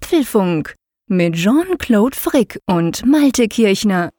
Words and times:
Apfelfunk 0.00 0.76
mit 1.08 1.34
Jean-Claude 1.34 2.16
Frick 2.16 2.60
und 2.66 3.04
Malte 3.04 3.48
Kirchner. 3.48 4.10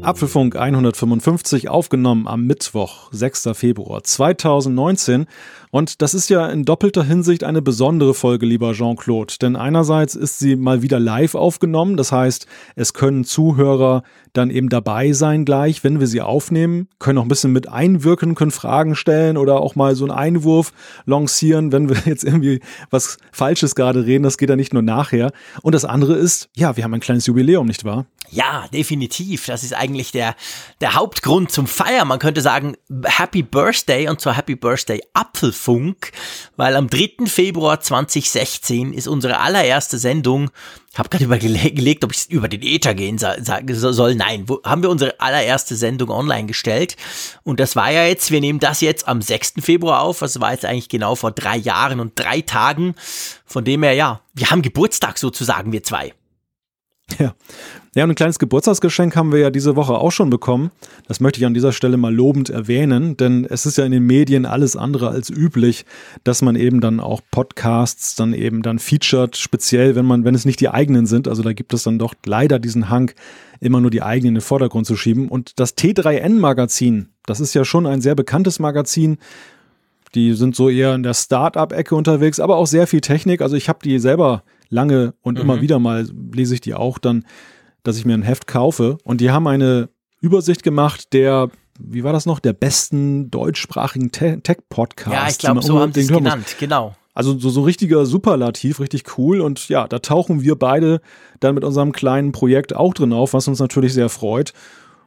Apfelfunk 0.00 0.56
155 0.56 1.68
aufgenommen 1.68 2.26
am 2.26 2.46
Mittwoch, 2.46 3.12
6. 3.12 3.50
Februar 3.52 4.02
2019. 4.02 5.26
Und 5.70 6.02
das 6.02 6.14
ist 6.14 6.30
ja 6.30 6.46
in 6.46 6.64
doppelter 6.64 7.04
Hinsicht 7.04 7.44
eine 7.44 7.62
besondere 7.62 8.14
Folge, 8.14 8.46
lieber 8.46 8.72
Jean-Claude. 8.72 9.34
Denn 9.40 9.56
einerseits 9.56 10.14
ist 10.14 10.38
sie 10.38 10.56
mal 10.56 10.82
wieder 10.82 11.00
live 11.00 11.34
aufgenommen. 11.34 11.96
Das 11.96 12.12
heißt, 12.12 12.46
es 12.76 12.94
können 12.94 13.24
Zuhörer 13.24 14.02
dann 14.32 14.50
eben 14.50 14.68
dabei 14.68 15.12
sein 15.12 15.44
gleich, 15.44 15.84
wenn 15.84 16.00
wir 16.00 16.06
sie 16.06 16.20
aufnehmen, 16.20 16.88
können 16.98 17.18
auch 17.18 17.22
ein 17.22 17.28
bisschen 17.28 17.52
mit 17.52 17.68
einwirken, 17.68 18.34
können 18.34 18.50
Fragen 18.50 18.94
stellen 18.94 19.36
oder 19.36 19.60
auch 19.60 19.74
mal 19.74 19.94
so 19.96 20.04
einen 20.04 20.12
Einwurf 20.12 20.72
lancieren, 21.06 21.72
wenn 21.72 21.88
wir 21.88 21.96
jetzt 22.04 22.24
irgendwie 22.24 22.60
was 22.90 23.18
Falsches 23.32 23.74
gerade 23.74 24.06
reden. 24.06 24.22
Das 24.22 24.38
geht 24.38 24.50
ja 24.50 24.56
nicht 24.56 24.72
nur 24.72 24.82
nachher. 24.82 25.32
Und 25.62 25.74
das 25.74 25.84
andere 25.84 26.14
ist, 26.14 26.48
ja, 26.56 26.76
wir 26.76 26.84
haben 26.84 26.94
ein 26.94 27.00
kleines 27.00 27.26
Jubiläum, 27.26 27.66
nicht 27.66 27.84
wahr? 27.84 28.06
Ja, 28.30 28.66
definitiv. 28.72 29.46
Das 29.46 29.64
ist 29.64 29.74
eigentlich 29.74 30.12
der, 30.12 30.34
der 30.80 30.94
Hauptgrund 30.94 31.50
zum 31.50 31.66
Feiern. 31.66 32.08
Man 32.08 32.18
könnte 32.18 32.42
sagen, 32.42 32.76
Happy 33.04 33.42
Birthday 33.42 34.08
und 34.08 34.20
zwar 34.20 34.36
Happy 34.36 34.54
Birthday 34.54 35.00
Apfelfunk, 35.58 36.12
weil 36.56 36.76
am 36.76 36.88
3. 36.88 37.26
Februar 37.26 37.80
2016 37.80 38.92
ist 38.92 39.08
unsere 39.08 39.40
allererste 39.40 39.98
Sendung. 39.98 40.50
Habe 40.94 41.08
gerade 41.10 41.24
überlegt, 41.24 42.04
ob 42.04 42.12
ich 42.12 42.30
über 42.30 42.48
den 42.48 42.62
Ether 42.62 42.94
gehen 42.94 43.18
soll. 43.18 44.14
Nein, 44.14 44.44
wo, 44.48 44.60
haben 44.64 44.82
wir 44.82 44.90
unsere 44.90 45.20
allererste 45.20 45.76
Sendung 45.76 46.10
online 46.10 46.46
gestellt. 46.46 46.96
Und 47.44 47.60
das 47.60 47.76
war 47.76 47.90
ja 47.92 48.04
jetzt, 48.04 48.30
wir 48.30 48.40
nehmen 48.40 48.58
das 48.58 48.80
jetzt 48.80 49.06
am 49.06 49.20
6. 49.20 49.54
Februar 49.60 50.00
auf. 50.00 50.20
Das 50.20 50.40
war 50.40 50.52
jetzt 50.52 50.64
eigentlich 50.64 50.88
genau 50.88 51.14
vor 51.14 51.30
drei 51.30 51.56
Jahren 51.56 52.00
und 52.00 52.12
drei 52.16 52.40
Tagen. 52.40 52.94
Von 53.44 53.64
dem 53.64 53.82
her, 53.82 53.92
ja, 53.92 54.20
wir 54.34 54.50
haben 54.50 54.62
Geburtstag 54.62 55.18
sozusagen, 55.18 55.72
wir 55.72 55.82
zwei. 55.82 56.14
Ja. 57.18 57.34
Ja, 57.94 58.04
und 58.04 58.10
ein 58.10 58.16
kleines 58.16 58.38
Geburtstagsgeschenk 58.38 59.16
haben 59.16 59.32
wir 59.32 59.40
ja 59.40 59.50
diese 59.50 59.74
Woche 59.74 59.94
auch 59.94 60.12
schon 60.12 60.30
bekommen. 60.30 60.70
Das 61.08 61.20
möchte 61.20 61.40
ich 61.40 61.46
an 61.46 61.54
dieser 61.54 61.72
Stelle 61.72 61.96
mal 61.96 62.14
lobend 62.14 62.50
erwähnen, 62.50 63.16
denn 63.16 63.44
es 63.44 63.66
ist 63.66 63.78
ja 63.78 63.84
in 63.84 63.92
den 63.92 64.04
Medien 64.04 64.46
alles 64.46 64.76
andere 64.76 65.08
als 65.08 65.30
üblich, 65.30 65.84
dass 66.22 66.42
man 66.42 66.54
eben 66.54 66.80
dann 66.80 67.00
auch 67.00 67.22
Podcasts 67.30 68.14
dann 68.14 68.34
eben 68.34 68.62
dann 68.62 68.78
featured, 68.78 69.36
speziell 69.36 69.96
wenn 69.96 70.04
man, 70.04 70.24
wenn 70.24 70.34
es 70.34 70.44
nicht 70.44 70.60
die 70.60 70.68
eigenen 70.68 71.06
sind. 71.06 71.26
Also 71.26 71.42
da 71.42 71.54
gibt 71.54 71.74
es 71.74 71.82
dann 71.82 71.98
doch 71.98 72.14
leider 72.24 72.58
diesen 72.58 72.88
Hang, 72.88 73.10
immer 73.58 73.80
nur 73.80 73.90
die 73.90 74.02
eigenen 74.02 74.28
in 74.28 74.34
den 74.36 74.42
Vordergrund 74.42 74.86
zu 74.86 74.94
schieben. 74.94 75.28
Und 75.28 75.58
das 75.58 75.76
T3N-Magazin, 75.76 77.08
das 77.26 77.40
ist 77.40 77.54
ja 77.54 77.64
schon 77.64 77.86
ein 77.86 78.00
sehr 78.00 78.14
bekanntes 78.14 78.60
Magazin. 78.60 79.18
Die 80.14 80.34
sind 80.34 80.54
so 80.54 80.68
eher 80.68 80.94
in 80.94 81.02
der 81.02 81.14
Start-up-Ecke 81.14 81.96
unterwegs, 81.96 82.38
aber 82.38 82.56
auch 82.56 82.66
sehr 82.66 82.86
viel 82.86 83.00
Technik. 83.00 83.42
Also 83.42 83.56
ich 83.56 83.68
habe 83.68 83.80
die 83.82 83.98
selber 83.98 84.42
lange 84.68 85.14
und 85.22 85.34
mhm. 85.34 85.42
immer 85.42 85.60
wieder 85.60 85.78
mal 85.78 86.08
lese 86.32 86.54
ich 86.54 86.60
die 86.60 86.74
auch 86.74 86.98
dann, 86.98 87.24
dass 87.82 87.96
ich 87.96 88.04
mir 88.04 88.14
ein 88.14 88.22
Heft 88.22 88.46
kaufe. 88.46 88.98
Und 89.04 89.20
die 89.20 89.30
haben 89.30 89.46
eine 89.46 89.88
Übersicht 90.20 90.62
gemacht 90.62 91.12
der, 91.12 91.50
wie 91.78 92.04
war 92.04 92.12
das 92.12 92.26
noch, 92.26 92.40
der 92.40 92.52
besten 92.52 93.30
deutschsprachigen 93.30 94.10
Tech-Podcasts. 94.10 95.12
Ja, 95.12 95.28
ich 95.28 95.38
glaube, 95.38 95.62
so 95.62 95.78
haben 95.78 95.92
sie 95.92 96.00
es 96.00 96.08
genannt, 96.08 96.56
genau. 96.58 96.94
Also 97.14 97.36
so, 97.36 97.50
so 97.50 97.62
richtiger 97.62 98.06
Superlativ, 98.06 98.78
richtig 98.78 99.18
cool. 99.18 99.40
Und 99.40 99.68
ja, 99.68 99.88
da 99.88 99.98
tauchen 99.98 100.42
wir 100.42 100.56
beide 100.56 101.00
dann 101.40 101.56
mit 101.56 101.64
unserem 101.64 101.90
kleinen 101.90 102.30
Projekt 102.30 102.76
auch 102.76 102.94
drin 102.94 103.12
auf, 103.12 103.32
was 103.32 103.48
uns 103.48 103.58
natürlich 103.58 103.92
sehr 103.92 104.08
freut. 104.08 104.52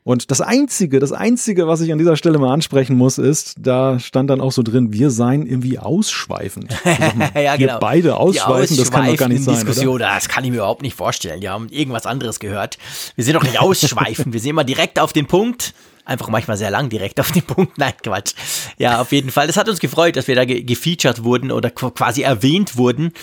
Und 0.03 0.31
das 0.31 0.41
Einzige, 0.41 0.99
das 0.99 1.11
Einzige, 1.11 1.67
was 1.67 1.79
ich 1.81 1.91
an 1.91 1.99
dieser 1.99 2.15
Stelle 2.15 2.39
mal 2.39 2.51
ansprechen 2.51 2.95
muss, 2.95 3.19
ist, 3.19 3.55
da 3.59 3.99
stand 3.99 4.31
dann 4.31 4.41
auch 4.41 4.51
so 4.51 4.63
drin, 4.63 4.91
wir 4.93 5.11
seien 5.11 5.45
irgendwie 5.45 5.77
ausschweifend. 5.77 6.75
Mal, 7.15 7.31
ja, 7.43 7.55
genau. 7.55 7.79
beide 7.79 8.15
ausschweifen, 8.17 8.77
das 8.77 8.89
kann 8.89 9.05
doch 9.05 9.15
gar 9.15 9.29
nicht 9.29 9.43
sein. 9.43 9.55
Diskussion, 9.55 9.95
oder? 9.95 10.07
Das 10.07 10.27
kann 10.27 10.43
ich 10.43 10.49
mir 10.49 10.57
überhaupt 10.57 10.81
nicht 10.81 10.95
vorstellen. 10.95 11.39
Die 11.39 11.49
haben 11.49 11.69
irgendwas 11.69 12.07
anderes 12.07 12.39
gehört. 12.39 12.79
Wir 13.15 13.23
sind 13.23 13.35
doch 13.35 13.43
nicht 13.43 13.59
ausschweifend, 13.61 14.33
wir 14.33 14.39
sind 14.39 14.49
immer 14.49 14.63
direkt 14.63 14.99
auf 14.99 15.13
den 15.13 15.27
Punkt 15.27 15.75
einfach 16.05 16.29
manchmal 16.29 16.57
sehr 16.57 16.71
lang 16.71 16.89
direkt 16.89 17.19
auf 17.19 17.31
den 17.31 17.43
Punkt. 17.43 17.77
Nein, 17.77 17.93
Quatsch. 18.03 18.33
Ja, 18.77 19.01
auf 19.01 19.11
jeden 19.11 19.31
Fall. 19.31 19.47
Das 19.47 19.57
hat 19.57 19.69
uns 19.69 19.79
gefreut, 19.79 20.15
dass 20.15 20.27
wir 20.27 20.35
da 20.35 20.45
ge 20.45 20.63
gefeatured 20.63 21.23
wurden 21.23 21.51
oder 21.51 21.69
quasi 21.71 22.21
erwähnt 22.21 22.77
wurden. 22.77 23.13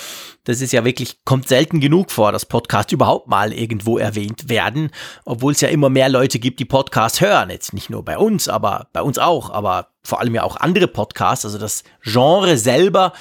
Das 0.45 0.63
ist 0.63 0.73
ja 0.73 0.85
wirklich, 0.85 1.19
kommt 1.25 1.47
selten 1.47 1.79
genug 1.81 2.11
vor, 2.11 2.33
dass 2.33 2.47
Podcasts 2.47 2.93
überhaupt 2.93 3.29
mal 3.29 3.53
irgendwo 3.53 3.99
erwähnt 3.99 4.49
werden, 4.49 4.91
obwohl 5.27 5.53
es 5.53 5.61
ja 5.61 5.69
immer 5.69 5.91
mehr 5.91 6.09
Leute 6.09 6.39
gibt, 6.39 6.59
die 6.59 6.65
Podcasts 6.65 7.21
hören. 7.21 7.51
Jetzt 7.51 7.75
nicht 7.75 7.91
nur 7.91 8.03
bei 8.03 8.17
uns, 8.17 8.49
aber 8.49 8.89
bei 8.95 9.03
uns 9.03 9.19
auch, 9.19 9.51
aber 9.51 9.89
vor 10.03 10.21
allem 10.21 10.35
ja 10.35 10.43
auch 10.45 10.57
andere 10.57 10.89
Podcasts. 10.89 11.45
Also 11.45 11.59
das 11.59 11.85
Genre 12.03 12.57
selber 12.57 13.13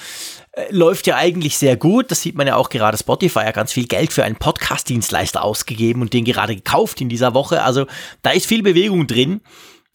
läuft 0.70 1.06
ja 1.06 1.16
eigentlich 1.16 1.58
sehr 1.58 1.76
gut. 1.76 2.10
Das 2.10 2.22
sieht 2.22 2.34
man 2.34 2.46
ja 2.46 2.56
auch 2.56 2.68
gerade. 2.68 2.96
Spotify 2.96 3.40
hat 3.40 3.54
ganz 3.54 3.72
viel 3.72 3.86
Geld 3.86 4.12
für 4.12 4.24
einen 4.24 4.36
Podcast-Dienstleister 4.36 5.42
ausgegeben 5.42 6.02
und 6.02 6.12
den 6.12 6.24
gerade 6.24 6.56
gekauft 6.56 7.00
in 7.00 7.08
dieser 7.08 7.34
Woche. 7.34 7.62
Also 7.62 7.86
da 8.22 8.30
ist 8.30 8.46
viel 8.46 8.62
Bewegung 8.62 9.06
drin. 9.06 9.40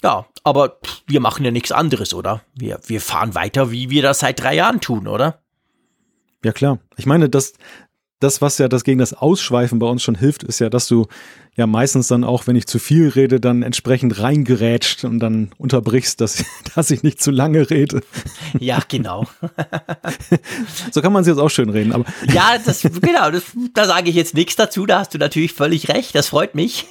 Ja, 0.03 0.25
aber 0.43 0.79
wir 1.07 1.21
machen 1.21 1.45
ja 1.45 1.51
nichts 1.51 1.71
anderes, 1.71 2.13
oder? 2.13 2.41
Wir, 2.55 2.79
wir 2.85 2.99
fahren 2.99 3.35
weiter, 3.35 3.71
wie 3.71 3.89
wir 3.89 4.01
das 4.01 4.19
seit 4.19 4.41
drei 4.41 4.55
Jahren 4.55 4.81
tun, 4.81 5.07
oder? 5.07 5.39
Ja, 6.43 6.51
klar. 6.51 6.79
Ich 6.97 7.05
meine, 7.05 7.29
das, 7.29 7.53
das, 8.23 8.41
was 8.41 8.57
ja 8.57 8.67
das 8.67 8.83
gegen 8.83 8.99
das 8.99 9.13
Ausschweifen 9.13 9.79
bei 9.79 9.87
uns 9.87 10.01
schon 10.01 10.15
hilft, 10.15 10.43
ist 10.43 10.59
ja, 10.59 10.69
dass 10.69 10.87
du 10.87 11.07
ja 11.55 11.67
meistens 11.67 12.07
dann 12.07 12.23
auch, 12.23 12.47
wenn 12.47 12.55
ich 12.55 12.65
zu 12.65 12.79
viel 12.79 13.09
rede, 13.09 13.39
dann 13.39 13.61
entsprechend 13.61 14.19
reingerätscht 14.19 15.03
und 15.03 15.19
dann 15.19 15.51
unterbrichst, 15.57 16.19
dass, 16.21 16.43
dass 16.75 16.89
ich 16.89 17.03
nicht 17.03 17.21
zu 17.21 17.31
lange 17.31 17.69
rede. 17.69 18.01
Ja, 18.59 18.79
genau. 18.87 19.27
so 20.91 21.01
kann 21.01 21.13
man 21.13 21.21
es 21.21 21.27
jetzt 21.27 21.37
auch 21.37 21.49
schön 21.49 21.69
reden. 21.69 21.91
Aber 21.91 22.05
ja, 22.33 22.57
das, 22.63 22.81
genau, 22.81 23.29
das, 23.29 23.43
da 23.73 23.85
sage 23.85 24.09
ich 24.09 24.15
jetzt 24.15 24.33
nichts 24.33 24.55
dazu, 24.55 24.85
da 24.85 24.99
hast 24.99 25.13
du 25.13 25.17
natürlich 25.17 25.53
völlig 25.53 25.89
recht, 25.89 26.15
das 26.15 26.29
freut 26.29 26.55
mich. 26.55 26.87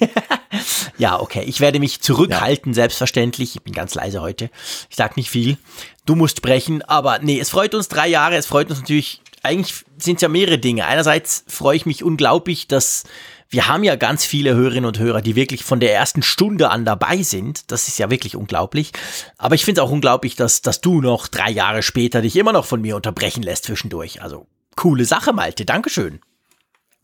ja, 0.99 1.19
okay, 1.19 1.43
ich 1.47 1.61
werde 1.61 1.81
mich 1.81 2.01
zurückhalten, 2.01 2.73
ja. 2.73 2.77
selbstverständlich. 2.77 3.57
Ich 3.57 3.63
bin 3.63 3.73
ganz 3.73 3.95
leise 3.95 4.21
heute. 4.21 4.51
Ich 4.91 4.97
sage 4.97 5.15
nicht 5.17 5.31
viel. 5.31 5.57
Du 6.05 6.15
musst 6.15 6.39
sprechen, 6.39 6.83
aber 6.83 7.19
nee, 7.21 7.41
es 7.41 7.51
freut 7.51 7.75
uns 7.75 7.89
drei 7.89 8.09
Jahre, 8.09 8.37
es 8.37 8.47
freut 8.47 8.71
uns 8.71 8.81
natürlich 8.81 9.23
eigentlich 9.43 9.85
sind 9.99 10.17
es 10.17 10.23
ja 10.23 10.29
mehrere 10.29 10.59
Dinge. 10.59 10.87
Einerseits 10.87 11.45
freue 11.49 11.77
ich 11.77 11.87
mich 11.87 12.05
unglaublich, 12.05 12.69
dass 12.69 13.05
wir 13.53 13.69
haben 13.69 13.85
ja 13.85 13.97
ganz 13.97 14.25
viele 14.25 14.55
Hörerinnen 14.55 14.87
und 14.87 14.99
Hörer, 14.99 15.21
die 15.21 15.37
wirklich 15.37 15.63
von 15.63 15.79
der 15.79 15.93
ersten 15.93 16.23
Stunde 16.23 16.71
an 16.71 16.87
dabei 16.87 17.23
sind. 17.23 17.71
Das 17.71 17.87
ist 17.87 17.99
ja 17.99 18.11
wirklich 18.11 18.35
unglaublich. 18.35 18.93
Aber 19.37 19.55
ich 19.55 19.65
finde 19.65 19.83
es 19.83 19.87
auch 19.87 19.91
unglaublich, 19.91 20.37
dass, 20.37 20.63
dass 20.63 20.81
du 20.81 21.03
noch 21.03 21.29
drei 21.29 21.51
Jahre 21.51 21.83
später 21.83 22.23
dich 22.23 22.37
immer 22.37 22.53
noch 22.53 22.65
von 22.65 22.81
mir 22.81 22.97
unterbrechen 22.97 23.43
lässt 23.43 23.65
zwischendurch. 23.65 24.23
Also 24.23 24.47
coole 24.75 25.05
Sache, 25.05 25.35
Malte. 25.35 25.67
Dankeschön. 25.67 26.21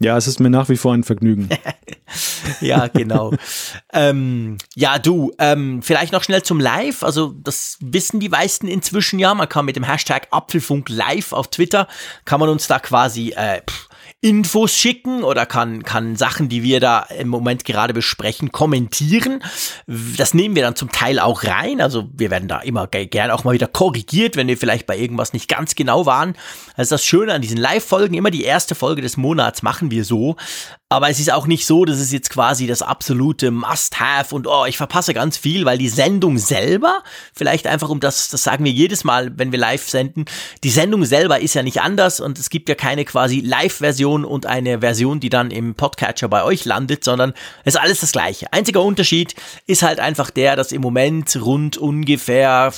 Ja, 0.01 0.17
es 0.17 0.29
ist 0.29 0.39
mir 0.39 0.51
nach 0.51 0.69
wie 0.69 0.77
vor 0.77 0.95
ein 0.95 1.03
Vergnügen. 1.03 1.49
ja, 2.61 2.87
genau. 2.87 3.33
ähm, 3.93 4.59
ja, 4.77 5.01
du, 5.01 5.33
ähm, 5.41 5.83
vielleicht 5.83 6.13
noch 6.13 6.23
schnell 6.23 6.45
zum 6.45 6.61
Live. 6.61 7.03
Also 7.03 7.35
das 7.37 7.79
wissen 7.81 8.21
die 8.21 8.29
meisten 8.29 8.69
inzwischen 8.69 9.19
ja. 9.19 9.35
Man 9.35 9.49
kann 9.49 9.65
mit 9.65 9.75
dem 9.75 9.83
Hashtag 9.83 10.29
Apfelfunk 10.31 10.89
live 10.89 11.33
auf 11.33 11.49
Twitter, 11.49 11.89
kann 12.25 12.39
man 12.39 12.49
uns 12.49 12.69
da 12.69 12.79
quasi 12.79 13.31
äh, 13.31 13.61
pff, 13.69 13.88
Infos 14.21 14.73
schicken 14.73 15.23
oder 15.23 15.47
kann, 15.47 15.85
kann 15.85 16.17
Sachen, 16.17 16.49
die 16.49 16.65
wir 16.65 16.81
da 16.81 17.03
im 17.03 17.29
Moment 17.29 17.65
gerade 17.65 17.95
besprechen, 17.95 18.51
kommentieren. 18.51 19.45
Das 19.87 20.35
nehmen 20.35 20.57
wir 20.57 20.63
dann 20.65 20.75
zum 20.75 20.91
Teil 20.91 21.21
auch 21.21 21.45
rein. 21.45 21.81
Also 21.81 22.09
wir 22.13 22.29
werden 22.31 22.49
da 22.49 22.59
immer 22.59 22.89
gerne 22.89 23.33
auch 23.33 23.45
mal 23.45 23.55
wieder 23.55 23.69
korrigiert, 23.69 24.35
wenn 24.35 24.49
wir 24.49 24.59
vielleicht 24.59 24.87
bei 24.87 24.99
irgendwas 24.99 25.33
nicht 25.33 25.47
ganz 25.47 25.77
genau 25.77 26.05
waren. 26.05 26.35
Also 26.75 26.97
das 26.97 27.05
Schöne 27.05 27.33
an 27.33 27.43
diesen 27.43 27.59
Live-Folgen, 27.59 28.15
immer 28.15 28.33
die 28.33 28.43
erste 28.43 28.75
Folge 28.75 29.03
des 29.03 29.17
Monats 29.17 29.63
machen 29.63 29.93
wir 29.93 30.05
so. 30.05 30.35
Aber 30.91 31.11
es 31.11 31.21
ist 31.21 31.31
auch 31.31 31.47
nicht 31.47 31.67
so, 31.67 31.85
dass 31.85 31.99
es 31.99 32.13
jetzt 32.13 32.31
quasi 32.31 32.67
das 32.67 32.81
absolute 32.81 33.51
Must-Have 33.51 34.35
und 34.35 34.47
oh, 34.47 34.65
ich 34.67 34.79
verpasse 34.79 35.13
ganz 35.13 35.37
viel, 35.37 35.67
weil 35.67 35.77
die 35.77 35.91
Sendung 35.91 36.39
selber, 36.39 37.03
vielleicht 37.35 37.67
einfach 37.67 37.91
um 37.91 38.01
das, 38.01 38.31
das 38.31 38.43
sagen 38.43 38.65
wir 38.65 38.73
jedes 38.73 39.05
Mal, 39.05 39.37
wenn 39.37 39.53
wir 39.53 39.59
live 39.59 39.87
senden, 39.87 40.25
die 40.65 40.71
Sendung 40.71 41.05
selber 41.05 41.41
ist 41.41 41.53
ja 41.53 41.63
nicht 41.63 41.83
anders 41.83 42.21
und 42.21 42.39
es 42.39 42.49
gibt 42.49 42.71
ja 42.71 42.75
keine 42.75 43.05
quasi 43.05 43.41
Live-Version 43.41 44.08
und 44.09 44.47
eine 44.47 44.81
Version, 44.81 45.21
die 45.21 45.29
dann 45.29 45.51
im 45.51 45.75
Podcatcher 45.75 46.29
bei 46.29 46.45
euch 46.45 46.65
landet, 46.65 47.05
sondern 47.05 47.35
es 47.65 47.75
ist 47.75 47.81
alles 47.81 48.01
das 48.01 48.13
gleiche. 48.13 48.53
Einziger 48.53 48.83
Unterschied 48.83 49.35
ist 49.67 49.83
halt 49.83 50.01
einfach 50.01 50.31
der, 50.31 50.57
dass 50.57 50.73
im 50.73 50.83
Moment 50.83 51.37
rund 51.41 51.77
ungefähr 51.77 52.73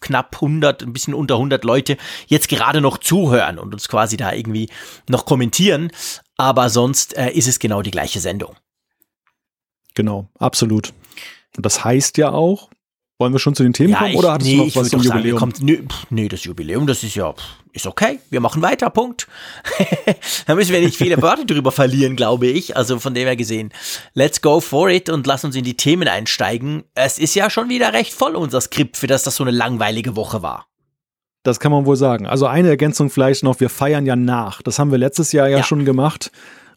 knapp 0.00 0.34
100, 0.34 0.82
ein 0.82 0.92
bisschen 0.92 1.14
unter 1.14 1.34
100 1.34 1.64
Leute 1.64 1.96
jetzt 2.26 2.48
gerade 2.48 2.80
noch 2.80 2.98
zuhören 2.98 3.58
und 3.58 3.72
uns 3.72 3.88
quasi 3.88 4.16
da 4.16 4.32
irgendwie 4.32 4.68
noch 5.08 5.24
kommentieren. 5.24 5.90
Aber 6.36 6.68
sonst 6.70 7.16
äh, 7.16 7.30
ist 7.30 7.48
es 7.48 7.58
genau 7.58 7.82
die 7.82 7.90
gleiche 7.90 8.20
Sendung. 8.20 8.56
Genau, 9.94 10.28
absolut. 10.38 10.92
Und 11.56 11.66
das 11.66 11.84
heißt 11.84 12.18
ja 12.18 12.32
auch, 12.32 12.70
Wollen 13.22 13.32
wir 13.32 13.38
schon 13.38 13.54
zu 13.54 13.62
den 13.62 13.72
Themen 13.72 13.90
ja, 13.90 13.98
kommen 14.00 14.16
oder 14.16 14.32
hattest 14.32 14.50
nee, 14.50 14.56
du 14.56 14.64
noch 14.64 14.74
was 14.74 14.88
zum 14.88 15.00
Jubiläum? 15.00 15.38
Sagen, 15.38 15.52
kommt, 15.52 15.62
nee, 15.62 15.80
nee, 16.10 16.28
das 16.28 16.42
Jubiläum, 16.42 16.88
das 16.88 17.04
ist 17.04 17.14
ja, 17.14 17.32
ist 17.72 17.86
okay. 17.86 18.18
Wir 18.30 18.40
machen 18.40 18.62
weiter, 18.62 18.90
Punkt. 18.90 19.28
da 20.46 20.56
müssen 20.56 20.72
wir 20.72 20.80
nicht 20.80 20.96
viele 20.96 21.22
Worte 21.22 21.46
drüber 21.46 21.70
verlieren, 21.70 22.16
glaube 22.16 22.48
ich. 22.48 22.76
Also 22.76 22.98
von 22.98 23.14
dem 23.14 23.28
her 23.28 23.36
gesehen, 23.36 23.72
let's 24.14 24.42
go 24.42 24.58
for 24.58 24.90
it 24.90 25.08
und 25.08 25.24
lass 25.28 25.44
uns 25.44 25.54
in 25.54 25.62
die 25.62 25.76
Themen 25.76 26.08
einsteigen. 26.08 26.82
Es 26.96 27.16
ist 27.16 27.36
ja 27.36 27.48
schon 27.48 27.68
wieder 27.68 27.92
recht 27.92 28.12
voll, 28.12 28.34
unser 28.34 28.60
Skript, 28.60 28.96
für 28.96 29.06
das 29.06 29.22
das 29.22 29.36
so 29.36 29.44
eine 29.44 29.52
langweilige 29.52 30.16
Woche 30.16 30.42
war. 30.42 30.66
Das 31.44 31.60
kann 31.60 31.70
man 31.70 31.86
wohl 31.86 31.94
sagen. 31.94 32.26
Also 32.26 32.46
eine 32.46 32.70
Ergänzung 32.70 33.08
vielleicht 33.08 33.44
noch, 33.44 33.60
wir 33.60 33.70
feiern 33.70 34.04
ja 34.04 34.16
nach. 34.16 34.62
Das 34.62 34.80
haben 34.80 34.90
wir 34.90 34.98
letztes 34.98 35.30
Jahr 35.30 35.48
ja, 35.48 35.58
ja. 35.58 35.62
schon 35.62 35.84
gemacht. 35.84 36.32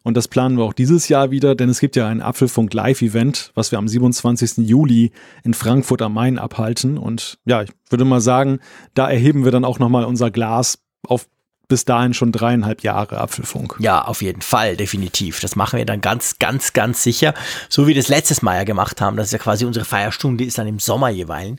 Und 0.06 0.16
das 0.16 0.28
planen 0.28 0.58
wir 0.60 0.64
auch 0.66 0.74
dieses 0.74 1.10
Jahr 1.10 1.32
wieder, 1.32 1.56
denn 1.56 1.68
es 1.68 1.80
gibt 1.80 1.96
ja 1.96 2.08
ein 2.08 2.22
Apfelfunk 2.22 2.72
Live-Event, 2.76 3.52
was 3.56 3.72
wir 3.72 3.80
am 3.80 3.88
27. 3.88 4.58
Juli 4.58 5.12
in 5.44 5.56
Frankfurt 5.56 6.04
am 6.04 6.14
Main 6.14 6.38
abhalten. 6.38 7.00
Und 7.00 7.40
ja, 7.46 7.64
ich 7.64 7.72
würde 7.90 8.06
mal 8.06 8.22
sagen, 8.22 8.60
da 8.94 9.10
erheben 9.10 9.46
wir 9.46 9.52
dann 9.52 9.66
auch 9.66 9.80
nochmal 9.80 10.06
unser 10.06 10.30
Glas 10.30 10.78
auf 11.08 11.28
bis 11.68 11.86
dahin 11.86 12.14
schon 12.14 12.32
dreieinhalb 12.32 12.84
Jahre 12.84 13.18
Apfelfunk. 13.18 13.78
Ja, 13.80 14.06
auf 14.06 14.22
jeden 14.22 14.44
Fall, 14.44 14.78
definitiv. 14.78 15.40
Das 15.40 15.56
machen 15.56 15.78
wir 15.78 15.86
dann 15.88 16.02
ganz, 16.02 16.38
ganz, 16.38 16.74
ganz 16.74 17.02
sicher. 17.02 17.34
So 17.68 17.86
wie 17.86 17.88
wir 17.88 17.96
das 17.96 18.08
letztes 18.08 18.44
Mal 18.44 18.58
ja 18.58 18.64
gemacht 18.64 19.02
haben. 19.02 19.18
Das 19.18 19.30
ist 19.30 19.34
ja 19.34 19.40
quasi 19.40 19.66
unsere 19.66 19.86
Feierstunde, 19.86 20.44
ist 20.44 20.60
dann 20.60 20.68
im 20.68 20.78
Sommer 20.78 21.10
jeweils. 21.10 21.58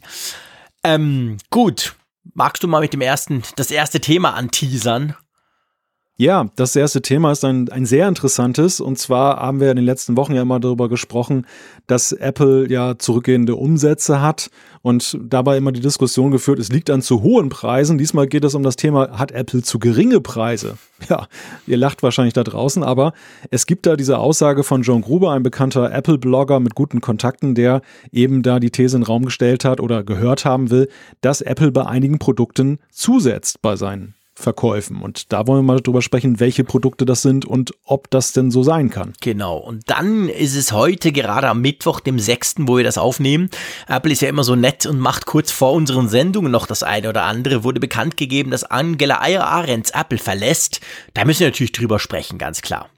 Ähm, 0.84 1.38
gut. 1.50 1.96
Magst 2.34 2.62
du 2.62 2.68
mal 2.68 2.80
mit 2.80 2.92
dem 2.92 3.00
ersten, 3.00 3.42
das 3.56 3.72
erste 3.72 4.00
Thema 4.00 4.34
anteasern? 4.34 5.16
Ja, 6.18 6.46
das 6.56 6.74
erste 6.74 7.02
Thema 7.02 7.32
ist 7.32 7.44
ein, 7.44 7.68
ein 7.68 7.84
sehr 7.84 8.08
interessantes. 8.08 8.80
Und 8.80 8.98
zwar 8.98 9.36
haben 9.36 9.60
wir 9.60 9.70
in 9.70 9.76
den 9.76 9.84
letzten 9.84 10.16
Wochen 10.16 10.34
ja 10.34 10.40
immer 10.40 10.58
darüber 10.58 10.88
gesprochen, 10.88 11.46
dass 11.86 12.12
Apple 12.12 12.70
ja 12.70 12.98
zurückgehende 12.98 13.54
Umsätze 13.54 14.22
hat 14.22 14.48
und 14.80 15.18
dabei 15.22 15.58
immer 15.58 15.72
die 15.72 15.80
Diskussion 15.80 16.30
geführt, 16.30 16.58
es 16.58 16.72
liegt 16.72 16.88
an 16.88 17.02
zu 17.02 17.20
hohen 17.20 17.50
Preisen. 17.50 17.98
Diesmal 17.98 18.28
geht 18.28 18.44
es 18.44 18.54
um 18.54 18.62
das 18.62 18.76
Thema, 18.76 19.18
hat 19.18 19.30
Apple 19.30 19.62
zu 19.62 19.78
geringe 19.78 20.20
Preise? 20.20 20.78
Ja, 21.10 21.26
ihr 21.66 21.76
lacht 21.76 22.02
wahrscheinlich 22.02 22.32
da 22.32 22.42
draußen, 22.42 22.82
aber 22.82 23.12
es 23.50 23.66
gibt 23.66 23.84
da 23.84 23.96
diese 23.96 24.16
Aussage 24.16 24.64
von 24.64 24.80
John 24.80 25.02
Gruber, 25.02 25.32
ein 25.32 25.42
bekannter 25.42 25.92
Apple-Blogger 25.92 26.58
mit 26.58 26.74
guten 26.74 27.02
Kontakten, 27.02 27.54
der 27.54 27.82
eben 28.12 28.42
da 28.42 28.58
die 28.60 28.70
These 28.70 28.96
in 28.96 29.02
den 29.02 29.06
Raum 29.06 29.26
gestellt 29.26 29.66
hat 29.66 29.78
oder 29.78 30.02
gehört 30.02 30.46
haben 30.46 30.70
will, 30.70 30.88
dass 31.20 31.42
Apple 31.42 31.70
bei 31.70 31.84
einigen 31.84 32.18
Produkten 32.18 32.78
zusetzt 32.90 33.60
bei 33.60 33.76
seinen 33.76 34.15
Verkäufen. 34.38 35.00
Und 35.00 35.32
da 35.32 35.46
wollen 35.46 35.60
wir 35.60 35.74
mal 35.74 35.80
drüber 35.80 36.02
sprechen, 36.02 36.40
welche 36.40 36.62
Produkte 36.62 37.06
das 37.06 37.22
sind 37.22 37.46
und 37.46 37.72
ob 37.84 38.10
das 38.10 38.32
denn 38.32 38.50
so 38.50 38.62
sein 38.62 38.90
kann. 38.90 39.14
Genau. 39.22 39.56
Und 39.56 39.88
dann 39.88 40.28
ist 40.28 40.54
es 40.54 40.72
heute 40.72 41.10
gerade 41.10 41.48
am 41.48 41.62
Mittwoch, 41.62 42.00
dem 42.00 42.18
6., 42.18 42.56
wo 42.60 42.76
wir 42.76 42.84
das 42.84 42.98
aufnehmen. 42.98 43.48
Apple 43.88 44.12
ist 44.12 44.20
ja 44.20 44.28
immer 44.28 44.44
so 44.44 44.54
nett 44.54 44.84
und 44.84 44.98
macht 44.98 45.24
kurz 45.24 45.50
vor 45.50 45.72
unseren 45.72 46.10
Sendungen 46.10 46.52
noch 46.52 46.66
das 46.66 46.82
eine 46.82 47.08
oder 47.08 47.22
andere. 47.24 47.64
Wurde 47.64 47.80
bekannt 47.80 48.18
gegeben, 48.18 48.50
dass 48.50 48.62
Angela 48.62 49.20
Ahrens 49.20 49.90
Apple 49.90 50.18
verlässt. 50.18 50.80
Da 51.14 51.24
müssen 51.24 51.40
wir 51.40 51.48
natürlich 51.48 51.72
drüber 51.72 51.98
sprechen, 51.98 52.36
ganz 52.36 52.60
klar. 52.60 52.90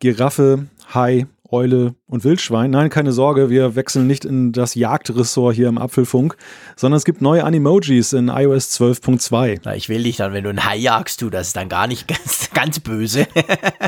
Giraffe, 0.00 0.66
Hai 0.92 1.26
Eule 1.52 1.94
und 2.06 2.24
Wildschwein. 2.24 2.70
Nein, 2.70 2.88
keine 2.88 3.12
Sorge, 3.12 3.50
wir 3.50 3.76
wechseln 3.76 4.06
nicht 4.06 4.24
in 4.24 4.52
das 4.52 4.74
Jagdressort 4.74 5.54
hier 5.54 5.68
im 5.68 5.78
Apfelfunk, 5.78 6.36
sondern 6.76 6.96
es 6.96 7.04
gibt 7.04 7.20
neue 7.20 7.44
Animojis 7.44 8.14
in 8.14 8.28
iOS 8.28 8.80
12.2. 8.80 9.60
Na, 9.64 9.76
ich 9.76 9.88
will 9.88 10.02
dich 10.02 10.16
dann, 10.16 10.32
wenn 10.32 10.44
du 10.44 10.50
ein 10.50 10.64
Hai 10.64 10.76
jagst, 10.76 11.20
du, 11.20 11.28
das 11.30 11.48
ist 11.48 11.56
dann 11.56 11.68
gar 11.68 11.86
nicht 11.86 12.08
ganz, 12.08 12.50
ganz 12.54 12.80
böse. 12.80 13.26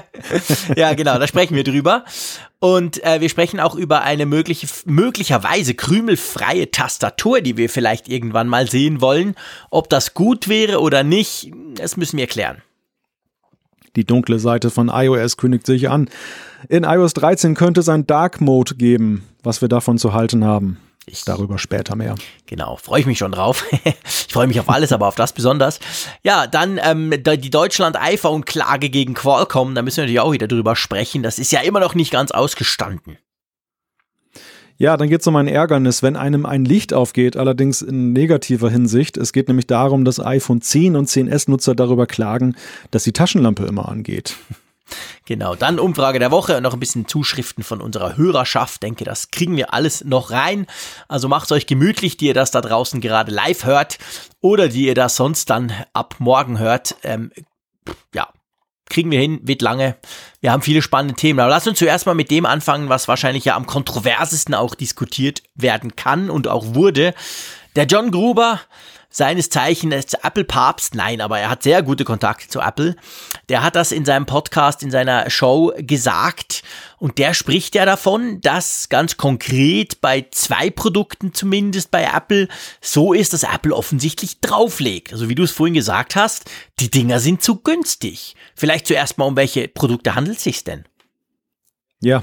ja, 0.76 0.92
genau, 0.92 1.18
da 1.18 1.26
sprechen 1.26 1.56
wir 1.56 1.64
drüber. 1.64 2.04
Und 2.60 3.02
äh, 3.04 3.20
wir 3.20 3.28
sprechen 3.28 3.60
auch 3.60 3.74
über 3.74 4.02
eine 4.02 4.26
mögliche, 4.26 4.66
möglicherweise 4.84 5.74
krümelfreie 5.74 6.70
Tastatur, 6.70 7.40
die 7.40 7.56
wir 7.56 7.68
vielleicht 7.68 8.08
irgendwann 8.08 8.48
mal 8.48 8.70
sehen 8.70 9.00
wollen. 9.00 9.34
Ob 9.70 9.88
das 9.88 10.14
gut 10.14 10.48
wäre 10.48 10.80
oder 10.80 11.02
nicht, 11.02 11.50
das 11.74 11.96
müssen 11.96 12.18
wir 12.18 12.26
klären. 12.26 12.62
Die 13.96 14.04
dunkle 14.04 14.38
Seite 14.38 14.70
von 14.70 14.88
iOS 14.88 15.36
kündigt 15.36 15.66
sich 15.66 15.88
an. 15.88 16.08
In 16.68 16.84
iOS 16.84 17.14
13 17.14 17.54
könnte 17.54 17.80
es 17.80 17.88
ein 17.88 18.06
Dark 18.06 18.40
Mode 18.40 18.74
geben, 18.74 19.24
was 19.42 19.60
wir 19.60 19.68
davon 19.68 19.98
zu 19.98 20.12
halten 20.12 20.44
haben. 20.44 20.78
Ich, 21.06 21.24
Darüber 21.24 21.58
später 21.58 21.96
mehr. 21.96 22.14
Genau, 22.46 22.76
freue 22.76 23.00
ich 23.00 23.06
mich 23.06 23.18
schon 23.18 23.32
drauf. 23.32 23.64
ich 23.84 24.32
freue 24.32 24.46
mich 24.46 24.58
auf 24.58 24.70
alles, 24.70 24.90
aber 24.90 25.06
auf 25.06 25.16
das 25.16 25.34
besonders. 25.34 25.78
Ja, 26.22 26.46
dann 26.46 26.80
ähm, 26.82 27.10
die 27.10 27.50
Deutschland-iPhone-Klage 27.50 28.88
gegen 28.88 29.12
Qualcomm, 29.12 29.74
da 29.74 29.82
müssen 29.82 29.98
wir 29.98 30.04
natürlich 30.04 30.20
auch 30.20 30.32
wieder 30.32 30.48
drüber 30.48 30.76
sprechen. 30.76 31.22
Das 31.22 31.38
ist 31.38 31.52
ja 31.52 31.60
immer 31.60 31.80
noch 31.80 31.94
nicht 31.94 32.10
ganz 32.10 32.30
ausgestanden. 32.30 33.18
Ja, 34.76 34.96
dann 34.96 35.08
geht 35.08 35.20
es 35.20 35.26
um 35.26 35.36
ein 35.36 35.46
Ärgernis, 35.46 36.02
wenn 36.02 36.16
einem 36.16 36.46
ein 36.46 36.64
Licht 36.64 36.92
aufgeht, 36.92 37.36
allerdings 37.36 37.80
in 37.80 38.12
negativer 38.12 38.70
Hinsicht. 38.70 39.16
Es 39.16 39.32
geht 39.32 39.46
nämlich 39.46 39.68
darum, 39.68 40.04
dass 40.04 40.18
iPhone 40.18 40.60
10 40.60 40.96
und 40.96 41.08
10S-Nutzer 41.08 41.76
darüber 41.76 42.06
klagen, 42.06 42.56
dass 42.90 43.04
die 43.04 43.12
Taschenlampe 43.12 43.64
immer 43.64 43.88
angeht. 43.88 44.36
Genau, 45.24 45.54
dann 45.54 45.80
Umfrage 45.80 46.18
der 46.18 46.30
Woche 46.30 46.58
und 46.58 46.62
noch 46.62 46.74
ein 46.74 46.78
bisschen 46.78 47.08
Zuschriften 47.08 47.64
von 47.64 47.80
unserer 47.80 48.18
Hörerschaft. 48.18 48.82
Denke, 48.82 49.04
das 49.04 49.30
kriegen 49.30 49.56
wir 49.56 49.72
alles 49.72 50.04
noch 50.04 50.30
rein. 50.30 50.66
Also 51.08 51.26
macht 51.26 51.50
euch 51.52 51.66
gemütlich, 51.66 52.18
die 52.18 52.26
ihr 52.26 52.34
das 52.34 52.50
da 52.50 52.60
draußen 52.60 53.00
gerade 53.00 53.32
live 53.32 53.64
hört 53.64 53.96
oder 54.42 54.68
die 54.68 54.86
ihr 54.86 54.94
das 54.94 55.16
sonst 55.16 55.48
dann 55.48 55.72
ab 55.94 56.16
morgen 56.18 56.58
hört. 56.58 56.96
Ähm, 57.02 57.32
ja, 58.14 58.28
kriegen 58.88 59.10
wir 59.10 59.20
hin, 59.20 59.40
wird 59.42 59.62
lange. 59.62 59.96
Wir 60.40 60.52
haben 60.52 60.62
viele 60.62 60.82
spannende 60.82 61.14
Themen. 61.14 61.40
Aber 61.40 61.50
lass 61.50 61.66
uns 61.66 61.78
zuerst 61.78 62.06
mal 62.06 62.14
mit 62.14 62.30
dem 62.30 62.46
anfangen, 62.46 62.88
was 62.88 63.08
wahrscheinlich 63.08 63.44
ja 63.44 63.56
am 63.56 63.66
kontroversesten 63.66 64.54
auch 64.54 64.74
diskutiert 64.74 65.42
werden 65.54 65.96
kann 65.96 66.30
und 66.30 66.48
auch 66.48 66.74
wurde. 66.74 67.14
Der 67.76 67.86
John 67.86 68.10
Gruber 68.10 68.60
seines 69.14 69.48
Zeichens 69.48 70.14
Apple-Papst, 70.14 70.96
nein, 70.96 71.20
aber 71.20 71.38
er 71.38 71.48
hat 71.48 71.62
sehr 71.62 71.84
gute 71.84 72.04
Kontakte 72.04 72.48
zu 72.48 72.60
Apple. 72.60 72.96
Der 73.48 73.62
hat 73.62 73.76
das 73.76 73.92
in 73.92 74.04
seinem 74.04 74.26
Podcast, 74.26 74.82
in 74.82 74.90
seiner 74.90 75.30
Show 75.30 75.72
gesagt 75.78 76.64
und 76.98 77.18
der 77.18 77.32
spricht 77.32 77.76
ja 77.76 77.84
davon, 77.84 78.40
dass 78.40 78.88
ganz 78.88 79.16
konkret 79.16 80.00
bei 80.00 80.26
zwei 80.32 80.68
Produkten 80.68 81.32
zumindest 81.32 81.92
bei 81.92 82.10
Apple 82.12 82.48
so 82.80 83.12
ist, 83.12 83.32
dass 83.32 83.44
Apple 83.44 83.74
offensichtlich 83.74 84.40
drauflegt. 84.40 85.12
Also 85.12 85.28
wie 85.28 85.36
du 85.36 85.44
es 85.44 85.52
vorhin 85.52 85.74
gesagt 85.74 86.16
hast, 86.16 86.50
die 86.80 86.90
Dinger 86.90 87.20
sind 87.20 87.40
zu 87.40 87.60
günstig. 87.60 88.34
Vielleicht 88.56 88.88
zuerst 88.88 89.16
mal, 89.16 89.26
um 89.26 89.36
welche 89.36 89.68
Produkte 89.68 90.16
handelt 90.16 90.38
es 90.38 90.44
sich 90.44 90.64
denn? 90.64 90.86
Ja, 92.04 92.22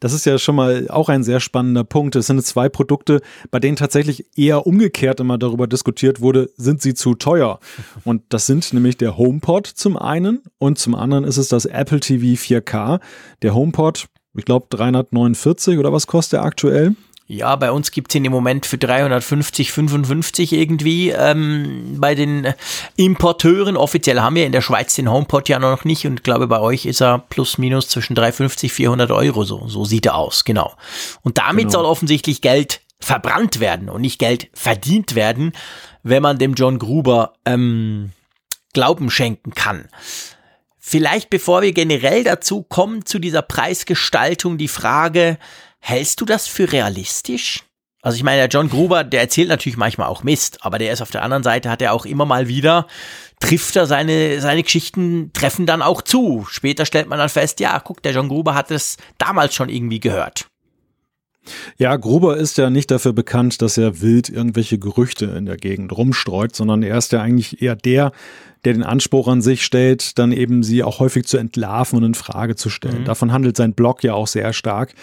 das 0.00 0.12
ist 0.12 0.26
ja 0.26 0.38
schon 0.38 0.54
mal 0.54 0.86
auch 0.88 1.08
ein 1.08 1.24
sehr 1.24 1.40
spannender 1.40 1.82
Punkt. 1.82 2.14
Es 2.14 2.28
sind 2.28 2.44
zwei 2.46 2.68
Produkte, 2.68 3.20
bei 3.50 3.58
denen 3.58 3.76
tatsächlich 3.76 4.26
eher 4.36 4.66
umgekehrt 4.66 5.18
immer 5.18 5.38
darüber 5.38 5.66
diskutiert 5.66 6.20
wurde, 6.20 6.50
sind 6.56 6.80
sie 6.80 6.94
zu 6.94 7.16
teuer? 7.16 7.58
Und 8.04 8.22
das 8.28 8.46
sind 8.46 8.72
nämlich 8.72 8.96
der 8.96 9.18
HomePod 9.18 9.66
zum 9.66 9.96
einen 9.96 10.42
und 10.58 10.78
zum 10.78 10.94
anderen 10.94 11.24
ist 11.24 11.36
es 11.36 11.48
das 11.48 11.64
Apple 11.64 11.98
TV 11.98 12.40
4K. 12.40 13.00
Der 13.42 13.54
HomePod, 13.54 14.06
ich 14.36 14.44
glaube 14.44 14.66
349 14.70 15.78
oder 15.78 15.92
was 15.92 16.06
kostet 16.06 16.38
er 16.38 16.44
aktuell? 16.44 16.94
Ja, 17.30 17.56
bei 17.56 17.70
uns 17.70 17.90
gibt's 17.90 18.14
ihn 18.14 18.24
im 18.24 18.32
Moment 18.32 18.64
für 18.64 18.78
350, 18.78 19.70
55 19.70 20.54
irgendwie 20.54 21.10
ähm, 21.10 21.96
bei 21.98 22.14
den 22.14 22.54
Importeuren. 22.96 23.76
Offiziell 23.76 24.20
haben 24.20 24.34
wir 24.34 24.46
in 24.46 24.52
der 24.52 24.62
Schweiz 24.62 24.94
den 24.94 25.10
HomePod 25.10 25.46
ja 25.50 25.58
noch 25.58 25.84
nicht 25.84 26.06
und 26.06 26.24
glaube 26.24 26.46
bei 26.46 26.58
euch 26.58 26.86
ist 26.86 27.02
er 27.02 27.18
plus 27.18 27.58
minus 27.58 27.90
zwischen 27.90 28.14
350, 28.14 28.72
400 28.72 29.10
Euro. 29.10 29.44
So, 29.44 29.68
so 29.68 29.84
sieht 29.84 30.06
er 30.06 30.14
aus, 30.14 30.46
genau. 30.46 30.74
Und 31.20 31.36
damit 31.36 31.66
genau. 31.66 31.72
soll 31.72 31.84
offensichtlich 31.84 32.40
Geld 32.40 32.80
verbrannt 32.98 33.60
werden 33.60 33.90
und 33.90 34.00
nicht 34.00 34.18
Geld 34.18 34.48
verdient 34.54 35.14
werden, 35.14 35.52
wenn 36.02 36.22
man 36.22 36.38
dem 36.38 36.54
John 36.54 36.78
Gruber 36.78 37.34
ähm, 37.44 38.12
Glauben 38.72 39.10
schenken 39.10 39.52
kann. 39.52 39.88
Vielleicht 40.78 41.28
bevor 41.28 41.60
wir 41.60 41.72
generell 41.72 42.24
dazu 42.24 42.62
kommen, 42.62 43.04
zu 43.04 43.18
dieser 43.18 43.42
Preisgestaltung, 43.42 44.56
die 44.56 44.68
Frage, 44.68 45.36
Hältst 45.80 46.20
du 46.20 46.24
das 46.24 46.46
für 46.46 46.72
realistisch? 46.72 47.64
Also 48.00 48.16
ich 48.16 48.22
meine, 48.22 48.38
der 48.38 48.48
John 48.48 48.70
Gruber, 48.70 49.02
der 49.02 49.20
erzählt 49.20 49.48
natürlich 49.48 49.76
manchmal 49.76 50.08
auch 50.08 50.22
Mist, 50.22 50.64
aber 50.64 50.78
der 50.78 50.92
ist 50.92 51.02
auf 51.02 51.10
der 51.10 51.22
anderen 51.22 51.42
Seite, 51.42 51.68
hat 51.68 51.82
er 51.82 51.92
auch 51.92 52.06
immer 52.06 52.26
mal 52.26 52.46
wieder, 52.46 52.86
trifft 53.40 53.74
er 53.74 53.86
seine, 53.86 54.40
seine 54.40 54.62
Geschichten, 54.62 55.32
treffen 55.32 55.66
dann 55.66 55.82
auch 55.82 56.02
zu. 56.02 56.46
Später 56.48 56.86
stellt 56.86 57.08
man 57.08 57.18
dann 57.18 57.28
fest, 57.28 57.58
ja, 57.58 57.80
guck, 57.80 58.02
der 58.02 58.12
John 58.12 58.28
Gruber 58.28 58.54
hat 58.54 58.70
es 58.70 58.98
damals 59.18 59.54
schon 59.54 59.68
irgendwie 59.68 60.00
gehört. 60.00 60.46
Ja, 61.76 61.96
Gruber 61.96 62.36
ist 62.36 62.58
ja 62.58 62.70
nicht 62.70 62.90
dafür 62.90 63.12
bekannt, 63.12 63.62
dass 63.62 63.78
er 63.78 64.00
wild 64.00 64.28
irgendwelche 64.28 64.78
Gerüchte 64.78 65.26
in 65.26 65.46
der 65.46 65.56
Gegend 65.56 65.96
rumstreut, 65.96 66.54
sondern 66.54 66.82
er 66.82 66.98
ist 66.98 67.12
ja 67.12 67.20
eigentlich 67.20 67.62
eher 67.62 67.76
der, 67.76 68.12
der 68.64 68.72
den 68.72 68.82
Anspruch 68.82 69.28
an 69.28 69.42
sich 69.42 69.64
stellt, 69.64 70.18
dann 70.18 70.32
eben 70.32 70.62
sie 70.62 70.82
auch 70.82 70.98
häufig 70.98 71.26
zu 71.26 71.38
entlarven 71.38 71.98
und 71.98 72.04
in 72.04 72.14
Frage 72.14 72.56
zu 72.56 72.70
stellen. 72.70 73.00
Mhm. 73.00 73.04
Davon 73.04 73.32
handelt 73.32 73.56
sein 73.56 73.74
Blog 73.74 74.02
ja 74.02 74.14
auch 74.14 74.26
sehr 74.26 74.52
stark. 74.52 74.94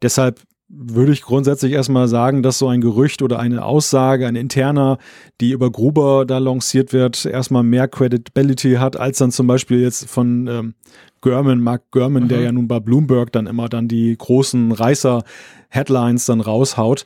Deshalb 0.00 0.40
würde 0.68 1.12
ich 1.12 1.22
grundsätzlich 1.22 1.72
erstmal 1.72 2.08
sagen, 2.08 2.42
dass 2.42 2.58
so 2.58 2.68
ein 2.68 2.80
Gerücht 2.80 3.22
oder 3.22 3.38
eine 3.38 3.64
Aussage, 3.64 4.26
ein 4.26 4.36
interner, 4.36 4.98
die 5.40 5.50
über 5.50 5.70
Gruber 5.70 6.24
da 6.24 6.38
lanciert 6.38 6.92
wird, 6.92 7.26
erstmal 7.26 7.62
mehr 7.62 7.88
Credibility 7.88 8.74
hat, 8.74 8.96
als 8.96 9.18
dann 9.18 9.30
zum 9.30 9.46
Beispiel 9.46 9.80
jetzt 9.80 10.08
von 10.08 10.46
ähm, 10.46 10.74
Gurman, 11.20 11.60
Mark 11.60 11.90
Gurman, 11.90 12.24
mhm. 12.24 12.28
der 12.28 12.40
ja 12.40 12.52
nun 12.52 12.68
bei 12.68 12.80
Bloomberg 12.80 13.32
dann 13.32 13.46
immer 13.46 13.68
dann 13.68 13.86
die 13.86 14.16
großen 14.16 14.72
Reißer-Headlines 14.72 16.26
dann 16.26 16.40
raushaut. 16.40 17.04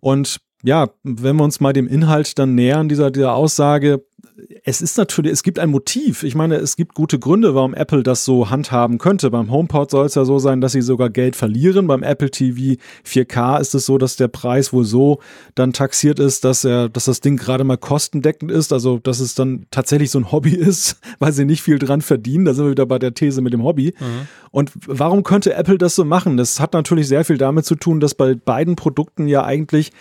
Und 0.00 0.38
ja, 0.62 0.88
wenn 1.02 1.36
wir 1.36 1.44
uns 1.44 1.60
mal 1.60 1.72
dem 1.72 1.86
Inhalt 1.86 2.38
dann 2.38 2.54
nähern, 2.54 2.88
dieser, 2.88 3.10
dieser 3.10 3.34
Aussage, 3.34 4.04
es 4.64 4.80
ist 4.80 4.98
natürlich, 4.98 5.32
es 5.32 5.42
gibt 5.42 5.58
ein 5.58 5.70
Motiv. 5.70 6.22
Ich 6.22 6.34
meine, 6.34 6.56
es 6.56 6.76
gibt 6.76 6.94
gute 6.94 7.18
Gründe, 7.18 7.54
warum 7.54 7.74
Apple 7.74 8.02
das 8.02 8.24
so 8.24 8.50
handhaben 8.50 8.98
könnte. 8.98 9.30
Beim 9.30 9.50
HomePod 9.50 9.90
soll 9.90 10.06
es 10.06 10.14
ja 10.14 10.24
so 10.24 10.38
sein, 10.38 10.60
dass 10.60 10.72
sie 10.72 10.82
sogar 10.82 11.10
Geld 11.10 11.36
verlieren. 11.36 11.86
Beim 11.86 12.02
Apple 12.02 12.30
TV 12.30 12.80
4K 13.06 13.60
ist 13.60 13.74
es 13.74 13.86
so, 13.86 13.98
dass 13.98 14.16
der 14.16 14.28
Preis 14.28 14.72
wohl 14.72 14.84
so 14.84 15.20
dann 15.54 15.72
taxiert 15.72 16.18
ist, 16.18 16.44
dass 16.44 16.64
er, 16.64 16.88
dass 16.88 17.06
das 17.06 17.20
Ding 17.20 17.36
gerade 17.36 17.64
mal 17.64 17.78
kostendeckend 17.78 18.50
ist. 18.50 18.72
Also, 18.72 18.98
dass 18.98 19.20
es 19.20 19.34
dann 19.34 19.66
tatsächlich 19.70 20.10
so 20.10 20.18
ein 20.20 20.30
Hobby 20.30 20.54
ist, 20.54 21.00
weil 21.18 21.32
sie 21.32 21.44
nicht 21.44 21.62
viel 21.62 21.78
dran 21.78 22.00
verdienen. 22.00 22.44
Da 22.44 22.54
sind 22.54 22.64
wir 22.66 22.70
wieder 22.72 22.86
bei 22.86 22.98
der 22.98 23.14
These 23.14 23.40
mit 23.40 23.52
dem 23.52 23.64
Hobby. 23.64 23.94
Mhm. 23.98 24.28
Und 24.50 24.72
warum 24.86 25.22
könnte 25.24 25.54
Apple 25.54 25.78
das 25.78 25.94
so 25.94 26.04
machen? 26.04 26.36
Das 26.36 26.60
hat 26.60 26.72
natürlich 26.72 27.08
sehr 27.08 27.24
viel 27.24 27.38
damit 27.38 27.64
zu 27.64 27.74
tun, 27.74 28.00
dass 28.00 28.14
bei 28.14 28.34
beiden 28.34 28.76
Produkten 28.76 29.28
ja 29.28 29.44
eigentlich 29.44 29.92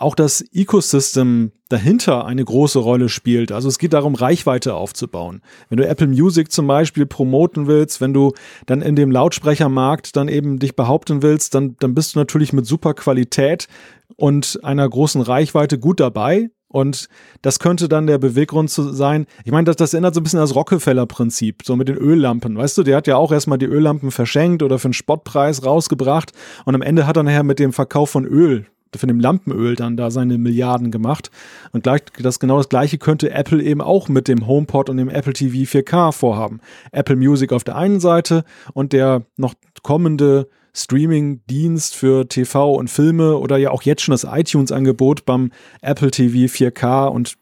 auch 0.00 0.14
das 0.14 0.42
Ecosystem 0.52 1.52
dahinter 1.68 2.24
eine 2.24 2.44
große 2.44 2.78
Rolle 2.78 3.08
spielt. 3.08 3.52
Also 3.52 3.68
es 3.68 3.78
geht 3.78 3.92
darum, 3.92 4.14
Reichweite 4.14 4.74
aufzubauen. 4.74 5.42
Wenn 5.68 5.76
du 5.76 5.86
Apple 5.86 6.06
Music 6.06 6.50
zum 6.50 6.66
Beispiel 6.66 7.06
promoten 7.06 7.66
willst, 7.66 8.00
wenn 8.00 8.14
du 8.14 8.32
dann 8.66 8.82
in 8.82 8.96
dem 8.96 9.10
Lautsprechermarkt 9.10 10.16
dann 10.16 10.28
eben 10.28 10.58
dich 10.58 10.74
behaupten 10.74 11.22
willst, 11.22 11.54
dann, 11.54 11.76
dann 11.80 11.94
bist 11.94 12.14
du 12.14 12.18
natürlich 12.18 12.52
mit 12.52 12.66
super 12.66 12.94
Qualität 12.94 13.68
und 14.16 14.58
einer 14.62 14.88
großen 14.88 15.20
Reichweite 15.20 15.78
gut 15.78 16.00
dabei. 16.00 16.50
Und 16.68 17.08
das 17.42 17.58
könnte 17.58 17.88
dann 17.88 18.06
der 18.06 18.18
Beweggrund 18.18 18.70
zu 18.70 18.92
sein. 18.92 19.26
Ich 19.44 19.50
meine, 19.50 19.64
das, 19.64 19.76
das 19.76 19.92
erinnert 19.92 20.14
so 20.14 20.20
ein 20.20 20.22
bisschen 20.22 20.38
an 20.38 20.44
das 20.44 20.54
Rockefeller-Prinzip, 20.54 21.62
so 21.64 21.74
mit 21.74 21.88
den 21.88 21.96
Öllampen. 21.96 22.56
Weißt 22.56 22.78
du, 22.78 22.84
der 22.84 22.96
hat 22.96 23.08
ja 23.08 23.16
auch 23.16 23.32
erstmal 23.32 23.58
die 23.58 23.66
Öllampen 23.66 24.12
verschenkt 24.12 24.62
oder 24.62 24.78
für 24.78 24.86
einen 24.86 24.92
Spottpreis 24.94 25.64
rausgebracht. 25.64 26.32
Und 26.64 26.76
am 26.76 26.82
Ende 26.82 27.08
hat 27.08 27.16
er 27.16 27.24
nachher 27.24 27.42
mit 27.42 27.58
dem 27.58 27.72
Verkauf 27.72 28.10
von 28.10 28.24
Öl 28.24 28.66
von 28.98 29.08
dem 29.08 29.20
Lampenöl 29.20 29.76
dann 29.76 29.96
da 29.96 30.10
seine 30.10 30.38
Milliarden 30.38 30.90
gemacht. 30.90 31.30
Und 31.72 31.84
gleich, 31.84 32.02
das 32.18 32.40
genau 32.40 32.56
das 32.56 32.68
gleiche 32.68 32.98
könnte 32.98 33.30
Apple 33.30 33.62
eben 33.62 33.80
auch 33.80 34.08
mit 34.08 34.28
dem 34.28 34.46
HomePod 34.46 34.90
und 34.90 34.96
dem 34.96 35.08
Apple 35.08 35.32
TV 35.32 35.70
4K 35.70 36.12
vorhaben. 36.12 36.60
Apple 36.92 37.16
Music 37.16 37.52
auf 37.52 37.64
der 37.64 37.76
einen 37.76 38.00
Seite 38.00 38.44
und 38.74 38.92
der 38.92 39.22
noch 39.36 39.54
kommende 39.82 40.48
Streaming-Dienst 40.72 41.96
für 41.96 42.28
TV 42.28 42.74
und 42.74 42.88
Filme 42.88 43.36
oder 43.36 43.56
ja 43.56 43.70
auch 43.70 43.82
jetzt 43.82 44.02
schon 44.02 44.12
das 44.12 44.24
iTunes-Angebot 44.24 45.24
beim 45.24 45.50
Apple 45.82 46.10
TV 46.10 46.52
4K 46.52 47.08
und 47.08 47.34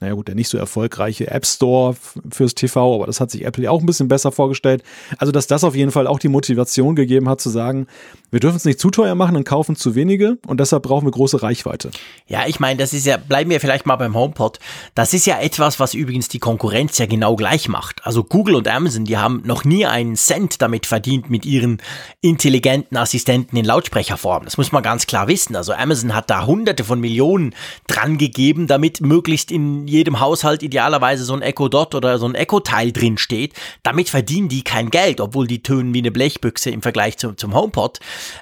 naja 0.00 0.14
gut, 0.14 0.28
der 0.28 0.34
nicht 0.34 0.48
so 0.48 0.58
erfolgreiche 0.58 1.30
App 1.30 1.46
Store 1.46 1.96
fürs 2.30 2.54
TV, 2.54 2.94
aber 2.94 3.06
das 3.06 3.20
hat 3.20 3.30
sich 3.30 3.44
Apple 3.44 3.64
ja 3.64 3.70
auch 3.70 3.80
ein 3.80 3.86
bisschen 3.86 4.08
besser 4.08 4.32
vorgestellt. 4.32 4.82
Also, 5.18 5.32
dass 5.32 5.46
das 5.46 5.64
auf 5.64 5.74
jeden 5.74 5.90
Fall 5.90 6.06
auch 6.06 6.18
die 6.18 6.28
Motivation 6.28 6.96
gegeben 6.96 7.28
hat 7.28 7.40
zu 7.40 7.50
sagen, 7.50 7.86
wir 8.30 8.40
dürfen 8.40 8.56
es 8.56 8.64
nicht 8.64 8.80
zu 8.80 8.90
teuer 8.90 9.14
machen 9.14 9.36
und 9.36 9.44
kaufen 9.44 9.76
zu 9.76 9.94
wenige 9.94 10.38
und 10.46 10.60
deshalb 10.60 10.82
brauchen 10.82 11.06
wir 11.06 11.10
große 11.10 11.42
Reichweite. 11.42 11.90
Ja, 12.26 12.46
ich 12.46 12.60
meine, 12.60 12.78
das 12.78 12.92
ist 12.92 13.06
ja, 13.06 13.16
bleiben 13.16 13.50
wir 13.50 13.60
vielleicht 13.60 13.86
mal 13.86 13.96
beim 13.96 14.14
HomePod. 14.14 14.58
Das 14.94 15.14
ist 15.14 15.26
ja 15.26 15.38
etwas, 15.38 15.80
was 15.80 15.94
übrigens 15.94 16.28
die 16.28 16.38
Konkurrenz 16.38 16.98
ja 16.98 17.06
genau 17.06 17.36
gleich 17.36 17.68
macht. 17.68 18.04
Also 18.04 18.24
Google 18.24 18.56
und 18.56 18.68
Amazon, 18.68 19.04
die 19.04 19.16
haben 19.16 19.42
noch 19.44 19.64
nie 19.64 19.86
einen 19.86 20.16
Cent 20.16 20.60
damit 20.60 20.86
verdient 20.86 21.30
mit 21.30 21.46
ihren 21.46 21.80
intelligenten 22.20 22.96
Assistenten 22.96 23.56
in 23.56 23.64
Lautsprecherform. 23.64 24.44
Das 24.44 24.58
muss 24.58 24.72
man 24.72 24.82
ganz 24.82 25.06
klar 25.06 25.28
wissen. 25.28 25.56
Also 25.56 25.72
Amazon 25.72 26.14
hat 26.14 26.30
da 26.30 26.46
hunderte 26.46 26.84
von 26.84 27.00
Millionen 27.00 27.54
dran 27.86 28.18
gegeben, 28.18 28.66
damit 28.66 29.00
möglichst 29.00 29.50
in 29.58 29.88
jedem 29.88 30.20
Haushalt 30.20 30.62
idealerweise 30.62 31.24
so 31.24 31.34
ein 31.34 31.42
Echo 31.42 31.68
Dot 31.68 31.94
oder 31.94 32.18
so 32.18 32.26
ein 32.26 32.34
Echo 32.34 32.60
Teil 32.60 32.92
drin 32.92 33.18
steht. 33.18 33.54
Damit 33.82 34.08
verdienen 34.08 34.48
die 34.48 34.62
kein 34.62 34.90
Geld, 34.90 35.20
obwohl 35.20 35.46
die 35.46 35.62
tönen 35.62 35.92
wie 35.94 35.98
eine 35.98 36.10
Blechbüchse 36.10 36.70
im 36.70 36.82
Vergleich 36.82 37.18
zum, 37.18 37.36
zum 37.36 37.54
HomePod. 37.54 37.98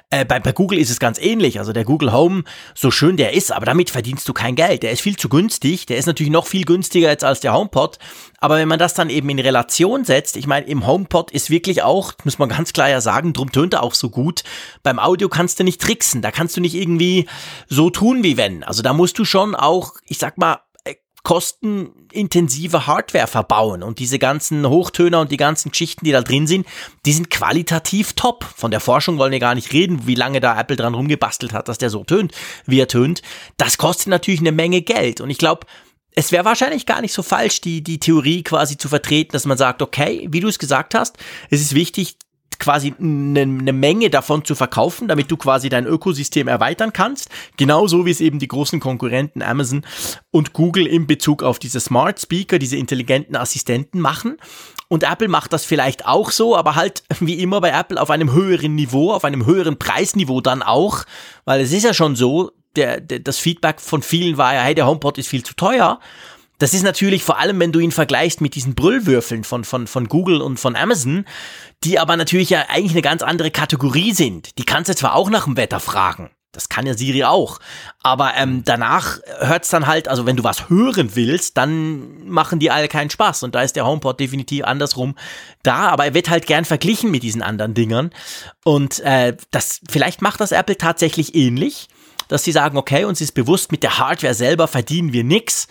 Äh, 0.09 0.25
bei, 0.25 0.39
bei 0.39 0.51
Google 0.51 0.79
ist 0.79 0.89
es 0.89 0.99
ganz 0.99 1.19
ähnlich. 1.19 1.59
Also 1.59 1.73
der 1.73 1.83
Google 1.83 2.13
Home, 2.13 2.43
so 2.75 2.91
schön 2.91 3.17
der 3.17 3.33
ist, 3.33 3.51
aber 3.51 3.65
damit 3.65 3.89
verdienst 3.89 4.27
du 4.29 4.33
kein 4.33 4.55
Geld. 4.55 4.83
Der 4.83 4.91
ist 4.91 5.01
viel 5.01 5.17
zu 5.17 5.29
günstig. 5.29 5.85
Der 5.87 5.97
ist 5.97 6.05
natürlich 6.05 6.31
noch 6.31 6.47
viel 6.47 6.65
günstiger 6.65 7.09
jetzt 7.09 7.23
als 7.23 7.39
der 7.39 7.53
HomePod. 7.53 7.97
Aber 8.39 8.57
wenn 8.57 8.67
man 8.67 8.79
das 8.79 8.93
dann 8.93 9.09
eben 9.09 9.29
in 9.29 9.39
Relation 9.39 10.05
setzt, 10.05 10.37
ich 10.37 10.45
meine, 10.45 10.67
im 10.67 10.85
HomePod 10.85 11.31
ist 11.31 11.49
wirklich 11.49 11.81
auch, 11.81 12.13
muss 12.23 12.37
man 12.37 12.49
ganz 12.49 12.71
klar 12.71 12.89
ja 12.89 13.01
sagen, 13.01 13.33
drum 13.33 13.51
tönt 13.51 13.73
er 13.73 13.83
auch 13.83 13.95
so 13.95 14.09
gut. 14.09 14.43
Beim 14.83 14.99
Audio 14.99 15.27
kannst 15.27 15.59
du 15.59 15.63
nicht 15.63 15.81
tricksen. 15.81 16.21
Da 16.21 16.31
kannst 16.31 16.55
du 16.55 16.61
nicht 16.61 16.75
irgendwie 16.75 17.27
so 17.67 17.89
tun 17.89 18.23
wie 18.23 18.37
wenn. 18.37 18.63
Also 18.63 18.83
da 18.83 18.93
musst 18.93 19.17
du 19.17 19.25
schon 19.25 19.55
auch, 19.55 19.93
ich 20.05 20.19
sag 20.19 20.37
mal, 20.37 20.59
kostenintensive 21.27 22.87
Hardware 22.87 23.27
verbauen 23.27 23.83
und 23.83 23.99
diese 23.99 24.17
ganzen 24.17 24.65
Hochtöner 24.65 25.19
und 25.19 25.29
die 25.29 25.35
ganzen 25.35 25.71
Geschichten, 25.71 26.05
die 26.05 26.13
da 26.13 26.21
drin 26.21 26.47
sind, 26.47 26.65
die 27.05 27.11
sind 27.11 27.29
qualitativ 27.29 28.13
top. 28.13 28.45
Von 28.45 28.71
der 28.71 28.79
Forschung 28.79 29.17
wollen 29.17 29.33
wir 29.33 29.41
gar 29.41 29.53
nicht 29.53 29.73
reden, 29.73 30.07
wie 30.07 30.15
lange 30.15 30.39
da 30.39 30.57
Apple 30.57 30.77
dran 30.77 30.93
rumgebastelt 30.93 31.51
hat, 31.51 31.67
dass 31.67 31.79
der 31.79 31.89
so 31.89 32.05
tönt, 32.05 32.31
wie 32.65 32.79
er 32.79 32.87
tönt. 32.87 33.23
Das 33.57 33.77
kostet 33.77 34.07
natürlich 34.07 34.39
eine 34.39 34.53
Menge 34.53 34.81
Geld 34.81 35.19
und 35.19 35.29
ich 35.29 35.37
glaube, 35.37 35.67
es 36.15 36.31
wäre 36.31 36.45
wahrscheinlich 36.45 36.85
gar 36.85 37.01
nicht 37.01 37.11
so 37.11 37.23
falsch, 37.23 37.59
die, 37.59 37.83
die 37.83 37.99
Theorie 37.99 38.41
quasi 38.43 38.77
zu 38.77 38.87
vertreten, 38.87 39.33
dass 39.33 39.45
man 39.45 39.57
sagt, 39.57 39.81
okay, 39.81 40.29
wie 40.31 40.39
du 40.39 40.47
es 40.47 40.59
gesagt 40.59 40.95
hast, 40.95 41.17
es 41.49 41.59
ist 41.59 41.75
wichtig, 41.75 42.15
quasi 42.59 42.93
eine, 42.99 43.41
eine 43.41 43.73
Menge 43.73 44.09
davon 44.09 44.43
zu 44.43 44.55
verkaufen, 44.55 45.07
damit 45.07 45.31
du 45.31 45.37
quasi 45.37 45.69
dein 45.69 45.85
Ökosystem 45.85 46.47
erweitern 46.47 46.93
kannst. 46.93 47.29
Genauso 47.55 48.05
wie 48.05 48.11
es 48.11 48.21
eben 48.21 48.39
die 48.39 48.47
großen 48.47 48.79
Konkurrenten 48.79 49.41
Amazon 49.41 49.85
und 50.31 50.53
Google 50.53 50.87
in 50.87 51.07
Bezug 51.07 51.43
auf 51.43 51.59
diese 51.59 51.79
Smart 51.79 52.19
Speaker, 52.19 52.59
diese 52.59 52.77
intelligenten 52.77 53.35
Assistenten 53.35 53.99
machen. 53.99 54.37
Und 54.89 55.03
Apple 55.03 55.27
macht 55.27 55.53
das 55.53 55.65
vielleicht 55.65 56.05
auch 56.05 56.31
so, 56.31 56.55
aber 56.55 56.75
halt 56.75 57.03
wie 57.19 57.39
immer 57.41 57.61
bei 57.61 57.69
Apple 57.69 58.01
auf 58.01 58.09
einem 58.09 58.33
höheren 58.33 58.75
Niveau, 58.75 59.11
auf 59.11 59.25
einem 59.25 59.45
höheren 59.45 59.77
Preisniveau 59.77 60.41
dann 60.41 60.63
auch, 60.63 61.03
weil 61.45 61.61
es 61.61 61.71
ist 61.71 61.83
ja 61.83 61.93
schon 61.93 62.15
so, 62.15 62.51
der, 62.75 63.01
der, 63.01 63.19
das 63.19 63.37
Feedback 63.37 63.81
von 63.81 64.01
vielen 64.01 64.37
war 64.37 64.53
ja, 64.53 64.61
hey, 64.61 64.75
der 64.75 64.87
HomePod 64.87 65.17
ist 65.17 65.27
viel 65.27 65.43
zu 65.43 65.55
teuer. 65.55 65.99
Das 66.59 66.73
ist 66.73 66.83
natürlich 66.83 67.23
vor 67.23 67.37
allem, 67.37 67.59
wenn 67.59 67.71
du 67.71 67.79
ihn 67.79 67.91
vergleichst 67.91 68.41
mit 68.41 68.55
diesen 68.55 68.73
Brüllwürfeln 68.73 69.43
von, 69.43 69.63
von, 69.63 69.85
von 69.85 70.07
Google 70.07 70.41
und 70.41 70.59
von 70.59 70.75
Amazon, 70.75 71.25
die 71.83 71.99
aber 71.99 72.17
natürlich 72.17 72.49
ja 72.49 72.65
eigentlich 72.69 72.93
eine 72.93 73.03
ganz 73.03 73.21
andere 73.21 73.51
Kategorie 73.51 74.13
sind. 74.13 74.57
Die 74.57 74.65
kannst 74.65 74.89
du 74.89 74.95
zwar 74.95 75.15
auch 75.15 75.29
nach 75.29 75.45
dem 75.45 75.57
Wetter 75.57 75.79
fragen. 75.79 76.31
Das 76.57 76.69
kann 76.69 76.87
ja 76.87 76.95
Siri 76.95 77.23
auch. 77.23 77.59
Aber 78.01 78.33
ähm, 78.35 78.63
danach 78.65 79.19
hört's 79.39 79.69
dann 79.69 79.85
halt, 79.85 80.07
also 80.07 80.25
wenn 80.25 80.37
du 80.37 80.43
was 80.43 80.69
hören 80.69 81.15
willst, 81.15 81.55
dann 81.55 82.27
machen 82.27 82.57
die 82.57 82.71
alle 82.71 82.87
keinen 82.87 83.11
Spaß. 83.11 83.43
Und 83.43 83.53
da 83.53 83.61
ist 83.61 83.75
der 83.75 83.85
HomePod 83.85 84.19
definitiv 84.19 84.63
andersrum 84.63 85.15
da. 85.61 85.89
Aber 85.89 86.05
er 86.05 86.13
wird 86.15 86.31
halt 86.31 86.47
gern 86.47 86.65
verglichen 86.65 87.11
mit 87.11 87.21
diesen 87.21 87.43
anderen 87.43 87.75
Dingern. 87.75 88.09
Und 88.63 89.01
äh, 89.01 89.37
das, 89.51 89.81
vielleicht 89.87 90.23
macht 90.23 90.41
das 90.41 90.51
Apple 90.51 90.77
tatsächlich 90.77 91.35
ähnlich, 91.35 91.89
dass 92.27 92.43
sie 92.43 92.51
sagen, 92.51 92.77
okay, 92.77 93.05
uns 93.05 93.21
ist 93.21 93.33
bewusst, 93.33 93.71
mit 93.71 93.83
der 93.83 93.99
Hardware 93.99 94.33
selber 94.33 94.67
verdienen 94.67 95.13
wir 95.13 95.23
nix. 95.23 95.67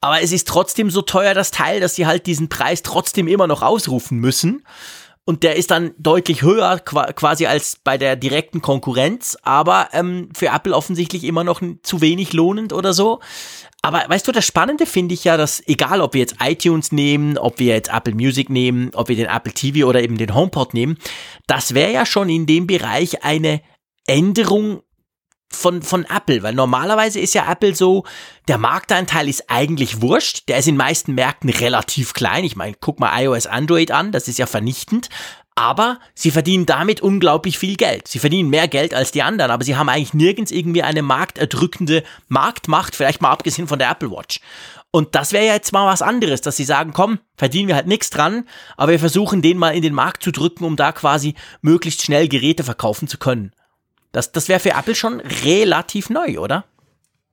Aber 0.00 0.22
es 0.22 0.32
ist 0.32 0.48
trotzdem 0.48 0.90
so 0.90 1.02
teuer, 1.02 1.34
das 1.34 1.50
Teil, 1.50 1.80
dass 1.80 1.94
sie 1.94 2.06
halt 2.06 2.26
diesen 2.26 2.48
Preis 2.48 2.82
trotzdem 2.82 3.28
immer 3.28 3.46
noch 3.46 3.62
ausrufen 3.62 4.18
müssen. 4.18 4.64
Und 5.26 5.42
der 5.42 5.56
ist 5.56 5.70
dann 5.70 5.92
deutlich 5.98 6.42
höher 6.42 6.78
quasi 6.80 7.46
als 7.46 7.76
bei 7.84 7.98
der 7.98 8.16
direkten 8.16 8.62
Konkurrenz, 8.62 9.36
aber 9.42 9.90
ähm, 9.92 10.30
für 10.34 10.48
Apple 10.48 10.74
offensichtlich 10.74 11.24
immer 11.24 11.44
noch 11.44 11.62
zu 11.82 12.00
wenig 12.00 12.32
lohnend 12.32 12.72
oder 12.72 12.92
so. 12.92 13.20
Aber 13.82 14.04
weißt 14.08 14.26
du, 14.26 14.32
das 14.32 14.44
Spannende 14.44 14.86
finde 14.86 15.14
ich 15.14 15.24
ja, 15.24 15.36
dass 15.36 15.62
egal 15.68 16.00
ob 16.00 16.14
wir 16.14 16.20
jetzt 16.20 16.36
iTunes 16.40 16.90
nehmen, 16.90 17.38
ob 17.38 17.58
wir 17.58 17.74
jetzt 17.74 17.92
Apple 17.92 18.14
Music 18.14 18.50
nehmen, 18.50 18.90
ob 18.94 19.08
wir 19.08 19.16
den 19.16 19.26
Apple 19.26 19.52
TV 19.52 19.86
oder 19.86 20.02
eben 20.02 20.18
den 20.18 20.34
HomePod 20.34 20.74
nehmen, 20.74 20.98
das 21.46 21.74
wäre 21.74 21.92
ja 21.92 22.06
schon 22.06 22.28
in 22.28 22.46
dem 22.46 22.66
Bereich 22.66 23.22
eine 23.22 23.60
Änderung 24.06 24.82
von, 25.52 25.82
von 25.82 26.04
Apple, 26.04 26.42
weil 26.42 26.54
normalerweise 26.54 27.18
ist 27.20 27.34
ja 27.34 27.50
Apple 27.50 27.74
so, 27.74 28.04
der 28.48 28.58
Marktanteil 28.58 29.28
ist 29.28 29.50
eigentlich 29.50 30.00
wurscht, 30.00 30.48
der 30.48 30.58
ist 30.58 30.68
in 30.68 30.76
meisten 30.76 31.14
Märkten 31.14 31.50
relativ 31.50 32.14
klein. 32.14 32.44
Ich 32.44 32.56
meine, 32.56 32.76
guck 32.80 33.00
mal 33.00 33.20
iOS, 33.22 33.46
Android 33.46 33.90
an, 33.90 34.12
das 34.12 34.28
ist 34.28 34.38
ja 34.38 34.46
vernichtend. 34.46 35.08
Aber 35.56 35.98
sie 36.14 36.30
verdienen 36.30 36.64
damit 36.64 37.02
unglaublich 37.02 37.58
viel 37.58 37.76
Geld. 37.76 38.08
Sie 38.08 38.18
verdienen 38.18 38.48
mehr 38.48 38.68
Geld 38.68 38.94
als 38.94 39.10
die 39.12 39.22
anderen, 39.22 39.50
aber 39.50 39.64
sie 39.64 39.76
haben 39.76 39.88
eigentlich 39.88 40.14
nirgends 40.14 40.52
irgendwie 40.52 40.82
eine 40.82 41.02
markterdrückende 41.02 42.02
Marktmacht, 42.28 42.96
vielleicht 42.96 43.20
mal 43.20 43.30
abgesehen 43.30 43.68
von 43.68 43.78
der 43.78 43.90
Apple 43.90 44.10
Watch. 44.10 44.40
Und 44.92 45.14
das 45.14 45.32
wäre 45.32 45.46
ja 45.46 45.52
jetzt 45.52 45.72
mal 45.72 45.86
was 45.86 46.02
anderes, 46.02 46.40
dass 46.40 46.56
sie 46.56 46.64
sagen, 46.64 46.92
komm, 46.92 47.18
verdienen 47.36 47.68
wir 47.68 47.76
halt 47.76 47.86
nichts 47.86 48.10
dran, 48.10 48.48
aber 48.76 48.92
wir 48.92 48.98
versuchen 48.98 49.42
den 49.42 49.58
mal 49.58 49.74
in 49.74 49.82
den 49.82 49.94
Markt 49.94 50.22
zu 50.22 50.32
drücken, 50.32 50.64
um 50.64 50.76
da 50.76 50.92
quasi 50.92 51.34
möglichst 51.60 52.02
schnell 52.02 52.26
Geräte 52.26 52.64
verkaufen 52.64 53.06
zu 53.06 53.18
können. 53.18 53.52
Das, 54.12 54.32
das 54.32 54.48
wäre 54.48 54.60
für 54.60 54.70
Apple 54.70 54.94
schon 54.94 55.20
relativ 55.20 56.10
neu, 56.10 56.38
oder? 56.38 56.64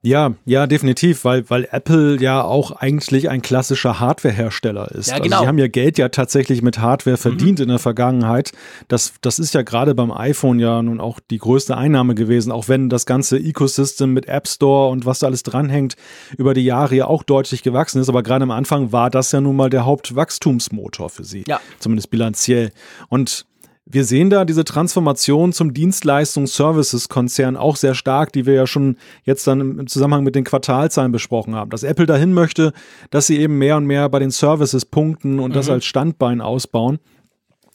Ja, 0.00 0.34
ja, 0.44 0.68
definitiv, 0.68 1.24
weil, 1.24 1.50
weil 1.50 1.66
Apple 1.72 2.20
ja 2.20 2.42
auch 2.42 2.70
eigentlich 2.70 3.28
ein 3.28 3.42
klassischer 3.42 3.98
Hardware-Hersteller 3.98 4.92
ist. 4.92 5.08
Ja, 5.08 5.18
genau. 5.18 5.36
Also 5.36 5.44
sie 5.44 5.48
haben 5.48 5.58
ja 5.58 5.66
Geld 5.66 5.98
ja 5.98 6.08
tatsächlich 6.08 6.62
mit 6.62 6.78
Hardware 6.78 7.16
verdient 7.16 7.58
mhm. 7.58 7.64
in 7.64 7.68
der 7.70 7.80
Vergangenheit. 7.80 8.52
Das, 8.86 9.14
das 9.22 9.40
ist 9.40 9.54
ja 9.54 9.62
gerade 9.62 9.96
beim 9.96 10.12
iPhone 10.12 10.60
ja 10.60 10.80
nun 10.82 11.00
auch 11.00 11.18
die 11.18 11.38
größte 11.38 11.76
Einnahme 11.76 12.14
gewesen, 12.14 12.52
auch 12.52 12.68
wenn 12.68 12.88
das 12.88 13.06
ganze 13.06 13.38
Ecosystem 13.38 14.12
mit 14.12 14.26
App 14.28 14.46
Store 14.46 14.88
und 14.90 15.04
was 15.04 15.18
da 15.18 15.26
alles 15.26 15.42
dranhängt 15.42 15.96
über 16.36 16.54
die 16.54 16.64
Jahre 16.64 16.94
ja 16.94 17.06
auch 17.08 17.24
deutlich 17.24 17.64
gewachsen 17.64 18.00
ist. 18.00 18.08
Aber 18.08 18.22
gerade 18.22 18.44
am 18.44 18.52
Anfang 18.52 18.92
war 18.92 19.10
das 19.10 19.32
ja 19.32 19.40
nun 19.40 19.56
mal 19.56 19.68
der 19.68 19.84
Hauptwachstumsmotor 19.84 21.10
für 21.10 21.24
sie. 21.24 21.42
Ja. 21.48 21.60
Zumindest 21.80 22.10
bilanziell. 22.10 22.70
Und 23.08 23.47
wir 23.90 24.04
sehen 24.04 24.30
da 24.30 24.44
diese 24.44 24.64
Transformation 24.64 25.52
zum 25.52 25.72
Dienstleistungs-Services-Konzern 25.72 27.56
auch 27.56 27.76
sehr 27.76 27.94
stark, 27.94 28.32
die 28.32 28.46
wir 28.46 28.54
ja 28.54 28.66
schon 28.66 28.96
jetzt 29.24 29.46
dann 29.46 29.60
im 29.60 29.86
Zusammenhang 29.86 30.24
mit 30.24 30.34
den 30.34 30.44
Quartalzahlen 30.44 31.12
besprochen 31.12 31.54
haben. 31.54 31.70
Dass 31.70 31.82
Apple 31.82 32.06
dahin 32.06 32.32
möchte, 32.32 32.72
dass 33.10 33.26
sie 33.26 33.38
eben 33.38 33.56
mehr 33.56 33.76
und 33.76 33.86
mehr 33.86 34.08
bei 34.08 34.18
den 34.18 34.30
Services 34.30 34.84
punkten 34.84 35.38
und 35.38 35.50
mhm. 35.50 35.54
das 35.54 35.70
als 35.70 35.84
Standbein 35.84 36.40
ausbauen 36.40 36.98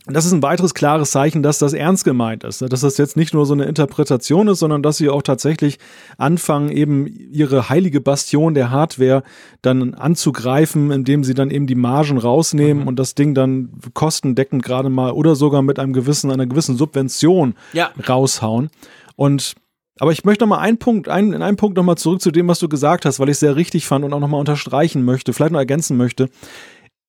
das 0.06 0.26
ist 0.26 0.34
ein 0.34 0.44
weiteres 0.44 0.74
klares 0.74 1.12
Zeichen, 1.12 1.44
dass 1.44 1.60
das 1.60 1.72
ernst 1.72 2.04
gemeint 2.04 2.44
ist. 2.44 2.62
Dass 2.62 2.82
das 2.82 2.98
jetzt 2.98 3.16
nicht 3.16 3.34
nur 3.34 3.46
so 3.46 3.54
eine 3.54 3.64
Interpretation 3.64 4.50
ist, 4.50 4.60
sondern 4.60 4.84
dass 4.84 4.98
sie 4.98 5.10
auch 5.10 5.22
tatsächlich 5.22 5.80
anfangen, 6.18 6.70
eben 6.70 7.08
ihre 7.08 7.70
heilige 7.70 8.02
Bastion 8.02 8.54
der 8.54 8.70
Hardware 8.70 9.24
dann 9.62 9.94
anzugreifen, 9.94 10.92
indem 10.92 11.24
sie 11.24 11.34
dann 11.34 11.52
eben 11.52 11.68
die 11.68 11.76
Margen 11.76 12.18
rausnehmen 12.18 12.84
mhm. 12.84 12.88
und 12.90 13.00
das 13.00 13.16
Ding 13.16 13.34
dann 13.34 13.70
kostendeckend 13.94 14.64
gerade 14.64 14.90
mal 14.90 15.12
oder 15.12 15.36
sogar 15.36 15.62
mit 15.62 15.80
einem 15.80 15.94
gewissen, 15.94 16.32
einer 16.32 16.48
gewissen 16.48 16.76
Subvention 16.76 17.56
ja. 17.72 17.92
raushauen. 18.08 18.72
Und 19.16 19.56
aber 20.00 20.12
ich 20.12 20.26
möchte 20.26 20.44
noch 20.44 20.50
mal 20.50 20.60
einen 20.60 20.80
Punkt, 20.80 21.08
einen, 21.08 21.34
in 21.34 21.42
einem 21.42 21.56
Punkt 21.56 21.78
noch 21.78 21.84
mal 21.84 21.96
zurück 21.96 22.20
zu 22.20 22.32
dem, 22.32 22.48
was 22.48 22.60
du 22.60 22.68
gesagt 22.68 23.06
hast, 23.06 23.20
weil 23.20 23.30
ich 23.30 23.34
es 23.34 23.40
sehr 23.40 23.56
richtig 23.56 23.86
fand 23.86 24.04
und 24.04 24.12
auch 24.12 24.20
noch 24.20 24.28
mal 24.28 24.40
unterstreichen 24.40 25.06
möchte, 25.06 25.34
vielleicht 25.34 25.52
noch 25.52 25.60
ergänzen 25.60 25.98
möchte. 25.98 26.30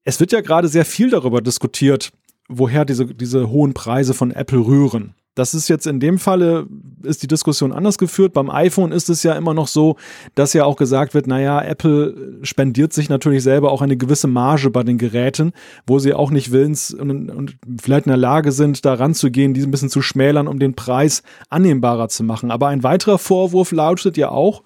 Es 0.04 0.20
wird 0.20 0.32
ja 0.32 0.42
gerade 0.42 0.68
sehr 0.68 0.84
viel 0.84 1.08
darüber 1.08 1.40
diskutiert, 1.40 2.12
woher 2.48 2.84
diese, 2.84 3.06
diese 3.06 3.50
hohen 3.50 3.74
Preise 3.74 4.14
von 4.14 4.30
Apple 4.30 4.66
rühren. 4.66 5.14
Das 5.34 5.52
ist 5.52 5.68
jetzt 5.68 5.88
in 5.88 5.98
dem 5.98 6.18
Falle, 6.18 6.68
ist 7.02 7.24
die 7.24 7.26
Diskussion 7.26 7.72
anders 7.72 7.98
geführt. 7.98 8.32
Beim 8.34 8.50
iPhone 8.50 8.92
ist 8.92 9.10
es 9.10 9.24
ja 9.24 9.32
immer 9.32 9.52
noch 9.52 9.66
so, 9.66 9.96
dass 10.36 10.52
ja 10.52 10.64
auch 10.64 10.76
gesagt 10.76 11.12
wird, 11.12 11.26
naja, 11.26 11.60
Apple 11.60 12.38
spendiert 12.42 12.92
sich 12.92 13.08
natürlich 13.08 13.42
selber 13.42 13.72
auch 13.72 13.82
eine 13.82 13.96
gewisse 13.96 14.28
Marge 14.28 14.70
bei 14.70 14.84
den 14.84 14.96
Geräten, 14.96 15.52
wo 15.88 15.98
sie 15.98 16.14
auch 16.14 16.30
nicht 16.30 16.52
willens 16.52 16.94
und, 16.94 17.30
und 17.30 17.56
vielleicht 17.82 18.06
in 18.06 18.10
der 18.10 18.16
Lage 18.16 18.52
sind, 18.52 18.84
da 18.84 18.94
ranzugehen, 18.94 19.54
die 19.54 19.62
ein 19.62 19.72
bisschen 19.72 19.90
zu 19.90 20.02
schmälern, 20.02 20.46
um 20.46 20.60
den 20.60 20.74
Preis 20.74 21.24
annehmbarer 21.48 22.08
zu 22.08 22.22
machen. 22.22 22.52
Aber 22.52 22.68
ein 22.68 22.84
weiterer 22.84 23.18
Vorwurf 23.18 23.72
lautet 23.72 24.16
ja 24.16 24.28
auch, 24.28 24.62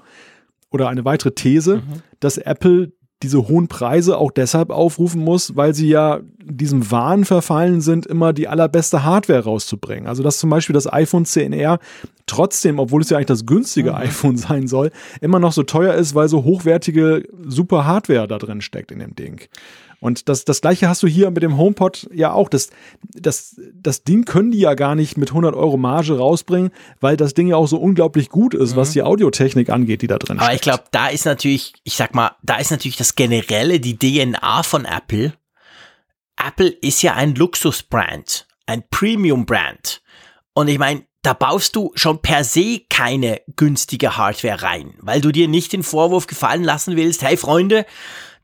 oder 0.70 0.90
eine 0.90 1.06
weitere 1.06 1.32
These, 1.32 1.76
mhm. 1.76 2.02
dass 2.20 2.36
Apple 2.36 2.92
diese 3.22 3.48
hohen 3.48 3.66
Preise 3.66 4.16
auch 4.16 4.30
deshalb 4.30 4.70
aufrufen 4.70 5.22
muss, 5.22 5.56
weil 5.56 5.74
sie 5.74 5.88
ja 5.88 6.20
diesem 6.40 6.90
Wahn 6.90 7.24
verfallen 7.24 7.80
sind, 7.80 8.06
immer 8.06 8.32
die 8.32 8.46
allerbeste 8.46 9.04
Hardware 9.04 9.44
rauszubringen. 9.44 10.06
Also 10.06 10.22
dass 10.22 10.38
zum 10.38 10.50
Beispiel 10.50 10.74
das 10.74 10.90
iPhone 10.92 11.24
10R 11.24 11.80
trotzdem, 12.26 12.78
obwohl 12.78 13.02
es 13.02 13.10
ja 13.10 13.16
eigentlich 13.16 13.26
das 13.26 13.46
günstige 13.46 13.90
mhm. 13.90 13.96
iPhone 13.96 14.36
sein 14.36 14.68
soll, 14.68 14.90
immer 15.20 15.40
noch 15.40 15.52
so 15.52 15.64
teuer 15.64 15.94
ist, 15.94 16.14
weil 16.14 16.28
so 16.28 16.44
hochwertige, 16.44 17.24
super 17.44 17.86
Hardware 17.86 18.28
da 18.28 18.38
drin 18.38 18.60
steckt 18.60 18.92
in 18.92 19.00
dem 19.00 19.16
Ding. 19.16 19.40
Und 20.00 20.28
das, 20.28 20.44
das 20.44 20.60
gleiche 20.60 20.88
hast 20.88 21.02
du 21.02 21.08
hier 21.08 21.30
mit 21.30 21.42
dem 21.42 21.56
HomePod 21.56 22.08
ja 22.12 22.32
auch. 22.32 22.48
Das, 22.48 22.70
das, 23.02 23.60
das 23.74 24.04
Ding 24.04 24.24
können 24.24 24.52
die 24.52 24.60
ja 24.60 24.74
gar 24.74 24.94
nicht 24.94 25.16
mit 25.16 25.30
100 25.30 25.56
Euro 25.56 25.76
Marge 25.76 26.16
rausbringen, 26.16 26.70
weil 27.00 27.16
das 27.16 27.34
Ding 27.34 27.48
ja 27.48 27.56
auch 27.56 27.66
so 27.66 27.78
unglaublich 27.78 28.28
gut 28.28 28.54
ist, 28.54 28.72
mhm. 28.72 28.76
was 28.76 28.92
die 28.92 29.02
Audiotechnik 29.02 29.70
angeht, 29.70 30.02
die 30.02 30.06
da 30.06 30.18
drin 30.18 30.38
Aber 30.38 30.46
steckt. 30.46 30.56
ich 30.56 30.62
glaube, 30.62 30.84
da 30.92 31.08
ist 31.08 31.24
natürlich, 31.24 31.74
ich 31.82 31.96
sag 31.96 32.14
mal, 32.14 32.32
da 32.42 32.56
ist 32.56 32.70
natürlich 32.70 32.96
das 32.96 33.16
generelle, 33.16 33.80
die 33.80 33.98
DNA 33.98 34.62
von 34.62 34.84
Apple. 34.84 35.32
Apple 36.36 36.68
ist 36.68 37.02
ja 37.02 37.14
ein 37.14 37.34
Luxusbrand, 37.34 38.46
ein 38.66 38.84
Premium-Brand. 38.88 40.02
Und 40.54 40.68
ich 40.68 40.78
meine, 40.78 41.02
da 41.22 41.34
baust 41.34 41.74
du 41.74 41.90
schon 41.94 42.22
per 42.22 42.44
se 42.44 42.82
keine 42.88 43.40
günstige 43.56 44.16
Hardware 44.16 44.62
rein, 44.62 44.94
weil 45.00 45.20
du 45.20 45.32
dir 45.32 45.48
nicht 45.48 45.72
den 45.72 45.82
Vorwurf 45.82 46.28
gefallen 46.28 46.62
lassen 46.62 46.96
willst, 46.96 47.22
hey 47.22 47.36
Freunde, 47.36 47.84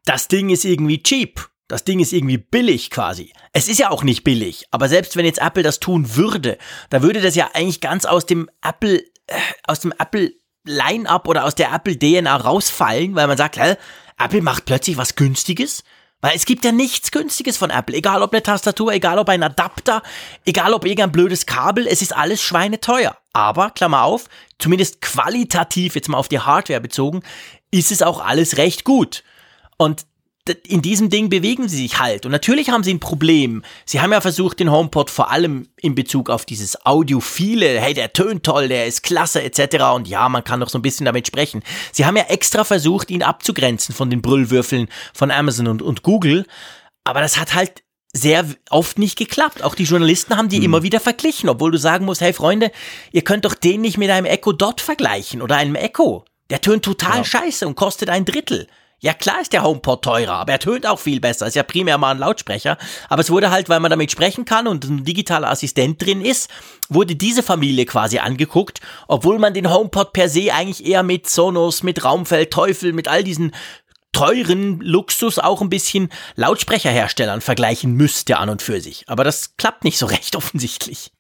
das 0.04 0.28
Ding 0.28 0.50
ist 0.50 0.64
irgendwie 0.64 1.02
cheap. 1.02 1.48
Das 1.66 1.84
Ding 1.84 1.98
ist 1.98 2.12
irgendwie 2.12 2.36
billig 2.36 2.90
quasi. 2.90 3.32
Es 3.52 3.68
ist 3.68 3.78
ja 3.78 3.90
auch 3.90 4.02
nicht 4.02 4.22
billig, 4.22 4.66
aber 4.70 4.88
selbst 4.88 5.16
wenn 5.16 5.24
jetzt 5.24 5.40
Apple 5.40 5.62
das 5.62 5.80
tun 5.80 6.14
würde, 6.14 6.58
da 6.90 7.02
würde 7.02 7.22
das 7.22 7.34
ja 7.34 7.50
eigentlich 7.54 7.80
ganz 7.80 8.04
aus 8.04 8.26
dem 8.26 8.50
Apple, 8.62 8.98
äh, 9.26 9.38
aus 9.66 9.80
dem 9.80 9.92
Apple 9.98 10.32
Line-up 10.66 11.26
oder 11.26 11.44
aus 11.44 11.54
der 11.54 11.72
Apple 11.72 11.98
DNA 11.98 12.36
rausfallen, 12.36 13.14
weil 13.14 13.26
man 13.26 13.38
sagt, 13.38 13.58
hä, 13.58 13.76
Apple 14.18 14.42
macht 14.42 14.66
plötzlich 14.66 14.96
was 14.96 15.14
Günstiges. 15.16 15.84
Weil 16.20 16.36
es 16.36 16.46
gibt 16.46 16.64
ja 16.64 16.72
nichts 16.72 17.10
Günstiges 17.10 17.58
von 17.58 17.68
Apple. 17.68 17.94
Egal 17.94 18.22
ob 18.22 18.32
eine 18.32 18.42
Tastatur, 18.42 18.94
egal 18.94 19.18
ob 19.18 19.28
ein 19.28 19.42
Adapter, 19.42 20.02
egal 20.46 20.72
ob 20.72 20.86
irgendein 20.86 21.12
blödes 21.12 21.44
Kabel, 21.44 21.86
es 21.86 22.00
ist 22.00 22.16
alles 22.16 22.40
schweineteuer. 22.40 23.14
Aber, 23.34 23.70
Klammer 23.70 24.04
auf, 24.04 24.30
zumindest 24.58 25.02
qualitativ, 25.02 25.94
jetzt 25.94 26.08
mal 26.08 26.16
auf 26.16 26.28
die 26.28 26.40
Hardware 26.40 26.80
bezogen, 26.80 27.22
ist 27.70 27.92
es 27.92 28.00
auch 28.00 28.24
alles 28.24 28.56
recht 28.56 28.84
gut. 28.84 29.22
Und 29.76 30.06
in 30.66 30.82
diesem 30.82 31.08
Ding 31.08 31.30
bewegen 31.30 31.68
sie 31.68 31.78
sich 31.78 31.98
halt. 31.98 32.26
Und 32.26 32.32
natürlich 32.32 32.68
haben 32.68 32.84
sie 32.84 32.92
ein 32.92 33.00
Problem. 33.00 33.62
Sie 33.86 34.00
haben 34.02 34.12
ja 34.12 34.20
versucht, 34.20 34.60
den 34.60 34.70
HomePod 34.70 35.08
vor 35.08 35.30
allem 35.30 35.68
in 35.80 35.94
Bezug 35.94 36.28
auf 36.28 36.44
dieses 36.44 36.84
Audiophile, 36.84 37.80
hey, 37.80 37.94
der 37.94 38.12
tönt 38.12 38.44
toll, 38.44 38.68
der 38.68 38.86
ist 38.86 39.02
klasse, 39.02 39.42
etc. 39.42 39.84
Und 39.94 40.06
ja, 40.06 40.28
man 40.28 40.44
kann 40.44 40.60
doch 40.60 40.68
so 40.68 40.78
ein 40.78 40.82
bisschen 40.82 41.06
damit 41.06 41.26
sprechen. 41.26 41.62
Sie 41.92 42.04
haben 42.04 42.16
ja 42.16 42.24
extra 42.24 42.64
versucht, 42.64 43.10
ihn 43.10 43.22
abzugrenzen 43.22 43.94
von 43.94 44.10
den 44.10 44.20
Brüllwürfeln 44.20 44.88
von 45.14 45.30
Amazon 45.30 45.66
und, 45.66 45.80
und 45.80 46.02
Google. 46.02 46.46
Aber 47.04 47.22
das 47.22 47.38
hat 47.38 47.54
halt 47.54 47.82
sehr 48.12 48.44
oft 48.68 48.98
nicht 48.98 49.16
geklappt. 49.16 49.62
Auch 49.62 49.74
die 49.74 49.84
Journalisten 49.84 50.36
haben 50.36 50.50
die 50.50 50.58
hm. 50.58 50.64
immer 50.64 50.82
wieder 50.82 51.00
verglichen, 51.00 51.48
obwohl 51.48 51.70
du 51.70 51.78
sagen 51.78 52.04
musst, 52.04 52.20
hey 52.20 52.34
Freunde, 52.34 52.70
ihr 53.12 53.22
könnt 53.22 53.46
doch 53.46 53.54
den 53.54 53.80
nicht 53.80 53.96
mit 53.96 54.10
einem 54.10 54.26
Echo 54.26 54.52
Dot 54.52 54.82
vergleichen 54.82 55.40
oder 55.40 55.56
einem 55.56 55.74
Echo. 55.74 56.26
Der 56.50 56.60
tönt 56.60 56.84
total 56.84 57.18
ja. 57.18 57.24
scheiße 57.24 57.66
und 57.66 57.76
kostet 57.76 58.10
ein 58.10 58.26
Drittel. 58.26 58.68
Ja, 59.00 59.12
klar 59.12 59.40
ist 59.42 59.52
der 59.52 59.62
HomePod 59.62 60.02
teurer, 60.02 60.34
aber 60.34 60.52
er 60.52 60.58
tönt 60.58 60.86
auch 60.86 60.98
viel 60.98 61.20
besser. 61.20 61.46
Ist 61.46 61.56
ja 61.56 61.62
primär 61.62 61.98
mal 61.98 62.12
ein 62.12 62.18
Lautsprecher. 62.18 62.78
Aber 63.08 63.20
es 63.20 63.30
wurde 63.30 63.50
halt, 63.50 63.68
weil 63.68 63.80
man 63.80 63.90
damit 63.90 64.10
sprechen 64.10 64.44
kann 64.44 64.66
und 64.66 64.84
ein 64.84 65.04
digitaler 65.04 65.50
Assistent 65.50 66.00
drin 66.02 66.24
ist, 66.24 66.50
wurde 66.88 67.14
diese 67.14 67.42
Familie 67.42 67.84
quasi 67.84 68.18
angeguckt, 68.18 68.80
obwohl 69.06 69.38
man 69.38 69.52
den 69.52 69.70
HomePod 69.70 70.12
per 70.12 70.28
se 70.28 70.54
eigentlich 70.54 70.86
eher 70.86 71.02
mit 71.02 71.28
Sonos, 71.28 71.82
mit 71.82 72.02
Raumfeld, 72.04 72.50
Teufel, 72.50 72.92
mit 72.92 73.08
all 73.08 73.24
diesen 73.24 73.52
teuren 74.12 74.80
Luxus 74.80 75.38
auch 75.38 75.60
ein 75.60 75.68
bisschen 75.68 76.08
Lautsprecherherstellern 76.36 77.40
vergleichen 77.40 77.92
müsste 77.92 78.38
an 78.38 78.48
und 78.48 78.62
für 78.62 78.80
sich. 78.80 79.04
Aber 79.08 79.24
das 79.24 79.56
klappt 79.56 79.84
nicht 79.84 79.98
so 79.98 80.06
recht 80.06 80.36
offensichtlich. 80.36 81.10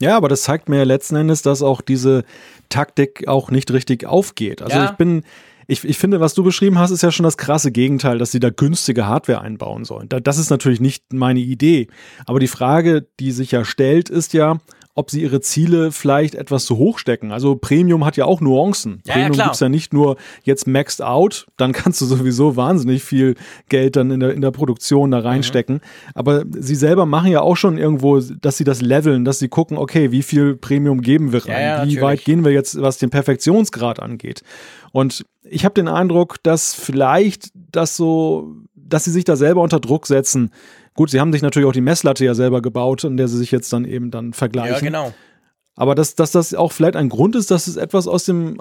Ja, 0.00 0.16
aber 0.16 0.28
das 0.28 0.42
zeigt 0.42 0.68
mir 0.68 0.78
ja 0.78 0.84
letzten 0.84 1.16
Endes, 1.16 1.42
dass 1.42 1.60
auch 1.60 1.80
diese 1.82 2.24
Taktik 2.68 3.28
auch 3.28 3.50
nicht 3.50 3.70
richtig 3.70 4.06
aufgeht. 4.06 4.62
Also 4.62 4.76
ja. 4.78 4.90
ich 4.90 4.92
bin 4.92 5.24
ich, 5.70 5.84
ich 5.84 5.98
finde, 5.98 6.18
was 6.18 6.34
du 6.34 6.42
beschrieben 6.42 6.78
hast, 6.78 6.90
ist 6.90 7.02
ja 7.02 7.12
schon 7.12 7.24
das 7.24 7.36
krasse 7.36 7.70
Gegenteil, 7.70 8.18
dass 8.18 8.32
sie 8.32 8.40
da 8.40 8.50
günstige 8.50 9.06
Hardware 9.06 9.40
einbauen 9.40 9.84
sollen. 9.84 10.08
Das 10.08 10.36
ist 10.36 10.50
natürlich 10.50 10.80
nicht 10.80 11.12
meine 11.12 11.38
Idee. 11.38 11.86
Aber 12.26 12.40
die 12.40 12.48
Frage, 12.48 13.06
die 13.20 13.30
sich 13.30 13.52
ja 13.52 13.64
stellt, 13.64 14.10
ist 14.10 14.32
ja, 14.32 14.58
ob 14.94 15.10
sie 15.10 15.22
ihre 15.22 15.40
Ziele 15.40 15.92
vielleicht 15.92 16.34
etwas 16.34 16.64
zu 16.64 16.76
hoch 16.76 16.98
stecken. 16.98 17.32
Also 17.32 17.54
Premium 17.54 18.04
hat 18.04 18.16
ja 18.16 18.24
auch 18.24 18.40
Nuancen. 18.40 19.02
Ja, 19.06 19.14
Premium 19.14 19.34
ja, 19.34 19.44
gibt's 19.44 19.60
ja 19.60 19.68
nicht 19.68 19.92
nur 19.92 20.16
jetzt 20.42 20.66
maxed 20.66 21.00
out, 21.00 21.46
dann 21.56 21.72
kannst 21.72 22.00
du 22.00 22.06
sowieso 22.06 22.56
wahnsinnig 22.56 23.02
viel 23.02 23.36
Geld 23.68 23.96
dann 23.96 24.10
in 24.10 24.20
der, 24.20 24.34
in 24.34 24.40
der 24.40 24.50
Produktion 24.50 25.10
da 25.10 25.20
reinstecken. 25.20 25.76
Mhm. 25.76 26.10
Aber 26.14 26.44
sie 26.50 26.74
selber 26.74 27.06
machen 27.06 27.30
ja 27.30 27.40
auch 27.40 27.56
schon 27.56 27.78
irgendwo, 27.78 28.20
dass 28.20 28.56
sie 28.56 28.64
das 28.64 28.82
leveln, 28.82 29.24
dass 29.24 29.38
sie 29.38 29.48
gucken, 29.48 29.78
okay, 29.78 30.10
wie 30.10 30.22
viel 30.22 30.56
Premium 30.56 31.02
geben 31.02 31.32
wir 31.32 31.46
rein? 31.46 31.52
Ja, 31.52 31.84
ja, 31.84 31.88
wie 31.88 32.00
weit 32.00 32.24
gehen 32.24 32.44
wir 32.44 32.52
jetzt, 32.52 32.80
was 32.80 32.98
den 32.98 33.10
Perfektionsgrad 33.10 34.00
angeht? 34.00 34.42
Und 34.92 35.24
ich 35.42 35.64
habe 35.64 35.74
den 35.74 35.88
Eindruck, 35.88 36.42
dass 36.42 36.74
vielleicht 36.74 37.50
das 37.54 37.96
so, 37.96 38.56
dass 38.74 39.04
sie 39.04 39.12
sich 39.12 39.24
da 39.24 39.36
selber 39.36 39.62
unter 39.62 39.80
Druck 39.80 40.06
setzen. 40.06 40.50
Gut, 41.00 41.08
sie 41.08 41.18
haben 41.18 41.32
sich 41.32 41.40
natürlich 41.40 41.66
auch 41.66 41.72
die 41.72 41.80
Messlatte 41.80 42.26
ja 42.26 42.34
selber 42.34 42.60
gebaut, 42.60 43.04
in 43.04 43.16
der 43.16 43.26
sie 43.26 43.38
sich 43.38 43.50
jetzt 43.50 43.72
dann 43.72 43.86
eben 43.86 44.10
dann 44.10 44.34
vergleichen. 44.34 44.74
Ja, 44.74 44.80
genau. 44.80 45.14
Aber 45.74 45.94
dass, 45.94 46.14
dass 46.14 46.30
das 46.30 46.52
auch 46.52 46.72
vielleicht 46.72 46.94
ein 46.94 47.08
Grund 47.08 47.34
ist, 47.36 47.50
dass 47.50 47.68
es 47.68 47.76
etwas 47.76 48.06
aus 48.06 48.26
dem 48.26 48.60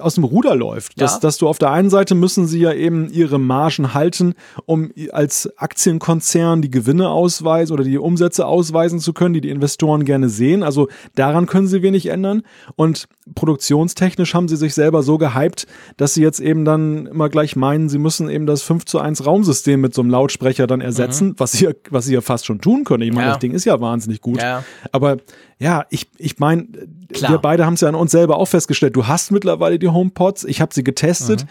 aus 0.00 0.14
dem 0.14 0.24
Ruder 0.24 0.54
läuft. 0.56 0.92
Ja. 0.92 1.04
Dass, 1.04 1.20
dass 1.20 1.36
du 1.36 1.46
auf 1.46 1.58
der 1.58 1.70
einen 1.70 1.90
Seite 1.90 2.14
müssen 2.14 2.46
sie 2.46 2.60
ja 2.60 2.72
eben 2.72 3.10
ihre 3.10 3.38
Margen 3.38 3.92
halten, 3.92 4.34
um 4.64 4.90
als 5.12 5.58
Aktienkonzern 5.58 6.62
die 6.62 6.70
Gewinne 6.70 7.10
ausweisen 7.10 7.74
oder 7.74 7.84
die 7.84 7.98
Umsätze 7.98 8.46
ausweisen 8.46 8.98
zu 8.98 9.12
können, 9.12 9.34
die 9.34 9.42
die 9.42 9.50
Investoren 9.50 10.06
gerne 10.06 10.30
sehen. 10.30 10.62
Also 10.62 10.88
daran 11.16 11.44
können 11.44 11.66
sie 11.66 11.82
wenig 11.82 12.06
ändern. 12.06 12.44
Und 12.76 13.08
produktionstechnisch 13.34 14.34
haben 14.34 14.48
sie 14.48 14.56
sich 14.56 14.74
selber 14.74 15.02
so 15.02 15.18
gehypt, 15.18 15.66
dass 15.96 16.14
sie 16.14 16.22
jetzt 16.22 16.40
eben 16.40 16.64
dann 16.64 17.06
immer 17.06 17.28
gleich 17.28 17.56
meinen, 17.56 17.88
sie 17.88 17.98
müssen 17.98 18.28
eben 18.28 18.46
das 18.46 18.62
5 18.62 18.84
zu 18.84 18.98
1 18.98 19.26
Raumsystem 19.26 19.80
mit 19.80 19.94
so 19.94 20.02
einem 20.02 20.10
Lautsprecher 20.10 20.66
dann 20.66 20.80
ersetzen, 20.80 21.28
mhm. 21.28 21.34
was, 21.38 21.52
sie, 21.52 21.68
was 21.90 22.06
sie 22.06 22.14
ja 22.14 22.20
fast 22.20 22.46
schon 22.46 22.60
tun 22.60 22.84
können. 22.84 23.02
Ich 23.02 23.12
meine, 23.12 23.26
ja. 23.26 23.32
das 23.32 23.40
Ding 23.40 23.52
ist 23.52 23.64
ja 23.64 23.80
wahnsinnig 23.80 24.20
gut. 24.20 24.42
Ja. 24.42 24.64
Aber 24.92 25.18
ja, 25.58 25.86
ich, 25.90 26.08
ich 26.18 26.38
meine, 26.38 26.68
wir 27.08 27.38
beide 27.38 27.66
haben 27.66 27.74
es 27.74 27.80
ja 27.80 27.88
an 27.88 27.94
uns 27.94 28.12
selber 28.12 28.36
auch 28.36 28.46
festgestellt. 28.46 28.94
Du 28.94 29.06
hast 29.06 29.32
mittlerweile 29.32 29.78
die 29.78 29.88
HomePods. 29.88 30.44
Ich 30.44 30.60
habe 30.60 30.72
sie 30.72 30.84
getestet. 30.84 31.44
Mhm. 31.44 31.48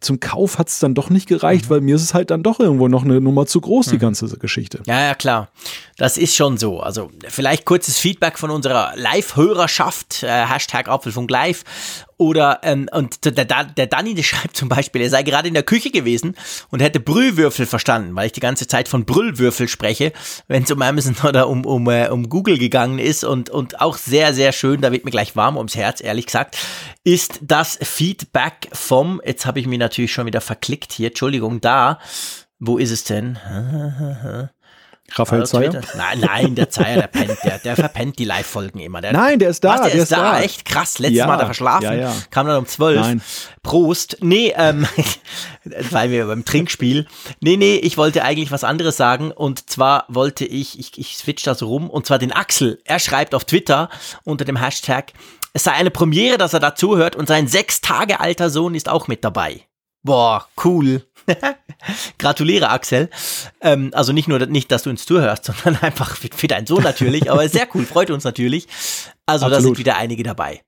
Zum 0.00 0.20
Kauf 0.20 0.58
hat 0.58 0.68
es 0.68 0.78
dann 0.78 0.94
doch 0.94 1.10
nicht 1.10 1.28
gereicht, 1.28 1.66
mhm. 1.66 1.70
weil 1.70 1.80
mir 1.82 1.96
ist 1.96 2.02
es 2.02 2.14
halt 2.14 2.30
dann 2.30 2.42
doch 2.42 2.60
irgendwo 2.60 2.88
noch 2.88 3.04
eine 3.04 3.20
Nummer 3.20 3.46
zu 3.46 3.60
groß, 3.60 3.86
die 3.86 3.96
mhm. 3.96 4.00
ganze 4.00 4.38
Geschichte. 4.38 4.82
Ja, 4.86 5.00
ja, 5.02 5.14
klar. 5.14 5.50
Das 5.96 6.16
ist 6.16 6.34
schon 6.34 6.56
so. 6.56 6.80
Also 6.80 7.10
vielleicht 7.28 7.64
kurzes 7.64 7.98
Feedback 7.98 8.38
von 8.38 8.50
unserer 8.50 8.92
Live-Hörerschaft, 8.96 10.22
äh, 10.22 10.46
Hashtag 10.46 10.88
Apfelfunk 10.88 11.30
Live. 11.30 11.64
Oder, 12.16 12.60
ähm, 12.62 12.88
und 12.92 13.24
der, 13.24 13.44
der, 13.44 13.86
Danny, 13.86 14.14
der 14.14 14.22
schreibt 14.24 14.56
zum 14.56 14.68
Beispiel, 14.68 15.02
er 15.02 15.10
sei 15.10 15.22
gerade 15.22 15.48
in 15.48 15.54
der 15.54 15.62
Küche 15.62 15.90
gewesen 15.90 16.36
und 16.70 16.80
hätte 16.80 17.00
Brühwürfel 17.00 17.66
verstanden, 17.66 18.14
weil 18.14 18.26
ich 18.26 18.32
die 18.32 18.40
ganze 18.40 18.66
Zeit 18.66 18.88
von 18.88 19.04
Brüllwürfel 19.04 19.68
spreche, 19.68 20.12
wenn 20.48 20.62
es 20.62 20.70
um 20.70 20.82
Amazon 20.82 21.16
oder 21.28 21.48
um, 21.48 21.64
um, 21.64 21.88
äh, 21.88 22.08
um 22.08 22.28
Google 22.28 22.58
gegangen 22.58 22.98
ist 22.98 23.24
und, 23.24 23.50
und 23.50 23.80
auch 23.80 23.96
sehr, 23.96 24.34
sehr 24.34 24.52
schön, 24.52 24.80
da 24.80 24.92
wird 24.92 25.04
mir 25.04 25.10
gleich 25.10 25.36
warm 25.36 25.56
ums 25.56 25.76
Herz, 25.76 26.00
ehrlich 26.02 26.26
gesagt, 26.26 26.56
ist 27.02 27.40
das 27.42 27.78
Feedback 27.82 28.68
vom, 28.72 29.20
jetzt 29.24 29.46
habe 29.46 29.60
ich 29.60 29.66
mich 29.66 29.78
natürlich 29.78 30.12
schon 30.12 30.26
wieder 30.26 30.40
verklickt 30.40 30.92
hier, 30.92 31.08
Entschuldigung, 31.08 31.60
da, 31.60 31.98
wo 32.58 32.78
ist 32.78 32.90
es 32.90 33.04
denn? 33.04 33.38
Raphael 35.16 35.42
also 35.42 35.58
Zeyer? 35.58 35.80
Nein, 35.96 36.20
nein, 36.20 36.54
der 36.54 36.70
Zeyer, 36.70 36.96
der 36.96 37.06
pennt, 37.06 37.38
der, 37.44 37.58
der 37.58 37.76
verpennt 37.76 38.18
die 38.18 38.24
Live-Folgen 38.24 38.80
immer. 38.80 39.00
Der, 39.00 39.12
nein, 39.12 39.38
der 39.38 39.50
ist 39.50 39.62
da. 39.62 39.74
Was, 39.74 39.80
der, 39.82 39.90
der 39.90 39.96
ist, 39.96 40.02
ist 40.04 40.12
da. 40.12 40.32
da. 40.32 40.40
Echt 40.40 40.64
krass. 40.64 40.98
Letztes 40.98 41.18
ja, 41.18 41.26
Mal 41.26 41.34
hat 41.34 41.40
er 41.40 41.46
verschlafen. 41.46 41.84
Ja, 41.84 41.94
ja. 41.94 42.14
Kam 42.30 42.46
dann 42.46 42.58
um 42.58 42.66
zwölf. 42.66 43.00
Nein. 43.00 43.22
Prost. 43.62 44.18
Nee, 44.20 44.54
ähm, 44.56 44.86
weil 45.90 46.10
wir 46.10 46.26
beim 46.26 46.44
Trinkspiel. 46.44 47.06
Nee, 47.40 47.56
nee, 47.56 47.76
ich 47.76 47.96
wollte 47.96 48.24
eigentlich 48.24 48.50
was 48.50 48.64
anderes 48.64 48.96
sagen. 48.96 49.30
Und 49.30 49.70
zwar 49.70 50.04
wollte 50.08 50.44
ich, 50.44 50.78
ich, 50.78 50.98
ich 50.98 51.16
switch 51.16 51.44
da 51.44 51.54
so 51.54 51.68
rum, 51.68 51.90
und 51.90 52.06
zwar 52.06 52.18
den 52.18 52.32
Axel. 52.32 52.80
Er 52.84 52.98
schreibt 52.98 53.34
auf 53.34 53.44
Twitter 53.44 53.88
unter 54.24 54.44
dem 54.44 54.56
Hashtag, 54.56 55.12
es 55.52 55.64
sei 55.64 55.72
eine 55.72 55.90
Premiere, 55.90 56.36
dass 56.36 56.52
er 56.52 56.60
dazuhört 56.60 57.14
und 57.14 57.28
sein 57.28 57.46
sechs 57.46 57.80
Tage 57.80 58.18
alter 58.18 58.50
Sohn 58.50 58.74
ist 58.74 58.88
auch 58.88 59.06
mit 59.06 59.24
dabei. 59.24 59.62
Boah, 60.04 60.46
cool. 60.62 61.02
Gratuliere, 62.18 62.68
Axel. 62.68 63.08
Ähm, 63.62 63.90
also 63.94 64.12
nicht 64.12 64.28
nur, 64.28 64.38
nicht, 64.46 64.70
dass 64.70 64.82
du 64.82 64.90
uns 64.90 65.06
zuhörst, 65.06 65.44
sondern 65.64 65.82
einfach 65.82 66.16
für, 66.16 66.46
deinen 66.46 66.66
Sohn 66.66 66.82
natürlich, 66.82 67.30
aber 67.30 67.48
sehr 67.48 67.66
cool, 67.74 67.84
freut 67.86 68.10
uns 68.10 68.22
natürlich. 68.22 68.68
Also 69.26 69.46
Absolut. 69.46 69.52
da 69.52 69.60
sind 69.62 69.78
wieder 69.78 69.96
einige 69.96 70.22
dabei. 70.22 70.60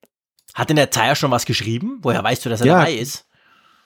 Hat 0.54 0.70
denn 0.70 0.76
der 0.76 0.90
Zeier 0.90 1.14
schon 1.14 1.30
was 1.30 1.44
geschrieben? 1.44 1.98
Woher 2.00 2.24
weißt 2.24 2.46
du, 2.46 2.48
dass 2.48 2.62
er 2.62 2.66
ja. 2.66 2.78
dabei 2.78 2.94
ist? 2.94 3.26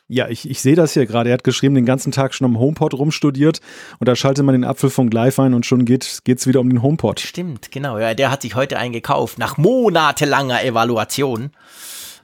Ja, 0.06 0.28
ich, 0.28 0.48
ich 0.48 0.60
sehe 0.60 0.74
das 0.74 0.92
hier 0.92 1.06
gerade. 1.06 1.30
Er 1.30 1.34
hat 1.34 1.44
geschrieben, 1.44 1.74
den 1.74 1.86
ganzen 1.86 2.10
Tag 2.12 2.34
schon 2.34 2.44
am 2.44 2.58
HomePod 2.58 2.94
rumstudiert 2.94 3.60
und 3.98 4.08
da 4.08 4.16
schaltet 4.16 4.44
man 4.44 4.54
den 4.54 4.64
Apfel 4.64 4.90
von 4.90 5.10
Gleif 5.10 5.38
ein 5.38 5.54
und 5.54 5.66
schon 5.66 5.84
geht 5.84 6.04
es 6.04 6.46
wieder 6.46 6.60
um 6.60 6.68
den 6.68 6.82
HomePod. 6.82 7.20
Stimmt, 7.20 7.72
genau. 7.72 7.98
Ja, 7.98 8.14
der 8.14 8.30
hat 8.30 8.42
sich 8.42 8.54
heute 8.54 8.78
eingekauft. 8.78 9.38
Nach 9.38 9.56
monatelanger 9.56 10.64
Evaluation 10.64 11.50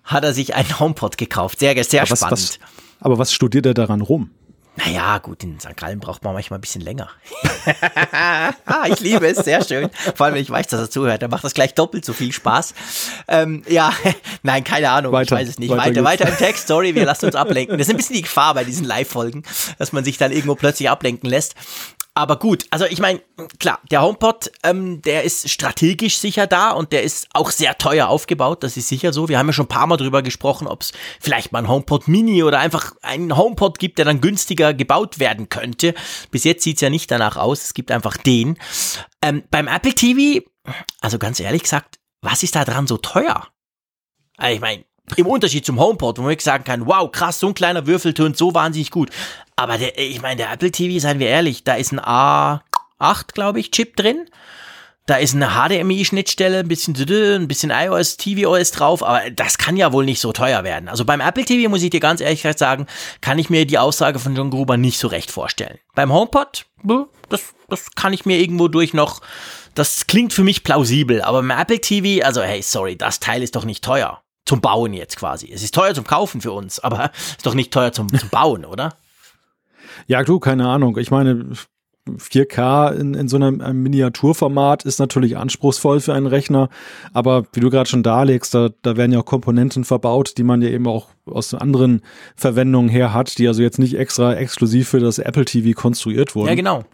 hat 0.03 0.25
er 0.25 0.33
sich 0.33 0.55
einen 0.55 0.79
HomePod 0.79 1.19
gekauft. 1.19 1.59
Sehr, 1.59 1.73
sehr 1.85 2.03
aber 2.03 2.17
spannend. 2.17 2.33
Was, 2.33 2.59
was, 2.61 2.76
aber 3.01 3.19
was 3.19 3.33
studiert 3.33 3.67
er 3.67 3.75
daran 3.75 4.01
rum? 4.01 4.31
Naja, 4.79 5.17
gut, 5.19 5.43
in 5.43 5.59
St. 5.59 5.75
Gallen 5.75 6.01
braucht 6.01 6.23
man 6.23 6.35
manchmal 6.35 6.59
ein 6.59 6.61
bisschen 6.61 6.83
länger. 6.83 7.09
ah, 8.67 8.87
ich 8.87 9.01
liebe 9.01 9.27
es, 9.27 9.39
sehr 9.39 9.65
schön. 9.65 9.89
Vor 10.15 10.27
allem, 10.27 10.35
wenn 10.35 10.43
ich 10.43 10.51
weiß, 10.51 10.67
dass 10.67 10.81
er 10.81 10.91
zuhört, 10.91 11.23
dann 11.23 11.31
macht 11.31 11.45
das 11.45 11.55
gleich 11.55 11.73
doppelt 11.73 12.05
so 12.05 12.13
viel 12.13 12.31
Spaß. 12.31 12.75
Ähm, 13.27 13.63
ja, 13.69 13.93
nein, 14.43 14.65
keine 14.65 14.91
Ahnung, 14.91 15.13
weiter, 15.13 15.35
ich 15.35 15.41
weiß 15.41 15.49
es 15.49 15.59
nicht. 15.59 15.71
Weiter, 15.71 15.83
weiter, 15.87 16.05
weiter 16.05 16.29
im 16.29 16.37
Text, 16.37 16.69
sorry, 16.69 16.95
wir 16.95 17.07
lassen 17.07 17.25
uns 17.25 17.35
ablenken. 17.35 17.79
Das 17.79 17.87
ist 17.87 17.95
ein 17.95 17.97
bisschen 17.97 18.17
die 18.17 18.23
Gefahr 18.23 18.53
bei 18.53 18.65
diesen 18.65 18.85
Live-Folgen, 18.85 19.45
dass 19.79 19.93
man 19.93 20.05
sich 20.05 20.19
dann 20.19 20.31
irgendwo 20.31 20.55
plötzlich 20.57 20.91
ablenken 20.91 21.31
lässt. 21.31 21.55
Aber 22.17 22.39
gut, 22.39 22.65
also 22.71 22.87
ich 22.87 22.99
meine, 22.99 23.21
klar, 23.59 23.79
der 23.91 24.01
HomePod, 24.01 24.51
ähm, 24.63 25.03
der 25.03 25.25
ist 25.25 25.51
strategisch 25.51 26.17
sicher 26.17 26.47
da 26.47 26.71
und 26.71 26.93
der 26.93 27.03
ist 27.03 27.29
auch 27.35 27.51
sehr 27.51 27.77
teuer 27.77 28.09
aufgebaut, 28.09 28.63
das 28.63 28.79
ist 28.79 28.89
sicher 28.89 29.13
so. 29.13 29.29
Wir 29.29 29.39
haben 29.39 29.49
ja 29.49 29.53
schon 29.53 29.67
ein 29.67 29.69
paar 29.69 29.87
Mal 29.87 29.99
drüber 29.99 30.23
gesprochen, 30.23 30.67
ob 30.67 30.81
es 30.81 30.93
vielleicht 31.21 31.53
mal 31.53 31.59
ein 31.59 31.69
HomePod 31.69 32.09
Mini 32.09 32.43
oder 32.43 32.59
einfach 32.59 32.95
einen 33.03 33.37
HomePod 33.37 33.79
gibt, 33.79 33.99
der 33.99 34.07
dann 34.07 34.23
günstiger 34.23 34.73
gebaut 34.73 35.19
werden 35.19 35.51
könnte. 35.51 35.93
Bis 36.31 36.45
jetzt 36.45 36.63
sieht's 36.65 36.81
ja 36.81 36.89
nicht 36.89 37.11
danach 37.11 37.37
aus, 37.37 37.65
es 37.65 37.75
gibt 37.75 37.91
einfach 37.91 38.17
den. 38.17 38.57
Ähm, 39.21 39.43
beim 39.51 39.69
Apple 39.69 39.93
TV, 39.93 40.43
also 41.03 41.19
ganz 41.19 41.39
ehrlich 41.39 41.65
gesagt, 41.65 41.99
was 42.23 42.43
ist 42.43 42.57
da 42.57 42.65
dran 42.65 42.87
so 42.87 42.97
teuer? 42.97 43.47
Also 44.39 44.55
ich 44.55 44.61
meine, 44.63 44.87
im 45.17 45.27
Unterschied 45.27 45.67
zum 45.67 45.79
HomePod, 45.79 46.17
wo 46.17 46.23
man 46.23 46.31
wirklich 46.31 46.45
sagen 46.45 46.65
kann, 46.65 46.87
wow, 46.87 47.11
krass, 47.13 47.39
so 47.39 47.49
ein 47.49 47.55
kleiner 47.55 47.87
Würfel 47.87 48.15
tönt 48.15 48.37
so 48.37 48.55
wahnsinnig 48.55 48.91
gut. 48.91 49.11
Aber 49.57 49.79
der, 49.79 49.99
ich 49.99 50.21
meine, 50.21 50.37
der 50.37 50.53
Apple 50.53 50.71
TV, 50.71 51.01
seien 51.01 51.19
wir 51.19 51.29
ehrlich, 51.29 51.65
da 51.65 51.75
ist 51.75 51.93
ein 51.93 52.01
A8, 52.01 53.33
glaube 53.33 53.59
ich, 53.59 53.71
Chip 53.71 53.97
drin. 53.97 54.29
Da 55.07 55.17
ist 55.17 55.35
eine 55.37 55.51
HDMI-Schnittstelle, 55.51 56.59
ein 56.59 56.69
bisschen, 56.69 56.97
ein 56.97 57.47
bisschen 57.47 57.71
iOS, 57.71 58.17
tvOS 58.17 58.73
drauf, 58.73 59.05
aber 59.05 59.31
das 59.31 59.57
kann 59.57 59.77
ja 59.77 59.93
wohl 59.93 60.05
nicht 60.05 60.21
so 60.21 60.33
teuer 60.33 60.65
werden. 60.65 60.89
Also 60.89 61.05
beim 61.05 61.21
Apple 61.21 61.45
TV 61.45 61.71
muss 61.71 61.83
ich 61.83 61.91
dir 61.91 62.01
ganz 62.01 62.21
ehrlich 62.21 62.43
sagen, 62.57 62.87
kann 63.21 63.39
ich 63.39 63.49
mir 63.49 63.67
die 63.67 63.79
Aussage 63.79 64.19
von 64.19 64.35
John 64.35 64.51
Gruber 64.51 64.77
nicht 64.77 64.99
so 64.99 65.07
recht 65.07 65.31
vorstellen. 65.31 65.79
Beim 65.95 66.13
HomePod, 66.13 66.67
das, 67.29 67.55
das 67.69 67.93
kann 67.95 68.13
ich 68.13 68.27
mir 68.27 68.41
irgendwo 68.41 68.67
durch 68.67 68.95
noch, 68.95 69.21
das 69.77 70.09
klingt 70.09 70.33
für 70.33 70.43
mich 70.43 70.65
plausibel, 70.65 71.23
aber 71.23 71.41
beim 71.41 71.51
Apple 71.57 71.81
TV, 71.81 72.27
also 72.27 72.43
hey, 72.43 72.61
sorry, 72.61 72.97
das 72.97 73.21
Teil 73.21 73.45
ist 73.45 73.55
doch 73.55 73.65
nicht 73.65 73.85
teuer 73.85 74.23
zum 74.45 74.61
Bauen 74.61 74.93
jetzt 74.93 75.17
quasi. 75.17 75.53
Es 75.53 75.63
ist 75.63 75.75
teuer 75.75 75.95
zum 75.95 76.05
Kaufen 76.05 76.41
für 76.41 76.53
uns, 76.53 76.81
aber 76.81 77.13
ist 77.37 77.47
doch 77.47 77.55
nicht 77.55 77.73
teuer 77.73 77.93
zum, 77.93 78.09
zum 78.09 78.29
Bauen, 78.31 78.65
oder? 78.65 78.97
Ja, 80.07 80.23
du, 80.23 80.39
keine 80.39 80.69
Ahnung. 80.69 80.97
Ich 80.99 81.11
meine, 81.11 81.51
4K 82.09 82.95
in, 82.95 83.15
in 83.15 83.29
so 83.29 83.37
einem, 83.37 83.61
einem, 83.61 83.83
Miniaturformat 83.83 84.85
ist 84.85 84.99
natürlich 84.99 85.37
anspruchsvoll 85.37 86.01
für 86.01 86.15
einen 86.15 86.27
Rechner, 86.27 86.69
aber 87.13 87.47
wie 87.53 87.61
du 87.61 87.71
gerade 87.71 87.89
schon 87.89 88.03
darlegst, 88.03 88.55
da, 88.55 88.71
da 88.83 88.97
werden 88.97 89.13
ja 89.13 89.21
auch 89.21 89.25
Komponenten 89.25 89.85
verbaut, 89.85 90.39
die 90.39 90.45
man 90.45 90.63
ja 90.63 90.69
eben 90.69 90.87
auch 90.87 91.09
aus 91.27 91.53
anderen 91.55 92.03
Verwendungen 92.37 92.89
her 92.89 93.13
hat, 93.13 93.39
die 93.39 93.49
also 93.49 93.63
jetzt 93.63 93.79
nicht 93.79 93.95
extra 93.95 94.35
exklusiv 94.35 94.89
für 94.89 95.01
das 95.01 95.19
Apple 95.19 95.45
TV 95.45 95.79
konstruiert 95.79 96.35
wurden. 96.35 96.49
Ja, 96.49 96.55
genau. 96.55 96.85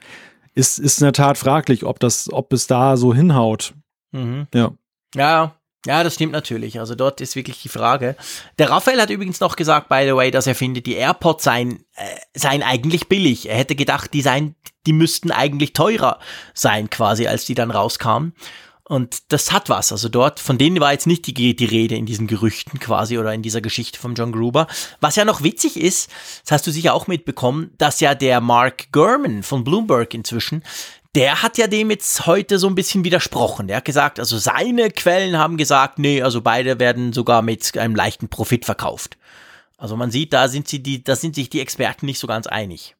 Ist, 0.54 0.78
ist 0.78 1.00
in 1.00 1.04
der 1.04 1.12
Tat 1.12 1.38
fraglich, 1.38 1.84
ob 1.84 2.00
das, 2.00 2.32
ob 2.32 2.52
es 2.52 2.66
da 2.66 2.96
so 2.96 3.14
hinhaut. 3.14 3.74
Mhm. 4.12 4.46
Ja. 4.54 4.72
Ja, 5.14 5.54
ja, 5.86 6.04
das 6.04 6.14
stimmt 6.14 6.32
natürlich. 6.32 6.78
Also 6.78 6.94
dort 6.94 7.20
ist 7.20 7.34
wirklich 7.34 7.60
die 7.60 7.68
Frage. 7.68 8.16
Der 8.58 8.70
Raphael 8.70 9.00
hat 9.00 9.10
übrigens 9.10 9.40
noch 9.40 9.56
gesagt, 9.56 9.88
by 9.88 10.04
the 10.06 10.14
way, 10.14 10.30
dass 10.30 10.46
er 10.46 10.54
findet, 10.54 10.86
die 10.86 10.94
AirPods 10.94 11.44
seien, 11.44 11.84
äh, 11.94 12.04
seien 12.34 12.62
eigentlich 12.62 13.08
billig. 13.08 13.48
Er 13.48 13.56
hätte 13.56 13.74
gedacht, 13.74 14.14
die 14.14 14.22
seien, 14.22 14.54
die 14.86 14.92
müssten 14.92 15.32
eigentlich 15.32 15.72
teurer 15.72 16.20
sein, 16.54 16.88
quasi, 16.88 17.26
als 17.26 17.46
die 17.46 17.54
dann 17.54 17.72
rauskamen. 17.72 18.32
Und 18.84 19.32
das 19.32 19.52
hat 19.52 19.68
was. 19.70 19.90
Also 19.90 20.08
dort, 20.08 20.38
von 20.38 20.58
denen 20.58 20.78
war 20.78 20.92
jetzt 20.92 21.06
nicht 21.06 21.26
die, 21.26 21.56
die 21.56 21.64
Rede 21.64 21.96
in 21.96 22.06
diesen 22.06 22.26
Gerüchten 22.26 22.78
quasi 22.78 23.16
oder 23.18 23.32
in 23.32 23.42
dieser 23.42 23.60
Geschichte 23.60 23.98
von 23.98 24.14
John 24.14 24.32
Gruber. 24.32 24.66
Was 25.00 25.16
ja 25.16 25.24
noch 25.24 25.42
witzig 25.42 25.76
ist, 25.76 26.10
das 26.42 26.52
hast 26.52 26.66
du 26.66 26.70
sicher 26.70 26.94
auch 26.94 27.06
mitbekommen, 27.06 27.70
dass 27.78 28.00
ja 28.00 28.14
der 28.14 28.40
Mark 28.40 28.92
Gurman 28.92 29.42
von 29.42 29.64
Bloomberg 29.64 30.14
inzwischen 30.14 30.62
der 31.14 31.42
hat 31.42 31.58
ja 31.58 31.66
dem 31.66 31.90
jetzt 31.90 32.26
heute 32.26 32.58
so 32.58 32.66
ein 32.68 32.74
bisschen 32.74 33.04
widersprochen. 33.04 33.66
Der 33.66 33.78
hat 33.78 33.84
gesagt, 33.84 34.18
also 34.18 34.38
seine 34.38 34.90
Quellen 34.90 35.36
haben 35.36 35.56
gesagt, 35.56 35.98
nee, 35.98 36.22
also 36.22 36.40
beide 36.40 36.80
werden 36.80 37.12
sogar 37.12 37.42
mit 37.42 37.76
einem 37.76 37.94
leichten 37.94 38.28
Profit 38.28 38.64
verkauft. 38.64 39.18
Also 39.76 39.96
man 39.96 40.10
sieht, 40.10 40.32
da 40.32 40.48
sind 40.48 40.68
sie 40.68 40.82
die, 40.82 41.04
da 41.04 41.16
sind 41.16 41.34
sich 41.34 41.50
die 41.50 41.60
Experten 41.60 42.06
nicht 42.06 42.18
so 42.18 42.26
ganz 42.26 42.46
einig. 42.46 42.96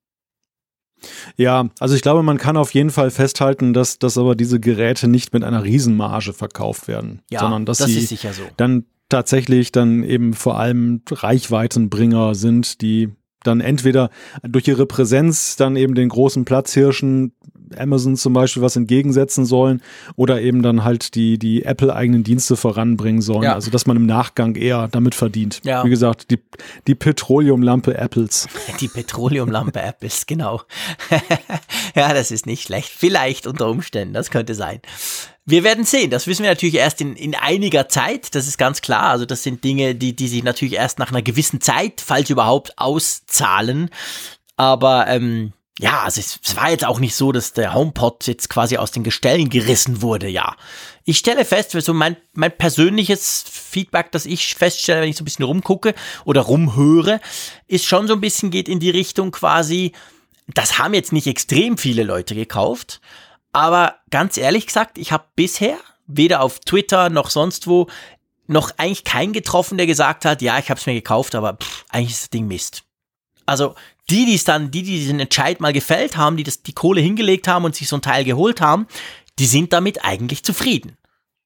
Ja, 1.37 1.71
also 1.81 1.95
ich 1.95 2.03
glaube, 2.03 2.23
man 2.23 2.39
kann 2.39 2.57
auf 2.57 2.75
jeden 2.75 2.91
Fall 2.91 3.11
festhalten, 3.11 3.73
dass, 3.73 3.99
dass 3.99 4.19
aber 4.19 4.35
diese 4.35 4.61
Geräte 4.61 5.09
nicht 5.09 5.33
mit 5.33 5.43
einer 5.43 5.65
Riesenmarge 5.65 6.33
verkauft 6.33 6.89
werden, 6.89 7.23
ja, 7.31 7.41
sondern 7.41 7.67
dass 7.67 7.79
das 7.79 7.91
sie 7.91 8.05
so. 8.05 8.43
dann 8.57 8.85
tatsächlich 9.09 9.73
dann 9.73 10.05
eben 10.05 10.35
vor 10.35 10.59
allem 10.59 11.03
Reichweitenbringer 11.11 12.35
sind, 12.35 12.83
die 12.83 13.11
dann 13.43 13.61
entweder 13.61 14.11
durch 14.43 14.69
ihre 14.69 14.87
Präsenz 14.87 15.57
dann 15.57 15.77
eben 15.77 15.95
den 15.95 16.09
großen 16.09 16.45
Platzhirschen 16.45 17.35
Amazon 17.79 18.17
zum 18.17 18.33
Beispiel 18.33 18.63
was 18.63 18.77
entgegensetzen 18.77 19.45
sollen 19.45 19.83
oder 20.17 20.41
eben 20.41 20.63
dann 20.63 20.85
halt 20.85 21.15
die, 21.15 21.39
die 21.39 21.65
Apple-eigenen 21.65 22.25
Dienste 22.25 22.57
voranbringen 22.57 23.23
sollen. 23.23 23.45
Ja. 23.45 23.55
Also 23.55 23.71
dass 23.71 23.87
man 23.87 23.97
im 23.97 24.07
Nachgang 24.07 24.57
eher 24.57 24.89
damit 24.89 25.15
verdient. 25.15 25.61
Ja. 25.65 25.85
Wie 25.85 25.91
gesagt, 25.91 26.31
die, 26.31 26.39
die 26.87 26.95
Petroleumlampe 26.95 27.97
Apples. 27.97 28.49
Die 28.81 28.89
Petroleumlampe 28.89 29.81
Apples, 29.81 30.27
genau. 30.27 30.63
ja, 31.95 32.13
das 32.15 32.31
ist 32.31 32.47
nicht 32.47 32.63
schlecht. 32.63 32.89
Vielleicht 32.89 33.47
unter 33.47 33.69
Umständen, 33.69 34.15
das 34.15 34.31
könnte 34.31 34.55
sein. 34.55 34.81
Wir 35.45 35.65
werden 35.65 35.85
sehen. 35.85 36.11
Das 36.11 36.27
wissen 36.27 36.45
wir 36.45 36.51
natürlich 36.51 36.77
erst 36.77 37.01
in, 37.01 37.17
in 37.17 37.35
einiger 37.35 37.89
Zeit. 37.89 38.35
Das 38.35 38.47
ist 38.47 38.59
ganz 38.59 38.81
klar. 38.81 39.11
Also 39.11 39.27
das 39.27 39.43
sind 39.43 39.65
Dinge, 39.65 39.95
die, 39.95 40.15
die 40.15 40.29
sich 40.29 40.45
natürlich 40.45 40.75
erst 40.75 40.99
nach 40.99 41.11
einer 41.11 41.23
gewissen 41.23 41.61
Zeit, 41.61 42.01
falls 42.01 42.31
überhaupt, 42.31 42.79
auszahlen. 42.79 43.91
Aber 44.57 45.07
ähm, 45.09 45.53
ja, 45.79 46.03
also 46.03 46.21
es, 46.21 46.39
es 46.45 46.55
war 46.57 46.71
jetzt 46.71 46.85
auch 46.85 47.01
nicht 47.01 47.15
so, 47.15 47.33
dass 47.33 47.55
der 47.55 47.75
HomePod 47.75 48.27
jetzt 48.27 48.51
quasi 48.51 48.77
aus 48.77 48.91
den 48.91 49.05
Gestellen 49.05 49.49
gerissen 49.49 50.03
wurde, 50.03 50.29
ja. 50.29 50.57
Ich 51.05 51.19
stelle 51.19 51.45
fest, 51.45 51.73
so 51.73 51.95
mein, 51.95 52.17
mein 52.35 52.57
persönliches 52.57 53.45
Feedback, 53.51 54.13
das 54.13 54.27
ich 54.27 54.55
feststelle, 54.55 55.01
wenn 55.01 55.09
ich 55.09 55.17
so 55.17 55.23
ein 55.23 55.25
bisschen 55.25 55.47
rumgucke 55.47 55.95
oder 56.25 56.43
rumhöre, 56.43 57.21
ist 57.69 57.87
schon 57.87 58.07
so 58.07 58.15
ein 58.15 58.21
bisschen 58.21 58.51
geht 58.51 58.69
in 58.69 58.81
die 58.81 58.91
Richtung 58.91 59.31
quasi, 59.31 59.93
das 60.47 60.79
haben 60.79 60.95
jetzt 60.95 61.13
nicht 61.13 61.27
extrem 61.27 61.79
viele 61.79 62.03
Leute 62.03 62.35
gekauft, 62.35 63.01
aber 63.53 63.97
ganz 64.11 64.37
ehrlich 64.37 64.67
gesagt, 64.67 64.99
ich 64.99 65.11
habe 65.11 65.25
bisher 65.37 65.79
weder 66.07 66.43
auf 66.43 66.61
Twitter 66.61 67.09
noch 67.09 67.31
sonst 67.31 67.67
wo 67.67 67.89
noch 68.47 68.73
eigentlich 68.77 69.05
keinen 69.05 69.33
getroffen, 69.33 69.79
der 69.79 69.87
gesagt 69.87 70.25
hat, 70.25 70.43
ja, 70.43 70.59
ich 70.59 70.69
habe 70.69 70.79
es 70.79 70.87
mir 70.87 70.95
gekauft, 70.95 71.35
aber 71.35 71.55
pff, 71.55 71.85
eigentlich 71.89 72.11
ist 72.11 72.23
das 72.23 72.31
Ding 72.31 72.47
Mist. 72.47 72.85
Also 73.47 73.75
die, 74.13 74.27
die 74.27 74.35
es 74.35 74.45
dann, 74.45 74.71
die, 74.71 74.83
die 74.83 74.99
diesen 74.99 75.21
Entscheid 75.21 75.61
mal 75.61 75.73
gefällt 75.73 76.17
haben, 76.17 76.37
die 76.37 76.45
das, 76.45 76.63
die 76.63 76.73
Kohle 76.73 77.01
hingelegt 77.01 77.49
haben 77.49 77.65
und 77.65 77.75
sich 77.75 77.89
so 77.89 77.97
ein 77.97 78.03
Teil 78.03 78.25
geholt 78.25 78.61
haben, 78.61 78.87
die 79.39 79.47
sind 79.47 79.73
damit 79.73 80.05
eigentlich 80.05 80.45
zufrieden. 80.45 80.97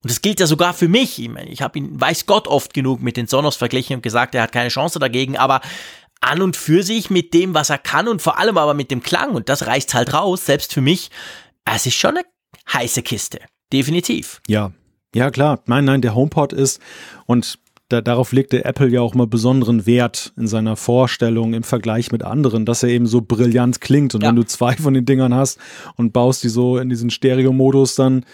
Und 0.03 0.11
das 0.11 0.21
gilt 0.21 0.41
ja 0.41 0.47
sogar 0.47 0.75
für 0.75 0.89
mich. 0.89 1.19
Ich 1.21 1.29
meine, 1.29 1.51
ich 1.51 1.63
habe 1.63 1.79
ihn, 1.79 2.01
weiß 2.01 2.27
Gott, 2.27 2.47
oft 2.47 2.75
genug 2.75 3.01
mit 3.01 3.17
den 3.17 3.27
Sonos 3.27 3.57
verglichen 3.57 3.97
und 3.97 4.03
gesagt, 4.03 4.35
er 4.35 4.43
hat 4.43 4.53
keine 4.53 4.69
Chance 4.69 4.99
dagegen, 4.99 5.37
aber 5.37 5.61
an 6.21 6.43
und 6.43 6.57
für 6.57 6.83
sich 6.83 7.11
mit 7.11 7.35
dem, 7.35 7.55
was 7.55 7.71
er 7.71 7.79
kann 7.79 8.09
und 8.09 8.23
vor 8.23 8.39
allem 8.39 8.59
aber 8.59 8.75
mit 8.75 8.91
dem 8.91 9.03
Klang, 9.03 9.35
und 9.35 9.49
das 9.49 9.67
reißt 9.67 9.95
halt 9.95 10.13
raus, 10.13 10.47
selbst 10.47 10.73
für 10.73 10.81
mich, 10.81 11.11
es 11.65 11.87
ist 11.87 11.95
schon 11.95 12.17
eine 12.17 12.27
heiße 12.73 13.03
Kiste. 13.03 13.41
Definitiv. 13.73 14.41
Ja, 14.47 14.73
ja 15.15 15.31
klar. 15.31 15.63
Nein, 15.67 15.85
nein, 15.85 16.03
der 16.03 16.15
HomePod 16.15 16.53
ist, 16.53 16.81
und 17.27 17.59
da, 17.89 18.01
darauf 18.01 18.33
legte 18.33 18.65
Apple 18.65 18.89
ja 18.89 19.01
auch 19.01 19.15
mal 19.15 19.27
besonderen 19.27 19.87
Wert 19.87 20.33
in 20.37 20.47
seiner 20.47 20.77
Vorstellung 20.77 21.55
im 21.55 21.63
Vergleich 21.63 22.11
mit 22.11 22.25
anderen, 22.25 22.65
dass 22.65 22.83
er 22.83 22.89
eben 22.89 23.07
so 23.07 23.21
brillant 23.21 23.81
klingt. 23.81 24.15
Und 24.15 24.23
ja. 24.23 24.29
wenn 24.29 24.37
du 24.37 24.45
zwei 24.45 24.75
von 24.75 24.95
den 24.95 25.05
Dingern 25.05 25.35
hast 25.35 25.59
und 25.97 26.13
baust 26.13 26.43
die 26.43 26.49
so 26.49 26.79
in 26.79 26.89
diesen 26.89 27.11
Stereo-Modus 27.11 27.95
dann 27.95 28.25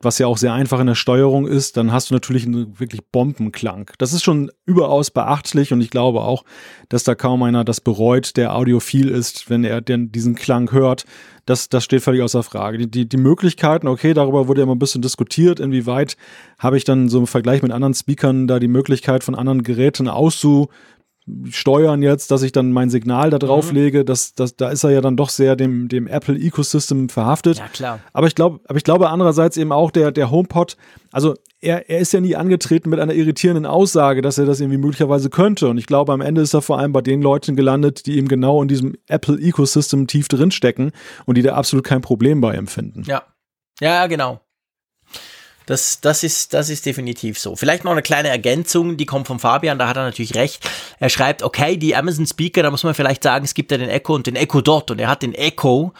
was 0.00 0.18
ja 0.20 0.28
auch 0.28 0.38
sehr 0.38 0.52
einfach 0.52 0.78
in 0.78 0.86
der 0.86 0.94
Steuerung 0.94 1.46
ist, 1.46 1.76
dann 1.76 1.90
hast 1.90 2.10
du 2.10 2.14
natürlich 2.14 2.46
einen 2.46 2.78
wirklich 2.78 3.04
Bombenklang. 3.10 3.90
Das 3.98 4.12
ist 4.12 4.22
schon 4.22 4.50
überaus 4.64 5.10
beachtlich 5.10 5.72
und 5.72 5.80
ich 5.80 5.90
glaube 5.90 6.20
auch, 6.20 6.44
dass 6.88 7.02
da 7.02 7.16
kaum 7.16 7.42
einer 7.42 7.64
das 7.64 7.80
bereut, 7.80 8.36
der 8.36 8.54
audiophil 8.54 9.08
ist, 9.08 9.50
wenn 9.50 9.64
er 9.64 9.80
denn 9.80 10.12
diesen 10.12 10.36
Klang 10.36 10.70
hört. 10.70 11.04
Das, 11.46 11.68
das 11.68 11.82
steht 11.82 12.02
völlig 12.02 12.22
außer 12.22 12.44
Frage. 12.44 12.78
Die, 12.78 12.90
die, 12.90 13.08
die 13.08 13.16
Möglichkeiten, 13.16 13.88
okay, 13.88 14.14
darüber 14.14 14.46
wurde 14.46 14.60
ja 14.60 14.64
immer 14.64 14.76
ein 14.76 14.78
bisschen 14.78 15.02
diskutiert, 15.02 15.58
inwieweit 15.58 16.16
habe 16.58 16.76
ich 16.76 16.84
dann 16.84 17.08
so 17.08 17.18
im 17.18 17.26
Vergleich 17.26 17.62
mit 17.62 17.72
anderen 17.72 17.94
Speakern 17.94 18.46
da 18.46 18.60
die 18.60 18.68
Möglichkeit 18.68 19.24
von 19.24 19.34
anderen 19.34 19.64
Geräten 19.64 20.06
auszu 20.06 20.68
steuern 21.50 22.02
jetzt, 22.02 22.30
dass 22.30 22.42
ich 22.42 22.52
dann 22.52 22.72
mein 22.72 22.90
Signal 22.90 23.30
da 23.30 23.38
drauf 23.38 23.70
mhm. 23.70 23.76
lege, 23.76 24.04
das, 24.04 24.34
das, 24.34 24.56
da 24.56 24.70
ist 24.70 24.84
er 24.84 24.90
ja 24.90 25.00
dann 25.00 25.16
doch 25.16 25.28
sehr 25.28 25.56
dem, 25.56 25.88
dem 25.88 26.06
Apple 26.06 26.36
Ecosystem 26.36 27.08
verhaftet. 27.08 27.58
Ja, 27.58 27.68
klar. 27.68 28.00
Aber 28.12 28.26
ich 28.26 28.34
glaube, 28.34 28.60
aber 28.66 28.76
ich 28.76 28.84
glaube 28.84 29.10
andererseits 29.10 29.56
eben 29.56 29.72
auch 29.72 29.90
der, 29.90 30.12
der 30.12 30.30
HomePod, 30.30 30.76
also 31.12 31.34
er, 31.60 31.90
er 31.90 31.98
ist 31.98 32.12
ja 32.12 32.20
nie 32.20 32.36
angetreten 32.36 32.90
mit 32.90 33.00
einer 33.00 33.14
irritierenden 33.14 33.66
Aussage, 33.66 34.22
dass 34.22 34.38
er 34.38 34.46
das 34.46 34.60
irgendwie 34.60 34.78
möglicherweise 34.78 35.30
könnte. 35.30 35.68
Und 35.68 35.78
ich 35.78 35.86
glaube, 35.86 36.12
am 36.12 36.20
Ende 36.20 36.40
ist 36.40 36.54
er 36.54 36.62
vor 36.62 36.78
allem 36.78 36.92
bei 36.92 37.00
den 37.00 37.22
Leuten 37.22 37.56
gelandet, 37.56 38.06
die 38.06 38.16
eben 38.16 38.28
genau 38.28 38.62
in 38.62 38.68
diesem 38.68 38.96
Apple 39.08 39.38
Ecosystem 39.40 40.06
tief 40.06 40.28
drin 40.28 40.50
stecken 40.50 40.92
und 41.26 41.36
die 41.36 41.42
da 41.42 41.54
absolut 41.54 41.84
kein 41.84 42.00
Problem 42.00 42.40
bei 42.40 42.54
empfinden. 42.54 43.02
Ja. 43.06 43.22
Ja, 43.80 44.06
genau. 44.06 44.40
Das, 45.68 46.00
das, 46.00 46.24
ist, 46.24 46.54
das 46.54 46.70
ist 46.70 46.86
definitiv 46.86 47.38
so. 47.38 47.54
Vielleicht 47.54 47.84
noch 47.84 47.92
eine 47.92 48.00
kleine 48.00 48.28
Ergänzung, 48.30 48.96
die 48.96 49.04
kommt 49.04 49.26
von 49.26 49.38
Fabian, 49.38 49.78
da 49.78 49.86
hat 49.86 49.98
er 49.98 50.04
natürlich 50.04 50.34
recht. 50.34 50.66
Er 50.98 51.10
schreibt, 51.10 51.42
okay, 51.42 51.76
die 51.76 51.94
Amazon 51.94 52.26
Speaker, 52.26 52.62
da 52.62 52.70
muss 52.70 52.84
man 52.84 52.94
vielleicht 52.94 53.22
sagen, 53.22 53.44
es 53.44 53.52
gibt 53.52 53.70
ja 53.70 53.76
den 53.76 53.90
Echo 53.90 54.14
und 54.14 54.26
den 54.26 54.34
Echo 54.34 54.62
Dot 54.62 54.90
und 54.90 54.98
er 54.98 55.08
hat 55.08 55.20
den 55.20 55.34
Echo 55.34 55.92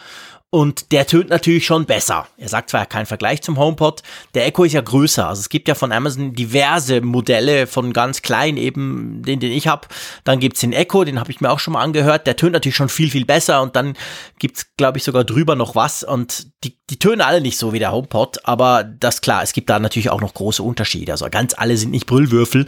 und 0.51 0.91
der 0.91 1.05
tönt 1.05 1.29
natürlich 1.29 1.65
schon 1.65 1.85
besser. 1.85 2.27
Er 2.37 2.49
sagt 2.49 2.71
zwar 2.71 2.87
kein 2.87 3.05
Vergleich 3.05 3.43
zum 3.43 3.59
HomePod, 3.59 4.01
der 4.33 4.47
Echo 4.47 4.63
ist 4.63 4.73
ja 4.73 4.81
größer. 4.81 5.27
Also 5.27 5.41
es 5.41 5.49
gibt 5.49 5.67
ja 5.67 5.75
von 5.75 5.91
Amazon 5.91 6.33
diverse 6.33 7.01
Modelle 7.01 7.67
von 7.67 7.93
ganz 7.93 8.23
klein, 8.23 8.57
eben 8.57 9.21
den, 9.21 9.39
den 9.39 9.51
ich 9.51 9.67
habe. 9.67 9.87
Dann 10.23 10.39
gibt's 10.39 10.61
den 10.61 10.73
Echo, 10.73 11.03
den 11.03 11.19
habe 11.19 11.29
ich 11.29 11.39
mir 11.39 11.51
auch 11.51 11.59
schon 11.59 11.73
mal 11.73 11.83
angehört. 11.83 12.25
Der 12.25 12.35
tönt 12.35 12.53
natürlich 12.53 12.75
schon 12.75 12.89
viel, 12.89 13.11
viel 13.11 13.25
besser. 13.25 13.61
Und 13.61 13.75
dann 13.75 13.95
gibt's, 14.39 14.65
glaube 14.75 14.97
ich, 14.97 15.03
sogar 15.03 15.23
drüber 15.23 15.55
noch 15.55 15.75
was. 15.75 16.03
Und 16.03 16.47
die, 16.63 16.75
die 16.89 16.97
tönen 16.97 17.21
alle 17.21 17.41
nicht 17.41 17.59
so 17.59 17.71
wie 17.71 17.79
der 17.79 17.91
HomePod. 17.91 18.47
Aber 18.47 18.83
das 18.83 19.21
klar, 19.21 19.43
es 19.43 19.53
gibt 19.53 19.69
da 19.69 19.77
natürlich 19.77 20.09
auch 20.09 20.21
noch 20.21 20.33
große 20.33 20.63
Unterschiede. 20.63 21.11
Also 21.11 21.27
ganz 21.29 21.53
alle 21.55 21.77
sind 21.77 21.91
nicht 21.91 22.07
Brüllwürfel 22.07 22.65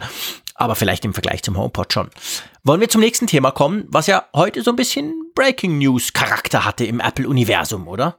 aber 0.54 0.74
vielleicht 0.74 1.04
im 1.04 1.14
Vergleich 1.14 1.42
zum 1.42 1.56
HomePod 1.56 1.92
schon. 1.92 2.10
Wollen 2.64 2.80
wir 2.80 2.88
zum 2.88 3.00
nächsten 3.00 3.26
Thema 3.26 3.50
kommen, 3.50 3.84
was 3.88 4.06
ja 4.06 4.24
heute 4.34 4.62
so 4.62 4.70
ein 4.70 4.76
bisschen 4.76 5.14
Breaking 5.34 5.78
News 5.78 6.12
Charakter 6.12 6.64
hatte 6.64 6.84
im 6.84 7.00
Apple-Universum, 7.00 7.88
oder? 7.88 8.16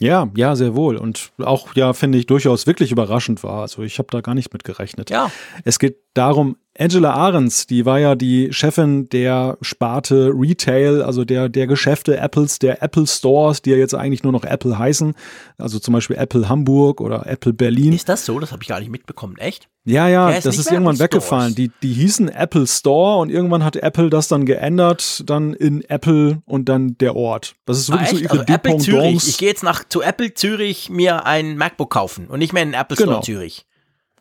Ja, 0.00 0.28
ja, 0.36 0.56
sehr 0.56 0.74
wohl. 0.74 0.96
Und 0.96 1.32
auch, 1.38 1.74
ja, 1.76 1.92
finde 1.92 2.18
ich 2.18 2.26
durchaus 2.26 2.66
wirklich 2.66 2.90
überraschend 2.90 3.44
war. 3.44 3.62
Also 3.62 3.82
ich 3.82 3.98
habe 3.98 4.08
da 4.10 4.20
gar 4.20 4.34
nicht 4.34 4.52
mit 4.52 4.64
gerechnet. 4.64 5.10
Ja. 5.10 5.30
Es 5.64 5.78
geht 5.78 5.98
darum, 6.14 6.56
Angela 6.76 7.14
Ahrens, 7.14 7.68
die 7.68 7.86
war 7.86 8.00
ja 8.00 8.16
die 8.16 8.52
Chefin 8.52 9.08
der 9.08 9.58
Sparte 9.60 10.32
Retail, 10.34 11.02
also 11.02 11.24
der, 11.24 11.48
der 11.48 11.68
Geschäfte 11.68 12.16
Apples, 12.18 12.58
der 12.58 12.82
Apple 12.82 13.06
Stores, 13.06 13.62
die 13.62 13.70
ja 13.70 13.76
jetzt 13.76 13.94
eigentlich 13.94 14.24
nur 14.24 14.32
noch 14.32 14.44
Apple 14.44 14.76
heißen. 14.76 15.14
Also 15.56 15.78
zum 15.78 15.94
Beispiel 15.94 16.16
Apple 16.16 16.48
Hamburg 16.48 17.00
oder 17.00 17.26
Apple 17.26 17.52
Berlin. 17.52 17.92
Ist 17.92 18.08
das 18.08 18.26
so? 18.26 18.40
Das 18.40 18.50
habe 18.50 18.62
ich 18.62 18.68
gar 18.68 18.80
nicht 18.80 18.90
mitbekommen. 18.90 19.36
Echt? 19.36 19.68
Ja, 19.84 20.08
ja, 20.08 20.30
ja 20.30 20.40
das 20.40 20.58
ist 20.58 20.70
irgendwann 20.72 20.96
Apple 20.96 21.04
weggefallen. 21.04 21.54
Die, 21.54 21.70
die 21.82 21.92
hießen 21.92 22.28
Apple 22.28 22.66
Store 22.66 23.20
und 23.20 23.30
irgendwann 23.30 23.62
hat 23.62 23.76
Apple 23.76 24.10
das 24.10 24.26
dann 24.26 24.44
geändert, 24.44 25.22
dann 25.26 25.54
in 25.54 25.82
Apple 25.82 26.42
und 26.44 26.68
dann 26.68 26.98
der 26.98 27.14
Ort. 27.14 27.54
Das 27.66 27.78
ist 27.78 27.90
wirklich 27.90 28.08
ah, 28.08 28.14
so 28.14 28.18
ihre 28.18 28.40
also 28.40 28.52
Apple 28.52 28.76
Zürich. 28.78 29.28
Ich 29.28 29.38
gehe 29.38 29.48
jetzt 29.48 29.62
nach 29.62 29.84
zu 29.88 30.02
Apple 30.02 30.34
Zürich 30.34 30.90
mir 30.90 31.24
ein 31.24 31.56
MacBook 31.56 31.90
kaufen 31.90 32.26
und 32.26 32.40
nicht 32.40 32.52
mehr 32.52 32.64
in 32.64 32.74
Apple 32.74 32.96
Store 32.96 33.10
genau. 33.10 33.20
Zürich. 33.20 33.64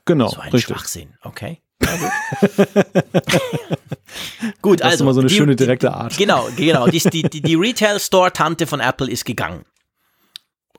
Genau. 0.05 0.27
So 0.27 0.39
ein 0.39 0.51
richtig. 0.51 0.75
Schwachsinn. 0.75 1.15
Okay. 1.23 1.62
gut. 4.61 4.79
das 4.79 4.85
also. 4.85 4.95
ist 4.95 5.01
immer 5.01 5.13
so 5.13 5.21
eine 5.21 5.29
die, 5.29 5.35
schöne 5.35 5.55
direkte 5.55 5.93
Art. 5.93 6.17
Genau, 6.17 6.47
genau. 6.55 6.87
Die, 6.87 6.99
die, 6.99 7.23
die, 7.23 7.41
die 7.41 7.55
Retail-Store-Tante 7.55 8.67
von 8.67 8.79
Apple 8.79 9.09
ist 9.09 9.25
gegangen. 9.25 9.65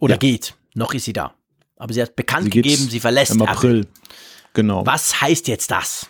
Oder 0.00 0.14
ja. 0.14 0.18
geht. 0.18 0.54
Noch 0.74 0.94
ist 0.94 1.04
sie 1.04 1.12
da. 1.12 1.34
Aber 1.76 1.92
sie 1.92 2.02
hat 2.02 2.16
bekannt 2.16 2.44
sie 2.44 2.50
gegeben, 2.50 2.88
sie 2.88 3.00
verlässt 3.00 3.32
Im 3.32 3.42
April. 3.42 3.80
Apple. 3.80 3.90
Genau. 4.54 4.86
Was 4.86 5.20
heißt 5.20 5.48
jetzt 5.48 5.70
das? 5.70 6.08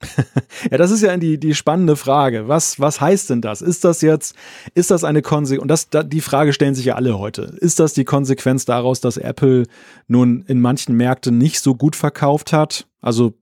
ja, 0.70 0.76
das 0.76 0.90
ist 0.90 1.02
ja 1.02 1.16
die, 1.16 1.38
die 1.38 1.54
spannende 1.54 1.96
Frage. 1.96 2.48
Was, 2.48 2.78
was 2.78 3.00
heißt 3.00 3.30
denn 3.30 3.40
das? 3.40 3.62
Ist 3.62 3.84
das 3.84 4.02
jetzt, 4.02 4.36
ist 4.74 4.90
das 4.90 5.04
eine 5.04 5.22
Konsequenz? 5.22 5.62
Und 5.62 5.68
das, 5.68 5.88
da, 5.88 6.02
die 6.02 6.20
Frage 6.20 6.52
stellen 6.52 6.74
sich 6.74 6.86
ja 6.86 6.96
alle 6.96 7.18
heute. 7.18 7.56
Ist 7.60 7.80
das 7.80 7.94
die 7.94 8.04
Konsequenz 8.04 8.66
daraus, 8.66 9.00
dass 9.00 9.16
Apple 9.16 9.64
nun 10.06 10.44
in 10.46 10.60
manchen 10.60 10.96
Märkten 10.96 11.38
nicht 11.38 11.60
so 11.60 11.74
gut 11.74 11.96
verkauft 11.96 12.52
hat? 12.52 12.86
Also 13.00 13.34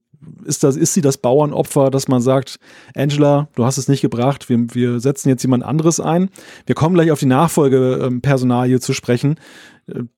ist, 0.45 0.63
das, 0.63 0.75
ist 0.75 0.93
sie 0.93 1.01
das 1.01 1.17
Bauernopfer, 1.17 1.89
dass 1.89 2.07
man 2.07 2.21
sagt, 2.21 2.59
Angela, 2.95 3.47
du 3.55 3.65
hast 3.65 3.77
es 3.77 3.87
nicht 3.87 4.01
gebracht, 4.01 4.49
wir, 4.49 4.73
wir 4.73 4.99
setzen 4.99 5.29
jetzt 5.29 5.43
jemand 5.43 5.63
anderes 5.63 5.99
ein. 5.99 6.29
Wir 6.65 6.75
kommen 6.75 6.95
gleich 6.95 7.11
auf 7.11 7.19
die 7.19 7.25
Nachfolgepersonalie 7.25 8.79
zu 8.79 8.93
sprechen 8.93 9.35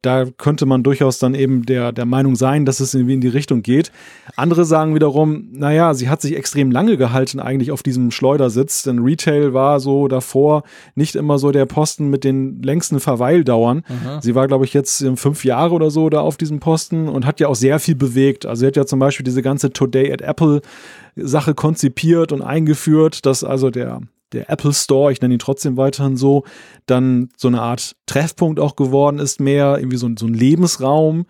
da 0.02 0.26
könnte 0.26 0.66
man 0.66 0.84
durchaus 0.84 1.20
dann 1.20 1.36
eben 1.36 1.66
der, 1.66 1.92
der 1.92 2.06
Meinung 2.06 2.38
sein, 2.38 2.64
dass 2.66 2.80
es 2.80 2.94
irgendwie 2.94 3.16
in 3.16 3.22
die 3.22 3.28
Richtung 3.28 3.64
geht. 3.64 3.92
Andere 4.38 4.64
sagen 4.64 4.96
wiederum, 4.96 5.50
naja, 5.52 5.94
sie 5.94 6.08
hat 6.08 6.22
sich 6.22 6.38
extrem 6.38 6.72
lange 6.72 6.96
gehalten 6.96 7.42
eigentlich 7.42 7.72
auf 7.72 7.84
diesem 7.84 8.12
Schleudersitz, 8.12 8.84
denn 8.84 9.00
Retail 9.00 9.54
war 9.54 9.82
so 9.82 10.08
davor 10.08 10.64
nicht 10.96 11.16
immer 11.16 11.38
so 11.38 11.52
der 11.52 11.66
Posten 11.66 12.10
mit 12.10 12.24
den 12.24 12.62
längsten 12.62 13.02
Verweildauern. 13.02 13.84
Mhm. 13.90 14.22
Sie 14.22 14.36
war, 14.36 14.48
glaube 14.48 14.64
ich, 14.64 14.74
jetzt 14.74 15.06
fünf 15.16 15.44
Jahre 15.44 15.74
oder 15.74 15.92
so 15.92 16.10
da 16.10 16.22
auf 16.22 16.38
diesem 16.38 16.62
Posten 16.62 17.10
und 17.10 17.26
hat 17.26 17.42
ja 17.42 17.50
auch 17.50 17.56
sehr 17.56 17.80
viel 17.80 17.96
bewegt. 17.96 18.46
Also 18.46 18.62
sie 18.62 18.68
hat 18.68 18.78
ja 18.78 18.86
zum 18.86 19.00
Beispiel 19.00 19.26
diese 19.26 19.42
ganze 19.42 19.74
Today 19.74 20.14
at 20.14 20.22
Apple 20.22 20.62
Sache 21.18 21.54
konzipiert 21.56 22.32
und 22.32 22.42
eingeführt, 22.42 23.26
dass 23.26 23.44
also 23.44 23.70
der 23.70 24.02
der 24.34 24.50
Apple 24.50 24.74
Store, 24.74 25.12
ich 25.12 25.22
nenne 25.22 25.36
ihn 25.36 25.40
trotzdem 25.40 25.78
weiterhin 25.78 26.18
so, 26.18 26.44
dann 26.86 27.30
so 27.38 27.48
eine 27.48 27.62
Art 27.62 27.96
Treffpunkt 28.06 28.60
auch 28.60 28.76
geworden 28.76 29.20
ist, 29.20 29.40
mehr 29.40 29.78
irgendwie 29.78 29.98
so, 29.98 30.10
so 30.18 30.26
ein 30.26 30.34
Lebensraum, 30.34 31.26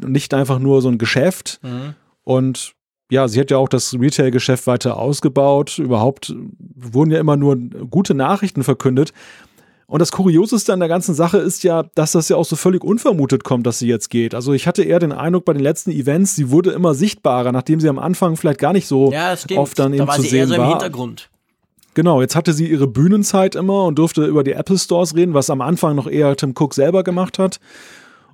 nicht 0.00 0.32
einfach 0.34 0.58
nur 0.58 0.82
so 0.82 0.88
ein 0.88 0.98
Geschäft. 0.98 1.60
Mhm. 1.62 1.94
Und 2.24 2.72
ja, 3.10 3.26
sie 3.26 3.40
hat 3.40 3.50
ja 3.50 3.56
auch 3.56 3.68
das 3.68 3.94
Retail-Geschäft 3.94 4.66
weiter 4.66 4.98
ausgebaut. 4.98 5.78
Überhaupt 5.78 6.34
wurden 6.74 7.10
ja 7.10 7.18
immer 7.18 7.36
nur 7.36 7.56
gute 7.56 8.14
Nachrichten 8.14 8.62
verkündet. 8.62 9.12
Und 9.86 10.00
das 10.00 10.12
Kurioseste 10.12 10.74
an 10.74 10.80
der 10.80 10.88
ganzen 10.90 11.14
Sache 11.14 11.38
ist 11.38 11.64
ja, 11.64 11.84
dass 11.94 12.12
das 12.12 12.28
ja 12.28 12.36
auch 12.36 12.44
so 12.44 12.56
völlig 12.56 12.84
unvermutet 12.84 13.42
kommt, 13.42 13.66
dass 13.66 13.78
sie 13.78 13.88
jetzt 13.88 14.10
geht. 14.10 14.34
Also 14.34 14.52
ich 14.52 14.66
hatte 14.66 14.82
eher 14.82 14.98
den 14.98 15.12
Eindruck 15.12 15.46
bei 15.46 15.54
den 15.54 15.62
letzten 15.62 15.90
Events, 15.90 16.36
sie 16.36 16.50
wurde 16.50 16.72
immer 16.72 16.92
sichtbarer, 16.92 17.52
nachdem 17.52 17.80
sie 17.80 17.88
am 17.88 17.98
Anfang 17.98 18.36
vielleicht 18.36 18.60
gar 18.60 18.74
nicht 18.74 18.86
so 18.86 19.10
ja, 19.10 19.34
oft 19.56 19.78
dann 19.78 19.92
da 19.92 20.02
eben 20.02 20.12
zu 20.12 20.22
sehen 20.22 20.50
war. 20.50 20.58
Im 20.58 20.68
Hintergrund. 20.68 21.30
Genau, 21.98 22.20
jetzt 22.20 22.36
hatte 22.36 22.52
sie 22.52 22.70
ihre 22.70 22.86
Bühnenzeit 22.86 23.56
immer 23.56 23.86
und 23.86 23.98
durfte 23.98 24.24
über 24.24 24.44
die 24.44 24.52
Apple 24.52 24.78
Stores 24.78 25.16
reden, 25.16 25.34
was 25.34 25.50
am 25.50 25.60
Anfang 25.60 25.96
noch 25.96 26.06
eher 26.06 26.36
Tim 26.36 26.54
Cook 26.56 26.72
selber 26.72 27.02
gemacht 27.02 27.40
hat. 27.40 27.58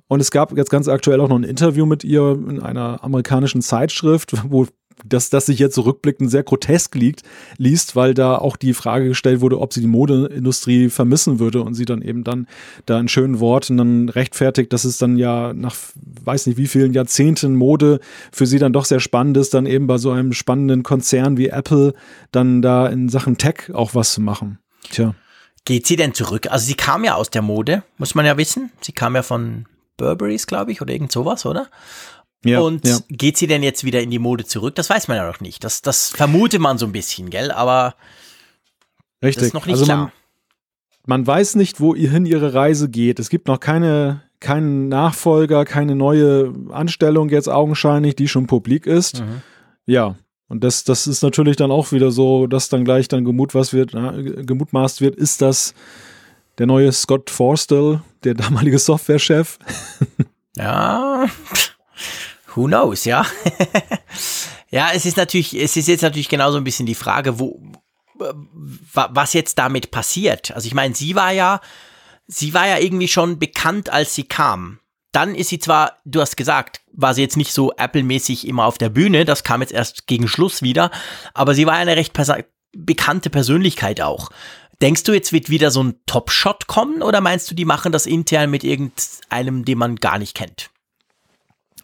Und 0.07 0.19
es 0.19 0.29
gab 0.29 0.55
jetzt 0.55 0.69
ganz 0.69 0.87
aktuell 0.87 1.19
auch 1.19 1.29
noch 1.29 1.39
ein 1.39 1.43
Interview 1.43 1.87
mit 1.87 2.03
ihr 2.03 2.33
in 2.47 2.61
einer 2.61 3.03
amerikanischen 3.03 3.63
Zeitschrift, 3.63 4.33
wo 4.51 4.67
dass 5.03 5.29
das 5.29 5.47
sich 5.47 5.59
jetzt 5.59 5.75
so 5.75 5.81
rückblickend 5.81 6.31
sehr 6.31 6.43
grotesk 6.43 6.95
liegt, 6.95 7.23
liest, 7.57 7.95
weil 7.95 8.13
da 8.13 8.37
auch 8.37 8.55
die 8.55 8.73
Frage 8.73 9.09
gestellt 9.09 9.41
wurde, 9.41 9.59
ob 9.59 9.73
sie 9.73 9.81
die 9.81 9.87
Modeindustrie 9.87 10.89
vermissen 10.89 11.39
würde 11.39 11.61
und 11.61 11.73
sie 11.73 11.85
dann 11.85 12.01
eben 12.01 12.23
dann 12.23 12.47
da 12.85 12.99
in 12.99 13.07
schönen 13.07 13.39
Worten 13.39 13.77
dann 13.77 14.09
rechtfertigt, 14.09 14.71
dass 14.71 14.85
es 14.85 14.97
dann 14.97 15.17
ja 15.17 15.53
nach 15.53 15.75
weiß 16.23 16.47
nicht 16.47 16.57
wie 16.57 16.67
vielen 16.67 16.93
Jahrzehnten 16.93 17.55
Mode 17.55 17.99
für 18.31 18.45
sie 18.45 18.59
dann 18.59 18.73
doch 18.73 18.85
sehr 18.85 18.99
spannend 18.99 19.37
ist, 19.37 19.53
dann 19.53 19.65
eben 19.65 19.87
bei 19.87 19.97
so 19.97 20.11
einem 20.11 20.33
spannenden 20.33 20.83
Konzern 20.83 21.37
wie 21.37 21.49
Apple 21.49 21.93
dann 22.31 22.61
da 22.61 22.87
in 22.87 23.09
Sachen 23.09 23.37
Tech 23.37 23.73
auch 23.73 23.95
was 23.95 24.13
zu 24.13 24.21
machen. 24.21 24.59
Tja. 24.91 25.15
Geht 25.65 25.87
sie 25.87 25.95
denn 25.95 26.13
zurück? 26.13 26.47
Also 26.51 26.67
sie 26.67 26.75
kam 26.75 27.03
ja 27.03 27.15
aus 27.15 27.31
der 27.31 27.41
Mode, 27.41 27.83
muss 27.97 28.13
man 28.13 28.25
ja 28.25 28.37
wissen. 28.37 28.71
Sie 28.81 28.91
kam 28.91 29.15
ja 29.15 29.23
von 29.23 29.65
Burberrys, 29.97 30.45
glaube 30.47 30.71
ich, 30.71 30.81
oder 30.81 30.93
irgend 30.93 31.11
sowas, 31.11 31.45
oder? 31.45 31.67
Ja, 32.45 32.59
und 32.59 32.87
ja. 32.87 32.99
geht 33.09 33.37
sie 33.37 33.47
denn 33.47 33.63
jetzt 33.63 33.83
wieder 33.83 34.01
in 34.01 34.11
die 34.11 34.19
Mode 34.19 34.45
zurück? 34.45 34.75
Das 34.75 34.89
weiß 34.89 35.07
man 35.07 35.17
ja 35.17 35.27
noch 35.27 35.39
nicht. 35.39 35.63
Das, 35.63 35.81
das 35.81 36.09
vermutet 36.09 36.61
man 36.61 36.77
so 36.77 36.85
ein 36.85 36.91
bisschen, 36.91 37.29
gell? 37.29 37.51
Aber 37.51 37.95
Richtig. 39.23 39.35
das 39.35 39.47
ist 39.47 39.53
noch 39.53 39.65
nicht 39.65 39.73
also 39.73 39.85
klar. 39.85 39.97
Man, 39.97 41.21
man 41.21 41.27
weiß 41.27 41.55
nicht, 41.55 41.79
wohin 41.79 42.25
ihre 42.25 42.53
Reise 42.53 42.89
geht. 42.89 43.19
Es 43.19 43.29
gibt 43.29 43.47
noch 43.47 43.59
keine, 43.59 44.21
keinen 44.39 44.89
Nachfolger, 44.89 45.65
keine 45.65 45.95
neue 45.95 46.53
Anstellung 46.69 47.29
jetzt 47.29 47.49
augenscheinlich, 47.49 48.15
die 48.15 48.27
schon 48.27 48.47
publik 48.47 48.85
ist. 48.85 49.21
Mhm. 49.21 49.41
Ja, 49.87 50.15
und 50.47 50.63
das, 50.63 50.83
das 50.83 51.07
ist 51.07 51.23
natürlich 51.23 51.57
dann 51.57 51.71
auch 51.71 51.91
wieder 51.91 52.11
so, 52.11 52.47
dass 52.47 52.69
dann 52.69 52.85
gleich 52.85 53.07
dann 53.07 53.25
gemut, 53.25 53.53
wird, 53.53 53.91
gemutmaßt 53.91 55.01
wird, 55.01 55.15
ist 55.15 55.41
das 55.41 55.73
der 56.57 56.67
neue 56.67 56.91
Scott 56.91 57.29
Forstall, 57.29 58.01
der 58.23 58.33
damalige 58.35 58.79
Softwarechef? 58.79 59.57
ja, 60.55 61.25
who 62.55 62.65
knows, 62.65 63.05
ja. 63.05 63.25
ja, 64.69 64.89
es 64.93 65.05
ist 65.05 65.17
natürlich, 65.17 65.53
es 65.53 65.75
ist 65.77 65.87
jetzt 65.87 66.01
natürlich 66.01 66.29
genauso 66.29 66.57
ein 66.57 66.63
bisschen 66.63 66.85
die 66.85 66.95
Frage, 66.95 67.39
wo, 67.39 67.61
was 68.93 69.33
jetzt 69.33 69.57
damit 69.59 69.91
passiert. 69.91 70.51
Also 70.51 70.67
ich 70.67 70.73
meine, 70.73 70.95
sie 70.95 71.15
war 71.15 71.31
ja, 71.31 71.61
sie 72.27 72.53
war 72.53 72.67
ja 72.67 72.77
irgendwie 72.77 73.07
schon 73.07 73.39
bekannt, 73.39 73.89
als 73.89 74.15
sie 74.15 74.23
kam. 74.23 74.79
Dann 75.11 75.33
ist 75.33 75.49
sie 75.49 75.59
zwar, 75.59 75.97
du 76.03 76.19
hast 76.19 76.35
gesagt, 76.35 76.81
war 76.91 77.13
sie 77.13 77.21
jetzt 77.21 77.37
nicht 77.37 77.53
so 77.53 77.71
Apple-mäßig 77.71 78.47
immer 78.47 78.65
auf 78.65 78.77
der 78.77 78.89
Bühne, 78.89 79.23
das 79.25 79.43
kam 79.43 79.61
jetzt 79.61 79.71
erst 79.73 80.07
gegen 80.07 80.27
Schluss 80.27 80.61
wieder, 80.61 80.91
aber 81.33 81.55
sie 81.55 81.65
war 81.65 81.73
eine 81.73 81.95
recht 81.95 82.13
perso 82.13 82.33
bekannte 82.77 83.29
Persönlichkeit 83.29 84.01
auch. 84.01 84.29
Denkst 84.81 85.03
du, 85.03 85.13
jetzt 85.13 85.31
wird 85.31 85.49
wieder 85.49 85.71
so 85.71 85.81
ein 85.81 85.95
Top-Shot 86.05 86.67
kommen 86.67 87.01
oder 87.01 87.21
meinst 87.21 87.49
du, 87.49 87.55
die 87.55 87.63
machen 87.63 87.93
das 87.93 88.05
intern 88.05 88.51
mit 88.51 88.65
irgendeinem, 88.65 89.63
den 89.63 89.77
man 89.77 89.95
gar 89.95 90.19
nicht 90.19 90.35
kennt? 90.35 90.69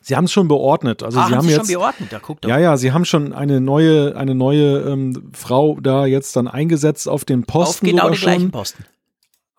Sie 0.02 0.16
haben 0.16 0.26
es 0.26 0.32
schon 0.32 0.48
beordnet. 0.48 1.04
Also 1.04 1.20
ah, 1.20 1.28
sie 1.28 1.36
haben, 1.36 1.48
sie 1.48 1.54
jetzt, 1.54 1.68
schon 1.68 1.76
beordnet? 1.76 2.12
Ja, 2.12 2.20
guck 2.20 2.42
doch. 2.42 2.50
ja, 2.50 2.58
ja, 2.58 2.78
sie 2.78 2.92
haben 2.92 3.06
schon 3.06 3.34
eine 3.34 3.62
neue, 3.62 4.16
eine 4.16 4.34
neue 4.36 4.80
ähm, 4.80 5.32
Frau 5.34 5.78
da 5.80 6.06
jetzt 6.06 6.36
dann 6.36 6.48
eingesetzt 6.48 7.08
auf 7.08 7.24
den 7.24 7.44
Posten. 7.44 7.86
Auf 7.86 7.92
genau 7.92 8.10
den 8.10 8.20
gleichen 8.20 8.52
Posten. 8.52 8.86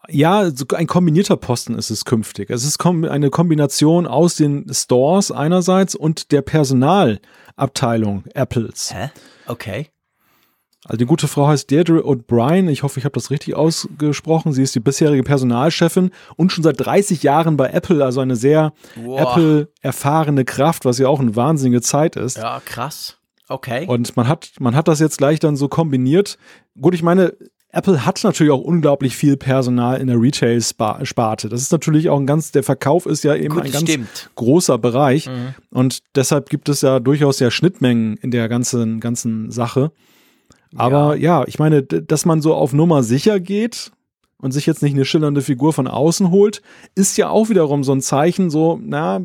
Ja, 0.08 0.50
ein 0.74 0.86
kombinierter 0.88 1.36
Posten 1.36 1.76
ist 1.76 1.90
es 1.90 2.04
künftig. 2.04 2.50
Es 2.50 2.64
ist 2.64 2.84
eine 2.84 3.30
Kombination 3.30 4.08
aus 4.08 4.34
den 4.34 4.66
Stores 4.72 5.30
einerseits 5.30 5.94
und 5.94 6.32
der 6.32 6.42
Personalabteilung 6.42 8.24
Apples. 8.34 8.92
Hä? 8.92 9.10
Okay. 9.46 9.90
Also 10.84 10.96
die 10.96 11.06
gute 11.06 11.28
Frau 11.28 11.46
heißt 11.46 11.70
Deirdre 11.70 12.00
O'Brien. 12.04 12.68
Ich 12.68 12.82
hoffe, 12.82 12.98
ich 12.98 13.04
habe 13.04 13.12
das 13.12 13.30
richtig 13.30 13.54
ausgesprochen. 13.54 14.52
Sie 14.52 14.62
ist 14.62 14.74
die 14.74 14.80
bisherige 14.80 15.22
Personalchefin 15.22 16.10
und 16.36 16.50
schon 16.50 16.64
seit 16.64 16.80
30 16.80 17.22
Jahren 17.22 17.56
bei 17.56 17.68
Apple, 17.68 18.04
also 18.04 18.20
eine 18.20 18.34
sehr 18.34 18.72
Apple-erfahrene 18.96 20.44
Kraft, 20.44 20.84
was 20.84 20.98
ja 20.98 21.06
auch 21.06 21.20
eine 21.20 21.36
wahnsinnige 21.36 21.82
Zeit 21.82 22.16
ist. 22.16 22.38
Ja, 22.38 22.60
krass. 22.64 23.18
Okay. 23.48 23.86
Und 23.86 24.16
man 24.16 24.26
hat, 24.26 24.52
man 24.58 24.74
hat 24.74 24.88
das 24.88 24.98
jetzt 24.98 25.18
gleich 25.18 25.38
dann 25.38 25.56
so 25.56 25.68
kombiniert. 25.68 26.36
Gut, 26.80 26.94
ich 26.94 27.02
meine, 27.02 27.34
Apple 27.70 28.04
hat 28.04 28.22
natürlich 28.22 28.52
auch 28.52 28.60
unglaublich 28.60 29.16
viel 29.16 29.36
Personal 29.36 30.00
in 30.00 30.06
der 30.08 30.20
Retail-Sparte. 30.20 31.48
Das 31.48 31.62
ist 31.62 31.72
natürlich 31.72 32.10
auch 32.10 32.18
ein 32.18 32.26
ganz, 32.26 32.52
der 32.52 32.62
Verkauf 32.62 33.06
ist 33.06 33.24
ja 33.24 33.34
eben 33.34 33.54
Gut, 33.54 33.64
ein 33.64 33.72
ganz 33.72 33.88
stimmt. 33.88 34.30
großer 34.34 34.78
Bereich. 34.78 35.28
Mhm. 35.28 35.54
Und 35.70 36.00
deshalb 36.14 36.50
gibt 36.50 36.68
es 36.68 36.82
ja 36.82 37.00
durchaus 37.00 37.40
ja 37.40 37.50
Schnittmengen 37.50 38.16
in 38.18 38.30
der 38.30 38.48
ganzen, 38.48 39.00
ganzen 39.00 39.50
Sache. 39.50 39.92
Aber 40.76 41.16
ja. 41.16 41.40
ja, 41.40 41.44
ich 41.46 41.58
meine, 41.58 41.82
dass 41.82 42.24
man 42.24 42.40
so 42.42 42.54
auf 42.54 42.72
Nummer 42.72 43.02
sicher 43.02 43.40
geht 43.40 43.92
und 44.38 44.52
sich 44.52 44.66
jetzt 44.66 44.82
nicht 44.82 44.94
eine 44.94 45.04
schillernde 45.04 45.42
Figur 45.42 45.72
von 45.72 45.86
außen 45.86 46.30
holt, 46.30 46.62
ist 46.94 47.16
ja 47.16 47.28
auch 47.28 47.48
wiederum 47.48 47.84
so 47.84 47.92
ein 47.92 48.00
Zeichen, 48.00 48.50
so, 48.50 48.78
na, 48.82 49.20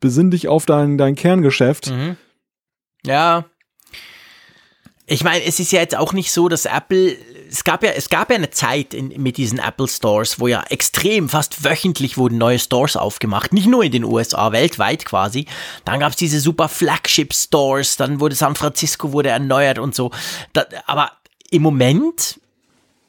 besinn 0.00 0.30
dich 0.30 0.48
auf 0.48 0.66
dein, 0.66 0.98
dein 0.98 1.14
Kerngeschäft. 1.14 1.90
Mhm. 1.90 2.16
Ja, 3.06 3.44
ich 5.06 5.22
meine, 5.22 5.44
es 5.44 5.60
ist 5.60 5.70
ja 5.72 5.80
jetzt 5.80 5.96
auch 5.96 6.14
nicht 6.14 6.32
so, 6.32 6.48
dass 6.48 6.64
Apple, 6.64 7.16
es 7.50 7.64
gab 7.64 7.82
ja, 7.84 7.90
es 7.90 8.08
gab 8.08 8.30
ja 8.30 8.36
eine 8.36 8.50
Zeit 8.50 8.94
in, 8.94 9.08
mit 9.22 9.36
diesen 9.36 9.58
Apple 9.58 9.86
Stores, 9.86 10.40
wo 10.40 10.48
ja 10.48 10.64
extrem, 10.70 11.28
fast 11.28 11.62
wöchentlich 11.62 12.16
wurden 12.16 12.38
neue 12.38 12.58
Stores 12.58 12.96
aufgemacht, 12.96 13.52
nicht 13.52 13.66
nur 13.66 13.84
in 13.84 13.92
den 13.92 14.04
USA, 14.04 14.52
weltweit 14.52 15.04
quasi. 15.04 15.46
Dann 15.84 16.00
gab 16.00 16.12
es 16.12 16.16
diese 16.16 16.40
super 16.40 16.68
Flagship 16.68 17.34
Stores, 17.34 17.96
dann 17.96 18.18
wurde 18.18 18.34
San 18.34 18.54
Francisco 18.54 19.12
wurde 19.12 19.28
erneuert 19.28 19.78
und 19.78 19.94
so. 19.94 20.10
Da, 20.54 20.64
aber 20.86 21.12
im 21.50 21.62
Moment 21.62 22.40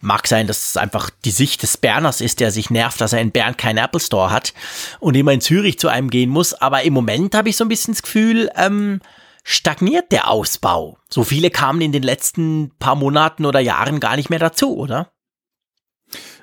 Mag 0.01 0.27
sein, 0.27 0.45
dass 0.45 0.69
es 0.69 0.77
einfach 0.77 1.09
die 1.09 1.31
Sicht 1.31 1.63
des 1.63 1.77
Berners 1.77 2.21
ist, 2.21 2.39
der 2.39 2.51
sich 2.51 2.69
nervt, 2.69 3.01
dass 3.01 3.13
er 3.13 3.21
in 3.21 3.31
Bern 3.31 3.57
keinen 3.57 3.79
Apple 3.79 3.99
Store 3.99 4.29
hat 4.29 4.53
und 4.99 5.15
immer 5.15 5.31
in 5.31 5.41
Zürich 5.41 5.79
zu 5.79 5.87
einem 5.87 6.11
gehen 6.11 6.29
muss. 6.29 6.53
Aber 6.53 6.83
im 6.83 6.93
Moment 6.93 7.33
habe 7.33 7.49
ich 7.49 7.57
so 7.57 7.65
ein 7.65 7.69
bisschen 7.69 7.95
das 7.95 8.03
Gefühl, 8.03 8.51
ähm, 8.55 9.01
stagniert 9.45 10.11
der 10.11 10.29
Ausbau. 10.29 10.97
So 11.07 11.23
viele 11.23 11.51
kamen 11.51 11.79
in 11.79 11.91
den 11.91 12.03
letzten 12.03 12.71
paar 12.79 12.95
Monaten 12.95 13.45
oder 13.45 13.59
Jahren 13.61 14.01
gar 14.01 14.17
nicht 14.17 14.29
mehr 14.29 14.39
dazu, 14.39 14.75
oder? 14.75 15.11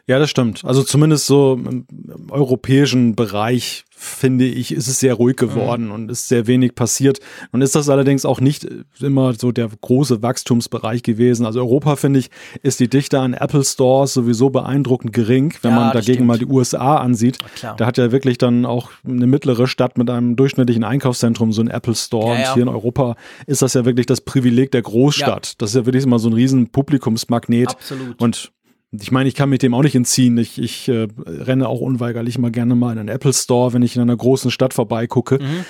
Ja, 0.08 0.18
das 0.18 0.30
stimmt. 0.30 0.64
Also 0.64 0.82
zumindest 0.82 1.26
so 1.26 1.54
im, 1.54 1.86
europäischen 2.28 3.14
Bereich 3.14 3.84
finde 3.90 4.46
ich, 4.46 4.74
ist 4.74 4.88
es 4.88 4.98
sehr 4.98 5.14
ruhig 5.14 5.36
geworden 5.36 5.86
mhm. 5.86 5.92
und 5.92 6.10
ist 6.10 6.26
sehr 6.26 6.48
wenig 6.48 6.74
passiert. 6.74 7.20
Und 7.52 7.62
ist 7.62 7.76
das 7.76 7.88
allerdings 7.88 8.24
auch 8.24 8.40
nicht 8.40 8.66
immer 9.00 9.32
so 9.34 9.52
der 9.52 9.68
große 9.80 10.20
Wachstumsbereich 10.20 11.04
gewesen. 11.04 11.46
Also 11.46 11.60
Europa, 11.60 11.94
finde 11.94 12.18
ich, 12.18 12.30
ist 12.62 12.80
die 12.80 12.88
Dichte 12.88 13.20
an 13.20 13.32
Apple 13.34 13.64
Stores 13.64 14.12
sowieso 14.14 14.50
beeindruckend 14.50 15.12
gering, 15.12 15.54
wenn 15.62 15.70
ja, 15.70 15.76
man 15.76 15.92
dagegen 15.92 16.14
stimmt. 16.14 16.26
mal 16.26 16.38
die 16.38 16.46
USA 16.46 16.96
ansieht. 16.96 17.38
Da 17.76 17.86
hat 17.86 17.96
ja 17.96 18.10
wirklich 18.10 18.38
dann 18.38 18.66
auch 18.66 18.90
eine 19.06 19.28
mittlere 19.28 19.68
Stadt 19.68 19.98
mit 19.98 20.10
einem 20.10 20.34
durchschnittlichen 20.34 20.82
Einkaufszentrum 20.82 21.52
so 21.52 21.62
ein 21.62 21.68
Apple 21.68 21.94
Store. 21.94 22.36
Ja, 22.36 22.48
und 22.48 22.54
hier 22.54 22.62
in 22.64 22.68
Europa 22.68 23.14
ist 23.46 23.62
das 23.62 23.74
ja 23.74 23.84
wirklich 23.84 24.06
das 24.06 24.20
Privileg 24.20 24.72
der 24.72 24.82
Großstadt. 24.82 25.62
Das 25.62 25.70
ist 25.70 25.76
ja 25.76 25.86
wirklich 25.86 26.04
immer 26.04 26.18
so 26.18 26.28
ein 26.28 26.32
riesen 26.32 26.70
Publikumsmagnet. 26.70 27.70
Absolut. 27.70 28.20
Und 28.20 28.52
ich 29.00 29.11
meine, 29.11 29.28
ich 29.28 29.35
kann 29.35 29.48
mich 29.48 29.61
dem 29.61 29.74
auch 29.74 29.83
nicht 29.83 29.94
entziehen. 29.94 30.37
Ich, 30.37 30.61
ich 30.61 30.88
äh, 30.88 31.09
renne 31.26 31.68
auch 31.68 31.81
unweigerlich 31.81 32.38
mal 32.38 32.50
gerne 32.50 32.74
mal 32.74 32.92
in 32.92 32.98
einen 32.98 33.09
Apple 33.09 33.33
Store, 33.33 33.72
wenn 33.72 33.83
ich 33.83 33.96
in 33.96 34.02
einer 34.02 34.16
großen 34.16 34.50
Stadt 34.50 34.74
vorbeigucke. 34.74 35.38
Mhm. 35.38 35.64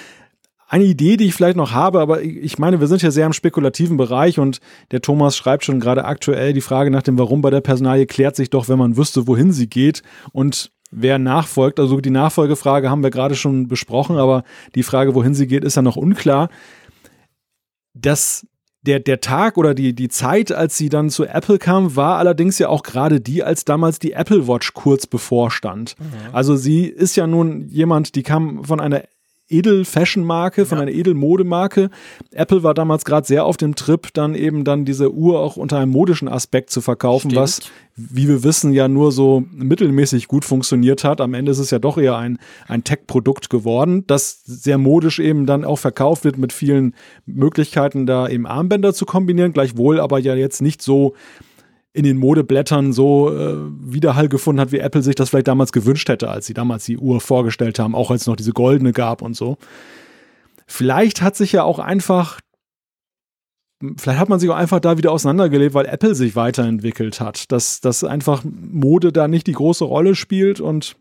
Eine 0.66 0.84
Idee, 0.84 1.16
die 1.16 1.26
ich 1.26 1.34
vielleicht 1.34 1.56
noch 1.56 1.72
habe, 1.72 2.00
aber 2.00 2.22
ich 2.22 2.58
meine, 2.58 2.80
wir 2.80 2.86
sind 2.86 3.02
ja 3.02 3.10
sehr 3.10 3.26
im 3.26 3.34
spekulativen 3.34 3.98
Bereich 3.98 4.38
und 4.38 4.60
der 4.90 5.02
Thomas 5.02 5.36
schreibt 5.36 5.64
schon 5.64 5.80
gerade 5.80 6.06
aktuell 6.06 6.54
die 6.54 6.62
Frage 6.62 6.90
nach 6.90 7.02
dem 7.02 7.18
Warum 7.18 7.42
bei 7.42 7.50
der 7.50 7.60
Personalie 7.60 8.06
klärt 8.06 8.36
sich 8.36 8.48
doch, 8.48 8.68
wenn 8.68 8.78
man 8.78 8.96
wüsste, 8.96 9.26
wohin 9.26 9.52
sie 9.52 9.68
geht 9.68 10.02
und 10.32 10.72
wer 10.90 11.18
nachfolgt. 11.18 11.78
Also 11.78 12.00
die 12.00 12.10
Nachfolgefrage 12.10 12.88
haben 12.90 13.02
wir 13.02 13.10
gerade 13.10 13.36
schon 13.36 13.68
besprochen, 13.68 14.16
aber 14.16 14.44
die 14.74 14.82
Frage, 14.82 15.14
wohin 15.14 15.34
sie 15.34 15.46
geht, 15.46 15.62
ist 15.62 15.76
ja 15.76 15.82
noch 15.82 15.96
unklar. 15.96 16.48
Das 17.92 18.46
der, 18.82 18.98
der 19.00 19.20
Tag 19.20 19.56
oder 19.56 19.74
die, 19.74 19.94
die 19.94 20.08
Zeit, 20.08 20.50
als 20.50 20.76
sie 20.76 20.88
dann 20.88 21.08
zu 21.08 21.24
Apple 21.24 21.58
kam, 21.58 21.94
war 21.94 22.18
allerdings 22.18 22.58
ja 22.58 22.68
auch 22.68 22.82
gerade 22.82 23.20
die, 23.20 23.42
als 23.42 23.64
damals 23.64 23.98
die 23.98 24.12
Apple 24.12 24.48
Watch 24.48 24.74
kurz 24.74 25.06
bevorstand. 25.06 25.94
Mhm. 25.98 26.34
Also 26.34 26.56
sie 26.56 26.86
ist 26.86 27.16
ja 27.16 27.26
nun 27.26 27.68
jemand, 27.68 28.16
die 28.16 28.24
kam 28.24 28.64
von 28.64 28.80
einer 28.80 29.04
Edel-Fashion-Marke, 29.52 30.66
von 30.66 30.78
ja. 30.78 30.82
einer 30.82 30.92
Edel-Modemarke. 30.92 31.90
Apple 32.32 32.62
war 32.62 32.74
damals 32.74 33.04
gerade 33.04 33.26
sehr 33.26 33.44
auf 33.44 33.56
dem 33.56 33.74
Trip, 33.74 34.08
dann 34.14 34.34
eben 34.34 34.64
dann 34.64 34.84
diese 34.84 35.12
Uhr 35.12 35.40
auch 35.40 35.56
unter 35.56 35.78
einem 35.78 35.92
modischen 35.92 36.28
Aspekt 36.28 36.70
zu 36.70 36.80
verkaufen, 36.80 37.30
Stimmt. 37.30 37.42
was, 37.42 37.60
wie 37.96 38.28
wir 38.28 38.42
wissen, 38.42 38.72
ja 38.72 38.88
nur 38.88 39.12
so 39.12 39.44
mittelmäßig 39.52 40.28
gut 40.28 40.44
funktioniert 40.44 41.04
hat. 41.04 41.20
Am 41.20 41.34
Ende 41.34 41.52
ist 41.52 41.58
es 41.58 41.70
ja 41.70 41.78
doch 41.78 41.98
eher 41.98 42.16
ein, 42.16 42.38
ein 42.66 42.84
Tech-Produkt 42.84 43.50
geworden, 43.50 44.04
das 44.06 44.42
sehr 44.44 44.78
modisch 44.78 45.18
eben 45.18 45.46
dann 45.46 45.64
auch 45.64 45.78
verkauft 45.78 46.24
wird 46.24 46.38
mit 46.38 46.52
vielen 46.52 46.94
Möglichkeiten, 47.26 48.06
da 48.06 48.28
eben 48.28 48.46
Armbänder 48.46 48.94
zu 48.94 49.06
kombinieren, 49.06 49.52
gleichwohl 49.52 50.00
aber 50.00 50.18
ja 50.18 50.34
jetzt 50.34 50.62
nicht 50.62 50.82
so 50.82 51.14
in 51.94 52.04
den 52.04 52.16
Modeblättern 52.16 52.92
so 52.92 53.30
äh, 53.30 53.56
Widerhall 53.80 54.28
gefunden 54.28 54.60
hat, 54.60 54.72
wie 54.72 54.78
Apple 54.78 55.02
sich 55.02 55.14
das 55.14 55.30
vielleicht 55.30 55.48
damals 55.48 55.72
gewünscht 55.72 56.08
hätte, 56.08 56.30
als 56.30 56.46
sie 56.46 56.54
damals 56.54 56.84
die 56.86 56.96
Uhr 56.96 57.20
vorgestellt 57.20 57.78
haben, 57.78 57.94
auch 57.94 58.10
als 58.10 58.22
es 58.22 58.26
noch 58.26 58.36
diese 58.36 58.52
goldene 58.52 58.92
gab 58.92 59.20
und 59.20 59.36
so. 59.36 59.58
Vielleicht 60.66 61.20
hat 61.20 61.36
sich 61.36 61.52
ja 61.52 61.64
auch 61.64 61.78
einfach, 61.78 62.40
vielleicht 63.96 64.18
hat 64.18 64.30
man 64.30 64.40
sich 64.40 64.48
auch 64.48 64.56
einfach 64.56 64.80
da 64.80 64.96
wieder 64.96 65.12
auseinandergelebt, 65.12 65.74
weil 65.74 65.84
Apple 65.84 66.14
sich 66.14 66.34
weiterentwickelt 66.34 67.20
hat, 67.20 67.52
dass, 67.52 67.80
dass 67.80 68.04
einfach 68.04 68.42
Mode 68.44 69.12
da 69.12 69.28
nicht 69.28 69.46
die 69.46 69.52
große 69.52 69.84
Rolle 69.84 70.14
spielt 70.14 70.60
und 70.60 70.96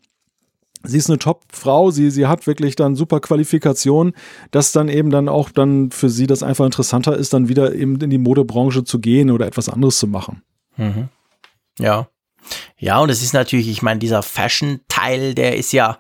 sie 0.84 0.98
ist 0.98 1.10
eine 1.10 1.20
Top-Frau, 1.20 1.92
sie, 1.92 2.12
sie 2.12 2.28
hat 2.28 2.48
wirklich 2.48 2.76
dann 2.76 2.98
super 2.98 3.22
Qualifikation, 3.22 4.12
dass 4.50 4.74
dann 4.74 4.90
eben 4.90 5.10
dann 5.10 5.30
auch 5.30 5.52
dann 5.52 5.92
für 5.92 6.10
sie 6.10 6.28
das 6.28 6.44
einfach 6.44 6.66
interessanter 6.66 7.16
ist, 7.16 7.34
dann 7.34 7.48
wieder 7.48 7.74
eben 7.74 8.02
in 8.02 8.10
die 8.10 8.18
Modebranche 8.18 8.84
zu 8.84 9.00
gehen 9.00 9.32
oder 9.32 9.48
etwas 9.48 9.70
anderes 9.70 9.98
zu 9.98 10.08
machen. 10.08 10.42
Mhm. 10.78 11.10
Ja. 11.80 12.08
Ja, 12.78 13.00
und 13.00 13.10
es 13.10 13.22
ist 13.22 13.34
natürlich, 13.34 13.68
ich 13.68 13.82
meine, 13.82 14.00
dieser 14.00 14.24
Fashion-Teil, 14.24 15.36
der 15.36 15.56
ist 15.56 15.74
ja, 15.74 15.98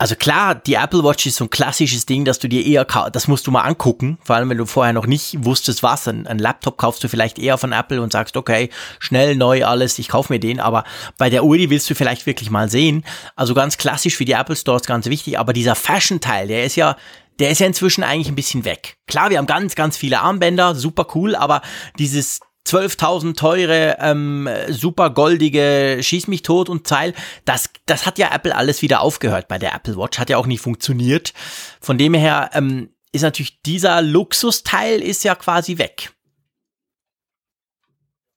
also 0.00 0.16
klar, 0.16 0.54
die 0.54 0.74
Apple 0.74 1.04
Watch 1.04 1.26
ist 1.26 1.36
so 1.36 1.44
ein 1.44 1.50
klassisches 1.50 2.06
Ding, 2.06 2.24
dass 2.24 2.38
du 2.38 2.48
dir 2.48 2.64
eher, 2.64 2.86
das 3.12 3.28
musst 3.28 3.46
du 3.46 3.50
mal 3.50 3.62
angucken, 3.62 4.18
vor 4.24 4.34
allem 4.34 4.48
wenn 4.48 4.56
du 4.56 4.64
vorher 4.64 4.94
noch 4.94 5.06
nicht 5.06 5.44
wusstest, 5.44 5.82
was, 5.82 6.08
ein, 6.08 6.26
ein 6.26 6.38
Laptop 6.38 6.78
kaufst 6.78 7.04
du 7.04 7.08
vielleicht 7.08 7.38
eher 7.38 7.58
von 7.58 7.72
Apple 7.72 8.00
und 8.00 8.10
sagst, 8.10 8.36
okay, 8.36 8.70
schnell, 8.98 9.36
neu, 9.36 9.64
alles, 9.66 9.98
ich 9.98 10.08
kaufe 10.08 10.32
mir 10.32 10.40
den, 10.40 10.58
aber 10.58 10.84
bei 11.18 11.28
der 11.28 11.44
Uhr, 11.44 11.58
die 11.58 11.68
willst 11.68 11.90
du 11.90 11.94
vielleicht 11.94 12.24
wirklich 12.24 12.50
mal 12.50 12.70
sehen. 12.70 13.04
Also 13.36 13.52
ganz 13.52 13.76
klassisch 13.76 14.16
für 14.16 14.24
die 14.24 14.32
Apple 14.32 14.56
Stores 14.56 14.84
ganz 14.84 15.04
wichtig, 15.04 15.38
aber 15.38 15.52
dieser 15.52 15.74
Fashion-Teil, 15.74 16.48
der 16.48 16.64
ist 16.64 16.76
ja, 16.76 16.96
der 17.38 17.50
ist 17.50 17.60
ja 17.60 17.66
inzwischen 17.66 18.02
eigentlich 18.02 18.28
ein 18.28 18.36
bisschen 18.36 18.64
weg. 18.64 18.96
Klar, 19.06 19.28
wir 19.28 19.36
haben 19.36 19.46
ganz, 19.46 19.74
ganz 19.74 19.98
viele 19.98 20.20
Armbänder, 20.20 20.74
super 20.74 21.08
cool, 21.14 21.36
aber 21.36 21.60
dieses 21.98 22.40
12.000 22.70 23.34
teure, 23.36 23.96
ähm, 23.98 24.48
super 24.68 25.10
goldige 25.10 25.98
Schieß 26.00 26.28
mich 26.28 26.42
tot 26.42 26.68
und 26.68 26.86
Zeil, 26.86 27.14
das, 27.44 27.70
das 27.86 28.06
hat 28.06 28.18
ja 28.18 28.32
Apple 28.32 28.54
alles 28.54 28.82
wieder 28.82 29.00
aufgehört 29.00 29.48
bei 29.48 29.58
der 29.58 29.74
Apple 29.74 29.96
Watch, 29.96 30.18
hat 30.18 30.30
ja 30.30 30.36
auch 30.36 30.46
nicht 30.46 30.60
funktioniert. 30.60 31.32
Von 31.80 31.98
dem 31.98 32.14
her 32.14 32.50
ähm, 32.54 32.90
ist 33.12 33.22
natürlich 33.22 33.60
dieser 33.62 34.02
Luxusteil 34.02 35.00
ist 35.00 35.24
ja 35.24 35.34
quasi 35.34 35.78
weg. 35.78 36.12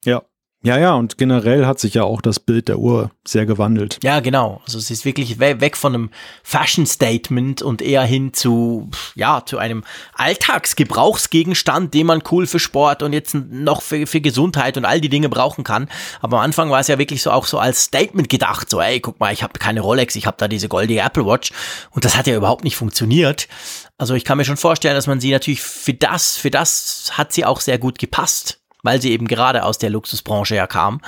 Ja, 0.04 0.24
ja, 0.66 0.78
ja, 0.78 0.93
und 0.93 1.18
generell 1.18 1.66
hat 1.66 1.80
sich 1.80 1.93
ja 1.93 2.03
auch 2.03 2.22
das 2.22 2.39
Bild 2.39 2.70
der 2.70 2.80
Uhr 2.80 3.11
sehr 3.28 3.45
gewandelt. 3.45 3.99
Ja, 4.01 4.22
genau. 4.22 4.61
Also 4.66 4.78
es 4.78 4.89
ist 4.89 5.03
wirklich 5.03 5.38
we 5.38 5.59
weg 5.59 5.76
von 5.76 5.93
einem 5.93 6.09
Fashion-Statement 6.43 7.61
und 7.61 7.82
eher 7.82 8.03
hin 8.03 8.34
zu, 8.34 8.89
ja, 9.14 9.43
zu 9.45 9.57
einem 9.57 9.84
Alltagsgebrauchsgegenstand, 10.16 11.93
den 11.93 12.07
man 12.07 12.24
cool 12.32 12.47
für 12.47 12.59
Sport 12.59 13.03
und 13.03 13.11
jetzt 13.11 13.36
noch 13.36 13.82
für, 13.82 14.07
für 14.07 14.22
Gesundheit 14.22 14.78
und 14.78 14.86
all 14.86 15.01
die 15.01 15.09
Dinge 15.09 15.28
brauchen 15.28 15.66
kann. 15.66 15.89
Aber 16.22 16.38
am 16.38 16.43
Anfang 16.45 16.72
war 16.72 16.80
es 16.80 16.88
ja 16.88 16.97
wirklich 16.97 17.22
so 17.22 17.32
auch 17.32 17.45
so 17.45 17.59
als 17.59 17.84
Statement 17.84 18.30
gedacht, 18.30 18.70
so, 18.70 18.80
ey, 18.80 19.01
guck 19.01 19.20
mal, 19.20 19.34
ich 19.34 19.43
habe 19.43 19.59
keine 19.59 19.82
Rolex, 19.82 20.16
ich 20.16 20.28
habe 20.28 20.38
da 20.39 20.47
diese 20.47 20.70
goldige 20.70 21.01
Apple 21.01 21.26
Watch 21.26 21.51
und 21.91 22.05
das 22.05 22.16
hat 22.16 22.26
ja 22.26 22.38
überhaupt 22.38 22.64
nicht 22.64 22.78
funktioniert. 22.78 23.49
Also 23.97 24.14
ich 24.16 24.24
kann 24.24 24.38
mir 24.38 24.45
schon 24.45 24.57
vorstellen, 24.57 24.95
dass 24.95 25.07
man 25.07 25.20
sie 25.20 25.32
natürlich 25.32 25.61
für 25.61 25.93
das, 25.93 26.38
für 26.38 26.51
das 26.51 27.11
hat 27.14 27.34
sie 27.34 27.43
auch 27.43 27.59
sehr 27.59 27.80
gut 27.80 27.99
gepasst 27.99 28.62
weil 28.84 29.02
sie 29.02 29.12
eben 29.12 29.28
gerade 29.28 29.64
aus 29.64 29.78
der 29.80 29.90
Luxusbranche 29.90 30.56
ja 30.56 30.68
kam. 30.68 31.02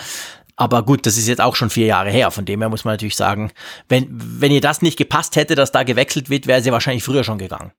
Aber 0.56 0.84
gut, 0.84 1.06
das 1.06 1.18
ist 1.18 1.28
jetzt 1.28 1.42
auch 1.42 1.56
schon 1.56 1.70
vier 1.70 1.86
Jahre 1.86 2.10
her. 2.10 2.32
Von 2.32 2.46
dem 2.46 2.62
her 2.62 2.70
muss 2.70 2.86
man 2.86 2.94
natürlich 2.94 3.18
sagen, 3.18 3.52
wenn, 3.90 4.08
wenn 4.10 4.52
ihr 4.52 4.62
das 4.62 4.82
nicht 4.82 4.98
gepasst 4.98 5.36
hätte, 5.36 5.56
dass 5.56 5.72
da 5.72 5.84
gewechselt 5.84 6.30
wird, 6.30 6.48
wäre 6.48 6.62
sie 6.62 6.72
wahrscheinlich 6.72 7.04
früher 7.04 7.26
schon 7.26 7.38
gegangen. 7.38 7.72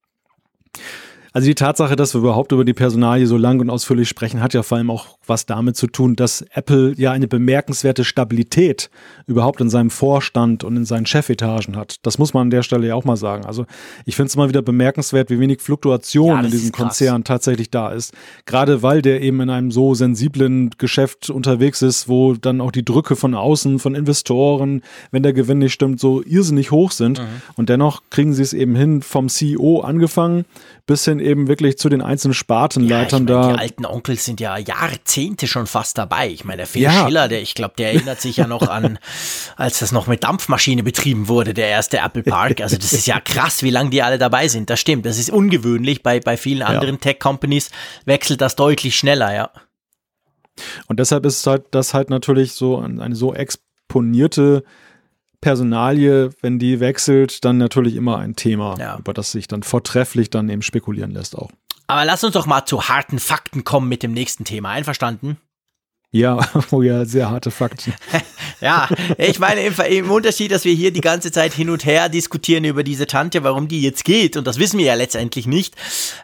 Also 1.33 1.47
die 1.47 1.55
Tatsache, 1.55 1.97
dass 1.97 2.15
wir 2.15 2.21
überhaupt 2.21 2.53
über 2.53 2.65
die 2.65 2.73
Personalie 2.73 3.27
so 3.27 3.37
lang 3.37 3.61
und 3.61 3.71
ausführlich 3.71 4.09
sprechen, 4.09 4.41
hat 4.41 4.55
ja 4.55 4.63
vor 4.63 4.79
allem 4.79 4.91
auch 4.91 5.19
was 5.27 5.47
damit 5.47 5.77
zu 5.77 5.87
tun, 5.87 6.17
dass 6.17 6.43
Apple 6.53 6.95
ja 6.97 7.13
eine 7.13 7.29
bemerkenswerte 7.29 8.05
Stabilität 8.05 8.91
überhaupt 9.27 9.61
in 9.61 9.69
seinem 9.69 9.91
Vorstand 9.91 10.65
und 10.65 10.77
in 10.77 10.85
seinen 10.85 11.07
Chefetagen 11.07 11.77
hat. 11.77 11.97
Das 12.03 12.19
muss 12.19 12.33
man 12.33 12.43
an 12.43 12.51
der 12.51 12.63
Stelle 12.63 12.87
ja 12.87 12.95
auch 12.95 13.05
mal 13.05 13.17
sagen. 13.17 13.45
Also 13.45 13.67
ich 14.05 14.17
finde 14.17 14.29
es 14.29 14.35
immer 14.35 14.49
wieder 14.49 14.63
bemerkenswert, 14.63 15.31
wie 15.31 15.41
wenig 15.41 15.61
Fluktuation 15.61 16.29
ja, 16.29 16.41
in 16.41 16.51
diesem 16.51 16.73
Konzern 16.73 17.25
tatsächlich 17.25 17.71
da 17.71 17.91
ist. 17.91 18.15
Gerade 18.45 18.83
weil 18.83 19.03
der 19.03 19.21
eben 19.21 19.41
in 19.41 19.51
einem 19.51 19.71
so 19.71 19.95
sensiblen 19.95 20.71
Geschäft 20.79 21.31
unterwegs 21.31 21.83
ist, 21.83 22.09
wo 22.09 22.35
dann 22.35 22.61
auch 22.61 22.71
die 22.71 22.85
Drücke 22.85 23.17
von 23.17 23.35
außen, 23.35 23.79
von 23.79 23.95
Investoren, 23.95 24.83
wenn 25.11 25.23
der 25.23 25.33
Gewinn 25.33 25.59
nicht 25.59 25.73
stimmt, 25.73 26.01
so 26.01 26.23
irrsinnig 26.23 26.71
hoch 26.71 26.93
sind. 26.93 27.19
Mhm. 27.19 27.27
Und 27.57 27.69
dennoch 27.69 28.03
kriegen 28.11 28.33
sie 28.33 28.43
es 28.43 28.53
eben 28.53 28.77
hin, 28.77 29.03
vom 29.03 29.29
CEO 29.29 29.81
angefangen 29.81 30.45
bis 30.87 31.05
hin 31.05 31.19
eben 31.27 31.49
wirklich 31.49 31.77
zu 31.77 31.89
den 31.89 32.01
einzelnen 32.01 32.35
Spartenleitern 32.35 33.27
ja, 33.27 33.35
ich 33.35 33.41
mein, 33.41 33.49
da. 33.49 33.53
Die 33.53 33.59
alten 33.59 33.85
Onkels 33.85 34.25
sind 34.25 34.41
ja 34.41 34.57
Jahrzehnte 34.57 35.47
schon 35.47 35.67
fast 35.67 35.99
dabei. 35.99 36.29
Ich 36.29 36.45
meine, 36.45 36.59
der 36.59 36.67
Phil 36.67 36.83
ja. 36.83 37.05
Schiller, 37.05 37.29
der, 37.29 37.43
ich 37.43 37.55
glaube, 37.55 37.75
der 37.77 37.93
erinnert 37.93 38.21
sich 38.21 38.39
ja 38.39 38.47
noch 38.47 38.69
an, 38.69 38.99
als 39.57 39.81
das 39.81 39.93
noch 39.93 40.07
mit 40.07 40.25
Dampfmaschine 40.25 40.83
betrieben 40.83 41.29
wurde, 41.29 41.53
der 41.53 41.69
erste 41.69 41.99
Apple 41.99 42.23
Park. 42.23 42.61
Also 42.61 42.77
das 42.77 42.93
ist 42.93 43.07
ja 43.07 43.21
krass, 43.21 43.63
wie 43.63 43.71
lange 43.71 43.91
die 43.91 44.03
alle 44.03 44.19
dabei 44.19 44.49
sind. 44.49 44.71
Das 44.71 44.81
stimmt. 44.81 45.05
Das 45.05 45.19
ist 45.19 45.31
ungewöhnlich. 45.31 46.03
Bei, 46.03 46.21
bei 46.21 46.37
vielen 46.37 46.63
anderen 46.63 46.95
ja. 46.95 47.01
Tech-Companies 47.01 47.71
wechselt 48.05 48.41
das 48.41 48.57
deutlich 48.57 48.97
schneller, 48.97 49.35
ja. 49.35 49.51
Und 50.87 51.01
deshalb 51.01 51.27
ist 51.27 51.47
halt 51.47 51.65
das 51.73 51.93
halt 51.93 52.09
natürlich 52.09 52.53
so 52.53 52.79
eine 52.79 53.15
so 53.15 53.35
exponierte 53.35 54.65
Personalie, 55.47 56.31
wenn 56.41 56.59
die 56.59 56.81
wechselt, 56.81 57.45
dann 57.45 57.57
natürlich 57.57 57.95
immer 57.95 58.19
ein 58.19 58.35
Thema, 58.35 58.75
ja. 58.81 58.99
über 58.99 59.15
das 59.15 59.31
sich 59.31 59.47
dann 59.47 59.63
vortrefflich 59.63 60.29
dann 60.29 60.49
eben 60.49 60.61
spekulieren 60.61 61.13
lässt 61.13 61.39
auch. 61.39 61.53
Aber 61.87 62.05
lass 62.05 62.25
uns 62.25 62.33
doch 62.33 62.47
mal 62.47 62.65
zu 62.65 62.89
harten 62.89 63.21
Fakten 63.21 63.63
kommen 63.63 63.89
mit 63.89 64.03
dem 64.03 64.11
nächsten 64.11 64.43
Thema. 64.43 64.71
Einverstanden? 64.71 65.37
Ja, 66.17 66.39
oh 66.71 66.81
ja, 66.81 67.05
sehr 67.05 67.31
harte 67.31 67.51
Fakten. 67.51 67.93
ja, 68.63 68.89
ich 69.19 69.39
meine 69.39 69.61
im, 69.61 69.75
im, 69.79 70.11
Unterschied, 70.11 70.51
dass 70.51 70.65
wir 70.65 70.73
hier 70.73 70.91
die 70.91 71.03
ganze 71.03 71.31
Zeit 71.31 71.53
hin 71.53 71.69
und 71.69 71.85
her 71.85 72.09
diskutieren 72.09 72.65
über 72.65 72.83
diese 72.83 73.07
Tante, 73.07 73.45
warum 73.45 73.69
die 73.69 73.83
jetzt 73.83 74.05
geht, 74.05 74.37
und 74.39 74.47
das 74.47 74.59
wissen 74.59 74.79
wir 74.79 74.87
ja 74.87 74.95
letztendlich 74.95 75.47
nicht, 75.47 75.75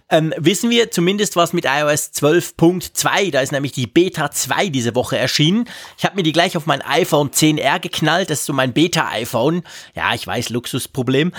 ähm, 0.09 0.33
wissen 0.39 0.71
wir 0.71 0.91
zumindest 0.91 1.37
was 1.37 1.53
mit 1.53 1.67
iOS 1.67 2.13
12.2, 2.15 3.31
da 3.33 3.41
ist 3.41 3.53
nämlich 3.53 3.73
die 3.73 3.87
Beta 3.87 4.31
2 4.31 4.69
diese 4.69 4.95
Woche 4.95 5.19
erschienen. 5.19 5.69
Ich 5.99 6.05
habe 6.05 6.17
mir 6.17 6.23
die 6.23 6.33
gleich 6.33 6.57
auf 6.57 6.65
mein 6.65 6.81
iPhone 6.81 7.31
10R 7.31 7.79
geknallt, 7.79 8.31
das 8.31 8.41
ist 8.41 8.47
so 8.47 8.55
mein 8.55 8.73
Beta-iPhone. 8.73 9.63
Ja, 9.95 10.15
ich 10.15 10.27
weiß, 10.27 10.49
Luxusproblem. 10.49 11.33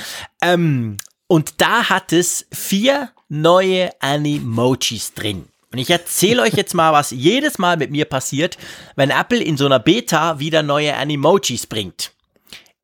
Ähm, 0.43 0.97
und 1.25 1.59
da 1.59 1.89
hat 1.89 2.13
es 2.13 2.45
vier 2.53 3.09
neue 3.29 3.89
Animojis 3.99 5.15
drin. 5.15 5.47
Und 5.73 5.79
ich 5.79 5.89
erzähle 5.89 6.43
euch 6.43 6.53
jetzt 6.53 6.75
mal, 6.75 6.93
was 6.93 7.09
jedes 7.09 7.57
Mal 7.57 7.77
mit 7.77 7.89
mir 7.89 8.05
passiert, 8.05 8.59
wenn 8.95 9.09
Apple 9.09 9.41
in 9.43 9.57
so 9.57 9.65
einer 9.65 9.79
Beta 9.79 10.37
wieder 10.37 10.61
neue 10.61 10.95
Animojis 10.95 11.65
bringt. 11.65 12.11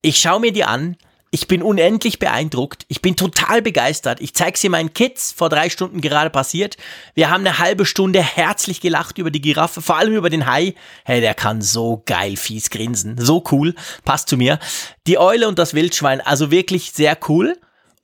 Ich 0.02 0.18
schaue 0.20 0.40
mir 0.40 0.52
die 0.52 0.64
an, 0.64 0.98
ich 1.30 1.48
bin 1.48 1.62
unendlich 1.62 2.18
beeindruckt, 2.18 2.86
ich 2.88 3.04
bin 3.04 3.16
total 3.16 3.62
begeistert. 3.62 4.20
Ich 4.22 4.34
zeige 4.34 4.58
sie 4.58 4.70
meinen 4.70 4.94
Kids, 4.94 5.32
vor 5.32 5.50
drei 5.50 5.70
Stunden 5.70 6.02
gerade 6.02 6.32
passiert. 6.32 6.78
Wir 7.14 7.30
haben 7.30 7.42
eine 7.46 7.60
halbe 7.60 7.86
Stunde 7.86 8.24
herzlich 8.24 8.82
gelacht 8.82 9.20
über 9.20 9.30
die 9.30 9.42
Giraffe, 9.42 9.84
vor 9.84 9.98
allem 9.98 10.16
über 10.16 10.32
den 10.32 10.48
Hai. 10.48 10.74
Hey, 11.06 11.22
der 11.22 11.36
kann 11.36 11.62
so 11.62 12.02
geil 12.08 12.38
fies 12.38 12.72
grinsen, 12.72 13.18
so 13.20 13.44
cool, 13.52 13.76
passt 14.04 14.30
zu 14.30 14.38
mir. 14.38 14.58
Die 15.06 15.20
Eule 15.20 15.48
und 15.48 15.60
das 15.60 15.76
Wildschwein, 15.76 16.22
also 16.22 16.50
wirklich 16.50 16.94
sehr 16.94 17.16
cool. 17.28 17.56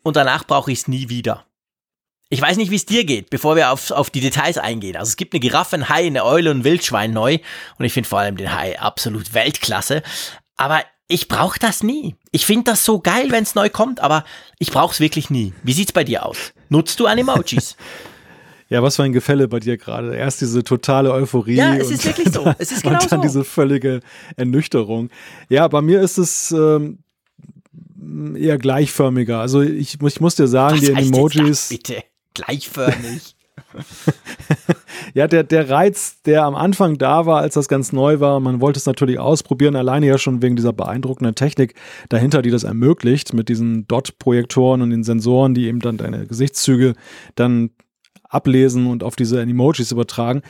Und 0.03 0.15
danach 0.15 0.45
brauche 0.45 0.71
ich 0.71 0.81
es 0.81 0.87
nie 0.87 1.09
wieder. 1.09 1.43
Ich 2.29 2.41
weiß 2.41 2.57
nicht, 2.57 2.71
wie 2.71 2.75
es 2.75 2.85
dir 2.85 3.05
geht, 3.05 3.29
bevor 3.29 3.55
wir 3.55 3.71
auf, 3.71 3.91
auf 3.91 4.09
die 4.09 4.19
Details 4.19 4.57
eingehen. 4.57 4.95
Also 4.95 5.09
es 5.09 5.15
gibt 5.15 5.33
eine 5.33 5.39
Giraffe, 5.39 5.75
ein 5.75 5.89
Hai, 5.89 6.07
eine 6.07 6.25
Eule 6.25 6.49
und 6.51 6.59
ein 6.59 6.63
Wildschwein 6.63 7.13
neu. 7.13 7.37
Und 7.77 7.85
ich 7.85 7.93
finde 7.93 8.09
vor 8.09 8.19
allem 8.19 8.35
den 8.35 8.53
Hai 8.53 8.79
absolut 8.79 9.33
Weltklasse. 9.33 10.01
Aber 10.57 10.81
ich 11.07 11.27
brauche 11.27 11.59
das 11.59 11.83
nie. 11.83 12.15
Ich 12.31 12.45
finde 12.45 12.71
das 12.71 12.83
so 12.83 12.99
geil, 12.99 13.27
wenn 13.29 13.43
es 13.43 13.53
neu 13.53 13.69
kommt, 13.69 13.99
aber 13.99 14.25
ich 14.57 14.71
brauche 14.71 14.91
es 14.91 14.99
wirklich 14.99 15.29
nie. 15.29 15.53
Wie 15.61 15.73
sieht's 15.73 15.91
bei 15.91 16.03
dir 16.03 16.25
aus? 16.25 16.53
Nutzt 16.69 16.99
du 16.99 17.05
Animojis? 17.05 17.75
Ja, 18.67 18.81
was 18.81 18.95
für 18.95 19.03
ein 19.03 19.13
Gefälle 19.13 19.47
bei 19.47 19.59
dir 19.59 19.77
gerade. 19.77 20.15
Erst 20.15 20.41
diese 20.41 20.63
totale 20.63 21.11
Euphorie. 21.13 21.53
Ja, 21.53 21.75
es 21.75 21.91
ist 21.91 22.03
wirklich 22.03 22.33
so. 22.33 22.51
Es 22.57 22.71
ist 22.71 22.81
genau 22.83 22.95
und 22.95 23.11
dann 23.11 23.19
so. 23.19 23.27
diese 23.27 23.43
völlige 23.43 23.99
Ernüchterung. 24.37 25.11
Ja, 25.49 25.67
bei 25.67 25.83
mir 25.83 26.01
ist 26.01 26.17
es 26.17 26.49
ähm, 26.49 26.97
eher 28.35 28.57
gleichförmiger. 28.57 29.39
Also 29.39 29.61
ich, 29.61 30.01
ich 30.01 30.19
muss 30.19 30.33
dir 30.33 30.47
sagen, 30.47 30.77
was 30.77 30.81
die 30.81 30.93
Emojis. 30.93 31.69
bitte 31.69 32.03
gleichförmig. 32.35 33.35
ja, 35.13 35.27
der, 35.27 35.43
der 35.43 35.69
Reiz, 35.69 36.21
der 36.23 36.43
am 36.43 36.55
Anfang 36.55 36.97
da 36.97 37.25
war, 37.25 37.41
als 37.41 37.55
das 37.55 37.67
ganz 37.67 37.91
neu 37.91 38.19
war, 38.19 38.39
man 38.39 38.61
wollte 38.61 38.79
es 38.79 38.85
natürlich 38.85 39.19
ausprobieren, 39.19 39.75
alleine 39.75 40.07
ja 40.07 40.17
schon 40.17 40.41
wegen 40.41 40.55
dieser 40.55 40.73
beeindruckenden 40.73 41.35
Technik 41.35 41.75
dahinter, 42.09 42.41
die 42.41 42.51
das 42.51 42.63
ermöglicht, 42.63 43.33
mit 43.33 43.49
diesen 43.49 43.87
Dot-Projektoren 43.87 44.81
und 44.81 44.89
den 44.89 45.03
Sensoren, 45.03 45.53
die 45.53 45.67
eben 45.67 45.79
dann 45.79 45.97
deine 45.97 46.27
Gesichtszüge 46.27 46.93
dann 47.35 47.71
ablesen 48.23 48.87
und 48.87 49.03
auf 49.03 49.15
diese 49.15 49.41
Emojis 49.41 49.91
übertragen. 49.91 50.41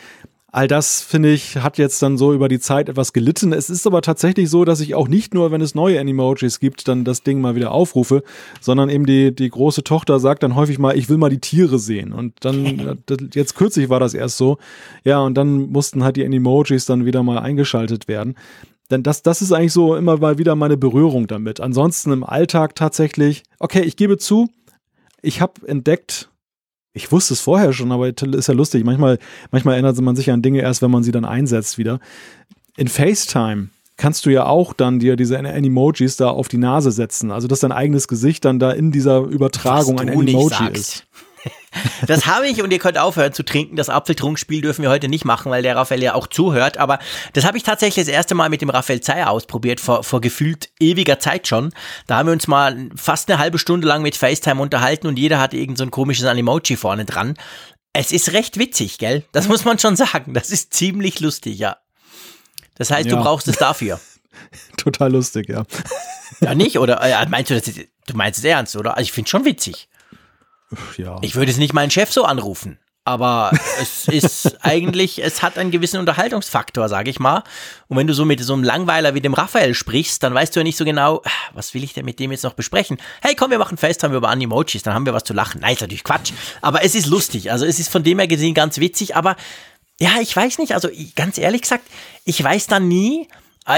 All 0.55 0.69
das, 0.69 1.01
finde 1.01 1.33
ich, 1.33 1.57
hat 1.57 1.77
jetzt 1.77 2.01
dann 2.01 2.17
so 2.17 2.31
über 2.31 2.47
die 2.47 2.61
Zeit 2.61 2.87
etwas 2.87 3.11
gelitten. 3.11 3.51
Es 3.51 3.69
ist 3.69 3.85
aber 3.85 4.01
tatsächlich 4.01 4.49
so, 4.49 4.63
dass 4.63 4.79
ich 4.79 4.95
auch 4.95 5.09
nicht 5.09 5.33
nur, 5.33 5.51
wenn 5.51 5.59
es 5.59 5.75
neue 5.75 5.99
Animojis 5.99 6.61
gibt, 6.61 6.87
dann 6.87 7.03
das 7.03 7.23
Ding 7.23 7.41
mal 7.41 7.55
wieder 7.55 7.71
aufrufe, 7.71 8.23
sondern 8.61 8.87
eben 8.87 9.05
die, 9.05 9.35
die 9.35 9.49
große 9.49 9.83
Tochter 9.83 10.17
sagt 10.17 10.43
dann 10.43 10.55
häufig 10.55 10.79
mal, 10.79 10.97
ich 10.97 11.09
will 11.09 11.17
mal 11.17 11.29
die 11.29 11.41
Tiere 11.41 11.77
sehen. 11.77 12.13
Und 12.13 12.35
dann, 12.39 12.99
jetzt 13.33 13.55
kürzlich 13.55 13.89
war 13.89 13.99
das 13.99 14.13
erst 14.13 14.37
so. 14.37 14.57
Ja, 15.03 15.19
und 15.19 15.33
dann 15.33 15.71
mussten 15.73 16.05
halt 16.05 16.15
die 16.15 16.23
Animojis 16.23 16.85
dann 16.85 17.03
wieder 17.03 17.21
mal 17.21 17.39
eingeschaltet 17.39 18.07
werden. 18.07 18.35
Denn 18.89 19.03
das, 19.03 19.23
das 19.23 19.41
ist 19.41 19.51
eigentlich 19.51 19.73
so 19.73 19.97
immer 19.97 20.15
mal 20.15 20.37
wieder 20.37 20.55
meine 20.55 20.77
Berührung 20.77 21.27
damit. 21.27 21.59
Ansonsten 21.59 22.13
im 22.13 22.23
Alltag 22.23 22.75
tatsächlich, 22.75 23.43
okay, 23.59 23.81
ich 23.81 23.97
gebe 23.97 24.17
zu, 24.17 24.47
ich 25.21 25.41
habe 25.41 25.67
entdeckt, 25.67 26.29
ich 26.95 27.11
wusste 27.11 27.33
es 27.33 27.41
vorher 27.41 27.73
schon, 27.73 27.91
aber 27.91 28.07
ist 28.07 28.47
ja 28.47 28.53
lustig. 28.53 28.85
Manchmal, 28.85 29.19
manchmal 29.51 29.73
erinnert 29.73 29.99
man 29.99 30.15
sich 30.15 30.31
an 30.31 30.41
Dinge 30.41 30.61
erst, 30.61 30.81
wenn 30.81 30.89
man 30.89 31.03
sie 31.03 31.11
dann 31.11 31.25
einsetzt 31.25 31.77
wieder. 31.77 31.99
In 32.77 32.87
FaceTime 32.87 33.67
kannst 33.97 34.25
du 34.25 34.29
ja 34.29 34.45
auch 34.45 34.73
dann 34.73 34.99
dir 34.99 35.17
diese 35.17 35.37
Animojis 35.37 36.15
da 36.15 36.29
auf 36.29 36.47
die 36.47 36.57
Nase 36.57 36.91
setzen. 36.91 37.31
Also, 37.31 37.47
dass 37.47 37.59
dein 37.59 37.73
eigenes 37.73 38.07
Gesicht 38.07 38.45
dann 38.45 38.59
da 38.59 38.71
in 38.71 38.91
dieser 38.91 39.19
Übertragung 39.19 39.99
ein 39.99 40.09
Animoji 40.09 40.69
ist. 40.71 41.05
Das 42.07 42.25
habe 42.25 42.47
ich 42.47 42.61
und 42.61 42.71
ihr 42.71 42.79
könnt 42.79 42.97
aufhören 42.97 43.33
zu 43.33 43.43
trinken. 43.43 43.75
Das 43.75 43.89
Apfeltrunkspiel 43.89 44.61
dürfen 44.61 44.81
wir 44.81 44.89
heute 44.89 45.07
nicht 45.07 45.25
machen, 45.25 45.51
weil 45.51 45.61
der 45.61 45.75
Raphael 45.75 46.01
ja 46.01 46.13
auch 46.13 46.27
zuhört. 46.27 46.77
Aber 46.77 46.99
das 47.33 47.45
habe 47.45 47.57
ich 47.57 47.63
tatsächlich 47.63 48.05
das 48.05 48.13
erste 48.13 48.35
Mal 48.35 48.49
mit 48.49 48.61
dem 48.61 48.69
Raphael 48.69 49.01
Zeyer 49.01 49.29
ausprobiert, 49.29 49.79
vor, 49.79 50.03
vor 50.03 50.21
gefühlt 50.21 50.69
ewiger 50.79 51.19
Zeit 51.19 51.47
schon. 51.47 51.71
Da 52.07 52.17
haben 52.17 52.27
wir 52.27 52.33
uns 52.33 52.47
mal 52.47 52.89
fast 52.95 53.29
eine 53.29 53.39
halbe 53.39 53.57
Stunde 53.57 53.87
lang 53.87 54.01
mit 54.01 54.15
FaceTime 54.15 54.61
unterhalten 54.61 55.07
und 55.07 55.19
jeder 55.19 55.39
hatte 55.39 55.57
irgend 55.57 55.77
so 55.77 55.83
ein 55.83 55.91
komisches 55.91 56.25
Animoji 56.25 56.77
vorne 56.77 57.05
dran. 57.05 57.35
Es 57.93 58.11
ist 58.11 58.33
recht 58.33 58.57
witzig, 58.57 58.97
gell? 58.97 59.23
Das 59.31 59.47
muss 59.47 59.65
man 59.65 59.79
schon 59.79 59.95
sagen. 59.95 60.33
Das 60.33 60.51
ist 60.51 60.73
ziemlich 60.73 61.19
lustig, 61.19 61.57
ja. 61.59 61.77
Das 62.75 62.91
heißt, 62.91 63.09
ja. 63.09 63.15
du 63.15 63.21
brauchst 63.21 63.47
es 63.47 63.57
dafür. 63.57 63.99
Total 64.77 65.11
lustig, 65.11 65.49
ja. 65.49 65.63
Ja, 66.41 66.55
nicht? 66.55 66.77
Oder 66.77 66.99
meinst 67.29 67.51
du 67.51 67.55
das? 67.55 67.73
Du 68.07 68.15
meinst 68.15 68.39
es 68.39 68.45
ernst, 68.45 68.75
oder? 68.75 68.97
Also 68.97 69.03
ich 69.03 69.11
finde 69.11 69.27
es 69.27 69.31
schon 69.31 69.45
witzig. 69.45 69.87
Ja. 70.97 71.17
Ich 71.21 71.35
würde 71.35 71.51
es 71.51 71.57
nicht 71.57 71.73
meinen 71.73 71.91
Chef 71.91 72.11
so 72.11 72.23
anrufen. 72.23 72.79
Aber 73.07 73.51
es 73.81 74.07
ist 74.07 74.57
eigentlich, 74.65 75.23
es 75.23 75.43
hat 75.43 75.59
einen 75.59 75.69
gewissen 75.69 75.99
Unterhaltungsfaktor, 75.99 76.89
sage 76.89 77.11
ich 77.11 77.19
mal. 77.19 77.43
Und 77.87 77.97
wenn 77.97 78.07
du 78.07 78.13
so 78.13 78.25
mit 78.25 78.41
so 78.43 78.53
einem 78.53 78.63
Langweiler 78.63 79.13
wie 79.13 79.21
dem 79.21 79.35
Raphael 79.35 79.75
sprichst, 79.75 80.23
dann 80.23 80.33
weißt 80.33 80.55
du 80.55 80.59
ja 80.61 80.63
nicht 80.63 80.77
so 80.77 80.85
genau, 80.85 81.21
ah, 81.23 81.29
was 81.53 81.75
will 81.75 81.83
ich 81.83 81.93
denn 81.93 82.03
mit 82.03 82.19
dem 82.19 82.31
jetzt 82.31 82.43
noch 82.43 82.53
besprechen? 82.53 82.97
Hey, 83.21 83.35
komm, 83.35 83.51
wir 83.51 83.59
machen 83.59 83.77
FaceTime 83.77 84.15
über 84.15 84.29
Animojis, 84.29 84.81
dann 84.81 84.95
haben 84.95 85.05
wir 85.05 85.13
was 85.13 85.23
zu 85.23 85.33
lachen. 85.33 85.61
Nein, 85.61 85.73
ist 85.73 85.81
natürlich 85.81 86.03
Quatsch. 86.03 86.33
Aber 86.61 86.83
es 86.83 86.95
ist 86.95 87.05
lustig. 87.05 87.51
Also 87.51 87.65
es 87.65 87.79
ist 87.79 87.89
von 87.89 88.03
dem 88.03 88.17
her 88.17 88.27
gesehen 88.27 88.55
ganz 88.55 88.79
witzig. 88.79 89.15
Aber 89.15 89.35
ja, 89.99 90.19
ich 90.19 90.35
weiß 90.35 90.57
nicht. 90.57 90.73
Also 90.73 90.89
ganz 91.15 91.37
ehrlich 91.37 91.61
gesagt, 91.61 91.85
ich 92.25 92.43
weiß 92.43 92.65
dann 92.65 92.87
nie, 92.87 93.27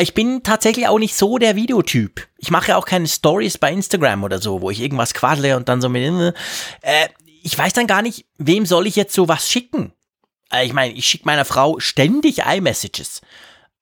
ich 0.01 0.13
bin 0.13 0.43
tatsächlich 0.43 0.87
auch 0.87 0.99
nicht 0.99 1.15
so 1.15 1.37
der 1.37 1.55
Videotyp. 1.55 2.27
Ich 2.37 2.51
mache 2.51 2.69
ja 2.69 2.77
auch 2.77 2.85
keine 2.85 3.07
Stories 3.07 3.57
bei 3.57 3.71
Instagram 3.71 4.23
oder 4.23 4.39
so, 4.39 4.61
wo 4.61 4.69
ich 4.69 4.81
irgendwas 4.81 5.13
quadle 5.13 5.55
und 5.55 5.69
dann 5.69 5.81
so 5.81 5.89
mit. 5.89 6.33
Äh, 6.81 7.07
ich 7.41 7.57
weiß 7.57 7.73
dann 7.73 7.87
gar 7.87 8.01
nicht, 8.01 8.25
wem 8.37 8.65
soll 8.65 8.87
ich 8.87 8.97
jetzt 8.97 9.13
so 9.13 9.27
was 9.27 9.49
schicken? 9.49 9.93
Äh, 10.51 10.65
ich 10.65 10.73
meine, 10.73 10.93
ich 10.93 11.05
schicke 11.05 11.25
meiner 11.25 11.45
Frau 11.45 11.79
ständig 11.79 12.39
iMessages. 12.39 13.21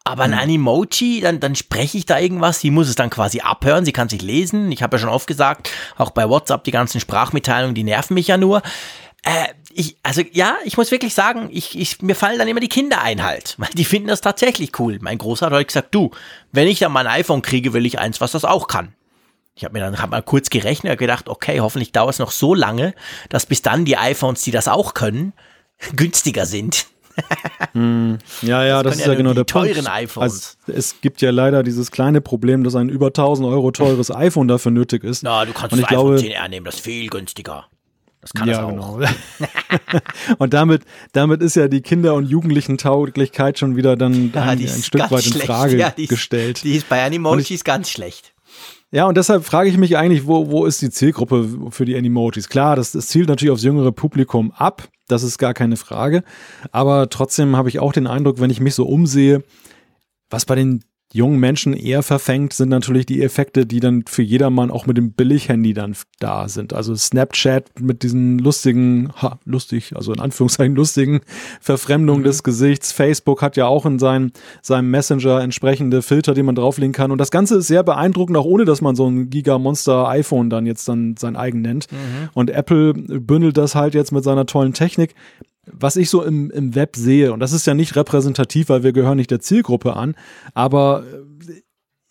Aber 0.07 0.23
ein 0.23 0.35
Animoji, 0.35 1.19
dann, 1.21 1.39
dann 1.39 1.55
spreche 1.55 1.97
ich 1.97 2.05
da 2.05 2.19
irgendwas, 2.19 2.59
sie 2.59 2.69
muss 2.69 2.87
es 2.87 2.93
dann 2.93 3.09
quasi 3.09 3.39
abhören, 3.39 3.85
sie 3.85 3.91
kann 3.91 4.07
sich 4.07 4.21
lesen. 4.21 4.71
Ich 4.71 4.83
habe 4.83 4.97
ja 4.97 5.01
schon 5.01 5.09
oft 5.09 5.25
gesagt, 5.25 5.71
auch 5.97 6.11
bei 6.11 6.29
WhatsApp 6.29 6.63
die 6.63 6.71
ganzen 6.71 6.99
Sprachmitteilungen, 6.99 7.73
die 7.73 7.83
nerven 7.83 8.13
mich 8.13 8.27
ja 8.27 8.37
nur. 8.37 8.61
Äh, 9.23 9.47
ich, 9.77 9.97
also 10.03 10.21
ja, 10.31 10.55
ich 10.63 10.77
muss 10.77 10.91
wirklich 10.91 11.13
sagen, 11.13 11.49
ich, 11.51 11.77
ich, 11.77 12.01
mir 12.01 12.15
fallen 12.15 12.39
dann 12.39 12.47
immer 12.47 12.61
die 12.61 12.69
Kinder 12.69 13.01
ein 13.01 13.23
halt, 13.23 13.55
weil 13.57 13.69
die 13.73 13.83
finden 13.83 14.07
das 14.07 14.21
tatsächlich 14.21 14.79
cool. 14.79 14.99
Mein 15.01 15.17
Großer 15.17 15.47
hat 15.47 15.53
heute 15.53 15.65
gesagt, 15.65 15.93
du, 15.93 16.11
wenn 16.53 16.67
ich 16.67 16.79
dann 16.79 16.93
mal 16.93 17.05
ein 17.05 17.19
iPhone 17.19 17.41
kriege, 17.41 17.73
will 17.73 17.85
ich 17.85 17.99
eins, 17.99 18.21
was 18.21 18.31
das 18.31 18.45
auch 18.45 18.67
kann. 18.67 18.93
Ich 19.53 19.65
habe 19.65 19.73
mir 19.73 19.81
dann 19.81 20.01
hab 20.01 20.11
mal 20.11 20.21
kurz 20.21 20.49
gerechnet 20.49 20.93
und 20.93 20.97
gedacht, 20.97 21.27
okay, 21.27 21.59
hoffentlich 21.59 21.91
dauert 21.91 22.13
es 22.13 22.19
noch 22.19 22.31
so 22.31 22.53
lange, 22.53 22.93
dass 23.27 23.45
bis 23.45 23.61
dann 23.61 23.83
die 23.83 23.97
iPhones, 23.97 24.43
die 24.43 24.51
das 24.51 24.69
auch 24.69 24.93
können, 24.93 25.33
günstiger 25.95 26.45
sind. 26.45 26.87
hm, 27.73 28.17
ja, 28.41 28.65
ja, 28.65 28.81
das, 28.81 28.93
das 28.93 28.99
ist 28.99 29.05
ja, 29.07 29.11
ja 29.11 29.17
genau 29.17 29.33
der 29.33 29.45
teuren 29.45 29.73
Punkt. 29.73 29.89
iPhones. 29.89 30.57
Also, 30.67 30.79
es 30.79 31.01
gibt 31.01 31.21
ja 31.21 31.31
leider 31.31 31.63
dieses 31.63 31.91
kleine 31.91 32.21
Problem, 32.21 32.63
dass 32.63 32.75
ein 32.75 32.87
über 32.87 33.07
1000 33.07 33.47
Euro 33.47 33.71
teures 33.71 34.09
iPhone 34.09 34.47
dafür 34.47 34.71
nötig 34.71 35.03
ist. 35.03 35.23
Na, 35.23 35.43
du 35.43 35.51
kannst 35.51 35.73
und 35.73 35.81
das 35.81 35.91
iPhone 35.91 36.17
10R 36.17 36.47
nehmen, 36.47 36.65
das 36.65 36.75
ist 36.75 36.81
viel 36.81 37.09
günstiger. 37.09 37.67
Das 38.25 38.33
kann 38.33 38.49
ja, 38.49 38.63
das 38.63 38.79
auch. 38.79 38.97
Genau. 38.97 39.09
und 40.39 40.55
damit, 40.55 40.81
damit 41.11 41.43
ist 41.43 41.55
ja 41.55 41.67
die 41.67 41.81
Kinder- 41.81 42.15
und 42.15 42.25
Jugendlichen-Tauglichkeit 42.25 43.59
schon 43.59 43.75
wieder 43.75 43.95
dann 43.95 44.31
ja, 44.35 44.41
ein, 44.41 44.59
ein 44.59 44.67
Stück 44.67 45.11
weit 45.11 45.27
in 45.27 45.33
Frage 45.33 45.77
ja, 45.77 45.91
die 45.91 46.07
gestellt. 46.07 46.63
Die 46.63 46.75
ist 46.75 46.89
bei 46.89 47.05
Animojis 47.05 47.63
ganz 47.63 47.91
schlecht. 47.91 48.33
Ja, 48.89 49.05
und 49.05 49.15
deshalb 49.15 49.45
frage 49.45 49.69
ich 49.69 49.77
mich 49.77 49.95
eigentlich, 49.95 50.25
wo, 50.25 50.49
wo 50.49 50.65
ist 50.65 50.81
die 50.81 50.89
Zielgruppe 50.89 51.69
für 51.69 51.85
die 51.85 51.95
Animojis? 51.95 52.49
Klar, 52.49 52.75
das, 52.75 52.93
das 52.93 53.09
zielt 53.09 53.29
natürlich 53.29 53.51
aufs 53.51 53.61
jüngere 53.61 53.91
Publikum 53.91 54.51
ab, 54.51 54.87
das 55.07 55.21
ist 55.21 55.37
gar 55.37 55.53
keine 55.53 55.77
Frage. 55.77 56.23
Aber 56.71 57.09
trotzdem 57.09 57.55
habe 57.55 57.69
ich 57.69 57.77
auch 57.77 57.93
den 57.93 58.07
Eindruck, 58.07 58.39
wenn 58.39 58.49
ich 58.49 58.59
mich 58.59 58.73
so 58.73 58.87
umsehe, 58.87 59.43
was 60.31 60.45
bei 60.45 60.55
den 60.55 60.83
jungen 61.13 61.39
Menschen 61.39 61.73
eher 61.73 62.03
verfängt, 62.03 62.53
sind 62.53 62.69
natürlich 62.69 63.05
die 63.05 63.21
Effekte, 63.21 63.65
die 63.65 63.79
dann 63.79 64.03
für 64.07 64.21
jedermann 64.21 64.69
auch 64.69 64.85
mit 64.85 64.97
dem 64.97 65.13
Billighandy 65.13 65.73
dann 65.73 65.95
da 66.19 66.49
sind. 66.49 66.73
Also 66.73 66.95
Snapchat 66.95 67.79
mit 67.79 68.03
diesen 68.03 68.39
lustigen, 68.39 69.13
ha, 69.21 69.39
lustig, 69.45 69.95
also 69.95 70.11
in 70.11 70.19
Anführungszeichen 70.19 70.75
lustigen 70.75 71.21
Verfremdung 71.61 72.19
mhm. 72.19 72.23
des 72.23 72.43
Gesichts. 72.43 72.91
Facebook 72.91 73.41
hat 73.41 73.55
ja 73.55 73.65
auch 73.65 73.85
in 73.85 73.97
seinem, 73.97 74.31
seinem 74.61 74.91
Messenger 74.91 75.41
entsprechende 75.41 76.01
Filter, 76.01 76.33
die 76.33 76.43
man 76.43 76.55
drauflegen 76.55 76.93
kann. 76.93 77.11
Und 77.11 77.19
das 77.19 77.31
Ganze 77.31 77.57
ist 77.57 77.67
sehr 77.67 77.83
beeindruckend, 77.83 78.37
auch 78.37 78.45
ohne, 78.45 78.65
dass 78.65 78.81
man 78.81 78.95
so 78.95 79.07
ein 79.07 79.29
Giga-Monster-iPhone 79.29 80.49
dann 80.49 80.65
jetzt 80.65 80.87
dann 80.89 81.15
sein 81.17 81.35
eigen 81.35 81.61
nennt. 81.61 81.91
Mhm. 81.91 82.29
Und 82.33 82.49
Apple 82.49 82.93
bündelt 82.93 83.57
das 83.57 83.75
halt 83.75 83.93
jetzt 83.93 84.11
mit 84.11 84.23
seiner 84.23 84.45
tollen 84.45 84.73
Technik 84.73 85.15
was 85.71 85.95
ich 85.95 86.09
so 86.09 86.23
im, 86.23 86.51
im 86.51 86.75
Web 86.75 86.95
sehe, 86.95 87.33
und 87.33 87.39
das 87.39 87.53
ist 87.53 87.67
ja 87.67 87.73
nicht 87.73 87.95
repräsentativ, 87.95 88.69
weil 88.69 88.83
wir 88.83 88.93
gehören 88.93 89.17
nicht 89.17 89.31
der 89.31 89.39
Zielgruppe 89.39 89.95
an, 89.95 90.15
aber 90.53 91.03
äh, 91.03 91.61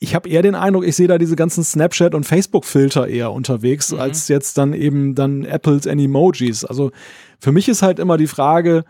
ich 0.00 0.14
habe 0.14 0.28
eher 0.28 0.42
den 0.42 0.54
Eindruck, 0.54 0.86
ich 0.86 0.96
sehe 0.96 1.08
da 1.08 1.16
diese 1.16 1.36
ganzen 1.36 1.64
Snapchat- 1.64 2.14
und 2.14 2.24
Facebook-Filter 2.24 3.08
eher 3.08 3.32
unterwegs, 3.32 3.92
mhm. 3.92 4.00
als 4.00 4.28
jetzt 4.28 4.58
dann 4.58 4.74
eben 4.74 5.14
dann 5.14 5.44
Apples 5.44 5.86
Emojis. 5.86 6.64
Also 6.64 6.90
für 7.40 7.52
mich 7.52 7.68
ist 7.68 7.82
halt 7.82 7.98
immer 7.98 8.18
die 8.18 8.26
Frage, 8.26 8.84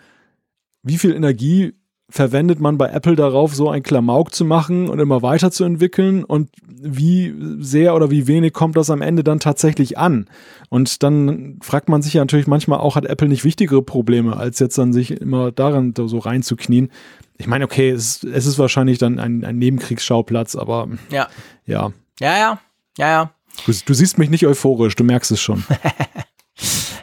wie 0.82 0.98
viel 0.98 1.14
Energie 1.14 1.74
verwendet 2.14 2.60
man 2.60 2.78
bei 2.78 2.90
Apple 2.90 3.16
darauf, 3.16 3.56
so 3.56 3.68
ein 3.68 3.82
Klamauk 3.82 4.32
zu 4.32 4.44
machen 4.44 4.88
und 4.88 5.00
immer 5.00 5.22
weiterzuentwickeln 5.22 6.22
und 6.22 6.48
wie 6.64 7.34
sehr 7.58 7.92
oder 7.96 8.08
wie 8.08 8.28
wenig 8.28 8.52
kommt 8.52 8.76
das 8.76 8.88
am 8.88 9.02
Ende 9.02 9.24
dann 9.24 9.40
tatsächlich 9.40 9.98
an? 9.98 10.26
Und 10.68 11.02
dann 11.02 11.58
fragt 11.60 11.88
man 11.88 12.02
sich 12.02 12.14
ja 12.14 12.22
natürlich 12.22 12.46
manchmal 12.46 12.78
auch, 12.78 12.94
hat 12.94 13.04
Apple 13.04 13.26
nicht 13.26 13.42
wichtigere 13.42 13.82
Probleme, 13.82 14.36
als 14.36 14.60
jetzt 14.60 14.78
dann 14.78 14.92
sich 14.92 15.10
immer 15.10 15.50
daran 15.50 15.92
so 15.96 16.18
reinzuknien? 16.18 16.92
Ich 17.36 17.48
meine, 17.48 17.64
okay, 17.64 17.90
es, 17.90 18.22
es 18.22 18.46
ist 18.46 18.60
wahrscheinlich 18.60 18.98
dann 18.98 19.18
ein, 19.18 19.44
ein 19.44 19.58
Nebenkriegsschauplatz, 19.58 20.54
aber 20.54 20.88
ja. 21.10 21.26
Ja, 21.66 21.92
ja, 22.20 22.38
ja, 22.38 22.60
ja. 22.96 23.08
ja. 23.08 23.30
Du, 23.66 23.72
du 23.72 23.92
siehst 23.92 24.18
mich 24.18 24.30
nicht 24.30 24.46
euphorisch, 24.46 24.94
du 24.94 25.02
merkst 25.02 25.32
es 25.32 25.40
schon. 25.40 25.64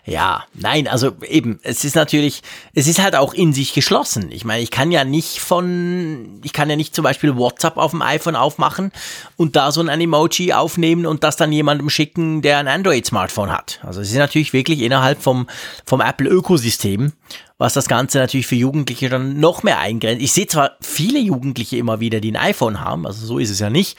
Ja, 0.04 0.46
nein, 0.54 0.88
also 0.88 1.12
eben, 1.28 1.60
es 1.62 1.84
ist 1.86 1.96
natürlich, 1.96 2.42
es 2.74 2.88
ist 2.88 3.02
halt 3.02 3.16
auch 3.16 3.36
in 3.36 3.54
sich 3.54 3.74
geschlossen. 3.74 4.32
Ich 4.32 4.46
meine, 4.46 4.64
ich 4.64 4.72
kann 4.72 4.92
ja 4.92 5.04
nicht 5.04 5.40
von, 5.40 6.42
ich 6.44 6.54
kann 6.54 6.70
ja 6.72 6.76
nicht 6.76 6.96
zum 6.96 7.04
Beispiel 7.04 7.36
WhatsApp 7.36 7.78
auf 7.78 7.92
dem 7.92 8.02
iPhone 8.02 8.36
aufmachen 8.36 8.92
und 9.38 9.56
da 9.56 9.72
so 9.72 9.82
ein 9.82 10.02
Emoji 10.02 10.54
aufnehmen 10.54 11.06
und 11.06 11.24
das 11.24 11.36
dann 11.36 11.52
jemandem 11.52 11.90
schicken, 11.90 12.42
der 12.42 12.58
ein 12.58 12.68
Android-Smartphone 12.68 13.52
hat. 13.52 13.80
Also 13.84 14.02
es 14.02 14.10
ist 14.10 14.18
natürlich 14.18 14.54
wirklich 14.54 14.82
innerhalb 14.82 15.22
vom, 15.22 15.48
vom 15.86 16.02
Apple-Ökosystem, 16.02 17.14
was 17.60 17.74
das 17.74 17.88
Ganze 17.88 18.18
natürlich 18.18 18.48
für 18.48 18.56
Jugendliche 18.56 19.08
dann 19.08 19.40
noch 19.40 19.62
mehr 19.62 19.78
eingrenzt. 19.78 20.24
Ich 20.24 20.34
sehe 20.34 20.48
zwar 20.48 20.78
viele 20.82 21.20
Jugendliche 21.20 21.78
immer 21.78 22.00
wieder, 22.00 22.20
die 22.22 22.32
ein 22.32 22.38
iPhone 22.38 22.80
haben, 22.80 23.06
also 23.06 23.24
so 23.24 23.38
ist 23.38 23.52
es 23.52 23.60
ja 23.60 23.70
nicht, 23.70 23.98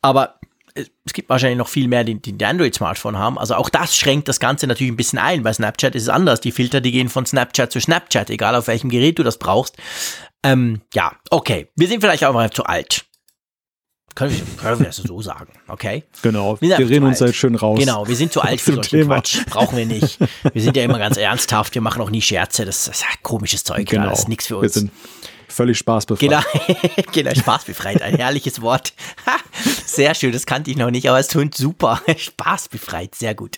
aber 0.00 0.36
es 0.74 1.12
gibt 1.12 1.28
wahrscheinlich 1.28 1.58
noch 1.58 1.68
viel 1.68 1.88
mehr, 1.88 2.04
die, 2.04 2.20
die 2.20 2.32
ein 2.32 2.42
Android-Smartphone 2.42 3.18
haben. 3.18 3.38
Also 3.38 3.54
auch 3.54 3.68
das 3.68 3.96
schränkt 3.96 4.28
das 4.28 4.40
Ganze 4.40 4.66
natürlich 4.66 4.92
ein 4.92 4.96
bisschen 4.96 5.18
ein. 5.18 5.42
Bei 5.42 5.52
Snapchat 5.52 5.94
ist 5.94 6.04
es 6.04 6.08
anders. 6.08 6.40
Die 6.40 6.52
Filter, 6.52 6.80
die 6.80 6.92
gehen 6.92 7.08
von 7.08 7.26
Snapchat 7.26 7.72
zu 7.72 7.80
Snapchat, 7.80 8.30
egal 8.30 8.54
auf 8.54 8.68
welchem 8.68 8.90
Gerät 8.90 9.18
du 9.18 9.22
das 9.22 9.38
brauchst. 9.38 9.76
Ähm, 10.42 10.80
ja, 10.94 11.12
okay. 11.30 11.68
Wir 11.76 11.88
sind 11.88 12.00
vielleicht 12.00 12.24
auch 12.24 12.32
mal 12.32 12.50
zu 12.50 12.64
alt. 12.64 13.04
Können 14.14 14.36
wir, 14.36 14.44
können 14.56 14.78
wir 14.80 14.86
das 14.86 14.96
so 14.96 15.22
sagen, 15.22 15.52
okay? 15.68 16.04
Genau, 16.22 16.60
wir, 16.60 16.78
wir 16.78 16.88
reden 16.88 17.06
uns 17.06 17.20
halt 17.20 17.34
schön 17.34 17.54
raus. 17.54 17.78
Genau, 17.78 18.06
wir 18.06 18.16
sind 18.16 18.32
zu 18.32 18.40
alt 18.42 18.60
für 18.60 18.74
solchen 18.74 19.06
Quatsch. 19.06 19.44
Brauchen 19.46 19.76
wir 19.76 19.86
nicht. 19.86 20.18
Wir 20.52 20.62
sind 20.62 20.76
ja 20.76 20.84
immer 20.84 20.98
ganz 20.98 21.16
ernsthaft, 21.16 21.74
wir 21.74 21.82
machen 21.82 22.02
auch 22.02 22.10
nie 22.10 22.20
Scherze. 22.20 22.64
Das 22.64 22.88
ist 22.88 23.00
ja 23.00 23.08
komisches 23.22 23.64
Zeug, 23.64 23.88
genau. 23.88 24.10
das 24.10 24.20
ist 24.20 24.28
nichts 24.28 24.46
für 24.46 24.56
uns. 24.56 24.74
Wir 24.74 24.80
sind 24.82 24.92
völlig 25.52 25.78
spaßbefreit. 25.78 26.20
Genau, 26.20 26.40
genau 27.12 27.34
spaßbefreit, 27.34 28.02
ein 28.02 28.16
herrliches 28.16 28.60
Wort. 28.62 28.92
sehr 29.86 30.14
schön, 30.14 30.32
das 30.32 30.46
kannte 30.46 30.70
ich 30.70 30.76
noch 30.76 30.90
nicht, 30.90 31.08
aber 31.08 31.18
es 31.18 31.28
tönt 31.28 31.54
super. 31.56 32.00
spaßbefreit, 32.16 33.14
sehr 33.14 33.34
gut. 33.34 33.56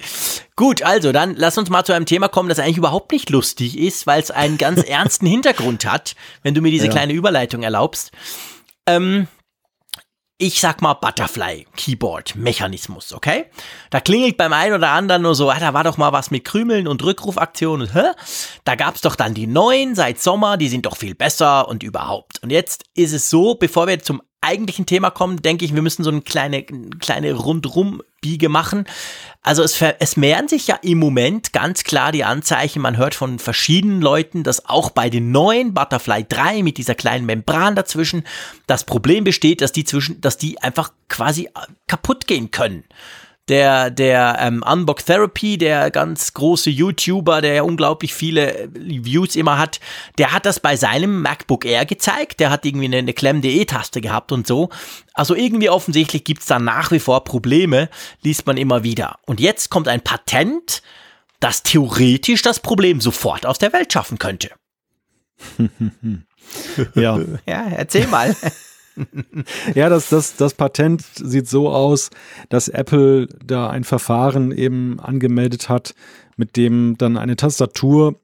Gut, 0.56 0.82
also 0.82 1.12
dann 1.12 1.34
lass 1.36 1.58
uns 1.58 1.70
mal 1.70 1.84
zu 1.84 1.92
einem 1.92 2.06
Thema 2.06 2.28
kommen, 2.28 2.48
das 2.48 2.58
eigentlich 2.58 2.76
überhaupt 2.76 3.12
nicht 3.12 3.30
lustig 3.30 3.78
ist, 3.78 4.06
weil 4.06 4.22
es 4.22 4.30
einen 4.30 4.58
ganz 4.58 4.82
ernsten 4.88 5.26
Hintergrund 5.26 5.84
hat, 5.86 6.14
wenn 6.42 6.54
du 6.54 6.60
mir 6.60 6.70
diese 6.70 6.86
ja. 6.86 6.92
kleine 6.92 7.12
Überleitung 7.12 7.62
erlaubst. 7.62 8.12
Ähm, 8.86 9.28
ich 10.38 10.60
sag 10.60 10.82
mal 10.82 10.94
Butterfly 10.94 11.66
Keyboard 11.76 12.34
Mechanismus, 12.34 13.12
okay? 13.12 13.46
Da 13.90 14.00
klingelt 14.00 14.36
beim 14.36 14.52
einen 14.52 14.74
oder 14.74 14.90
anderen 14.90 15.22
nur 15.22 15.34
so, 15.34 15.50
ah, 15.50 15.60
da 15.60 15.74
war 15.74 15.84
doch 15.84 15.96
mal 15.96 16.12
was 16.12 16.30
mit 16.30 16.44
Krümeln 16.44 16.88
und 16.88 17.04
Rückrufaktionen. 17.04 17.92
Hä? 17.92 18.10
Da 18.64 18.74
gab's 18.74 19.00
doch 19.00 19.14
dann 19.14 19.34
die 19.34 19.46
neuen 19.46 19.94
seit 19.94 20.20
Sommer, 20.20 20.56
die 20.56 20.68
sind 20.68 20.86
doch 20.86 20.96
viel 20.96 21.14
besser 21.14 21.68
und 21.68 21.82
überhaupt. 21.82 22.42
Und 22.42 22.50
jetzt 22.50 22.84
ist 22.94 23.12
es 23.12 23.30
so, 23.30 23.54
bevor 23.54 23.86
wir 23.86 24.00
zum 24.00 24.22
eigentlichen 24.44 24.86
Thema 24.86 25.10
kommen, 25.10 25.42
denke 25.42 25.64
ich, 25.64 25.74
wir 25.74 25.82
müssen 25.82 26.04
so 26.04 26.10
eine 26.10 26.22
kleine, 26.22 26.62
kleine 26.62 27.32
Rundrum-Biege 27.32 28.48
machen. 28.48 28.84
Also 29.42 29.62
es, 29.62 29.80
es 29.98 30.16
mehren 30.16 30.48
sich 30.48 30.66
ja 30.66 30.76
im 30.82 30.98
Moment 30.98 31.52
ganz 31.52 31.84
klar 31.84 32.12
die 32.12 32.24
Anzeichen. 32.24 32.82
Man 32.82 32.96
hört 32.96 33.14
von 33.14 33.38
verschiedenen 33.38 34.00
Leuten, 34.00 34.42
dass 34.42 34.66
auch 34.66 34.90
bei 34.90 35.10
den 35.10 35.32
neuen 35.32 35.74
Butterfly 35.74 36.24
3 36.28 36.62
mit 36.62 36.78
dieser 36.78 36.94
kleinen 36.94 37.26
Membran 37.26 37.74
dazwischen 37.74 38.24
das 38.66 38.84
Problem 38.84 39.24
besteht, 39.24 39.60
dass 39.60 39.72
die 39.72 39.84
zwischen, 39.84 40.20
dass 40.20 40.38
die 40.38 40.62
einfach 40.62 40.92
quasi 41.08 41.48
kaputt 41.86 42.26
gehen 42.26 42.50
können 42.50 42.84
der, 43.48 43.90
der 43.90 44.38
ähm, 44.40 44.64
Unbox 44.66 45.04
Therapy, 45.04 45.58
der 45.58 45.90
ganz 45.90 46.32
große 46.32 46.70
YouTuber, 46.70 47.42
der 47.42 47.54
ja 47.54 47.62
unglaublich 47.62 48.14
viele 48.14 48.70
Views 48.72 49.36
immer 49.36 49.58
hat, 49.58 49.80
der 50.18 50.32
hat 50.32 50.46
das 50.46 50.60
bei 50.60 50.76
seinem 50.76 51.20
MacBook 51.20 51.64
Air 51.64 51.84
gezeigt. 51.84 52.40
Der 52.40 52.50
hat 52.50 52.64
irgendwie 52.64 52.86
eine, 52.86 52.98
eine 52.98 53.12
Klemm.de-Taste 53.12 54.00
gehabt 54.00 54.32
und 54.32 54.46
so. 54.46 54.70
Also 55.12 55.34
irgendwie 55.34 55.68
offensichtlich 55.68 56.24
gibt's 56.24 56.46
da 56.46 56.58
nach 56.58 56.90
wie 56.90 57.00
vor 57.00 57.24
Probleme, 57.24 57.90
liest 58.22 58.46
man 58.46 58.56
immer 58.56 58.82
wieder. 58.82 59.18
Und 59.26 59.40
jetzt 59.40 59.68
kommt 59.70 59.88
ein 59.88 60.00
Patent, 60.00 60.82
das 61.38 61.62
theoretisch 61.62 62.40
das 62.40 62.60
Problem 62.60 63.00
sofort 63.02 63.44
aus 63.44 63.58
der 63.58 63.74
Welt 63.74 63.92
schaffen 63.92 64.18
könnte. 64.18 64.50
ja. 66.94 67.20
ja, 67.46 67.66
erzähl 67.68 68.06
mal. 68.06 68.34
ja, 69.74 69.88
das, 69.88 70.08
das, 70.08 70.36
das 70.36 70.54
Patent 70.54 71.02
sieht 71.14 71.48
so 71.48 71.68
aus, 71.70 72.10
dass 72.48 72.68
Apple 72.68 73.28
da 73.44 73.70
ein 73.70 73.84
Verfahren 73.84 74.52
eben 74.52 75.00
angemeldet 75.00 75.68
hat, 75.68 75.94
mit 76.36 76.56
dem 76.56 76.96
dann 76.98 77.16
eine 77.16 77.36
Tastatur 77.36 78.20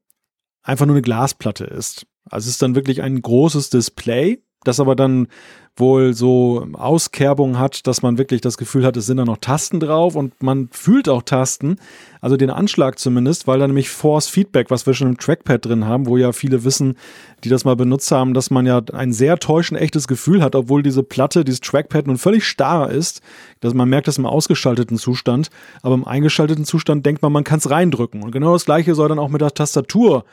einfach 0.63 0.87
nur 0.87 0.95
eine 0.95 1.03
Glasplatte 1.03 1.65
ist. 1.65 2.07
Also 2.25 2.47
es 2.47 2.55
ist 2.55 2.63
dann 2.63 2.75
wirklich 2.75 3.03
ein 3.03 3.21
großes 3.21 3.71
Display, 3.71 4.43
das 4.65 4.81
aber 4.81 4.95
dann 4.95 5.29
wohl 5.77 6.13
so 6.15 6.67
Auskerbung 6.75 7.59
hat, 7.59 7.87
dass 7.87 8.03
man 8.03 8.19
wirklich 8.19 8.41
das 8.41 8.59
Gefühl 8.59 8.85
hat, 8.85 8.97
es 8.97 9.07
sind 9.07 9.17
da 9.17 9.25
noch 9.25 9.39
Tasten 9.39 9.81
drauf 9.81 10.15
und 10.15 10.43
man 10.43 10.69
fühlt 10.71 11.09
auch 11.09 11.23
Tasten, 11.23 11.77
also 12.21 12.37
den 12.37 12.51
Anschlag 12.51 12.99
zumindest, 12.99 13.47
weil 13.47 13.59
da 13.59 13.67
nämlich 13.67 13.89
Force 13.89 14.29
Feedback, 14.29 14.71
was 14.71 14.87
wir 14.87 14.93
schon 14.93 15.09
im 15.09 15.17
Trackpad 15.17 15.65
drin 15.65 15.87
haben, 15.87 16.07
wo 16.07 16.19
ja 16.19 16.33
viele 16.33 16.65
wissen, 16.65 16.97
die 17.45 17.49
das 17.49 17.65
mal 17.65 17.77
benutzt 17.77 18.11
haben, 18.13 18.35
dass 18.35 18.51
man 18.51 18.67
ja 18.67 18.83
ein 18.93 19.13
sehr 19.13 19.39
täuschend 19.39 19.81
echtes 19.81 20.07
Gefühl 20.07 20.43
hat, 20.43 20.55
obwohl 20.55 20.83
diese 20.83 21.03
Platte, 21.03 21.45
dieses 21.45 21.61
Trackpad 21.61 22.07
nun 22.07 22.19
völlig 22.19 22.47
starr 22.47 22.91
ist, 22.91 23.23
dass 23.61 23.73
man 23.73 23.89
merkt 23.89 24.09
das 24.09 24.19
im 24.19 24.27
ausgeschalteten 24.27 24.99
Zustand, 24.99 25.49
aber 25.83 25.95
im 25.95 26.07
eingeschalteten 26.07 26.67
Zustand 26.67 27.07
denkt 27.07 27.23
man, 27.23 27.33
man 27.33 27.45
kann 27.45 27.59
es 27.59 27.71
reindrücken. 27.71 28.23
Und 28.23 28.33
genau 28.33 28.53
das 28.53 28.67
gleiche 28.67 28.95
soll 28.95 29.09
dann 29.09 29.19
auch 29.19 29.31
mit 29.31 29.41
der 29.41 29.55
Tastatur 29.55 30.25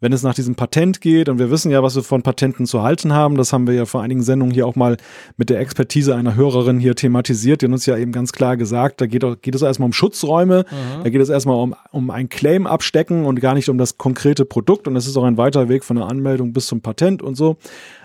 wenn 0.00 0.12
es 0.12 0.22
nach 0.22 0.34
diesem 0.34 0.54
Patent 0.54 1.00
geht, 1.00 1.28
und 1.28 1.38
wir 1.38 1.50
wissen 1.50 1.70
ja, 1.70 1.82
was 1.82 1.96
wir 1.96 2.02
von 2.02 2.22
Patenten 2.22 2.66
zu 2.66 2.82
halten 2.82 3.12
haben, 3.12 3.36
das 3.36 3.52
haben 3.52 3.66
wir 3.66 3.74
ja 3.74 3.86
vor 3.86 4.02
einigen 4.02 4.22
Sendungen 4.22 4.52
hier 4.52 4.66
auch 4.66 4.76
mal 4.76 4.96
mit 5.36 5.50
der 5.50 5.60
Expertise 5.60 6.14
einer 6.14 6.34
Hörerin 6.34 6.78
hier 6.78 6.94
thematisiert, 6.94 7.62
die 7.62 7.66
hat 7.66 7.72
uns 7.72 7.86
ja 7.86 7.96
eben 7.96 8.12
ganz 8.12 8.32
klar 8.32 8.56
gesagt, 8.56 9.00
da 9.00 9.06
geht, 9.06 9.24
geht 9.42 9.54
es 9.54 9.62
erstmal 9.62 9.86
um 9.86 9.92
Schutzräume, 9.92 10.64
mhm. 10.70 11.04
da 11.04 11.10
geht 11.10 11.20
es 11.20 11.28
erstmal 11.28 11.56
um, 11.56 11.74
um 11.90 12.10
ein 12.10 12.28
Claim 12.28 12.66
abstecken 12.66 13.24
und 13.24 13.40
gar 13.40 13.54
nicht 13.54 13.68
um 13.68 13.78
das 13.78 13.98
konkrete 13.98 14.44
Produkt 14.44 14.88
und 14.88 14.94
das 14.94 15.06
ist 15.06 15.16
auch 15.16 15.24
ein 15.24 15.38
weiter 15.38 15.68
Weg 15.68 15.84
von 15.84 15.96
der 15.96 16.06
Anmeldung 16.06 16.52
bis 16.52 16.66
zum 16.66 16.80
Patent 16.80 17.22
und 17.22 17.36
so. 17.36 17.56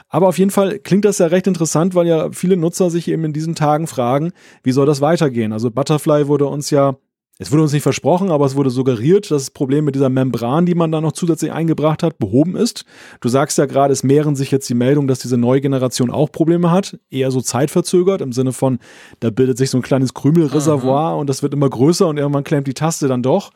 Aber 0.10 0.28
auf 0.28 0.40
jeden 0.40 0.52
Fall 0.52 0.80
klingt 0.80 1.06
das 1.06 1.20
ja 1.20 1.28
recht 1.28 1.46
interessant, 1.46 1.94
weil 1.94 2.08
ja 2.08 2.32
viele 2.32 2.58
Nutzer 2.58 2.90
sich 2.90 3.08
eben 3.08 3.26
in 3.26 3.34
diesen 3.34 3.54
Tagen 3.54 3.86
fragen, 3.86 4.32
wie 4.64 4.72
soll 4.72 4.88
das 4.88 5.02
weitergehen? 5.02 5.54
Also 5.54 5.70
Butterfly 5.70 6.28
wurde 6.28 6.48
uns 6.48 6.72
ja 6.72 6.96
es 7.42 7.54
wurde 7.54 7.64
uns 7.64 7.72
nicht 7.72 7.84
versprochen, 7.84 8.32
aber 8.32 8.46
es 8.46 8.56
wurde 8.56 8.70
suggeriert, 8.70 9.32
dass 9.32 9.44
das 9.44 9.52
Problem 9.52 9.86
mit 9.86 9.96
dieser 9.96 10.10
Membran, 10.10 10.66
die 10.66 10.76
man 10.76 10.92
da 10.92 11.00
noch 11.00 11.14
zusätzlich 11.14 11.54
eingebracht 11.54 12.04
hat, 12.04 12.20
behoben 12.20 12.58
ist. 12.58 12.84
Du 13.22 13.30
sagst 13.30 13.58
ja 13.58 13.66
gerade, 13.66 13.94
es 13.94 14.04
mehren 14.04 14.36
sich 14.36 14.52
jetzt 14.52 14.68
die 14.68 14.74
Meldungen, 14.74 15.08
dass 15.08 15.20
diese 15.20 15.38
neue 15.38 15.62
Generation 15.62 16.12
auch 16.12 16.34
Probleme 16.34 16.70
hat. 16.70 17.00
Eher 17.10 17.32
so 17.32 17.40
zeitverzögert, 17.40 18.20
im 18.20 18.34
Sinne 18.34 18.52
von, 18.52 18.80
da 19.22 19.30
bildet 19.30 19.58
sich 19.58 19.70
so 19.70 19.78
ein 19.78 19.84
kleines 19.84 20.14
Krümelreservoir 20.14 21.14
mhm. 21.14 21.20
und 21.22 21.30
das 21.30 21.42
wird 21.42 21.54
immer 21.54 21.70
größer 21.70 22.08
und 22.08 22.18
irgendwann 22.18 22.44
klemmt 22.44 22.68
die 22.68 22.74
Taste 22.74 23.08
dann 23.08 23.24
doch. 23.24 23.52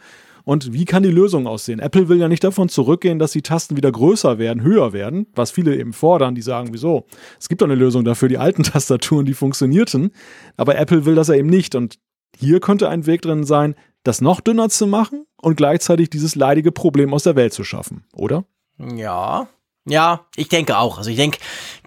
Und 0.46 0.72
wie 0.72 0.86
kann 0.86 1.04
die 1.04 1.10
Lösung 1.10 1.46
aussehen? 1.46 1.80
Apple 1.80 2.08
will 2.08 2.20
ja 2.20 2.30
nicht 2.30 2.44
davon 2.44 2.70
zurückgehen, 2.70 3.20
dass 3.20 3.32
die 3.32 3.42
Tasten 3.42 3.76
wieder 3.76 3.92
größer 3.92 4.40
werden, 4.40 4.64
höher 4.64 4.94
werden, 4.94 5.28
was 5.36 5.52
viele 5.52 5.76
eben 5.76 5.92
fordern, 5.92 6.36
die 6.36 6.42
sagen, 6.42 6.70
wieso? 6.72 7.06
Es 7.38 7.50
gibt 7.50 7.62
doch 7.62 7.68
eine 7.68 7.76
Lösung 7.76 8.06
dafür, 8.06 8.30
die 8.30 8.38
alten 8.38 8.64
Tastaturen, 8.64 9.26
die 9.26 9.34
funktionierten. 9.34 10.12
Aber 10.56 10.78
Apple 10.78 11.06
will 11.06 11.16
das 11.16 11.28
ja 11.28 11.36
eben 11.36 11.50
nicht. 11.50 11.76
Und 11.76 11.98
hier 12.38 12.60
könnte 12.60 12.90
ein 12.90 13.06
Weg 13.06 13.22
drin 13.22 13.44
sein, 13.44 13.76
das 14.04 14.22
noch 14.22 14.42
dünner 14.42 14.70
zu 14.70 14.88
machen 14.88 15.26
und 15.42 15.56
gleichzeitig 15.56 16.10
dieses 16.10 16.36
leidige 16.36 16.72
Problem 16.72 17.14
aus 17.14 17.24
der 17.24 17.36
Welt 17.36 17.54
zu 17.54 17.64
schaffen, 17.64 18.06
oder? 18.14 18.46
Ja, 18.78 19.48
ja, 19.86 20.26
ich 20.36 20.48
denke 20.48 20.78
auch. 20.78 20.98
Also 20.98 21.10
ich 21.10 21.18
denke, 21.18 21.40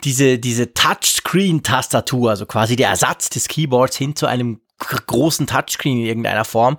diese, 0.05 0.38
diese 0.38 0.74
Touchscreen-Tastatur, 0.74 2.30
also 2.30 2.47
quasi 2.47 2.76
der 2.76 2.90
Ersatz 2.90 3.30
des 3.30 3.49
Keyboards 3.49 3.97
hin 3.97 4.14
zu 4.14 4.26
einem 4.26 4.61
großen 4.78 5.47
Touchscreen 5.47 6.01
in 6.01 6.05
irgendeiner 6.05 6.44
Form. 6.44 6.76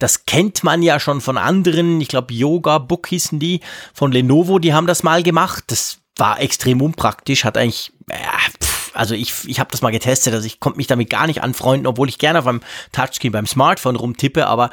Das 0.00 0.26
kennt 0.26 0.64
man 0.64 0.82
ja 0.82 0.98
schon 0.98 1.20
von 1.20 1.38
anderen. 1.38 2.00
Ich 2.00 2.08
glaube, 2.08 2.34
Yoga 2.34 2.78
Book 2.78 3.06
hießen 3.06 3.38
die 3.38 3.60
von 3.94 4.10
Lenovo, 4.10 4.58
die 4.58 4.74
haben 4.74 4.88
das 4.88 5.04
mal 5.04 5.22
gemacht. 5.22 5.64
Das 5.68 5.98
war 6.16 6.40
extrem 6.40 6.82
unpraktisch, 6.82 7.44
hat 7.44 7.56
eigentlich, 7.56 7.92
ja, 8.10 8.16
pff, 8.60 8.75
also 8.96 9.14
ich, 9.14 9.32
ich 9.46 9.60
habe 9.60 9.70
das 9.70 9.82
mal 9.82 9.90
getestet, 9.90 10.34
also 10.34 10.46
ich 10.46 10.60
konnte 10.60 10.76
mich 10.76 10.86
damit 10.86 11.10
gar 11.10 11.26
nicht 11.26 11.42
anfreunden, 11.42 11.86
obwohl 11.86 12.08
ich 12.08 12.18
gerne 12.18 12.38
auf 12.38 12.46
einem 12.46 12.60
Touchscreen 12.92 13.32
beim 13.32 13.46
Smartphone 13.46 13.96
rumtippe, 13.96 14.46
aber 14.46 14.70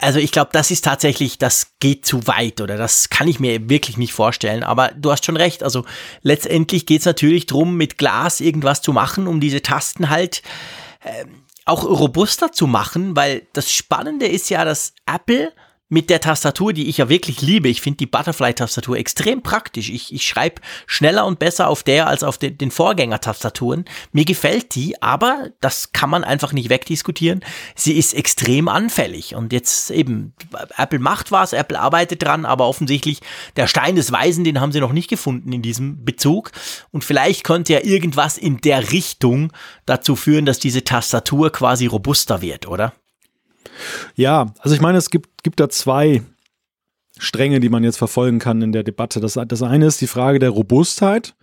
also 0.00 0.18
ich 0.18 0.32
glaube, 0.32 0.50
das 0.52 0.70
ist 0.70 0.84
tatsächlich, 0.84 1.38
das 1.38 1.72
geht 1.80 2.06
zu 2.06 2.26
weit 2.26 2.60
oder 2.60 2.76
das 2.76 3.10
kann 3.10 3.28
ich 3.28 3.40
mir 3.40 3.68
wirklich 3.68 3.96
nicht 3.96 4.12
vorstellen, 4.12 4.62
aber 4.64 4.92
du 4.96 5.10
hast 5.10 5.24
schon 5.24 5.36
recht, 5.36 5.62
also 5.62 5.84
letztendlich 6.22 6.86
geht's 6.86 7.04
natürlich 7.04 7.46
drum, 7.46 7.76
mit 7.76 7.98
Glas 7.98 8.40
irgendwas 8.40 8.82
zu 8.82 8.92
machen, 8.92 9.26
um 9.26 9.40
diese 9.40 9.62
Tasten 9.62 10.10
halt 10.10 10.42
äh, 11.04 11.24
auch 11.64 11.84
robuster 11.84 12.50
zu 12.50 12.66
machen, 12.66 13.14
weil 13.14 13.46
das 13.52 13.70
Spannende 13.70 14.26
ist 14.26 14.48
ja, 14.48 14.64
dass 14.64 14.94
Apple 15.06 15.52
mit 15.88 16.10
der 16.10 16.20
Tastatur, 16.20 16.72
die 16.72 16.88
ich 16.88 16.98
ja 16.98 17.08
wirklich 17.08 17.40
liebe. 17.40 17.68
Ich 17.68 17.80
finde 17.80 17.96
die 17.98 18.06
Butterfly-Tastatur 18.06 18.98
extrem 18.98 19.42
praktisch. 19.42 19.88
Ich, 19.88 20.12
ich 20.12 20.26
schreibe 20.26 20.60
schneller 20.86 21.24
und 21.24 21.38
besser 21.38 21.68
auf 21.68 21.82
der 21.82 22.06
als 22.06 22.22
auf 22.22 22.36
den, 22.36 22.58
den 22.58 22.70
Vorgänger-Tastaturen. 22.70 23.86
Mir 24.12 24.26
gefällt 24.26 24.74
die, 24.74 25.00
aber 25.02 25.48
das 25.60 25.92
kann 25.92 26.10
man 26.10 26.24
einfach 26.24 26.52
nicht 26.52 26.68
wegdiskutieren. 26.68 27.40
Sie 27.74 27.96
ist 27.96 28.12
extrem 28.12 28.68
anfällig. 28.68 29.34
Und 29.34 29.52
jetzt 29.52 29.90
eben, 29.90 30.34
Apple 30.76 30.98
macht 30.98 31.32
was, 31.32 31.54
Apple 31.54 31.80
arbeitet 31.80 32.22
dran, 32.22 32.44
aber 32.44 32.66
offensichtlich 32.66 33.20
der 33.56 33.66
Stein 33.66 33.96
des 33.96 34.12
Weisen, 34.12 34.44
den 34.44 34.60
haben 34.60 34.72
sie 34.72 34.80
noch 34.80 34.92
nicht 34.92 35.08
gefunden 35.08 35.52
in 35.52 35.62
diesem 35.62 36.04
Bezug. 36.04 36.52
Und 36.90 37.02
vielleicht 37.02 37.44
könnte 37.44 37.72
ja 37.72 37.80
irgendwas 37.82 38.36
in 38.36 38.58
der 38.58 38.92
Richtung 38.92 39.52
dazu 39.86 40.16
führen, 40.16 40.44
dass 40.44 40.58
diese 40.58 40.84
Tastatur 40.84 41.50
quasi 41.50 41.86
robuster 41.86 42.42
wird, 42.42 42.68
oder? 42.68 42.92
Ja, 44.14 44.52
also 44.60 44.74
ich 44.74 44.80
meine, 44.80 44.98
es 44.98 45.10
gibt, 45.10 45.42
gibt 45.42 45.60
da 45.60 45.68
zwei 45.68 46.22
Stränge, 47.18 47.60
die 47.60 47.68
man 47.68 47.84
jetzt 47.84 47.98
verfolgen 47.98 48.38
kann 48.38 48.62
in 48.62 48.72
der 48.72 48.82
Debatte. 48.82 49.20
Das, 49.20 49.38
das 49.46 49.62
eine 49.62 49.86
ist 49.86 50.00
die 50.00 50.06
Frage 50.06 50.38
der 50.38 50.50
Robustheit. 50.50 51.34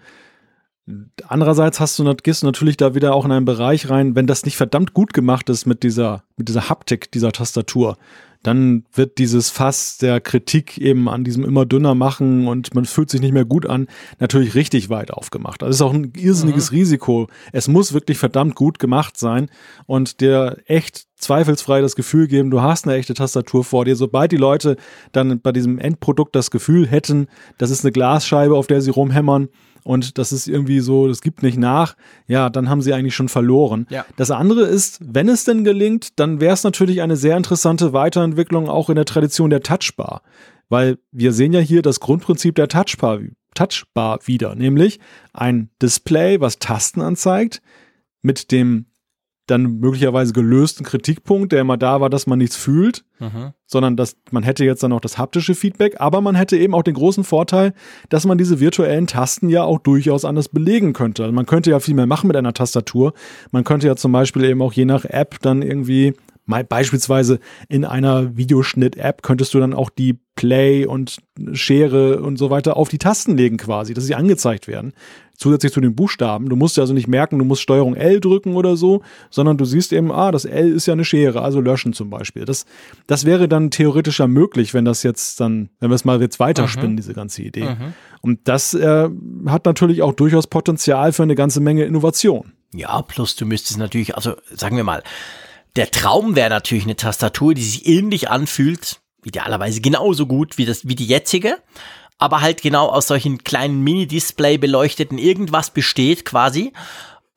Andererseits 1.27 1.79
hast 1.79 1.97
du, 1.97 2.15
gehst 2.15 2.43
du 2.43 2.45
natürlich 2.45 2.77
da 2.77 2.93
wieder 2.93 3.13
auch 3.13 3.25
in 3.25 3.31
einen 3.31 3.45
Bereich 3.45 3.89
rein, 3.89 4.15
wenn 4.15 4.27
das 4.27 4.45
nicht 4.45 4.55
verdammt 4.55 4.93
gut 4.93 5.13
gemacht 5.13 5.49
ist 5.49 5.65
mit 5.65 5.83
dieser, 5.83 6.23
mit 6.37 6.47
dieser 6.47 6.69
Haptik 6.69 7.11
dieser 7.11 7.31
Tastatur, 7.31 7.97
dann 8.45 8.85
wird 8.93 9.17
dieses 9.17 9.49
Fass 9.49 9.97
der 9.97 10.21
Kritik 10.21 10.77
eben 10.77 11.09
an 11.09 11.23
diesem 11.23 11.43
immer 11.43 11.65
dünner 11.65 11.95
machen 11.95 12.47
und 12.47 12.75
man 12.75 12.85
fühlt 12.85 13.09
sich 13.09 13.19
nicht 13.19 13.33
mehr 13.33 13.45
gut 13.45 13.65
an, 13.65 13.87
natürlich 14.19 14.53
richtig 14.53 14.89
weit 14.89 15.11
aufgemacht. 15.11 15.63
Das 15.63 15.67
also 15.67 15.85
ist 15.85 15.89
auch 15.89 15.93
ein 15.93 16.13
irrsinniges 16.15 16.71
mhm. 16.71 16.77
Risiko. 16.77 17.27
Es 17.51 17.67
muss 17.67 17.93
wirklich 17.93 18.19
verdammt 18.19 18.53
gut 18.53 18.77
gemacht 18.77 19.17
sein 19.17 19.49
und 19.87 20.21
der 20.21 20.57
echt 20.67 21.07
zweifelsfrei 21.15 21.81
das 21.81 21.95
Gefühl 21.95 22.27
geben, 22.27 22.51
du 22.51 22.61
hast 22.61 22.85
eine 22.85 22.95
echte 22.95 23.15
Tastatur 23.15 23.63
vor 23.63 23.85
dir. 23.85 23.95
Sobald 23.95 24.31
die 24.31 24.37
Leute 24.37 24.75
dann 25.11 25.39
bei 25.41 25.51
diesem 25.51 25.79
Endprodukt 25.79 26.35
das 26.35 26.51
Gefühl 26.51 26.87
hätten, 26.87 27.27
das 27.57 27.71
ist 27.71 27.83
eine 27.83 27.93
Glasscheibe, 27.93 28.55
auf 28.55 28.67
der 28.67 28.81
sie 28.81 28.91
rumhämmern, 28.91 29.49
und 29.85 30.17
das 30.17 30.31
ist 30.31 30.47
irgendwie 30.47 30.79
so, 30.79 31.07
das 31.07 31.21
gibt 31.21 31.43
nicht 31.43 31.59
nach, 31.59 31.95
ja, 32.25 32.49
dann 32.49 32.69
haben 32.69 32.81
sie 32.81 32.91
eigentlich 32.91 33.13
schon 33.13 33.29
verloren. 33.29 33.85
Ja. 33.91 34.03
Das 34.15 34.31
andere 34.31 34.63
ist, 34.63 34.97
wenn 34.99 35.29
es 35.29 35.45
denn 35.45 35.63
gelingt, 35.63 36.19
dann 36.19 36.41
wäre 36.41 36.55
es 36.55 36.63
natürlich 36.63 37.03
eine 37.03 37.15
sehr 37.15 37.37
interessante 37.37 37.93
Weiterentwicklung 37.93 38.67
auch 38.67 38.89
in 38.89 38.95
der 38.95 39.05
Tradition 39.05 39.51
der 39.51 39.61
Touchbar. 39.61 40.23
Weil 40.69 40.97
wir 41.11 41.33
sehen 41.33 41.53
ja 41.53 41.59
hier 41.59 41.83
das 41.83 41.99
Grundprinzip 41.99 42.55
der 42.55 42.67
Touchbar, 42.67 43.19
Touchbar 43.53 44.19
wieder, 44.25 44.55
nämlich 44.55 44.99
ein 45.33 45.69
Display, 45.79 46.41
was 46.41 46.57
Tasten 46.57 47.01
anzeigt, 47.01 47.61
mit 48.23 48.51
dem 48.51 48.87
dann 49.47 49.79
möglicherweise 49.79 50.33
gelösten 50.33 50.85
Kritikpunkt, 50.85 51.51
der 51.51 51.61
immer 51.61 51.77
da 51.77 52.01
war, 52.01 52.09
dass 52.09 52.27
man 52.27 52.39
nichts 52.39 52.55
fühlt, 52.55 53.03
mhm. 53.19 53.51
sondern 53.65 53.95
dass 53.95 54.17
man 54.31 54.43
hätte 54.43 54.65
jetzt 54.65 54.81
dann 54.81 54.91
auch 54.91 55.01
das 55.01 55.17
haptische 55.17 55.55
Feedback, 55.55 55.99
aber 55.99 56.21
man 56.21 56.35
hätte 56.35 56.57
eben 56.57 56.73
auch 56.73 56.83
den 56.83 56.95
großen 56.95 57.23
Vorteil, 57.23 57.73
dass 58.09 58.25
man 58.25 58.37
diese 58.37 58.59
virtuellen 58.59 59.07
Tasten 59.07 59.49
ja 59.49 59.63
auch 59.63 59.79
durchaus 59.79 60.25
anders 60.25 60.49
belegen 60.49 60.93
könnte. 60.93 61.23
Also 61.23 61.33
man 61.33 61.45
könnte 61.45 61.71
ja 61.71 61.79
viel 61.79 61.95
mehr 61.95 62.07
machen 62.07 62.27
mit 62.27 62.35
einer 62.35 62.53
Tastatur. 62.53 63.13
Man 63.51 63.63
könnte 63.63 63.87
ja 63.87 63.95
zum 63.95 64.11
Beispiel 64.11 64.43
eben 64.45 64.61
auch 64.61 64.73
je 64.73 64.85
nach 64.85 65.05
App 65.05 65.39
dann 65.41 65.61
irgendwie 65.61 66.13
mal 66.45 66.63
beispielsweise 66.63 67.39
in 67.69 67.85
einer 67.85 68.37
Videoschnitt-App 68.37 69.23
könntest 69.23 69.53
du 69.53 69.59
dann 69.59 69.73
auch 69.73 69.89
die 69.89 70.19
Play 70.35 70.85
und 70.85 71.17
Schere 71.53 72.21
und 72.21 72.37
so 72.37 72.49
weiter 72.49 72.77
auf 72.77 72.89
die 72.89 72.97
Tasten 72.97 73.37
legen 73.37 73.57
quasi, 73.57 73.93
dass 73.93 74.05
sie 74.05 74.15
angezeigt 74.15 74.67
werden. 74.67 74.93
Zusätzlich 75.37 75.73
zu 75.73 75.81
den 75.81 75.95
Buchstaben. 75.95 76.49
Du 76.49 76.55
musst 76.55 76.77
ja 76.77 76.83
also 76.83 76.93
nicht 76.93 77.07
merken, 77.07 77.37
du 77.39 77.45
musst 77.45 77.61
Steuerung 77.61 77.95
L 77.95 78.19
drücken 78.19 78.55
oder 78.55 78.77
so, 78.77 79.01
sondern 79.29 79.57
du 79.57 79.65
siehst 79.65 79.93
eben, 79.93 80.11
ah, 80.11 80.31
das 80.31 80.45
L 80.45 80.71
ist 80.71 80.85
ja 80.85 80.93
eine 80.93 81.05
Schere, 81.05 81.41
also 81.41 81.59
löschen 81.59 81.93
zum 81.93 82.09
Beispiel. 82.09 82.45
Das, 82.45 82.65
das 83.07 83.25
wäre 83.25 83.47
dann 83.47 83.71
theoretisch 83.71 84.19
ja 84.19 84.27
möglich, 84.27 84.73
wenn 84.73 84.85
das 84.85 85.03
jetzt 85.03 85.39
dann, 85.39 85.69
wenn 85.79 85.89
wir 85.89 85.95
es 85.95 86.05
mal 86.05 86.21
jetzt 86.21 86.39
weiterspinnen, 86.39 86.93
mhm. 86.93 86.97
diese 86.97 87.13
ganze 87.13 87.41
Idee. 87.41 87.65
Mhm. 87.65 87.93
Und 88.21 88.47
das 88.47 88.73
äh, 88.73 89.09
hat 89.47 89.65
natürlich 89.65 90.01
auch 90.01 90.13
durchaus 90.13 90.47
Potenzial 90.47 91.13
für 91.13 91.23
eine 91.23 91.35
ganze 91.35 91.59
Menge 91.59 91.83
Innovation. 91.83 92.53
Ja, 92.73 93.01
plus 93.01 93.35
du 93.35 93.45
müsstest 93.45 93.77
natürlich, 93.77 94.15
also 94.15 94.35
sagen 94.53 94.77
wir 94.77 94.83
mal, 94.83 95.03
der 95.75 95.91
Traum 95.91 96.35
wäre 96.35 96.49
natürlich 96.49 96.85
eine 96.85 96.95
Tastatur, 96.95 97.53
die 97.53 97.63
sich 97.63 97.85
ähnlich 97.87 98.29
anfühlt, 98.29 99.01
idealerweise 99.23 99.81
genauso 99.81 100.25
gut 100.25 100.57
wie, 100.57 100.65
das, 100.65 100.87
wie 100.87 100.95
die 100.95 101.05
jetzige, 101.05 101.57
aber 102.17 102.41
halt 102.41 102.61
genau 102.61 102.87
aus 102.87 103.07
solchen 103.07 103.43
kleinen 103.43 103.83
Mini-Display 103.83 104.57
beleuchteten 104.57 105.17
irgendwas 105.17 105.69
besteht 105.69 106.25
quasi 106.25 106.71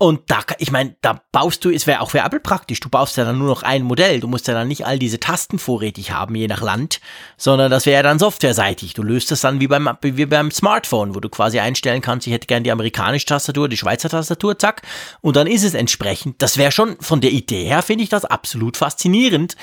Und 0.00 0.30
da, 0.30 0.42
ich 0.58 0.70
meine, 0.70 0.94
da 1.00 1.20
baust 1.32 1.64
du, 1.64 1.70
es 1.70 1.88
wäre 1.88 2.00
auch 2.00 2.10
für 2.10 2.20
Apple 2.20 2.38
praktisch, 2.38 2.78
du 2.78 2.88
baust 2.88 3.16
ja 3.16 3.24
dann 3.24 3.36
nur 3.36 3.48
noch 3.48 3.64
ein 3.64 3.82
Modell, 3.82 4.20
du 4.20 4.28
musst 4.28 4.46
ja 4.46 4.54
dann 4.54 4.68
nicht 4.68 4.86
all 4.86 4.96
diese 4.96 5.18
Tasten 5.18 5.58
vorrätig 5.58 6.12
haben, 6.12 6.36
je 6.36 6.46
nach 6.46 6.62
Land, 6.62 7.00
sondern 7.36 7.68
das 7.68 7.84
wäre 7.84 7.96
ja 7.96 8.02
dann 8.04 8.20
softwareseitig. 8.20 8.94
Du 8.94 9.02
löst 9.02 9.32
das 9.32 9.40
dann 9.40 9.58
wie 9.58 9.66
beim, 9.66 9.90
wie 10.00 10.26
beim 10.26 10.52
Smartphone, 10.52 11.16
wo 11.16 11.20
du 11.20 11.28
quasi 11.28 11.58
einstellen 11.58 12.00
kannst, 12.00 12.28
ich 12.28 12.32
hätte 12.32 12.46
gern 12.46 12.62
die 12.62 12.70
amerikanische 12.70 13.26
Tastatur, 13.26 13.68
die 13.68 13.76
Schweizer 13.76 14.08
Tastatur, 14.08 14.56
zack, 14.56 14.82
und 15.20 15.34
dann 15.34 15.48
ist 15.48 15.64
es 15.64 15.74
entsprechend. 15.74 16.40
Das 16.42 16.58
wäre 16.58 16.70
schon, 16.70 16.96
von 17.00 17.20
der 17.20 17.32
Idee 17.32 17.64
her 17.64 17.82
finde 17.82 18.04
ich 18.04 18.08
das 18.08 18.24
absolut 18.24 18.76
faszinierend. 18.76 19.56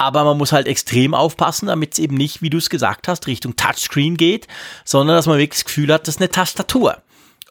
Aber 0.00 0.24
man 0.24 0.38
muss 0.38 0.52
halt 0.52 0.66
extrem 0.66 1.14
aufpassen, 1.14 1.66
damit 1.66 1.92
es 1.92 1.98
eben 1.98 2.16
nicht, 2.16 2.42
wie 2.42 2.50
du 2.50 2.58
es 2.58 2.70
gesagt 2.70 3.06
hast, 3.06 3.26
Richtung 3.26 3.54
Touchscreen 3.54 4.16
geht, 4.16 4.48
sondern 4.84 5.16
dass 5.16 5.26
man 5.26 5.38
wirklich 5.38 5.60
das 5.60 5.64
Gefühl 5.66 5.92
hat, 5.92 6.08
das 6.08 6.16
ist 6.16 6.20
eine 6.20 6.30
Tastatur. 6.30 7.02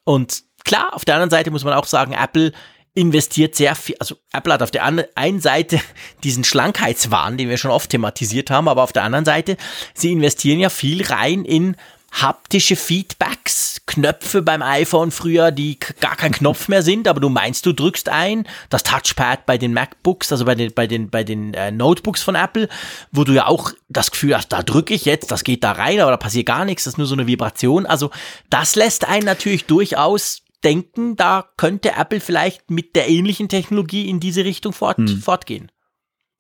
Und 0.04 0.44
Klar, 0.70 0.94
auf 0.94 1.06
der 1.06 1.16
anderen 1.16 1.32
Seite 1.32 1.52
muss 1.52 1.64
man 1.64 1.74
auch 1.74 1.86
sagen, 1.86 2.14
Apple 2.14 2.52
investiert 2.94 3.56
sehr 3.56 3.76
viel, 3.76 3.96
also 4.00 4.18
Apple 4.34 4.54
hat 4.54 4.62
auf 4.62 4.72
der 4.72 4.84
einen 4.84 5.42
Seite 5.42 5.80
diesen 6.24 6.44
Schlankheitswahn, 6.44 7.38
den 7.38 7.50
wir 7.50 7.58
schon 7.58 7.72
oft 7.72 7.90
thematisiert 7.90 8.52
haben, 8.52 8.68
aber 8.68 8.84
auf 8.84 8.94
der 8.94 9.04
anderen 9.04 9.26
Seite, 9.26 9.58
sie 9.94 10.12
investieren 10.12 10.60
ja 10.60 10.70
viel 10.70 11.04
rein 11.04 11.46
in 11.46 11.76
haptische 12.12 12.76
Feedbacks, 12.76 13.82
Knöpfe 13.86 14.42
beim 14.42 14.62
iPhone 14.62 15.12
früher, 15.12 15.52
die 15.52 15.78
gar 16.00 16.16
kein 16.16 16.32
Knopf 16.32 16.68
mehr 16.68 16.84
sind, 16.84 17.08
aber 17.08 17.20
du 17.20 17.30
meinst, 17.30 17.66
du 17.66 17.74
drückst 17.74 18.10
ein, 18.10 18.48
das 18.70 18.84
Touchpad 18.84 19.46
bei 19.46 19.58
den 19.58 19.74
MacBooks, 19.74 20.32
also 20.32 20.46
bei 20.46 20.56
den, 20.56 20.74
bei 20.74 20.88
den, 20.88 21.10
bei 21.10 21.24
den 21.24 21.54
äh, 21.54 21.72
Notebooks 21.72 22.22
von 22.22 22.36
Apple, 22.36 22.70
wo 23.12 23.24
du 23.24 23.34
ja 23.34 23.48
auch 23.48 23.72
das 23.88 24.12
Gefühl 24.12 24.36
hast, 24.36 24.50
da 24.50 24.64
drücke 24.64 24.94
ich 24.94 25.06
jetzt, 25.06 25.32
das 25.32 25.44
geht 25.44 25.64
da 25.64 25.74
rein, 25.74 26.00
aber 26.00 26.12
da 26.12 26.18
passiert 26.18 26.46
gar 26.46 26.66
nichts, 26.66 26.84
das 26.84 26.94
ist 26.94 26.98
nur 26.98 27.08
so 27.08 27.16
eine 27.16 27.28
Vibration. 27.28 27.86
Also 27.86 28.12
das 28.50 28.76
lässt 28.76 29.08
einen 29.08 29.26
natürlich 29.26 29.66
durchaus 29.66 30.44
denken, 30.64 31.16
da 31.16 31.50
könnte 31.58 31.94
Apple 31.96 32.20
vielleicht 32.20 32.70
mit 32.70 32.96
der 32.96 33.10
ähnlichen 33.10 33.50
Technologie 33.50 34.10
in 34.10 34.20
diese 34.20 34.44
Richtung 34.44 34.74
fort, 34.74 34.98
hm. 34.98 35.22
fortgehen. 35.22 35.72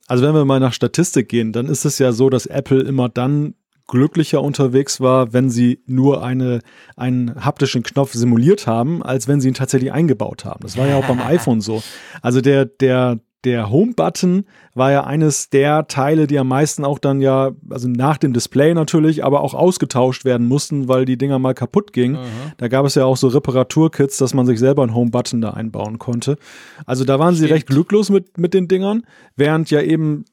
Also 0.07 0.24
wenn 0.26 0.34
wir 0.34 0.43
mal 0.43 0.59
nach 0.59 0.74
Statistik 0.74 1.30
gehen, 1.30 1.53
dann 1.53 1.67
ist 1.67 1.86
es 1.86 1.99
ja 1.99 2.11
so, 2.11 2.30
dass 2.30 2.47
Apple 2.47 2.82
immer 2.82 3.09
dann 3.09 3.53
glücklicher 3.89 4.41
unterwegs 4.41 5.01
war, 5.01 5.33
wenn 5.33 5.49
sie 5.49 5.81
nur 5.85 6.23
eine, 6.23 6.59
einen 6.95 7.43
haptischen 7.43 7.83
Knopf 7.83 8.13
simuliert 8.13 8.67
haben, 8.67 9.03
als 9.03 9.27
wenn 9.27 9.41
sie 9.41 9.49
ihn 9.49 9.53
tatsächlich 9.53 9.91
eingebaut 9.91 10.45
haben. 10.45 10.61
Das 10.61 10.77
war 10.77 10.87
ja 10.87 10.95
auch 10.95 11.05
beim 11.05 11.19
iPhone 11.25 11.59
so. 11.59 11.83
Also 12.21 12.39
der, 12.39 12.65
der, 12.65 13.19
der 13.45 13.69
Home-Button 13.69 14.45
war 14.75 14.91
ja 14.91 15.05
eines 15.05 15.49
der 15.49 15.87
Teile, 15.87 16.27
die 16.27 16.37
am 16.37 16.47
meisten 16.47 16.85
auch 16.85 16.99
dann 16.99 17.21
ja, 17.21 17.51
also 17.69 17.87
nach 17.87 18.17
dem 18.17 18.31
Display 18.33 18.73
natürlich, 18.73 19.23
aber 19.23 19.41
auch 19.41 19.53
ausgetauscht 19.53 20.23
werden 20.23 20.47
mussten, 20.47 20.87
weil 20.87 21.05
die 21.05 21.17
Dinger 21.17 21.39
mal 21.39 21.53
kaputt 21.53 21.91
gingen. 21.91 22.21
Mhm. 22.21 22.51
Da 22.57 22.67
gab 22.67 22.85
es 22.85 22.95
ja 22.95 23.05
auch 23.05 23.17
so 23.17 23.27
Reparaturkits, 23.27 24.17
dass 24.17 24.33
man 24.33 24.45
sich 24.45 24.59
selber 24.59 24.83
einen 24.83 24.93
Home-Button 24.93 25.41
da 25.41 25.51
einbauen 25.51 25.99
konnte. 25.99 26.37
Also 26.85 27.05
da 27.05 27.17
waren 27.17 27.35
Stimmt. 27.35 27.47
sie 27.47 27.53
recht 27.53 27.67
glücklos 27.67 28.09
mit, 28.09 28.37
mit 28.37 28.53
den 28.53 28.67
Dingern, 28.67 29.03
während 29.35 29.71
ja 29.71 29.81
eben 29.81 30.25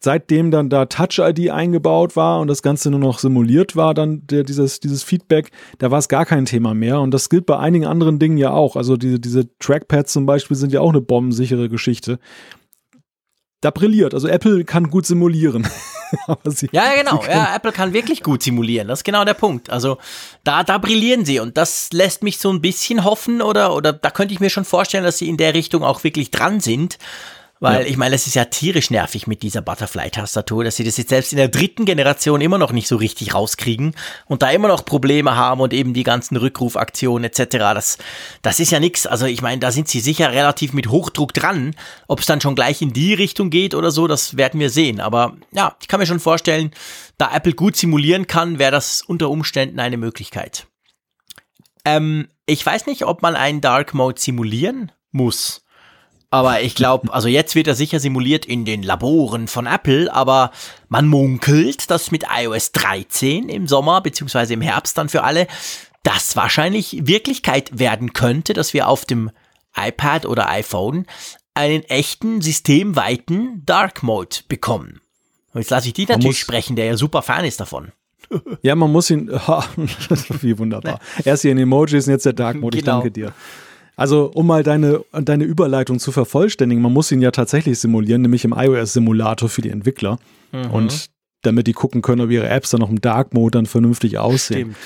seitdem 0.00 0.50
dann 0.50 0.70
da 0.70 0.86
Touch-ID 0.86 1.50
eingebaut 1.50 2.16
war 2.16 2.40
und 2.40 2.48
das 2.48 2.62
Ganze 2.62 2.90
nur 2.90 3.00
noch 3.00 3.18
simuliert 3.18 3.76
war, 3.76 3.92
dann 3.92 4.26
der, 4.26 4.44
dieses, 4.44 4.80
dieses 4.80 5.02
Feedback, 5.02 5.50
da 5.78 5.90
war 5.90 5.98
es 5.98 6.08
gar 6.08 6.24
kein 6.24 6.46
Thema 6.46 6.74
mehr. 6.74 7.00
Und 7.00 7.12
das 7.12 7.28
gilt 7.28 7.46
bei 7.46 7.58
einigen 7.58 7.84
anderen 7.84 8.18
Dingen 8.18 8.38
ja 8.38 8.50
auch. 8.50 8.76
Also 8.76 8.96
diese, 8.96 9.20
diese 9.20 9.48
Trackpads 9.58 10.12
zum 10.12 10.24
Beispiel 10.24 10.56
sind 10.56 10.72
ja 10.72 10.80
auch 10.80 10.90
eine 10.90 11.02
bombensichere 11.02 11.68
Geschichte. 11.68 12.18
Da 13.60 13.70
brilliert. 13.70 14.14
Also 14.14 14.26
Apple 14.26 14.64
kann 14.64 14.88
gut 14.88 15.04
simulieren. 15.04 15.68
sie, 16.44 16.70
ja, 16.72 16.94
ja, 16.94 17.02
genau. 17.02 17.22
Ja, 17.28 17.54
Apple 17.54 17.72
kann 17.72 17.92
wirklich 17.92 18.22
gut 18.22 18.42
simulieren. 18.42 18.88
Das 18.88 19.00
ist 19.00 19.04
genau 19.04 19.26
der 19.26 19.34
Punkt. 19.34 19.68
Also 19.68 19.98
da, 20.44 20.64
da 20.64 20.78
brillieren 20.78 21.26
sie 21.26 21.40
und 21.40 21.58
das 21.58 21.90
lässt 21.92 22.22
mich 22.22 22.38
so 22.38 22.50
ein 22.50 22.62
bisschen 22.62 23.04
hoffen 23.04 23.42
oder, 23.42 23.76
oder 23.76 23.92
da 23.92 24.10
könnte 24.10 24.32
ich 24.32 24.40
mir 24.40 24.48
schon 24.48 24.64
vorstellen, 24.64 25.04
dass 25.04 25.18
sie 25.18 25.28
in 25.28 25.36
der 25.36 25.52
Richtung 25.52 25.84
auch 25.84 26.04
wirklich 26.04 26.30
dran 26.30 26.60
sind. 26.60 26.98
Weil 27.62 27.82
ja. 27.82 27.88
ich 27.88 27.98
meine, 27.98 28.14
es 28.14 28.26
ist 28.26 28.34
ja 28.34 28.46
tierisch 28.46 28.90
nervig 28.90 29.26
mit 29.26 29.42
dieser 29.42 29.60
Butterfly-Tastatur, 29.60 30.64
dass 30.64 30.76
sie 30.76 30.84
das 30.84 30.96
jetzt 30.96 31.10
selbst 31.10 31.32
in 31.32 31.36
der 31.36 31.48
dritten 31.48 31.84
Generation 31.84 32.40
immer 32.40 32.56
noch 32.56 32.72
nicht 32.72 32.88
so 32.88 32.96
richtig 32.96 33.34
rauskriegen 33.34 33.94
und 34.24 34.40
da 34.40 34.50
immer 34.50 34.68
noch 34.68 34.86
Probleme 34.86 35.36
haben 35.36 35.60
und 35.60 35.74
eben 35.74 35.92
die 35.92 36.02
ganzen 36.02 36.36
Rückrufaktionen 36.36 37.24
etc. 37.24 37.58
Das, 37.58 37.98
das 38.40 38.60
ist 38.60 38.70
ja 38.70 38.80
nix. 38.80 39.06
Also 39.06 39.26
ich 39.26 39.42
meine, 39.42 39.60
da 39.60 39.72
sind 39.72 39.88
sie 39.88 40.00
sicher 40.00 40.32
relativ 40.32 40.72
mit 40.72 40.88
Hochdruck 40.88 41.34
dran. 41.34 41.76
Ob 42.08 42.20
es 42.20 42.26
dann 42.26 42.40
schon 42.40 42.54
gleich 42.54 42.80
in 42.80 42.94
die 42.94 43.12
Richtung 43.12 43.50
geht 43.50 43.74
oder 43.74 43.90
so, 43.90 44.06
das 44.06 44.38
werden 44.38 44.58
wir 44.58 44.70
sehen. 44.70 44.98
Aber 44.98 45.36
ja, 45.52 45.76
ich 45.82 45.88
kann 45.88 46.00
mir 46.00 46.06
schon 46.06 46.18
vorstellen, 46.18 46.70
da 47.18 47.30
Apple 47.30 47.52
gut 47.52 47.76
simulieren 47.76 48.26
kann, 48.26 48.58
wäre 48.58 48.72
das 48.72 49.02
unter 49.02 49.28
Umständen 49.28 49.80
eine 49.80 49.98
Möglichkeit. 49.98 50.66
Ähm, 51.84 52.28
ich 52.46 52.64
weiß 52.64 52.86
nicht, 52.86 53.04
ob 53.04 53.20
man 53.20 53.36
einen 53.36 53.60
Dark 53.60 53.92
Mode 53.92 54.18
simulieren 54.18 54.92
muss. 55.12 55.62
Aber 56.30 56.62
ich 56.62 56.76
glaube, 56.76 57.12
also 57.12 57.26
jetzt 57.26 57.56
wird 57.56 57.66
er 57.66 57.74
sicher 57.74 57.98
simuliert 57.98 58.46
in 58.46 58.64
den 58.64 58.84
Laboren 58.84 59.48
von 59.48 59.66
Apple, 59.66 60.12
aber 60.12 60.52
man 60.88 61.08
munkelt, 61.08 61.90
dass 61.90 62.12
mit 62.12 62.24
iOS 62.32 62.70
13 62.70 63.48
im 63.48 63.66
Sommer 63.66 64.00
beziehungsweise 64.00 64.54
im 64.54 64.60
Herbst 64.60 64.96
dann 64.96 65.08
für 65.08 65.24
alle 65.24 65.48
das 66.04 66.36
wahrscheinlich 66.36 67.06
Wirklichkeit 67.06 67.78
werden 67.78 68.12
könnte, 68.12 68.52
dass 68.52 68.72
wir 68.72 68.88
auf 68.88 69.04
dem 69.04 69.30
iPad 69.76 70.24
oder 70.26 70.48
iPhone 70.48 71.06
einen 71.54 71.82
echten 71.84 72.40
systemweiten 72.40 73.64
Dark 73.66 74.04
Mode 74.04 74.36
bekommen. 74.48 75.00
Und 75.52 75.60
jetzt 75.60 75.70
lasse 75.70 75.88
ich 75.88 75.94
die 75.94 76.06
natürlich 76.06 76.38
sprechen, 76.38 76.76
der 76.76 76.86
ja 76.86 76.96
super 76.96 77.22
Fan 77.22 77.44
ist 77.44 77.60
davon. 77.60 77.90
Ja, 78.62 78.76
man 78.76 78.92
muss 78.92 79.10
ihn, 79.10 79.28
oh, 79.48 79.62
wie 80.40 80.56
wunderbar. 80.58 81.00
Erst 81.24 81.42
hier 81.42 81.50
in 81.50 81.58
Emojis 81.58 82.06
und 82.06 82.12
jetzt 82.12 82.26
der 82.26 82.32
Dark 82.32 82.56
Mode, 82.56 82.78
genau. 82.78 82.98
ich 82.98 83.02
danke 83.02 83.10
dir. 83.10 83.34
Also, 84.00 84.30
um 84.32 84.46
mal 84.46 84.62
deine, 84.62 85.04
deine 85.12 85.44
Überleitung 85.44 85.98
zu 85.98 86.10
vervollständigen, 86.10 86.82
man 86.82 86.90
muss 86.90 87.12
ihn 87.12 87.20
ja 87.20 87.32
tatsächlich 87.32 87.78
simulieren, 87.80 88.22
nämlich 88.22 88.46
im 88.46 88.54
iOS-Simulator 88.56 89.50
für 89.50 89.60
die 89.60 89.68
Entwickler. 89.68 90.18
Mhm. 90.52 90.70
Und 90.70 91.10
damit 91.42 91.66
die 91.66 91.74
gucken 91.74 92.00
können, 92.00 92.22
ob 92.22 92.30
ihre 92.30 92.48
Apps 92.48 92.70
dann 92.70 92.80
noch 92.80 92.88
im 92.88 93.02
Dark 93.02 93.34
Mode 93.34 93.58
dann 93.58 93.66
vernünftig 93.66 94.16
aussehen. 94.16 94.74
Stimmt. 94.74 94.76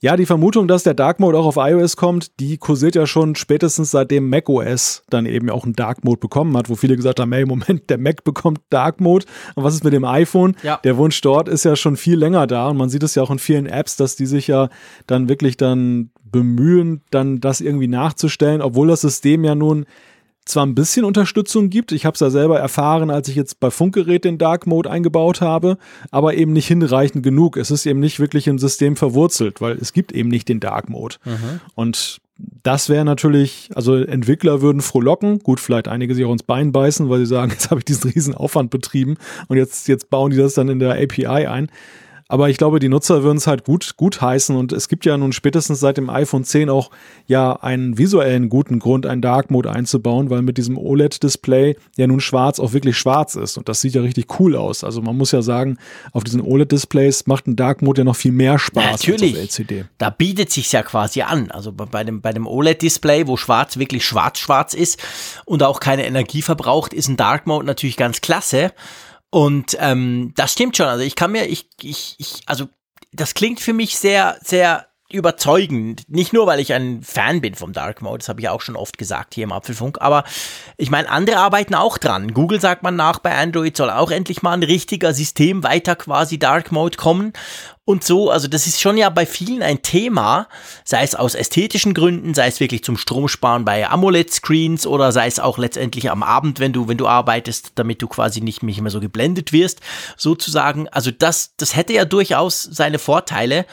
Ja, 0.00 0.16
die 0.16 0.26
Vermutung, 0.26 0.68
dass 0.68 0.84
der 0.84 0.94
Dark 0.94 1.18
Mode 1.18 1.36
auch 1.36 1.46
auf 1.46 1.56
iOS 1.56 1.96
kommt, 1.96 2.38
die 2.38 2.56
kursiert 2.56 2.94
ja 2.94 3.04
schon 3.04 3.34
spätestens 3.34 3.90
seitdem 3.90 4.30
macOS 4.30 5.02
dann 5.10 5.26
eben 5.26 5.50
auch 5.50 5.64
einen 5.64 5.72
Dark 5.72 6.04
Mode 6.04 6.20
bekommen 6.20 6.56
hat, 6.56 6.68
wo 6.68 6.76
viele 6.76 6.94
gesagt 6.94 7.18
haben, 7.18 7.32
hey, 7.32 7.44
Moment, 7.44 7.90
der 7.90 7.98
Mac 7.98 8.22
bekommt 8.22 8.60
Dark 8.70 9.00
Mode. 9.00 9.26
Und 9.56 9.64
was 9.64 9.74
ist 9.74 9.82
mit 9.82 9.92
dem 9.92 10.04
iPhone? 10.04 10.56
Ja. 10.62 10.78
Der 10.84 10.96
Wunsch 10.98 11.20
dort 11.20 11.48
ist 11.48 11.64
ja 11.64 11.74
schon 11.74 11.96
viel 11.96 12.16
länger 12.16 12.46
da 12.46 12.68
und 12.68 12.76
man 12.76 12.90
sieht 12.90 13.02
es 13.02 13.16
ja 13.16 13.24
auch 13.24 13.30
in 13.32 13.40
vielen 13.40 13.66
Apps, 13.66 13.96
dass 13.96 14.14
die 14.14 14.26
sich 14.26 14.46
ja 14.46 14.68
dann 15.08 15.28
wirklich 15.28 15.56
dann 15.56 16.10
bemühen, 16.22 17.02
dann 17.10 17.40
das 17.40 17.60
irgendwie 17.60 17.88
nachzustellen, 17.88 18.62
obwohl 18.62 18.86
das 18.86 19.00
System 19.00 19.42
ja 19.42 19.56
nun 19.56 19.84
zwar 20.48 20.66
ein 20.66 20.74
bisschen 20.74 21.04
Unterstützung 21.04 21.70
gibt. 21.70 21.92
Ich 21.92 22.04
habe 22.04 22.14
es 22.14 22.20
ja 22.20 22.30
selber 22.30 22.58
erfahren, 22.58 23.10
als 23.10 23.28
ich 23.28 23.36
jetzt 23.36 23.60
bei 23.60 23.70
Funkgerät 23.70 24.24
den 24.24 24.38
Dark 24.38 24.66
Mode 24.66 24.90
eingebaut 24.90 25.40
habe, 25.40 25.78
aber 26.10 26.34
eben 26.34 26.52
nicht 26.52 26.66
hinreichend 26.66 27.22
genug. 27.22 27.56
Es 27.56 27.70
ist 27.70 27.86
eben 27.86 28.00
nicht 28.00 28.20
wirklich 28.20 28.46
im 28.48 28.58
System 28.58 28.96
verwurzelt, 28.96 29.60
weil 29.60 29.76
es 29.76 29.92
gibt 29.92 30.12
eben 30.12 30.28
nicht 30.28 30.48
den 30.48 30.60
Dark 30.60 30.88
Mode. 30.88 31.16
Mhm. 31.24 31.60
Und 31.74 32.20
das 32.62 32.88
wäre 32.88 33.04
natürlich, 33.04 33.70
also 33.74 33.96
Entwickler 33.96 34.62
würden 34.62 34.80
frohlocken. 34.80 35.40
Gut, 35.40 35.60
vielleicht 35.60 35.88
einige 35.88 36.14
sich 36.14 36.24
auch 36.24 36.32
ins 36.32 36.42
Bein 36.42 36.72
beißen, 36.72 37.08
weil 37.08 37.20
sie 37.20 37.26
sagen, 37.26 37.50
jetzt 37.52 37.70
habe 37.70 37.80
ich 37.80 37.84
diesen 37.84 38.10
riesen 38.10 38.34
Aufwand 38.34 38.70
betrieben 38.70 39.16
und 39.48 39.56
jetzt, 39.56 39.88
jetzt 39.88 40.10
bauen 40.10 40.30
die 40.30 40.36
das 40.36 40.54
dann 40.54 40.68
in 40.68 40.78
der 40.78 40.92
API 40.92 41.46
ein. 41.46 41.70
Aber 42.30 42.50
ich 42.50 42.58
glaube, 42.58 42.78
die 42.78 42.90
Nutzer 42.90 43.22
würden 43.22 43.38
es 43.38 43.46
halt 43.46 43.64
gut, 43.64 43.96
gut 43.96 44.20
heißen 44.20 44.54
und 44.54 44.72
es 44.72 44.88
gibt 44.88 45.06
ja 45.06 45.16
nun 45.16 45.32
spätestens 45.32 45.80
seit 45.80 45.96
dem 45.96 46.10
iPhone 46.10 46.44
10 46.44 46.68
auch 46.68 46.90
ja 47.26 47.54
einen 47.54 47.96
visuellen 47.96 48.50
guten 48.50 48.80
Grund, 48.80 49.06
einen 49.06 49.22
Dark 49.22 49.50
Mode 49.50 49.72
einzubauen, 49.72 50.28
weil 50.28 50.42
mit 50.42 50.58
diesem 50.58 50.76
OLED-Display 50.76 51.76
ja 51.96 52.06
nun 52.06 52.20
schwarz 52.20 52.60
auch 52.60 52.74
wirklich 52.74 52.98
schwarz 52.98 53.34
ist 53.34 53.56
und 53.56 53.70
das 53.70 53.80
sieht 53.80 53.94
ja 53.94 54.02
richtig 54.02 54.38
cool 54.38 54.56
aus. 54.56 54.84
Also 54.84 55.00
man 55.00 55.16
muss 55.16 55.32
ja 55.32 55.40
sagen, 55.40 55.78
auf 56.12 56.22
diesen 56.22 56.42
OLED-Displays 56.42 57.26
macht 57.26 57.46
ein 57.46 57.56
Dark 57.56 57.80
Mode 57.80 58.02
ja 58.02 58.04
noch 58.04 58.16
viel 58.16 58.32
mehr 58.32 58.58
Spaß 58.58 59.06
Natürlich. 59.06 59.34
als 59.34 59.54
auf 59.54 59.60
LCD. 59.60 59.84
Da 59.96 60.10
bietet 60.10 60.52
sich 60.52 60.70
ja 60.70 60.82
quasi 60.82 61.22
an. 61.22 61.50
Also 61.50 61.72
bei 61.72 62.04
dem, 62.04 62.20
bei 62.20 62.34
dem 62.34 62.46
OLED-Display, 62.46 63.26
wo 63.26 63.38
schwarz 63.38 63.78
wirklich 63.78 64.04
schwarz-schwarz 64.04 64.74
ist 64.74 65.00
und 65.46 65.62
auch 65.62 65.80
keine 65.80 66.06
Energie 66.06 66.42
verbraucht, 66.42 66.92
ist 66.92 67.08
ein 67.08 67.16
Dark 67.16 67.46
Mode 67.46 67.64
natürlich 67.64 67.96
ganz 67.96 68.20
klasse. 68.20 68.72
Und 69.30 69.76
ähm, 69.80 70.32
das 70.36 70.52
stimmt 70.52 70.76
schon. 70.76 70.86
Also 70.86 71.04
ich 71.04 71.14
kann 71.14 71.32
mir, 71.32 71.46
ich, 71.46 71.68
ich, 71.82 72.14
ich, 72.18 72.42
also 72.46 72.66
das 73.12 73.34
klingt 73.34 73.60
für 73.60 73.72
mich 73.72 73.98
sehr, 73.98 74.38
sehr 74.42 74.88
überzeugend. 75.10 76.02
Nicht 76.08 76.32
nur, 76.32 76.46
weil 76.46 76.60
ich 76.60 76.74
ein 76.74 77.02
Fan 77.02 77.40
bin 77.40 77.54
vom 77.54 77.72
Dark 77.72 78.02
Mode, 78.02 78.18
das 78.18 78.28
habe 78.28 78.40
ich 78.40 78.48
auch 78.48 78.60
schon 78.60 78.76
oft 78.76 78.98
gesagt 78.98 79.34
hier 79.34 79.44
im 79.44 79.52
Apfelfunk, 79.52 79.98
aber 80.00 80.24
ich 80.76 80.90
meine, 80.90 81.08
andere 81.08 81.38
arbeiten 81.38 81.74
auch 81.74 81.96
dran. 81.96 82.34
Google 82.34 82.60
sagt 82.60 82.82
man 82.82 82.94
nach, 82.96 83.18
bei 83.18 83.34
Android 83.34 83.74
soll 83.74 83.90
auch 83.90 84.10
endlich 84.10 84.42
mal 84.42 84.52
ein 84.52 84.62
richtiger 84.62 85.14
System 85.14 85.62
weiter 85.62 85.96
quasi 85.96 86.38
Dark 86.38 86.72
Mode 86.72 86.98
kommen. 86.98 87.32
Und 87.88 88.04
so, 88.04 88.30
also 88.30 88.48
das 88.48 88.66
ist 88.66 88.82
schon 88.82 88.98
ja 88.98 89.08
bei 89.08 89.24
vielen 89.24 89.62
ein 89.62 89.80
Thema, 89.80 90.48
sei 90.84 91.02
es 91.04 91.14
aus 91.14 91.34
ästhetischen 91.34 91.94
Gründen, 91.94 92.34
sei 92.34 92.46
es 92.46 92.60
wirklich 92.60 92.84
zum 92.84 92.98
Stromsparen 92.98 93.64
bei 93.64 93.88
AMOLED-Screens 93.88 94.86
oder 94.86 95.10
sei 95.10 95.26
es 95.26 95.40
auch 95.40 95.56
letztendlich 95.56 96.10
am 96.10 96.22
Abend, 96.22 96.60
wenn 96.60 96.74
du, 96.74 96.86
wenn 96.86 96.98
du 96.98 97.06
arbeitest, 97.06 97.72
damit 97.76 98.02
du 98.02 98.06
quasi 98.06 98.42
nicht, 98.42 98.62
mehr 98.62 98.90
so 98.90 99.00
geblendet 99.00 99.54
wirst, 99.54 99.80
sozusagen. 100.18 100.86
Also 100.90 101.10
das, 101.10 101.56
das 101.56 101.76
hätte 101.76 101.94
ja 101.94 102.04
durchaus 102.04 102.62
seine 102.62 102.98
Vorteile. 102.98 103.64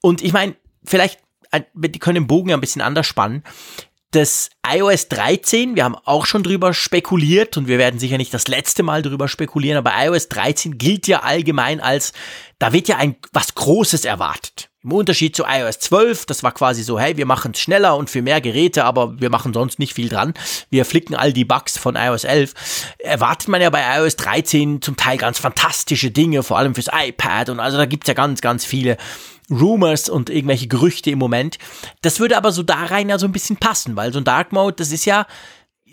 Und 0.00 0.22
ich 0.22 0.32
meine, 0.32 0.56
vielleicht, 0.82 1.20
die 1.72 2.00
können 2.00 2.16
den 2.16 2.26
Bogen 2.26 2.48
ja 2.48 2.56
ein 2.56 2.60
bisschen 2.60 2.82
anders 2.82 3.06
spannen. 3.06 3.44
Das 4.12 4.50
iOS 4.66 5.08
13, 5.08 5.74
wir 5.74 5.84
haben 5.84 5.96
auch 6.04 6.26
schon 6.26 6.42
drüber 6.42 6.74
spekuliert 6.74 7.56
und 7.56 7.66
wir 7.66 7.78
werden 7.78 7.98
sicher 7.98 8.18
nicht 8.18 8.32
das 8.32 8.46
letzte 8.46 8.82
Mal 8.82 9.02
drüber 9.02 9.26
spekulieren, 9.26 9.78
aber 9.78 9.92
iOS 9.96 10.28
13 10.28 10.78
gilt 10.78 11.08
ja 11.08 11.20
allgemein 11.20 11.80
als, 11.80 12.12
da 12.58 12.72
wird 12.72 12.88
ja 12.88 12.98
ein 12.98 13.16
was 13.32 13.54
Großes 13.54 14.04
erwartet. 14.04 14.68
Im 14.84 14.92
Unterschied 14.92 15.34
zu 15.34 15.44
iOS 15.48 15.78
12, 15.78 16.26
das 16.26 16.42
war 16.42 16.52
quasi 16.52 16.82
so, 16.82 16.98
hey, 16.98 17.16
wir 17.16 17.24
machen 17.24 17.52
es 17.54 17.60
schneller 17.60 17.96
und 17.96 18.10
für 18.10 18.20
mehr 18.20 18.40
Geräte, 18.40 18.84
aber 18.84 19.18
wir 19.20 19.30
machen 19.30 19.54
sonst 19.54 19.78
nicht 19.78 19.94
viel 19.94 20.08
dran. 20.08 20.34
Wir 20.70 20.84
flicken 20.84 21.14
all 21.14 21.32
die 21.32 21.44
Bugs 21.44 21.78
von 21.78 21.94
iOS 21.94 22.24
11. 22.24 22.54
Erwartet 22.98 23.48
man 23.48 23.62
ja 23.62 23.70
bei 23.70 23.98
iOS 23.98 24.16
13 24.16 24.82
zum 24.82 24.96
Teil 24.96 25.18
ganz 25.18 25.38
fantastische 25.38 26.10
Dinge, 26.10 26.42
vor 26.42 26.58
allem 26.58 26.74
fürs 26.74 26.90
iPad 26.92 27.50
und 27.50 27.60
also 27.60 27.78
da 27.78 27.86
gibt's 27.86 28.08
ja 28.08 28.14
ganz, 28.14 28.40
ganz 28.40 28.64
viele 28.64 28.96
Rumors 29.52 30.08
und 30.08 30.30
irgendwelche 30.30 30.68
Gerüchte 30.68 31.10
im 31.10 31.18
Moment. 31.18 31.58
Das 32.00 32.20
würde 32.20 32.36
aber 32.36 32.52
so 32.52 32.62
da 32.62 32.84
rein 32.84 33.08
ja 33.08 33.18
so 33.18 33.26
ein 33.26 33.32
bisschen 33.32 33.56
passen, 33.56 33.96
weil 33.96 34.12
so 34.12 34.18
ein 34.18 34.24
Dark 34.24 34.52
Mode, 34.52 34.76
das 34.76 34.92
ist 34.92 35.04
ja, 35.04 35.26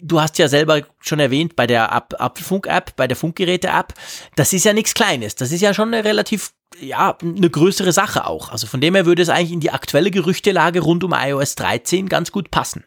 du 0.02 0.22
hast 0.22 0.38
ja 0.38 0.48
selber 0.48 0.82
schon 1.00 1.20
erwähnt 1.20 1.56
bei 1.56 1.68
der 1.68 1.94
Apfelfunk-App, 1.94 2.96
bei 2.96 3.08
der 3.08 3.18
Funkgeräte-App, 3.18 3.94
das 4.36 4.54
ist 4.54 4.66
ja 4.66 4.74
nichts 4.74 4.94
Kleines. 4.94 5.36
Das 5.36 5.52
ist 5.52 5.62
ja 5.62 5.74
schon 5.74 5.94
eine 5.94 6.04
relativ, 6.04 6.52
ja, 6.80 7.18
eine 7.22 7.50
größere 7.50 7.92
Sache 7.92 8.26
auch. 8.26 8.52
Also 8.52 8.68
von 8.68 8.82
dem 8.82 8.96
her 8.96 9.06
würde 9.06 9.22
es 9.22 9.30
eigentlich 9.30 9.52
in 9.52 9.60
die 9.60 9.72
aktuelle 9.72 10.12
Gerüchtelage 10.12 10.82
rund 10.82 11.04
um 11.04 11.14
iOS 11.14 11.56
13 11.56 12.10
ganz 12.10 12.32
gut 12.32 12.52
passen. 12.52 12.84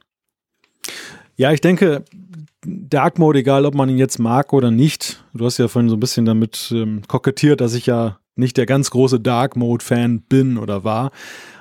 Ja, 1.36 1.52
ich 1.52 1.60
denke, 1.60 2.04
Dark 2.64 3.18
Mode, 3.18 3.40
egal 3.40 3.66
ob 3.66 3.74
man 3.74 3.88
ihn 3.88 3.98
jetzt 3.98 4.18
mag 4.18 4.52
oder 4.52 4.70
nicht, 4.70 5.24
du 5.34 5.44
hast 5.44 5.58
ja 5.58 5.68
vorhin 5.68 5.88
so 5.88 5.96
ein 5.96 6.00
bisschen 6.00 6.24
damit 6.24 6.70
ähm, 6.72 7.02
kokettiert, 7.08 7.60
dass 7.60 7.74
ich 7.74 7.86
ja 7.86 8.18
nicht 8.36 8.56
der 8.56 8.66
ganz 8.66 8.90
große 8.90 9.20
Dark 9.20 9.56
Mode-Fan 9.56 10.22
bin 10.22 10.58
oder 10.58 10.84
war. 10.84 11.10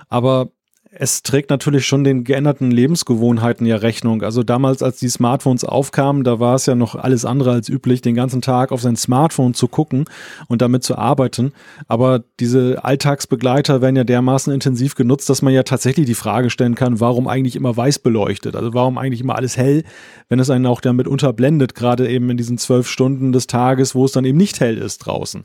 Aber 0.09 0.51
es 0.93 1.23
trägt 1.23 1.49
natürlich 1.49 1.87
schon 1.87 2.03
den 2.03 2.25
geänderten 2.25 2.69
Lebensgewohnheiten 2.69 3.65
ja 3.65 3.77
Rechnung. 3.77 4.23
Also 4.23 4.43
damals, 4.43 4.83
als 4.83 4.99
die 4.99 5.07
Smartphones 5.07 5.63
aufkamen, 5.63 6.25
da 6.25 6.41
war 6.41 6.55
es 6.55 6.65
ja 6.65 6.75
noch 6.75 6.95
alles 6.95 7.23
andere 7.23 7.51
als 7.51 7.69
üblich, 7.69 8.01
den 8.01 8.13
ganzen 8.13 8.41
Tag 8.41 8.73
auf 8.73 8.81
sein 8.81 8.97
Smartphone 8.97 9.53
zu 9.53 9.69
gucken 9.69 10.03
und 10.49 10.61
damit 10.61 10.83
zu 10.83 10.97
arbeiten. 10.97 11.53
Aber 11.87 12.25
diese 12.41 12.83
Alltagsbegleiter 12.83 13.81
werden 13.81 13.95
ja 13.95 14.03
dermaßen 14.03 14.51
intensiv 14.51 14.95
genutzt, 14.95 15.29
dass 15.29 15.41
man 15.41 15.53
ja 15.53 15.63
tatsächlich 15.63 16.07
die 16.07 16.13
Frage 16.13 16.49
stellen 16.49 16.75
kann, 16.75 16.99
warum 16.99 17.29
eigentlich 17.29 17.55
immer 17.55 17.75
weiß 17.75 17.99
beleuchtet? 17.99 18.57
Also 18.57 18.73
warum 18.73 18.97
eigentlich 18.97 19.21
immer 19.21 19.35
alles 19.35 19.55
hell, 19.55 19.85
wenn 20.27 20.39
es 20.39 20.49
einen 20.49 20.65
auch 20.65 20.81
damit 20.81 21.07
unterblendet, 21.07 21.73
gerade 21.73 22.09
eben 22.09 22.29
in 22.29 22.37
diesen 22.37 22.57
zwölf 22.57 22.89
Stunden 22.89 23.31
des 23.31 23.47
Tages, 23.47 23.95
wo 23.95 24.03
es 24.03 24.11
dann 24.11 24.25
eben 24.25 24.37
nicht 24.37 24.59
hell 24.59 24.77
ist 24.77 24.97
draußen 24.99 25.43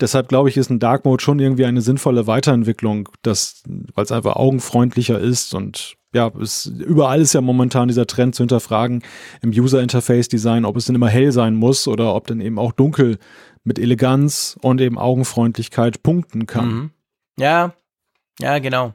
deshalb 0.00 0.28
glaube 0.28 0.48
ich, 0.48 0.56
ist 0.56 0.70
ein 0.70 0.78
Dark 0.78 1.04
Mode 1.04 1.22
schon 1.22 1.38
irgendwie 1.38 1.64
eine 1.64 1.80
sinnvolle 1.80 2.26
Weiterentwicklung, 2.26 3.08
weil 3.22 4.04
es 4.04 4.12
einfach 4.12 4.36
augenfreundlicher 4.36 5.18
ist 5.18 5.54
und 5.54 5.96
ja, 6.14 6.32
es, 6.40 6.66
überall 6.66 7.20
ist 7.20 7.34
ja 7.34 7.42
momentan 7.42 7.88
dieser 7.88 8.06
Trend 8.06 8.34
zu 8.34 8.42
hinterfragen 8.42 9.02
im 9.42 9.50
User 9.50 9.82
Interface 9.82 10.28
Design, 10.28 10.64
ob 10.64 10.76
es 10.76 10.86
denn 10.86 10.94
immer 10.94 11.08
hell 11.08 11.30
sein 11.30 11.54
muss 11.54 11.86
oder 11.86 12.14
ob 12.14 12.26
dann 12.26 12.40
eben 12.40 12.58
auch 12.58 12.72
dunkel 12.72 13.18
mit 13.64 13.78
Eleganz 13.78 14.56
und 14.62 14.80
eben 14.80 14.98
Augenfreundlichkeit 14.98 16.02
punkten 16.02 16.46
kann. 16.46 16.68
Mhm. 16.68 16.90
Ja, 17.38 17.74
ja, 18.40 18.58
genau. 18.60 18.94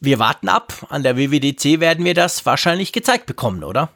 Wir 0.00 0.20
warten 0.20 0.48
ab. 0.48 0.86
An 0.88 1.02
der 1.02 1.16
WWDC 1.16 1.80
werden 1.80 2.04
wir 2.04 2.14
das 2.14 2.46
wahrscheinlich 2.46 2.92
gezeigt 2.92 3.26
bekommen, 3.26 3.64
oder? 3.64 3.90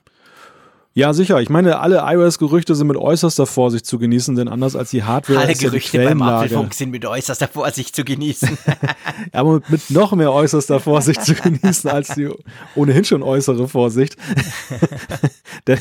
Ja, 0.95 1.15
sicher. 1.15 1.41
Ich 1.41 1.49
meine, 1.49 1.79
alle 1.81 2.03
iOS-Gerüchte 2.05 2.75
sind 2.75 2.87
mit 2.87 2.99
äußerster 2.99 3.47
Vorsicht 3.47 3.87
zu 3.87 3.99
genießen, 3.99 4.37
denn 4.37 4.49
anders 4.49 4.77
als 4.77 4.91
die 4.91 5.03
Hardware. 5.03 5.41
Alle 5.41 5.55
Gerüchte 5.55 6.03
ja 6.03 6.09
beim 6.09 6.21
Apfelfunk 6.21 6.75
sind 6.75 6.91
mit 6.91 7.07
äußerster 7.07 7.49
Vorsicht 7.49 7.97
zu 7.97 8.05
genießen. 8.05 8.59
ja, 8.67 9.41
aber 9.41 9.63
mit 9.69 9.89
noch 9.91 10.13
mehr 10.13 10.33
äußerster 10.33 10.81
Vorsicht 10.81 11.25
zu 11.25 11.35
genießen 11.43 11.89
als 11.89 12.09
die 12.15 12.29
ohnehin 12.75 13.05
schon 13.05 13.23
äußere 13.23 13.69
Vorsicht. 13.69 14.17
denn, 15.67 15.79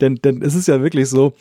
denn, 0.00 0.14
denn 0.16 0.42
es 0.42 0.54
ist 0.54 0.68
ja 0.68 0.80
wirklich 0.80 1.10
so, 1.10 1.34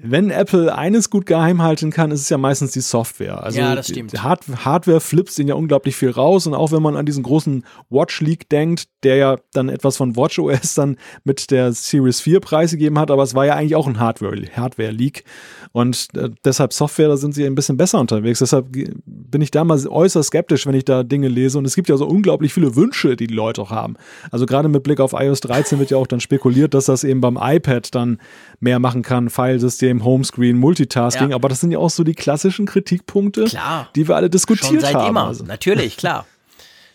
wenn 0.00 0.30
Apple 0.30 0.74
eines 0.74 1.10
gut 1.10 1.26
geheim 1.26 1.62
halten 1.62 1.90
kann, 1.90 2.10
ist 2.10 2.20
es 2.20 2.28
ja 2.28 2.38
meistens 2.38 2.72
die 2.72 2.80
Software. 2.80 3.42
Also 3.42 3.58
ja, 3.58 3.74
das 3.74 3.88
stimmt. 3.88 4.22
Hard 4.22 4.44
Hardware 4.64 5.00
flips 5.00 5.38
ihnen 5.38 5.48
ja 5.48 5.54
unglaublich 5.54 5.96
viel 5.96 6.10
raus 6.10 6.46
und 6.46 6.54
auch 6.54 6.72
wenn 6.72 6.82
man 6.82 6.96
an 6.96 7.06
diesen 7.06 7.22
großen 7.22 7.64
Watch 7.90 8.20
Leak 8.20 8.48
denkt, 8.48 8.88
der 9.02 9.16
ja 9.16 9.36
dann 9.52 9.68
etwas 9.68 9.96
von 9.96 10.16
WatchOS 10.16 10.74
dann 10.74 10.96
mit 11.24 11.50
der 11.50 11.72
Series 11.72 12.20
4 12.20 12.40
preisgegeben 12.40 12.98
hat, 12.98 13.10
aber 13.10 13.22
es 13.22 13.34
war 13.34 13.46
ja 13.46 13.54
eigentlich 13.54 13.76
auch 13.76 13.86
ein 13.86 13.98
Hardware, 13.98 14.36
Hardware 14.54 14.90
Leak 14.90 15.24
und 15.72 16.08
äh, 16.14 16.30
deshalb 16.44 16.72
Software, 16.72 17.08
da 17.08 17.16
sind 17.16 17.34
sie 17.34 17.44
ein 17.44 17.54
bisschen 17.54 17.76
besser 17.76 17.98
unterwegs. 17.98 18.38
Deshalb 18.38 18.68
bin 19.04 19.40
ich 19.40 19.50
da 19.50 19.64
mal 19.64 19.78
äußerst 19.86 20.28
skeptisch, 20.28 20.66
wenn 20.66 20.74
ich 20.74 20.84
da 20.84 21.02
Dinge 21.02 21.28
lese 21.28 21.58
und 21.58 21.64
es 21.64 21.74
gibt 21.74 21.88
ja 21.88 21.96
so 21.96 22.06
unglaublich 22.06 22.52
viele 22.52 22.76
Wünsche, 22.76 23.16
die 23.16 23.26
die 23.26 23.34
Leute 23.34 23.62
auch 23.62 23.70
haben. 23.70 23.94
Also 24.30 24.46
gerade 24.46 24.68
mit 24.68 24.82
Blick 24.82 25.00
auf 25.00 25.12
iOS 25.12 25.40
13 25.40 25.78
wird 25.78 25.90
ja 25.90 25.96
auch 25.96 26.06
dann 26.06 26.20
spekuliert, 26.20 26.74
dass 26.74 26.86
das 26.86 27.04
eben 27.04 27.20
beim 27.20 27.38
iPad 27.40 27.94
dann 27.94 28.18
mehr 28.60 28.78
machen 28.78 29.02
kann, 29.02 29.30
Filesystem, 29.30 29.87
Homescreen, 29.90 30.58
Multitasking, 30.58 31.30
ja. 31.30 31.36
aber 31.36 31.48
das 31.48 31.60
sind 31.60 31.70
ja 31.70 31.78
auch 31.78 31.90
so 31.90 32.04
die 32.04 32.14
klassischen 32.14 32.66
Kritikpunkte, 32.66 33.44
klar. 33.44 33.88
die 33.94 34.06
wir 34.06 34.16
alle 34.16 34.30
diskutiert 34.30 34.66
Schon 34.66 34.80
seit 34.80 34.94
haben. 34.94 35.08
Immer. 35.08 35.26
Also. 35.26 35.44
Natürlich, 35.44 35.96
klar. 35.96 36.26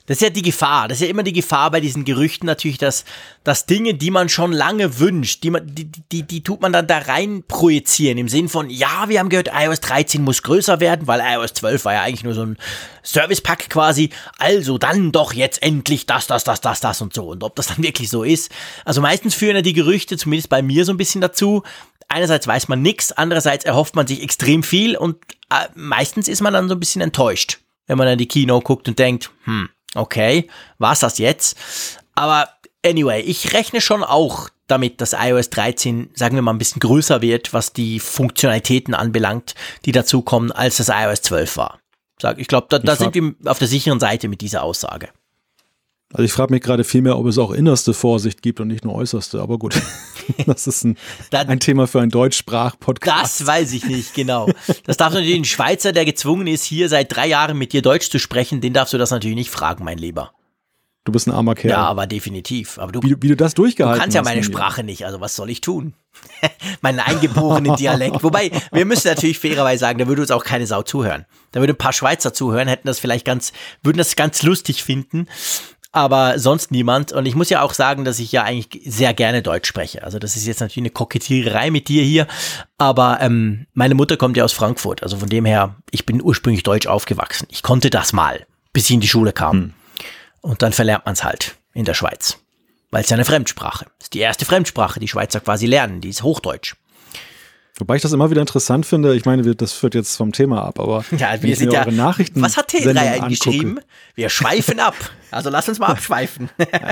Das 0.05 0.17
ist 0.17 0.21
ja 0.21 0.29
die 0.29 0.41
Gefahr. 0.41 0.89
Das 0.89 0.97
ist 0.97 1.03
ja 1.03 1.07
immer 1.09 1.23
die 1.23 1.31
Gefahr 1.31 1.71
bei 1.71 1.79
diesen 1.79 2.03
Gerüchten 2.03 2.45
natürlich, 2.45 2.77
dass, 2.77 3.05
dass 3.45 3.65
Dinge, 3.65 3.93
die 3.93 4.11
man 4.11 4.27
schon 4.27 4.51
lange 4.51 4.99
wünscht, 4.99 5.43
die, 5.43 5.49
man, 5.49 5.65
die, 5.65 5.85
die, 6.11 6.23
die 6.23 6.43
tut 6.43 6.61
man 6.61 6.73
dann 6.73 6.87
da 6.87 6.97
rein 6.97 7.43
projizieren. 7.47 8.17
Im 8.17 8.27
Sinn 8.27 8.49
von, 8.49 8.69
ja, 8.69 9.07
wir 9.07 9.19
haben 9.19 9.29
gehört, 9.29 9.49
iOS 9.53 9.79
13 9.79 10.21
muss 10.21 10.43
größer 10.43 10.81
werden, 10.81 11.07
weil 11.07 11.21
iOS 11.21 11.53
12 11.53 11.85
war 11.85 11.93
ja 11.93 12.01
eigentlich 12.01 12.25
nur 12.25 12.33
so 12.33 12.45
ein 12.45 12.57
Service-Pack 13.05 13.69
quasi. 13.69 14.09
Also 14.37 14.77
dann 14.77 15.13
doch 15.13 15.31
jetzt 15.31 15.63
endlich 15.63 16.05
das, 16.05 16.27
das, 16.27 16.43
das, 16.43 16.59
das, 16.59 16.81
das 16.81 17.01
und 17.01 17.13
so. 17.13 17.29
Und 17.29 17.41
ob 17.41 17.55
das 17.55 17.67
dann 17.67 17.81
wirklich 17.81 18.09
so 18.09 18.23
ist. 18.23 18.51
Also 18.83 18.99
meistens 18.99 19.35
führen 19.35 19.55
ja 19.55 19.61
die 19.61 19.71
Gerüchte, 19.71 20.17
zumindest 20.17 20.49
bei 20.49 20.61
mir 20.61 20.83
so 20.83 20.91
ein 20.91 20.97
bisschen 20.97 21.21
dazu. 21.21 21.63
Einerseits 22.09 22.45
weiß 22.45 22.67
man 22.67 22.81
nichts, 22.81 23.13
andererseits 23.13 23.63
erhofft 23.63 23.95
man 23.95 24.05
sich 24.05 24.21
extrem 24.21 24.63
viel 24.63 24.97
und 24.97 25.15
äh, 25.49 25.67
meistens 25.75 26.27
ist 26.27 26.41
man 26.41 26.53
dann 26.53 26.67
so 26.67 26.75
ein 26.75 26.79
bisschen 26.79 27.01
enttäuscht, 27.01 27.59
wenn 27.87 27.97
man 27.97 28.05
dann 28.05 28.17
die 28.17 28.27
Kino 28.27 28.59
guckt 28.59 28.87
und 28.89 28.99
denkt, 28.99 29.31
hm, 29.45 29.69
Okay, 29.95 30.49
war's 30.77 31.01
das 31.01 31.17
jetzt? 31.17 31.57
Aber 32.15 32.49
anyway, 32.85 33.21
ich 33.21 33.53
rechne 33.53 33.81
schon 33.81 34.03
auch 34.03 34.49
damit, 34.67 35.01
dass 35.01 35.13
iOS 35.13 35.49
13, 35.49 36.09
sagen 36.13 36.35
wir 36.35 36.41
mal, 36.41 36.53
ein 36.53 36.57
bisschen 36.57 36.79
größer 36.79 37.21
wird, 37.21 37.53
was 37.53 37.73
die 37.73 37.99
Funktionalitäten 37.99 38.93
anbelangt, 38.93 39.55
die 39.85 39.91
dazukommen, 39.91 40.51
als 40.51 40.77
das 40.77 40.89
iOS 40.89 41.21
12 41.23 41.57
war. 41.57 41.79
Ich 42.37 42.47
glaube, 42.47 42.67
da, 42.69 42.79
da 42.79 42.95
sind 42.95 43.13
wir 43.15 43.33
auf 43.45 43.59
der 43.59 43.67
sicheren 43.67 43.99
Seite 43.99 44.29
mit 44.29 44.41
dieser 44.41 44.63
Aussage. 44.63 45.09
Also 46.13 46.23
ich 46.23 46.31
frage 46.31 46.53
mich 46.53 46.61
gerade 46.61 46.83
vielmehr, 46.83 47.17
ob 47.17 47.25
es 47.25 47.37
auch 47.37 47.51
innerste 47.51 47.93
Vorsicht 47.93 48.41
gibt 48.41 48.59
und 48.59 48.67
nicht 48.67 48.85
nur 48.85 48.95
äußerste, 48.95 49.41
aber 49.41 49.57
gut. 49.57 49.75
Das 50.45 50.67
ist 50.67 50.83
ein, 50.83 50.97
ein 51.31 51.59
Thema 51.59 51.87
für 51.87 52.01
einen 52.01 52.11
Deutschsprach-Podcast. 52.11 53.41
Das 53.41 53.47
weiß 53.47 53.73
ich 53.73 53.85
nicht, 53.85 54.13
genau. 54.13 54.49
Das 54.85 54.97
darf 54.97 55.13
natürlich 55.13 55.37
ein 55.37 55.45
Schweizer, 55.45 55.91
der 55.91 56.05
gezwungen 56.05 56.47
ist, 56.47 56.63
hier 56.63 56.89
seit 56.89 57.15
drei 57.15 57.27
Jahren 57.27 57.57
mit 57.57 57.73
dir 57.73 57.81
Deutsch 57.81 58.09
zu 58.09 58.19
sprechen, 58.19 58.61
den 58.61 58.73
darfst 58.73 58.93
du 58.93 58.97
das 58.97 59.11
natürlich 59.11 59.35
nicht 59.35 59.49
fragen, 59.49 59.83
mein 59.83 59.97
Lieber. 59.97 60.33
Du 61.05 61.11
bist 61.11 61.27
ein 61.27 61.31
armer 61.31 61.53
Kerl. 61.53 61.71
Ja, 61.71 61.85
aber 61.85 62.07
definitiv. 62.07 62.79
Aber 62.79 62.93
du, 62.93 63.01
wie, 63.03 63.21
wie 63.21 63.27
du 63.27 63.35
das 63.35 63.53
durchgehalten 63.55 63.99
hast. 63.99 63.99
Du 63.99 64.03
kannst 64.03 64.15
ja 64.15 64.23
meine 64.23 64.43
Sprache 64.43 64.83
nicht, 64.83 65.05
also 65.05 65.19
was 65.19 65.35
soll 65.35 65.49
ich 65.49 65.59
tun? 65.59 65.95
Meinen 66.81 66.99
eingeborenen 66.99 67.75
Dialekt. 67.75 68.23
Wobei, 68.23 68.51
wir 68.71 68.85
müssen 68.85 69.09
natürlich 69.09 69.37
fairerweise 69.37 69.81
sagen, 69.81 69.99
da 69.99 70.07
würde 70.07 70.21
uns 70.21 70.31
auch 70.31 70.45
keine 70.45 70.65
Sau 70.65 70.81
zuhören. 70.81 71.25
Da 71.51 71.59
würde 71.59 71.73
ein 71.73 71.77
paar 71.77 71.91
Schweizer 71.91 72.33
zuhören, 72.33 72.69
hätten 72.69 72.87
das 72.87 72.99
vielleicht 72.99 73.25
ganz, 73.25 73.51
würden 73.81 73.97
das 73.97 74.15
ganz 74.15 74.43
lustig 74.43 74.83
finden 74.83 75.27
aber 75.93 76.39
sonst 76.39 76.71
niemand. 76.71 77.13
Und 77.13 77.25
ich 77.27 77.35
muss 77.35 77.49
ja 77.49 77.61
auch 77.61 77.73
sagen, 77.73 78.03
dass 78.03 78.19
ich 78.19 78.31
ja 78.31 78.43
eigentlich 78.43 78.81
sehr 78.83 79.13
gerne 79.13 79.41
Deutsch 79.41 79.69
spreche. 79.69 80.03
Also 80.03 80.19
das 80.19 80.35
ist 80.35 80.45
jetzt 80.45 80.59
natürlich 80.59 80.87
eine 80.87 80.89
Kokettiererei 80.89 81.71
mit 81.71 81.87
dir 81.87 82.03
hier, 82.03 82.27
aber 82.77 83.19
ähm, 83.21 83.67
meine 83.73 83.95
Mutter 83.95 84.17
kommt 84.17 84.35
ja 84.35 84.43
aus 84.43 84.53
Frankfurt. 84.53 85.03
Also 85.03 85.17
von 85.17 85.29
dem 85.29 85.45
her, 85.45 85.75
ich 85.91 86.05
bin 86.05 86.21
ursprünglich 86.21 86.63
deutsch 86.63 86.87
aufgewachsen. 86.87 87.47
Ich 87.49 87.63
konnte 87.63 87.89
das 87.91 88.11
mal, 88.11 88.45
bis 88.73 88.85
ich 88.85 88.95
in 88.95 89.01
die 89.01 89.07
Schule 89.07 89.31
kam. 89.31 89.51
Hm. 89.51 89.73
Und 90.41 90.61
dann 90.61 90.73
verlernt 90.73 91.05
man 91.05 91.13
es 91.13 91.23
halt 91.23 91.55
in 91.73 91.85
der 91.85 91.93
Schweiz. 91.93 92.39
Weil 92.89 93.03
es 93.03 93.09
ja 93.09 93.15
eine 93.15 93.25
Fremdsprache. 93.25 93.85
Ist 94.01 94.13
die 94.13 94.19
erste 94.19 94.45
Fremdsprache, 94.45 94.99
die 94.99 95.07
Schweizer 95.07 95.39
quasi 95.39 95.67
lernen. 95.67 96.01
Die 96.01 96.09
ist 96.09 96.23
Hochdeutsch. 96.23 96.75
Wobei 97.77 97.95
ich 97.95 98.03
das 98.03 98.13
immer 98.13 98.29
wieder 98.29 98.41
interessant 98.41 98.85
finde. 98.85 99.15
Ich 99.15 99.25
meine, 99.25 99.55
das 99.55 99.73
führt 99.73 99.95
jetzt 99.95 100.15
vom 100.15 100.31
Thema 100.31 100.63
ab, 100.63 100.79
aber 100.79 101.03
ja, 101.17 101.41
wir 101.41 101.55
sind 101.55 101.73
ja, 101.73 101.89
Nachrichten. 101.89 102.41
Was 102.41 102.55
hat 102.55 102.69
T3 102.69 102.95
eigentlich 102.97 103.39
geschrieben? 103.39 103.79
Wir 104.13 104.29
schweifen 104.29 104.79
ab. 104.79 104.95
Also 105.31 105.49
lass 105.49 105.67
uns 105.67 105.79
mal 105.79 105.87
abschweifen. 105.91 106.49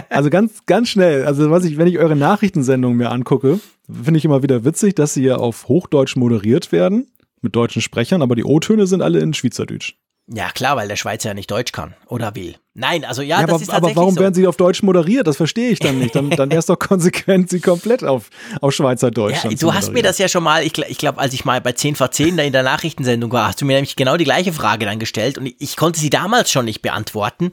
also 0.09 0.29
ganz, 0.31 0.65
ganz 0.65 0.89
schnell. 0.89 1.25
Also 1.25 1.51
was 1.51 1.65
ich, 1.65 1.77
wenn 1.77 1.87
ich 1.87 1.99
eure 1.99 2.15
Nachrichtensendungen 2.15 2.97
mir 2.97 3.11
angucke, 3.11 3.59
finde 3.87 4.17
ich 4.17 4.25
immer 4.25 4.41
wieder 4.41 4.65
witzig, 4.65 4.95
dass 4.95 5.13
sie 5.13 5.23
ja 5.23 5.35
auf 5.35 5.67
Hochdeutsch 5.67 6.15
moderiert 6.15 6.71
werden 6.71 7.11
mit 7.41 7.55
deutschen 7.55 7.81
Sprechern, 7.81 8.21
aber 8.21 8.35
die 8.35 8.43
O-Töne 8.43 8.87
sind 8.87 9.01
alle 9.01 9.19
in 9.19 9.33
Schweizerdeutsch. 9.33 9.95
Ja, 10.33 10.49
klar, 10.49 10.77
weil 10.77 10.87
der 10.87 10.95
Schweizer 10.95 11.29
ja 11.29 11.33
nicht 11.33 11.51
Deutsch 11.51 11.73
kann 11.73 11.93
oder 12.07 12.35
will. 12.35 12.55
Nein, 12.73 13.03
also 13.03 13.21
ja, 13.21 13.41
ja 13.41 13.47
das 13.47 13.49
aber, 13.49 13.61
ist 13.61 13.67
tatsächlich 13.67 13.91
Aber 13.91 13.95
warum 14.01 14.15
so. 14.15 14.21
werden 14.21 14.33
sie 14.33 14.47
auf 14.47 14.55
Deutsch 14.55 14.81
moderiert? 14.81 15.27
Das 15.27 15.35
verstehe 15.35 15.71
ich 15.71 15.79
dann 15.79 15.99
nicht. 15.99 16.15
Dann, 16.15 16.29
dann 16.29 16.49
wäre 16.49 16.59
es 16.59 16.67
doch 16.67 16.79
konsequent, 16.79 17.49
sie 17.49 17.59
komplett 17.59 18.01
auf, 18.03 18.29
auf 18.61 18.73
Schweizerdeutsch 18.73 19.43
ja, 19.43 19.49
Du 19.49 19.73
hast 19.73 19.91
mir 19.91 20.03
das 20.03 20.17
ja 20.19 20.29
schon 20.29 20.43
mal, 20.43 20.63
ich, 20.63 20.77
ich 20.77 20.97
glaube, 20.97 21.19
als 21.19 21.33
ich 21.33 21.43
mal 21.43 21.59
bei 21.59 21.73
10 21.73 21.97
vor 21.97 22.11
10 22.11 22.37
da 22.37 22.43
in 22.43 22.53
der 22.53 22.63
Nachrichtensendung 22.63 23.31
war, 23.33 23.47
hast 23.47 23.59
du 23.59 23.65
mir 23.65 23.73
nämlich 23.73 23.97
genau 23.97 24.15
die 24.15 24.23
gleiche 24.23 24.53
Frage 24.53 24.85
dann 24.85 24.99
gestellt 24.99 25.37
und 25.37 25.47
ich, 25.47 25.55
ich 25.59 25.75
konnte 25.75 25.99
sie 25.99 26.09
damals 26.09 26.49
schon 26.49 26.63
nicht 26.63 26.81
beantworten. 26.81 27.51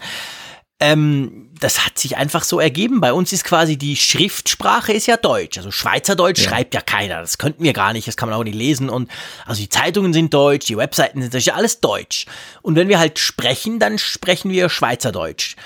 Ähm, 0.80 1.48
das 1.58 1.84
hat 1.84 1.98
sich 1.98 2.16
einfach 2.16 2.44
so 2.44 2.60
ergeben. 2.60 3.00
Bei 3.00 3.12
uns 3.12 3.32
ist 3.32 3.44
quasi 3.44 3.76
die 3.76 3.96
Schriftsprache 3.96 4.92
ist 4.92 5.06
ja 5.06 5.16
Deutsch. 5.16 5.58
Also 5.58 5.72
Schweizerdeutsch 5.72 6.42
ja. 6.42 6.50
schreibt 6.50 6.72
ja 6.74 6.80
keiner. 6.80 7.20
Das 7.20 7.38
könnten 7.38 7.64
wir 7.64 7.72
gar 7.72 7.92
nicht. 7.92 8.06
Das 8.06 8.16
kann 8.16 8.28
man 8.28 8.38
auch 8.38 8.44
nicht 8.44 8.54
lesen. 8.54 8.88
Und 8.88 9.10
also 9.44 9.60
die 9.60 9.68
Zeitungen 9.68 10.12
sind 10.12 10.32
Deutsch, 10.32 10.66
die 10.66 10.76
Webseiten 10.76 11.20
sind 11.20 11.34
Deutsch, 11.34 11.48
alles 11.48 11.80
Deutsch. 11.80 12.26
Und 12.62 12.76
wenn 12.76 12.88
wir 12.88 13.00
halt 13.00 13.18
sprechen, 13.18 13.80
dann 13.80 13.98
sprechen 13.98 14.50
wir 14.52 14.68
Schweizerdeutsch. 14.68 15.56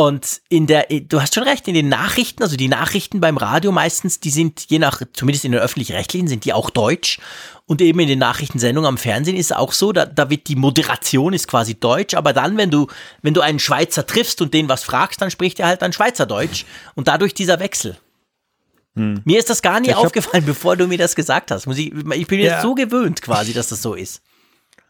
Und 0.00 0.40
in 0.48 0.66
der, 0.66 0.86
du 0.88 1.20
hast 1.20 1.34
schon 1.34 1.44
recht, 1.44 1.68
in 1.68 1.74
den 1.74 1.90
Nachrichten, 1.90 2.42
also 2.42 2.56
die 2.56 2.68
Nachrichten 2.68 3.20
beim 3.20 3.36
Radio 3.36 3.70
meistens, 3.70 4.18
die 4.18 4.30
sind 4.30 4.64
je 4.70 4.78
nach, 4.78 5.02
zumindest 5.12 5.44
in 5.44 5.52
den 5.52 5.60
öffentlich-rechtlichen, 5.60 6.26
sind 6.26 6.46
die 6.46 6.54
auch 6.54 6.70
deutsch. 6.70 7.18
Und 7.66 7.82
eben 7.82 8.00
in 8.00 8.08
den 8.08 8.18
Nachrichtensendungen 8.18 8.88
am 8.88 8.96
Fernsehen 8.96 9.36
ist 9.36 9.50
es 9.50 9.52
auch 9.52 9.74
so, 9.74 9.92
da, 9.92 10.06
da 10.06 10.30
wird 10.30 10.48
die 10.48 10.56
Moderation 10.56 11.34
ist 11.34 11.48
quasi 11.48 11.74
deutsch, 11.74 12.14
aber 12.14 12.32
dann, 12.32 12.56
wenn 12.56 12.70
du, 12.70 12.86
wenn 13.20 13.34
du 13.34 13.42
einen 13.42 13.58
Schweizer 13.58 14.06
triffst 14.06 14.40
und 14.40 14.54
den 14.54 14.70
was 14.70 14.84
fragst, 14.84 15.20
dann 15.20 15.30
spricht 15.30 15.60
er 15.60 15.66
halt 15.66 15.82
dann 15.82 15.92
Schweizerdeutsch. 15.92 16.64
Und 16.94 17.06
dadurch 17.06 17.34
dieser 17.34 17.60
Wechsel. 17.60 17.98
Hm. 18.96 19.20
Mir 19.26 19.38
ist 19.38 19.50
das 19.50 19.60
gar 19.60 19.80
nie 19.80 19.92
aufgefallen, 19.92 20.46
bevor 20.46 20.78
du 20.78 20.86
mir 20.86 20.96
das 20.96 21.14
gesagt 21.14 21.50
hast. 21.50 21.66
Ich, 21.66 21.92
ich 21.92 22.26
bin 22.26 22.40
jetzt 22.40 22.52
ja. 22.52 22.62
so 22.62 22.74
gewöhnt 22.74 23.20
quasi, 23.20 23.52
dass 23.52 23.68
das 23.68 23.82
so 23.82 23.92
ist. 23.92 24.22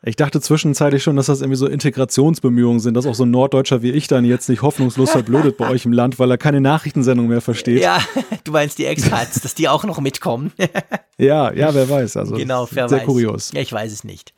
Ich 0.03 0.17
dachte 0.17 0.41
zwischenzeitlich 0.41 1.03
schon, 1.03 1.17
dass 1.17 1.27
das 1.27 1.43
irgendwie 1.43 1.59
so 1.59 1.67
Integrationsbemühungen 1.67 2.81
sind, 2.81 2.95
dass 2.95 3.05
auch 3.05 3.15
so 3.15 3.25
ein 3.25 3.31
Norddeutscher 3.31 3.83
wie 3.83 3.91
ich 3.91 4.07
dann 4.07 4.25
jetzt 4.25 4.49
nicht 4.49 4.63
hoffnungslos 4.63 5.11
verblödet 5.11 5.59
bei 5.59 5.69
euch 5.69 5.85
im 5.85 5.93
Land, 5.93 6.19
weil 6.19 6.31
er 6.31 6.39
keine 6.39 6.63
Nachrichtensendung 6.63 7.27
mehr 7.27 7.43
versteht. 7.43 7.83
Ja, 7.83 8.01
du 8.45 8.53
meinst 8.53 8.79
die 8.79 8.87
Expats, 8.87 9.41
dass 9.41 9.55
die 9.55 9.69
auch 9.69 9.85
noch 9.85 10.01
mitkommen. 10.01 10.53
ja, 11.19 11.53
ja, 11.53 11.75
wer 11.75 11.91
weiß. 11.91 12.17
Also 12.17 12.37
genau, 12.37 12.67
wer 12.71 12.89
sehr 12.89 13.01
weiß. 13.01 13.07
kurios. 13.07 13.53
Ja, 13.53 13.61
ich 13.61 13.73
weiß 13.73 13.93
es 13.93 14.03
nicht. 14.03 14.33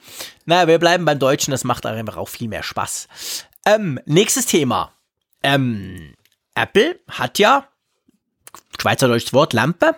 Naja, 0.47 0.67
wir 0.67 0.81
bleiben 0.81 1.05
beim 1.05 1.21
Deutschen, 1.21 1.53
das 1.53 1.63
macht 1.63 1.87
einfach 1.87 2.17
auch 2.17 2.29
viel 2.29 2.49
mehr 2.49 2.65
Spaß. 2.65 3.07
Ähm, 3.65 4.01
nächstes 4.05 4.47
Thema. 4.47 4.91
Ähm, 5.45 6.15
Apple 6.57 6.99
hat 7.09 7.39
ja, 7.39 7.69
schweizerdeutsches 8.81 9.33
Wort, 9.33 9.53
Lampe, 9.53 9.95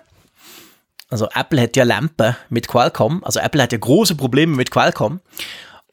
also 1.15 1.29
Apple 1.33 1.63
hat 1.63 1.77
ja 1.77 1.85
Lampe 1.85 2.37
mit 2.49 2.67
Qualcomm. 2.67 3.23
Also 3.23 3.39
Apple 3.39 3.63
hat 3.63 3.71
ja 3.71 3.79
große 3.79 4.17
Probleme 4.17 4.57
mit 4.57 4.73
Qualcomm. 4.73 5.21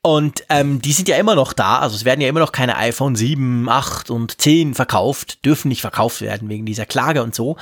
Und 0.02 0.44
ähm, 0.50 0.82
die 0.82 0.94
sind 0.94 1.08
ja 1.08 1.18
immer 1.18 1.36
noch 1.36 1.54
da. 1.54 1.78
Also 1.78 1.96
es 1.96 2.06
werden 2.06 2.22
ja 2.22 2.28
immer 2.28 2.40
noch 2.40 2.52
keine 2.52 2.76
iPhone 2.78 3.16
7, 3.16 3.70
8 3.70 4.10
und 4.10 4.42
10 4.42 4.74
verkauft, 4.74 5.46
dürfen 5.46 5.68
nicht 5.68 5.82
verkauft 5.82 6.22
werden 6.22 6.50
wegen 6.50 6.66
dieser 6.66 6.88
Klage 6.88 7.22
und 7.22 7.36
so. 7.36 7.58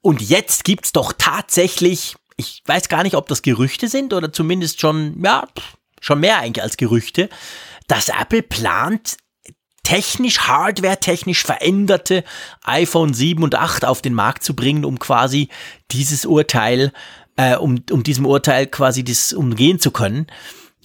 Und 0.00 0.22
jetzt 0.22 0.64
gibt's 0.64 0.92
doch 0.92 1.12
tatsächlich, 1.12 2.16
ich 2.38 2.62
weiß 2.64 2.88
gar 2.88 3.02
nicht, 3.02 3.14
ob 3.14 3.28
das 3.28 3.42
Gerüchte 3.42 3.88
sind 3.88 4.14
oder 4.14 4.32
zumindest 4.32 4.80
schon, 4.80 5.22
ja, 5.22 5.46
schon 6.00 6.18
mehr 6.18 6.38
eigentlich 6.38 6.62
als 6.62 6.78
Gerüchte, 6.78 7.28
dass 7.88 8.08
Apple 8.08 8.40
plant, 8.40 9.18
technisch, 9.82 10.40
hardware-technisch 10.40 11.44
veränderte 11.44 12.24
iPhone 12.64 13.14
7 13.14 13.42
und 13.42 13.54
8 13.54 13.84
auf 13.84 14.02
den 14.02 14.14
Markt 14.14 14.44
zu 14.44 14.54
bringen, 14.54 14.84
um 14.84 14.98
quasi 14.98 15.48
dieses 15.90 16.24
Urteil, 16.24 16.92
äh, 17.36 17.56
um, 17.56 17.82
um 17.90 18.02
diesem 18.02 18.26
Urteil 18.26 18.66
quasi 18.66 19.04
das 19.04 19.32
umgehen 19.32 19.80
zu 19.80 19.90
können. 19.90 20.26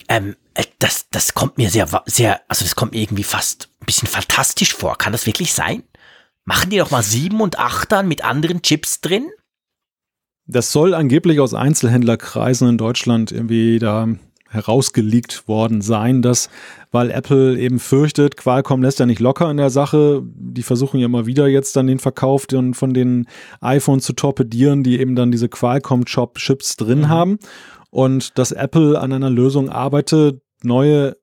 Ähm, 0.10 0.36
äh, 0.54 0.64
das, 0.80 1.08
das 1.12 1.34
kommt 1.34 1.58
mir 1.58 1.70
sehr, 1.70 1.88
sehr, 2.06 2.42
also 2.48 2.66
das 2.66 2.76
kommt 2.76 2.94
mir 2.94 3.02
irgendwie 3.02 3.24
fast 3.24 3.70
ein 3.82 3.86
bisschen 3.86 4.08
fantastisch 4.08 4.74
vor. 4.74 4.98
Kann 4.98 5.14
das 5.14 5.26
wirklich 5.26 5.54
sein? 5.54 5.84
Machen 6.46 6.70
die 6.70 6.78
doch 6.78 6.92
mal 6.92 7.04
7 7.04 7.40
und 7.42 7.60
8 7.60 7.92
dann 7.92 8.08
mit 8.08 8.24
anderen 8.24 8.62
Chips 8.62 9.02
drin? 9.02 9.30
Das 10.46 10.72
soll 10.72 10.94
angeblich 10.94 11.42
aus 11.42 11.54
Einzelhändlerkreisen 11.54 12.70
in 12.70 12.78
Deutschland 12.78 13.34
irgendwie 13.34 13.80
da 13.80 14.08
herausgeleakt 14.50 15.48
worden 15.48 15.82
sein, 15.82 16.22
dass, 16.22 16.50
weil 16.92 17.12
Apple 17.12 17.58
eben 17.60 17.80
fürchtet, 17.80 18.38
Qualcomm 18.38 18.82
lässt 18.82 19.00
ja 19.00 19.06
nicht 19.06 19.20
locker 19.20 19.50
in 19.50 19.58
der 19.58 19.70
Sache, 19.70 20.24
die 20.24 20.64
versuchen 20.64 21.00
ja 21.00 21.08
mal 21.08 21.26
wieder 21.26 21.48
jetzt 21.48 21.76
dann 21.76 21.88
den 21.88 22.00
Verkauf 22.00 22.48
von 22.74 22.94
den 22.94 23.28
iPhones 23.62 24.06
zu 24.06 24.14
torpedieren, 24.14 24.84
die 24.84 25.00
eben 25.00 25.16
dann 25.16 25.32
diese 25.32 25.50
Qualcomm-Chips 25.50 26.78
drin 26.78 27.00
mhm. 27.00 27.10
haben 27.10 27.40
und 27.90 28.38
dass 28.38 28.52
Apple 28.52 29.00
an 29.00 29.12
einer 29.12 29.30
Lösung 29.30 29.70
arbeitet, 29.70 30.42
neue 30.64 31.18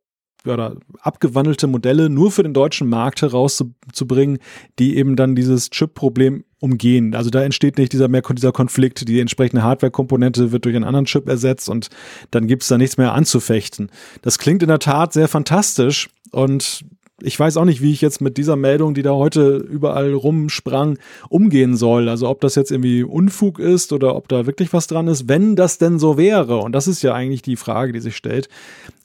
oder 0.53 0.77
abgewandelte 1.01 1.67
Modelle 1.67 2.11
nur 2.11 2.31
für 2.31 2.43
den 2.43 2.55
deutschen 2.55 2.89
Markt 2.89 3.23
herauszubringen, 3.23 4.39
die 4.79 4.97
eben 4.97 5.17
dann 5.17 5.35
dieses 5.35 5.71
Chip-Problem 5.71 6.45
umgehen. 6.61 7.15
Also 7.15 7.31
da 7.31 7.43
entsteht 7.43 7.79
nicht 7.79 7.93
dieser 7.93 8.09
mehr 8.09 8.23
dieser 8.23 8.53
Konflikt, 8.53 9.07
die 9.09 9.21
entsprechende 9.21 9.63
Hardware-Komponente 9.63 10.53
wird 10.53 10.65
durch 10.65 10.75
einen 10.75 10.85
anderen 10.85 11.07
Chip 11.07 11.29
ersetzt 11.29 11.69
und 11.69 11.89
dann 12.31 12.47
gibt 12.47 12.63
es 12.63 12.69
da 12.69 12.79
nichts 12.79 12.97
mehr 12.97 13.13
anzufechten. 13.13 13.91
Das 14.23 14.39
klingt 14.39 14.63
in 14.63 14.69
der 14.69 14.79
Tat 14.79 15.13
sehr 15.13 15.29
fantastisch 15.29 16.09
und 16.31 16.85
ich 17.23 17.39
weiß 17.39 17.57
auch 17.57 17.65
nicht, 17.65 17.81
wie 17.81 17.93
ich 17.93 18.01
jetzt 18.01 18.21
mit 18.21 18.37
dieser 18.37 18.57
Meldung, 18.57 18.95
die 18.95 19.03
da 19.03 19.13
heute 19.13 19.57
überall 19.57 20.13
rumsprang, 20.13 20.99
umgehen 21.29 21.77
soll. 21.77 22.09
Also 22.09 22.29
ob 22.29 22.41
das 22.41 22.55
jetzt 22.55 22.73
irgendwie 22.73 23.05
Unfug 23.05 23.59
ist 23.61 23.93
oder 23.93 24.17
ob 24.17 24.29
da 24.29 24.47
wirklich 24.47 24.73
was 24.73 24.89
dran 24.89 25.07
ist, 25.07 25.29
wenn 25.29 25.55
das 25.55 25.79
denn 25.79 25.99
so 25.99 26.19
wäre. 26.19 26.59
Und 26.59 26.73
das 26.73 26.89
ist 26.89 27.03
ja 27.03 27.15
eigentlich 27.15 27.43
die 27.43 27.57
Frage, 27.57 27.93
die 27.93 28.01
sich 28.01 28.17
stellt 28.17 28.49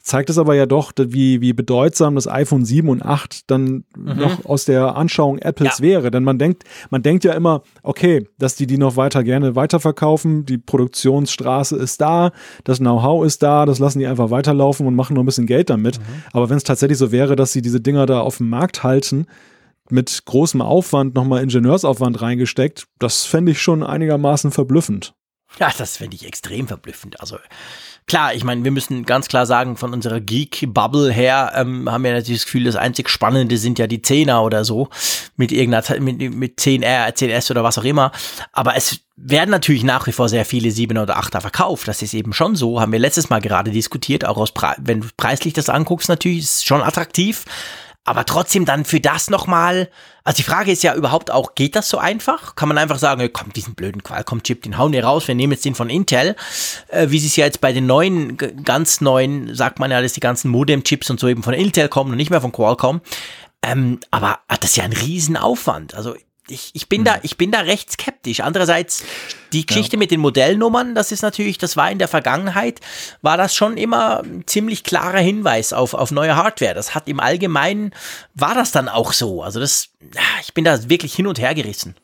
zeigt 0.02 0.30
es 0.30 0.38
aber 0.38 0.56
ja 0.56 0.66
doch, 0.66 0.91
wie, 0.97 1.41
wie 1.41 1.54
bedeutsam 1.54 2.16
das 2.16 2.28
iPhone 2.28 2.66
7 2.66 2.89
und 2.89 3.04
8 3.04 3.50
dann 3.50 3.84
mhm. 3.95 4.16
noch 4.18 4.45
aus 4.45 4.66
der 4.66 4.95
Anschauung 4.95 5.39
Apples 5.39 5.80
ja. 5.80 5.84
wäre. 5.84 6.12
Denn 6.12 6.24
man 6.24 6.39
denkt, 6.39 6.64
man 6.89 7.04
denkt 7.04 7.24
ja 7.24 7.34
immer, 7.34 7.64
okay, 7.84 8.28
dass 8.38 8.56
die 8.56 8.68
die 8.68 8.78
noch 8.78 8.95
weiter 8.95 9.24
gerne 9.24 9.56
weiterverkaufen, 9.56 10.45
die 10.45 10.58
Produktionsstraße 10.58 11.76
ist 11.76 12.02
da, 12.02 12.32
das 12.64 12.80
Know-how 12.80 13.26
ist 13.26 13.43
da, 13.43 13.66
das 13.66 13.80
lassen 13.80 14.00
die 14.00 14.08
einfach 14.08 14.32
weiterlaufen 14.32 14.88
und 14.88 14.95
machen 14.95 15.16
noch 15.16 15.24
ein 15.24 15.28
bisschen 15.28 15.47
Geld 15.47 15.70
damit. 15.70 16.00
Mhm. 16.00 16.04
Aber 16.32 16.50
wenn 16.50 16.58
es 16.58 16.64
tatsächlich 16.64 16.97
so 16.97 17.12
wäre, 17.12 17.36
dass 17.36 17.52
sie 17.52 17.62
diese 17.62 17.82
Dinger 17.82 18.06
da 18.06 18.22
auf 18.22 18.38
dem 18.38 18.50
Markt 18.50 18.84
halten, 18.84 19.28
mit 19.91 20.24
großem 20.26 20.62
Aufwand 20.62 21.16
nochmal 21.16 21.41
Ingenieursaufwand 21.43 22.22
reingesteckt, 22.22 22.86
das 23.00 23.26
fände 23.26 23.52
ich 23.52 23.62
schon 23.62 23.84
einigermaßen 23.84 24.52
verblüffend. 24.52 25.14
Ja, 25.58 25.72
das 25.78 25.97
fände 25.97 26.16
ich 26.16 26.26
extrem 26.26 26.68
verblüffend. 26.68 27.20
Also 27.20 27.38
klar, 28.06 28.34
ich 28.34 28.43
meine, 28.43 28.64
wir 28.64 28.72
müssen 28.72 29.06
ganz 29.06 29.28
klar 29.28 29.45
sagen, 29.45 29.78
von 29.78 29.93
unserer 29.93 30.20
Geek-Bubble 30.20 31.12
her 31.12 31.54
ähm, 31.56 31.89
haben 31.91 32.04
wir 32.04 32.14
natürlich 32.14 32.41
das 32.41 32.45
Gefühl, 32.45 32.66
das 32.66 32.76
einzig 32.76 33.10
Spannende 33.10 33.58
sind 33.58 33.80
ja 33.80 33.88
die 33.88 34.02
Zehner 34.02 34.43
oder 34.43 34.64
so, 34.64 34.89
mit 35.38 35.52
irgendeiner, 35.52 36.00
mit, 36.00 36.20
mit 36.34 36.60
10R, 36.60 37.14
10S 37.14 37.52
oder 37.52 37.64
was 37.64 37.78
auch 37.78 37.84
immer. 37.84 38.12
Aber 38.52 38.76
es 38.76 39.00
werden 39.16 39.50
natürlich 39.52 39.84
nach 39.84 40.08
wie 40.08 40.12
vor 40.12 40.30
sehr 40.30 40.45
viele 40.45 40.70
7er 40.70 41.04
oder 41.04 41.20
8er 41.20 41.41
verkauft. 41.41 41.88
Das 41.88 42.02
ist 42.02 42.14
eben 42.14 42.32
schon 42.32 42.56
so, 42.56 42.80
haben 42.80 42.91
wir 42.91 43.00
letztes 43.00 43.30
Mal 43.30 43.41
gerade 43.41 43.72
diskutiert, 43.72 44.26
auch 44.26 44.38
aus, 44.38 44.52
Pre 44.52 44.76
wenn 44.78 45.02
du 45.02 45.08
preislich 45.18 45.54
das 45.54 45.70
anguckst, 45.70 46.10
natürlich 46.10 46.39
ist 46.39 46.58
es 46.58 46.64
schon 46.64 46.82
attraktiv 46.82 47.45
aber 48.10 48.26
trotzdem 48.26 48.66
dann 48.66 48.86
für 48.86 48.99
das 48.99 49.30
nochmal, 49.30 49.88
also 50.24 50.38
die 50.38 50.43
Frage 50.43 50.72
ist 50.72 50.82
ja 50.82 50.95
überhaupt 50.95 51.30
auch, 51.30 51.53
geht 51.53 51.76
das 51.76 51.89
so 51.89 51.99
einfach? 51.99 52.55
Kann 52.55 52.68
man 52.68 52.80
einfach 52.80 52.97
sagen, 52.97 53.30
komm, 53.32 53.53
diesen 53.53 53.76
blöden 53.76 54.01
Qualcomm-Chip, 54.01 54.64
den 54.64 54.80
hauen 54.80 54.93
wir 54.93 55.03
raus, 55.03 55.28
wir 55.28 55.36
nehmen 55.36 55.53
jetzt 55.53 55.64
den 55.64 55.76
von 55.76 55.91
Intel, 55.91 56.36
äh, 56.88 57.12
wie 57.12 57.20
sie 57.20 57.28
es 57.28 57.36
ja 57.36 57.45
jetzt 57.45 57.62
bei 57.62 57.72
den 57.72 57.86
neuen, 57.86 58.36
ganz 58.38 58.99
neuen, 58.99 59.53
sagt 59.53 59.78
man 59.78 59.91
ja, 59.91 60.01
dass 60.01 60.14
die 60.14 60.22
ganzen 60.22 60.49
Modem-Chips 60.49 61.12
und 61.12 61.20
so 61.20 61.28
eben 61.28 61.43
von 61.43 61.53
Intel 61.53 61.88
kommen 61.88 62.10
und 62.10 62.18
nicht 62.18 62.32
mehr 62.32 62.41
von 62.41 62.51
Qualcomm. 62.51 63.01
Ähm, 63.62 63.99
aber 64.10 64.39
das 64.47 64.72
ist 64.72 64.78
ja 64.78 64.86
ein 64.86 64.93
Riesenaufwand. 64.93 65.93
Also 65.93 66.16
ich, 66.52 66.72
ich 66.74 66.89
bin 66.89 67.00
hm. 67.00 67.06
da, 67.06 67.20
ich 67.24 67.38
bin 67.38 67.52
da 67.52 67.60
recht 67.60 67.91
skeptisch. 67.91 68.41
Andererseits, 68.41 69.04
die 69.54 69.66
Geschichte 69.66 69.95
ja. 69.95 70.00
mit 70.00 70.12
den 70.12 70.20
Modellnummern, 70.20 70.95
das 70.95 71.12
ist 71.12 71.22
natürlich, 71.22 71.58
das 71.58 71.78
war 71.78 71.91
in 71.91 72.00
der 72.00 72.08
Vergangenheit, 72.08 72.80
war 73.22 73.38
das 73.38 73.56
schon 73.56 73.78
immer 73.78 74.24
ein 74.24 74.43
ziemlich 74.45 74.84
klarer 74.84 75.20
Hinweis 75.20 75.74
auf, 75.74 75.93
auf 75.93 76.12
neue 76.12 76.36
Hardware. 76.36 76.74
Das 76.74 76.95
hat 76.95 77.08
im 77.08 77.20
Allgemeinen, 77.20 77.91
war 78.36 78.56
das 78.56 78.72
dann 78.72 78.89
auch 78.89 79.14
so. 79.14 79.43
Also 79.43 79.60
das, 79.60 79.89
ich 80.41 80.54
bin 80.54 80.66
da 80.66 80.89
wirklich 80.89 81.14
hin 81.14 81.28
und 81.28 81.39
her 81.39 81.56
gerissen. 81.56 81.95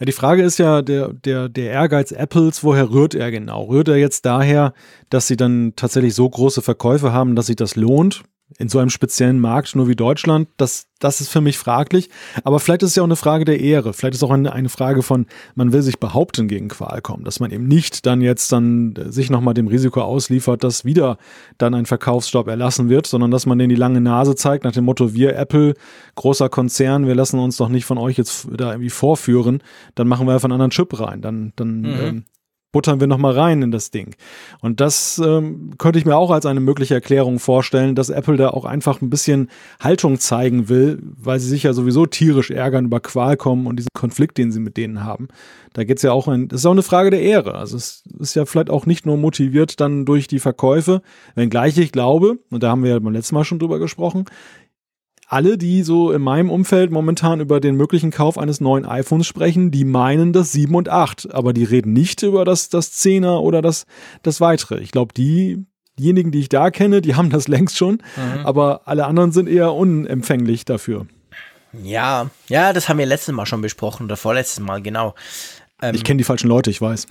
Ja, 0.00 0.06
die 0.06 0.12
Frage 0.12 0.42
ist 0.42 0.58
ja, 0.58 0.80
der, 0.80 1.12
der, 1.12 1.48
der 1.48 1.72
Ehrgeiz 1.72 2.12
Apples, 2.12 2.62
woher 2.62 2.90
rührt 2.90 3.14
er 3.14 3.32
genau? 3.32 3.64
Rührt 3.64 3.88
er 3.88 3.96
jetzt 3.96 4.24
daher, 4.24 4.72
dass 5.10 5.26
sie 5.26 5.36
dann 5.36 5.72
tatsächlich 5.74 6.14
so 6.14 6.28
große 6.28 6.62
Verkäufe 6.62 7.12
haben, 7.12 7.34
dass 7.34 7.46
sich 7.46 7.56
das 7.56 7.74
lohnt? 7.74 8.22
In 8.56 8.68
so 8.68 8.78
einem 8.78 8.88
speziellen 8.88 9.40
Markt 9.40 9.76
nur 9.76 9.88
wie 9.88 9.96
Deutschland, 9.96 10.48
das, 10.56 10.86
das 11.00 11.20
ist 11.20 11.28
für 11.28 11.42
mich 11.42 11.58
fraglich. 11.58 12.08
Aber 12.44 12.60
vielleicht 12.60 12.82
ist 12.82 12.90
es 12.90 12.96
ja 12.96 13.02
auch 13.02 13.06
eine 13.06 13.16
Frage 13.16 13.44
der 13.44 13.60
Ehre. 13.60 13.92
Vielleicht 13.92 14.14
ist 14.14 14.22
es 14.22 14.28
auch 14.28 14.32
eine, 14.32 14.52
eine 14.52 14.70
Frage 14.70 15.02
von, 15.02 15.26
man 15.54 15.72
will 15.72 15.82
sich 15.82 15.98
behaupten 15.98 16.48
gegen 16.48 16.68
Qualcomm, 16.68 17.24
dass 17.24 17.40
man 17.40 17.50
eben 17.50 17.68
nicht 17.68 18.06
dann 18.06 18.22
jetzt 18.22 18.50
dann 18.50 18.94
sich 19.08 19.28
nochmal 19.28 19.52
dem 19.52 19.66
Risiko 19.66 20.00
ausliefert, 20.00 20.64
dass 20.64 20.86
wieder 20.86 21.18
dann 21.58 21.74
ein 21.74 21.84
Verkaufsstopp 21.84 22.48
erlassen 22.48 22.88
wird, 22.88 23.06
sondern 23.06 23.30
dass 23.30 23.44
man 23.44 23.58
denen 23.58 23.68
die 23.68 23.74
lange 23.74 24.00
Nase 24.00 24.34
zeigt 24.34 24.64
nach 24.64 24.72
dem 24.72 24.84
Motto, 24.84 25.12
wir 25.12 25.36
Apple, 25.36 25.74
großer 26.14 26.48
Konzern, 26.48 27.06
wir 27.06 27.14
lassen 27.14 27.38
uns 27.38 27.58
doch 27.58 27.68
nicht 27.68 27.84
von 27.84 27.98
euch 27.98 28.16
jetzt 28.16 28.48
da 28.56 28.72
irgendwie 28.72 28.90
vorführen, 28.90 29.62
dann 29.94 30.08
machen 30.08 30.26
wir 30.26 30.32
einfach 30.32 30.46
einen 30.46 30.54
anderen 30.54 30.70
Chip 30.70 30.98
rein. 30.98 31.20
Dann, 31.20 31.52
dann 31.56 31.80
mhm. 31.80 32.00
ähm, 32.00 32.24
buttern 32.72 33.00
wir 33.00 33.06
nochmal 33.06 33.32
rein 33.32 33.62
in 33.62 33.70
das 33.70 33.90
Ding. 33.90 34.14
Und 34.60 34.80
das 34.80 35.20
ähm, 35.24 35.70
könnte 35.78 35.98
ich 35.98 36.04
mir 36.04 36.16
auch 36.16 36.30
als 36.30 36.44
eine 36.44 36.60
mögliche 36.60 36.94
Erklärung 36.94 37.38
vorstellen, 37.38 37.94
dass 37.94 38.10
Apple 38.10 38.36
da 38.36 38.50
auch 38.50 38.64
einfach 38.64 39.00
ein 39.00 39.10
bisschen 39.10 39.48
Haltung 39.80 40.18
zeigen 40.18 40.68
will, 40.68 41.02
weil 41.02 41.40
sie 41.40 41.48
sich 41.48 41.62
ja 41.62 41.72
sowieso 41.72 42.06
tierisch 42.06 42.50
ärgern 42.50 42.86
über 42.86 43.00
Qualcomm 43.00 43.66
und 43.66 43.76
diesen 43.76 43.88
Konflikt, 43.94 44.36
den 44.36 44.52
sie 44.52 44.60
mit 44.60 44.76
denen 44.76 45.04
haben. 45.04 45.28
Da 45.72 45.84
geht's 45.84 46.02
ja 46.02 46.12
auch 46.12 46.28
ein, 46.28 46.48
das 46.48 46.60
ist 46.60 46.66
auch 46.66 46.72
eine 46.72 46.82
Frage 46.82 47.10
der 47.10 47.22
Ehre. 47.22 47.54
Also 47.54 47.76
es 47.76 48.02
ist 48.18 48.34
ja 48.34 48.44
vielleicht 48.44 48.70
auch 48.70 48.84
nicht 48.84 49.06
nur 49.06 49.16
motiviert 49.16 49.80
dann 49.80 50.04
durch 50.04 50.26
die 50.26 50.38
Verkäufe, 50.38 51.02
wenngleich 51.34 51.78
ich 51.78 51.92
glaube, 51.92 52.38
und 52.50 52.62
da 52.62 52.70
haben 52.70 52.82
wir 52.82 52.90
ja 52.90 52.98
beim 52.98 53.12
letzten 53.12 53.34
Mal 53.34 53.44
schon 53.44 53.58
drüber 53.58 53.78
gesprochen, 53.78 54.24
alle, 55.28 55.58
die 55.58 55.82
so 55.82 56.10
in 56.10 56.22
meinem 56.22 56.50
Umfeld 56.50 56.90
momentan 56.90 57.40
über 57.40 57.60
den 57.60 57.76
möglichen 57.76 58.10
Kauf 58.10 58.38
eines 58.38 58.60
neuen 58.60 58.86
iPhones 58.86 59.26
sprechen, 59.26 59.70
die 59.70 59.84
meinen 59.84 60.32
das 60.32 60.52
7 60.52 60.74
und 60.74 60.88
8, 60.88 61.34
aber 61.34 61.52
die 61.52 61.64
reden 61.64 61.92
nicht 61.92 62.22
über 62.22 62.46
das, 62.46 62.70
das 62.70 62.92
10er 62.94 63.38
oder 63.40 63.60
das, 63.60 63.84
das 64.22 64.40
weitere. 64.40 64.80
Ich 64.80 64.90
glaube, 64.90 65.12
die, 65.12 65.66
diejenigen, 65.98 66.32
die 66.32 66.40
ich 66.40 66.48
da 66.48 66.70
kenne, 66.70 67.02
die 67.02 67.14
haben 67.16 67.28
das 67.28 67.46
längst 67.46 67.76
schon, 67.76 68.02
mhm. 68.16 68.46
aber 68.46 68.82
alle 68.86 69.04
anderen 69.06 69.32
sind 69.32 69.48
eher 69.48 69.74
unempfänglich 69.74 70.64
dafür. 70.64 71.06
Ja, 71.82 72.30
ja, 72.48 72.72
das 72.72 72.88
haben 72.88 72.98
wir 72.98 73.04
letztes 73.04 73.34
Mal 73.34 73.44
schon 73.44 73.60
besprochen 73.60 74.04
oder 74.04 74.16
vorletztes 74.16 74.60
Mal, 74.60 74.80
genau. 74.80 75.14
Ähm, 75.80 75.94
ich 75.94 76.02
kenne 76.02 76.18
die 76.18 76.24
falschen 76.24 76.48
Leute, 76.48 76.70
ich 76.70 76.80
weiß. 76.80 77.06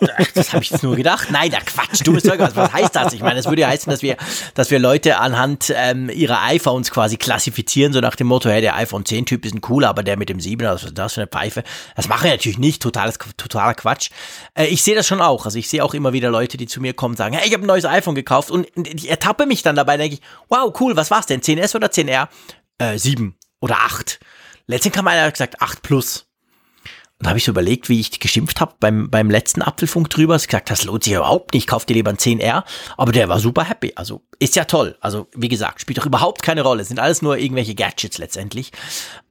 Äh, 0.00 0.24
das 0.34 0.52
habe 0.52 0.62
ich 0.64 0.70
jetzt 0.70 0.82
nur 0.82 0.96
gedacht. 0.96 1.30
Nein, 1.30 1.50
da 1.50 1.60
Quatsch, 1.60 2.04
dummes 2.04 2.24
Zeug. 2.24 2.40
Was 2.40 2.72
heißt 2.72 2.94
das? 2.96 3.12
Ich 3.12 3.20
meine, 3.20 3.36
das 3.36 3.46
würde 3.46 3.62
ja 3.62 3.68
heißen, 3.68 3.90
dass 3.90 4.02
wir, 4.02 4.16
dass 4.54 4.70
wir 4.70 4.78
Leute 4.78 5.18
anhand 5.18 5.72
ähm, 5.74 6.10
ihrer 6.10 6.42
iPhones 6.42 6.90
quasi 6.90 7.16
klassifizieren, 7.16 7.92
so 7.92 8.00
nach 8.00 8.16
dem 8.16 8.26
Motto, 8.26 8.50
hey, 8.50 8.60
der 8.60 8.76
iPhone 8.76 9.04
10 9.04 9.26
Typ 9.26 9.44
ist 9.44 9.54
ein 9.54 9.60
cooler, 9.60 9.88
aber 9.88 10.02
der 10.02 10.16
mit 10.16 10.28
dem 10.28 10.40
7, 10.40 10.66
was 10.66 10.84
ist 10.84 10.98
das 10.98 11.14
für 11.14 11.20
eine 11.20 11.28
Pfeife? 11.28 11.62
Das 11.94 12.08
machen 12.08 12.24
wir 12.24 12.32
natürlich 12.32 12.58
nicht, 12.58 12.82
totales, 12.82 13.18
totaler 13.36 13.74
Quatsch. 13.74 14.10
Äh, 14.54 14.66
ich 14.66 14.82
sehe 14.82 14.96
das 14.96 15.06
schon 15.06 15.20
auch. 15.20 15.44
Also 15.44 15.58
ich 15.58 15.68
sehe 15.68 15.84
auch 15.84 15.94
immer 15.94 16.12
wieder 16.12 16.30
Leute, 16.30 16.56
die 16.56 16.66
zu 16.66 16.80
mir 16.80 16.94
kommen 16.94 17.12
und 17.12 17.18
sagen, 17.18 17.34
hey, 17.36 17.46
ich 17.46 17.54
habe 17.54 17.64
ein 17.64 17.68
neues 17.68 17.84
iPhone 17.84 18.14
gekauft 18.14 18.50
und 18.50 18.66
ich 18.76 19.08
ertappe 19.08 19.46
mich 19.46 19.62
dann 19.62 19.76
dabei, 19.76 19.96
denke 19.96 20.16
ich, 20.16 20.22
wow, 20.48 20.72
cool, 20.80 20.96
was 20.96 21.10
war's 21.10 21.26
denn? 21.26 21.40
10S 21.40 21.76
oder 21.76 21.86
10R? 21.86 22.28
Äh, 22.78 22.98
7 22.98 23.36
oder 23.60 23.76
8. 23.76 24.18
Letztens 24.66 24.94
kam 24.94 25.06
einer 25.06 25.30
gesagt, 25.30 25.62
8 25.62 25.82
plus. 25.82 26.26
Und 27.22 27.28
habe 27.28 27.38
ich 27.38 27.44
so 27.44 27.52
überlegt, 27.52 27.88
wie 27.88 28.00
ich 28.00 28.18
geschimpft 28.18 28.60
habe 28.60 28.74
beim, 28.80 29.08
beim 29.08 29.30
letzten 29.30 29.62
Apfelfunk 29.62 30.10
drüber. 30.10 30.34
Ich 30.34 30.48
gesagt, 30.48 30.70
das 30.70 30.82
lohnt 30.82 31.04
sich 31.04 31.12
überhaupt 31.12 31.54
nicht, 31.54 31.62
ich 31.62 31.66
kauf 31.68 31.84
dir 31.84 31.94
lieber 31.94 32.10
ein 32.10 32.16
10R. 32.16 32.64
Aber 32.96 33.12
der 33.12 33.28
war 33.28 33.38
super 33.38 33.62
happy. 33.62 33.92
Also 33.94 34.22
ist 34.40 34.56
ja 34.56 34.64
toll. 34.64 34.96
Also 35.00 35.28
wie 35.36 35.46
gesagt, 35.46 35.80
spielt 35.80 35.98
doch 35.98 36.06
überhaupt 36.06 36.42
keine 36.42 36.62
Rolle. 36.62 36.84
Sind 36.84 36.98
alles 36.98 37.22
nur 37.22 37.38
irgendwelche 37.38 37.76
Gadgets 37.76 38.18
letztendlich. 38.18 38.72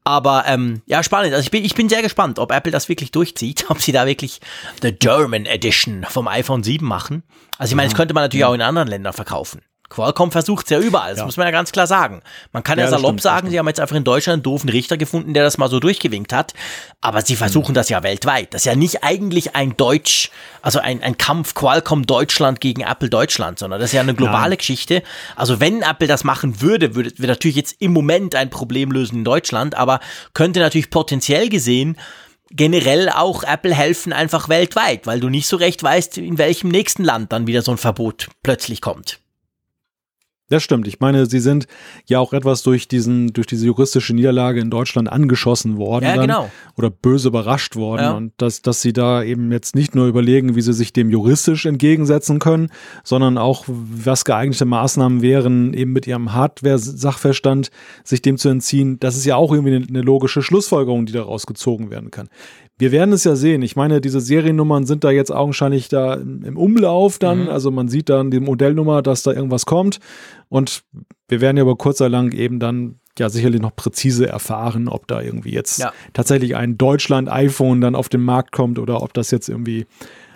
Aber 0.05 0.45
ähm, 0.47 0.81
ja, 0.85 1.03
spannend. 1.03 1.33
Also 1.33 1.43
ich 1.43 1.51
bin, 1.51 1.65
ich 1.65 1.75
bin 1.75 1.89
sehr 1.89 2.01
gespannt, 2.01 2.39
ob 2.39 2.53
Apple 2.53 2.71
das 2.71 2.87
wirklich 2.87 3.11
durchzieht, 3.11 3.65
ob 3.69 3.81
sie 3.81 3.91
da 3.91 4.05
wirklich 4.05 4.39
the 4.81 4.93
German 4.93 5.45
Edition 5.45 6.05
vom 6.07 6.29
iPhone 6.29 6.63
7 6.63 6.87
machen. 6.87 7.23
Also 7.57 7.73
ich 7.73 7.75
meine, 7.75 7.89
das 7.89 7.97
könnte 7.97 8.13
man 8.13 8.23
natürlich 8.23 8.45
auch 8.45 8.53
in 8.53 8.61
anderen 8.61 8.87
Ländern 8.87 9.11
verkaufen. 9.11 9.61
Qualcomm 9.91 10.31
versucht 10.31 10.65
es 10.65 10.69
ja 10.69 10.79
überall, 10.79 11.11
das 11.11 11.19
ja. 11.19 11.25
muss 11.25 11.35
man 11.35 11.45
ja 11.45 11.51
ganz 11.51 11.71
klar 11.71 11.85
sagen. 11.85 12.21
Man 12.53 12.63
kann 12.63 12.79
ja, 12.79 12.85
ja 12.85 12.91
salopp 12.91 13.09
stimmt, 13.09 13.21
sagen, 13.21 13.49
sie 13.49 13.59
haben 13.59 13.67
jetzt 13.67 13.79
einfach 13.81 13.95
in 13.95 14.05
Deutschland 14.05 14.37
einen 14.37 14.43
doofen 14.43 14.69
Richter 14.69 14.97
gefunden, 14.97 15.33
der 15.33 15.43
das 15.43 15.57
mal 15.57 15.69
so 15.69 15.79
durchgewinkt 15.81 16.31
hat. 16.31 16.53
Aber 17.01 17.21
sie 17.21 17.35
versuchen 17.35 17.73
mhm. 17.73 17.75
das 17.75 17.89
ja 17.89 18.01
weltweit. 18.01 18.53
Das 18.53 18.61
ist 18.61 18.65
ja 18.65 18.75
nicht 18.75 19.03
eigentlich 19.03 19.53
ein 19.53 19.75
Deutsch, 19.75 20.31
also 20.61 20.79
ein, 20.79 21.03
ein 21.03 21.17
Kampf 21.17 21.53
Qualcomm 21.55 22.07
Deutschland 22.07 22.61
gegen 22.61 22.81
Apple 22.81 23.09
Deutschland, 23.09 23.59
sondern 23.59 23.81
das 23.81 23.89
ist 23.89 23.93
ja 23.93 24.01
eine 24.01 24.15
globale 24.15 24.53
ja. 24.53 24.55
Geschichte. 24.55 25.03
Also 25.35 25.59
wenn 25.59 25.81
Apple 25.81 26.07
das 26.07 26.23
machen 26.23 26.61
würde, 26.61 26.95
würde, 26.95 27.11
würde 27.17 27.27
natürlich 27.27 27.57
jetzt 27.57 27.75
im 27.79 27.91
Moment 27.91 28.33
ein 28.33 28.49
Problem 28.49 28.91
lösen 28.91 29.17
in 29.17 29.23
Deutschland, 29.25 29.75
aber 29.75 29.99
könnte 30.33 30.61
natürlich 30.61 30.89
potenziell 30.89 31.49
gesehen 31.49 31.97
generell 32.53 33.09
auch 33.09 33.43
Apple 33.43 33.73
helfen 33.73 34.11
einfach 34.13 34.49
weltweit, 34.49 35.07
weil 35.07 35.19
du 35.21 35.29
nicht 35.29 35.47
so 35.47 35.55
recht 35.55 35.81
weißt, 35.81 36.17
in 36.17 36.37
welchem 36.37 36.69
nächsten 36.69 37.03
Land 37.03 37.31
dann 37.31 37.47
wieder 37.47 37.61
so 37.61 37.71
ein 37.71 37.77
Verbot 37.77 38.27
plötzlich 38.43 38.81
kommt. 38.81 39.21
Das 40.51 40.63
stimmt. 40.63 40.85
Ich 40.85 40.99
meine, 40.99 41.27
sie 41.27 41.39
sind 41.39 41.65
ja 42.05 42.19
auch 42.19 42.33
etwas 42.33 42.61
durch 42.61 42.89
diesen, 42.89 43.31
durch 43.31 43.47
diese 43.47 43.65
juristische 43.65 44.13
Niederlage 44.13 44.59
in 44.59 44.69
Deutschland 44.69 45.09
angeschossen 45.09 45.77
worden. 45.77 46.03
Ja, 46.03 46.17
genau. 46.17 46.51
Oder 46.75 46.89
böse 46.89 47.29
überrascht 47.29 47.77
worden. 47.77 48.01
Ja. 48.01 48.11
Und 48.11 48.33
dass, 48.35 48.61
dass 48.61 48.81
sie 48.81 48.91
da 48.91 49.23
eben 49.23 49.53
jetzt 49.53 49.75
nicht 49.75 49.95
nur 49.95 50.07
überlegen, 50.07 50.57
wie 50.57 50.61
sie 50.61 50.73
sich 50.73 50.91
dem 50.91 51.09
juristisch 51.09 51.65
entgegensetzen 51.65 52.39
können, 52.39 52.69
sondern 53.05 53.37
auch, 53.37 53.63
was 53.67 54.25
geeignete 54.25 54.65
Maßnahmen 54.65 55.21
wären, 55.21 55.73
eben 55.73 55.93
mit 55.93 56.05
ihrem 56.05 56.33
Hardware-Sachverstand 56.33 57.71
sich 58.03 58.21
dem 58.21 58.37
zu 58.37 58.49
entziehen. 58.49 58.99
Das 58.99 59.15
ist 59.15 59.23
ja 59.23 59.37
auch 59.37 59.53
irgendwie 59.53 59.75
eine, 59.75 59.87
eine 59.87 60.01
logische 60.01 60.41
Schlussfolgerung, 60.41 61.05
die 61.05 61.13
daraus 61.13 61.45
gezogen 61.45 61.91
werden 61.91 62.11
kann. 62.11 62.27
Wir 62.81 62.91
werden 62.91 63.13
es 63.13 63.25
ja 63.25 63.35
sehen. 63.35 63.61
Ich 63.61 63.75
meine, 63.75 64.01
diese 64.01 64.19
Seriennummern 64.19 64.87
sind 64.87 65.03
da 65.03 65.11
jetzt 65.11 65.31
augenscheinlich 65.31 65.87
da 65.87 66.15
im 66.15 66.57
Umlauf 66.57 67.19
dann. 67.19 67.43
Mhm. 67.43 67.49
Also 67.49 67.69
man 67.69 67.89
sieht 67.89 68.09
dann 68.09 68.31
die 68.31 68.39
Modellnummer, 68.39 69.03
dass 69.03 69.21
da 69.21 69.31
irgendwas 69.31 69.67
kommt. 69.67 69.99
Und 70.49 70.81
wir 71.27 71.41
werden 71.41 71.57
ja 71.57 71.61
über 71.61 71.75
kurz 71.75 72.01
oder 72.01 72.09
lang 72.09 72.31
eben 72.31 72.57
dann 72.59 72.95
ja 73.19 73.29
sicherlich 73.29 73.61
noch 73.61 73.75
präzise 73.75 74.27
erfahren, 74.27 74.87
ob 74.87 75.05
da 75.05 75.21
irgendwie 75.21 75.51
jetzt 75.51 75.77
ja. 75.77 75.93
tatsächlich 76.13 76.55
ein 76.55 76.79
Deutschland-iPhone 76.79 77.81
dann 77.81 77.93
auf 77.93 78.09
den 78.09 78.21
Markt 78.21 78.51
kommt 78.51 78.79
oder 78.79 79.03
ob 79.03 79.13
das 79.13 79.29
jetzt 79.29 79.47
irgendwie 79.47 79.85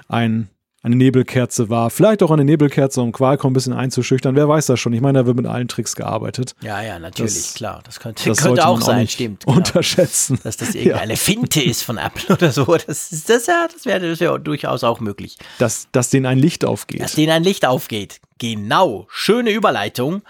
ein 0.07 0.47
eine 0.85 0.95
Nebelkerze 0.95 1.69
war. 1.69 1.89
Vielleicht 1.89 2.21
auch 2.21 2.29
eine 2.29 2.45
Nebelkerze, 2.45 3.01
um 3.01 3.11
Qualcomm 3.11 3.51
ein 3.51 3.53
bisschen 3.53 3.73
einzuschüchtern. 3.73 4.35
Wer 4.35 4.47
weiß 4.47 4.67
das 4.67 4.79
schon? 4.79 4.93
Ich 4.93 5.01
meine, 5.01 5.19
da 5.19 5.25
wird 5.25 5.35
mit 5.35 5.47
allen 5.47 5.67
Tricks 5.67 5.95
gearbeitet. 5.95 6.55
Ja, 6.61 6.79
ja, 6.81 6.99
natürlich, 6.99 7.33
das, 7.33 7.53
klar. 7.55 7.81
Das 7.83 7.99
könnte, 7.99 8.29
das 8.29 8.43
könnte 8.43 8.67
auch 8.67 8.79
sein, 8.79 9.07
auch 9.07 9.09
stimmt. 9.09 9.45
Genau. 9.45 9.57
Unterschätzen. 9.57 10.39
Dass 10.43 10.57
das 10.57 10.75
irgendeine 10.75 11.13
ja. 11.13 11.17
Finte 11.17 11.63
ist 11.63 11.81
von 11.81 11.97
Apple 11.97 12.35
oder 12.35 12.51
so. 12.51 12.65
Das, 12.65 13.11
ist, 13.11 13.27
das, 13.27 13.47
ja, 13.47 13.67
das 13.71 13.85
wäre 13.85 14.07
das 14.07 14.19
wär 14.19 14.37
durchaus 14.37 14.83
auch 14.83 14.99
möglich. 14.99 15.37
Dass, 15.57 15.87
dass 15.91 16.11
denen 16.11 16.27
ein 16.27 16.37
Licht 16.37 16.63
aufgeht. 16.63 17.01
Dass 17.01 17.13
denen 17.13 17.31
ein 17.31 17.43
Licht 17.43 17.65
aufgeht. 17.65 18.21
Genau. 18.37 19.07
Schöne 19.09 19.49
Überleitung. 19.49 20.21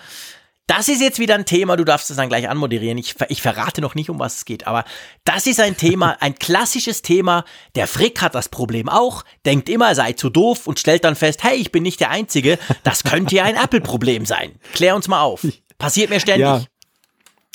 Das 0.67 0.87
ist 0.87 0.99
jetzt 0.99 1.19
wieder 1.19 1.35
ein 1.35 1.45
Thema, 1.45 1.75
du 1.75 1.83
darfst 1.83 2.09
es 2.09 2.17
dann 2.17 2.29
gleich 2.29 2.49
anmoderieren. 2.49 2.97
Ich, 2.97 3.15
ich 3.29 3.41
verrate 3.41 3.81
noch 3.81 3.93
nicht, 3.93 4.09
um 4.09 4.17
was 4.17 4.37
es 4.37 4.45
geht, 4.45 4.65
aber 4.65 4.83
das 5.23 5.45
ist 5.45 5.59
ein 5.59 5.77
Thema, 5.77 6.17
ein 6.19 6.35
klassisches 6.35 7.01
Thema. 7.01 7.45
Der 7.75 7.87
Frick 7.87 8.21
hat 8.21 8.33
das 8.33 8.49
Problem 8.49 8.89
auch, 8.89 9.23
denkt 9.45 9.69
immer, 9.69 9.89
er 9.89 9.95
sei 9.95 10.13
zu 10.13 10.29
doof 10.29 10.65
und 10.65 10.79
stellt 10.79 11.03
dann 11.03 11.15
fest, 11.15 11.43
hey, 11.43 11.55
ich 11.55 11.71
bin 11.71 11.83
nicht 11.83 11.99
der 11.99 12.09
Einzige. 12.09 12.57
Das 12.83 13.03
könnte 13.03 13.35
ja 13.35 13.43
ein 13.43 13.55
Apple-Problem 13.55 14.25
sein. 14.25 14.53
Klär 14.73 14.95
uns 14.95 15.07
mal 15.07 15.21
auf. 15.21 15.45
Passiert 15.77 16.09
mir 16.09 16.19
ständig. 16.19 16.47
Ja. 16.47 16.63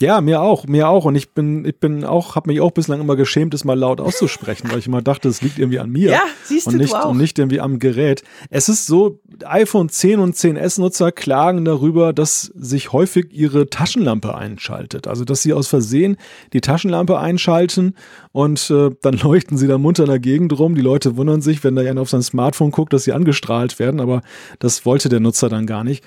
Ja, 0.01 0.23
mir 0.23 0.41
auch, 0.41 0.67
mir 0.67 0.89
auch. 0.89 1.05
Und 1.05 1.15
ich 1.15 1.33
bin, 1.33 1.65
ich 1.67 1.79
bin 1.79 2.05
auch, 2.05 2.35
habe 2.35 2.51
mich 2.51 2.61
auch 2.61 2.71
bislang 2.71 3.01
immer 3.01 3.17
geschämt, 3.17 3.53
es 3.53 3.65
mal 3.65 3.79
laut 3.79 4.01
auszusprechen, 4.01 4.71
weil 4.71 4.79
ich 4.79 4.87
immer 4.87 5.03
dachte, 5.03 5.29
es 5.29 5.43
liegt 5.43 5.59
irgendwie 5.59 5.79
an 5.79 5.91
mir. 5.91 6.11
Ja, 6.11 6.23
siehst 6.45 6.67
und 6.67 6.75
du, 6.75 6.79
nicht, 6.79 6.93
du 6.93 6.97
auch. 6.97 7.11
Und 7.11 7.19
nicht 7.19 7.39
irgendwie 7.39 7.61
am 7.61 7.79
Gerät. 7.79 8.23
Es 8.49 8.71
ist 8.71 8.87
so, 8.87 9.21
iPhone 9.45 9.91
10 9.91 10.21
und 10.21 10.35
10S-Nutzer 10.35 11.13
klagen 11.13 11.67
darüber, 11.67 12.15
dass 12.15 12.43
sich 12.43 12.93
häufig 12.93 13.27
ihre 13.31 13.69
Taschenlampe 13.69 14.35
einschaltet. 14.35 15.07
Also, 15.07 15.25
dass 15.25 15.43
sie 15.43 15.53
aus 15.53 15.69
Versehen 15.69 16.17
die 16.55 16.63
Taschenlampe 16.63 17.19
einschalten 17.19 17.95
und 18.33 18.71
äh, 18.71 18.91
dann 19.03 19.19
leuchten 19.23 19.59
sie 19.59 19.67
da 19.67 19.77
munter 19.77 20.05
in 20.05 20.11
der 20.11 20.19
Gegend 20.19 20.59
rum. 20.59 20.75
Die 20.75 20.81
Leute 20.81 21.19
wundern 21.19 21.43
sich, 21.43 21.63
wenn 21.63 21.77
da 21.77 21.83
einer 21.83 22.01
auf 22.01 22.09
sein 22.09 22.23
Smartphone 22.23 22.71
guckt, 22.71 22.95
dass 22.95 23.05
sie 23.05 23.13
angestrahlt 23.13 23.79
werden, 23.79 24.01
aber 24.01 24.23
das 24.61 24.87
wollte 24.87 25.11
der 25.11 25.21
Nutzer 25.21 25.51
dann 25.51 25.67
gar 25.67 25.85
nicht 25.85 26.03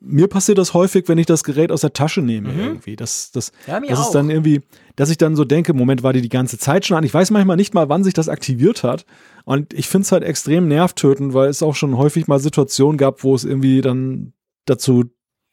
mir 0.00 0.28
passiert 0.28 0.58
das 0.58 0.74
häufig, 0.74 1.08
wenn 1.08 1.18
ich 1.18 1.26
das 1.26 1.42
Gerät 1.42 1.72
aus 1.72 1.80
der 1.80 1.92
Tasche 1.92 2.20
nehme 2.20 2.52
mhm. 2.52 2.60
irgendwie. 2.60 2.96
Das, 2.96 3.30
das, 3.30 3.52
ja, 3.66 3.80
das 3.80 4.00
ist 4.00 4.10
dann 4.10 4.30
irgendwie, 4.30 4.60
dass 4.94 5.10
ich 5.10 5.18
dann 5.18 5.36
so 5.36 5.44
denke, 5.44 5.72
Moment, 5.72 6.02
war 6.02 6.12
die 6.12 6.20
die 6.20 6.28
ganze 6.28 6.58
Zeit 6.58 6.86
schon 6.86 6.96
an? 6.96 7.04
Ich 7.04 7.14
weiß 7.14 7.30
manchmal 7.30 7.56
nicht 7.56 7.74
mal, 7.74 7.88
wann 7.88 8.04
sich 8.04 8.14
das 8.14 8.28
aktiviert 8.28 8.82
hat. 8.82 9.06
Und 9.44 9.72
ich 9.72 9.88
finde 9.88 10.04
es 10.04 10.12
halt 10.12 10.22
extrem 10.22 10.68
nervtötend, 10.68 11.34
weil 11.34 11.48
es 11.48 11.62
auch 11.62 11.74
schon 11.74 11.96
häufig 11.96 12.26
mal 12.26 12.38
Situationen 12.38 12.98
gab, 12.98 13.24
wo 13.24 13.34
es 13.34 13.44
irgendwie 13.44 13.80
dann 13.80 14.32
dazu 14.66 15.04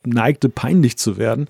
neigte, 0.06 0.50
peinlich 0.50 0.98
zu 0.98 1.18
werden. 1.18 1.48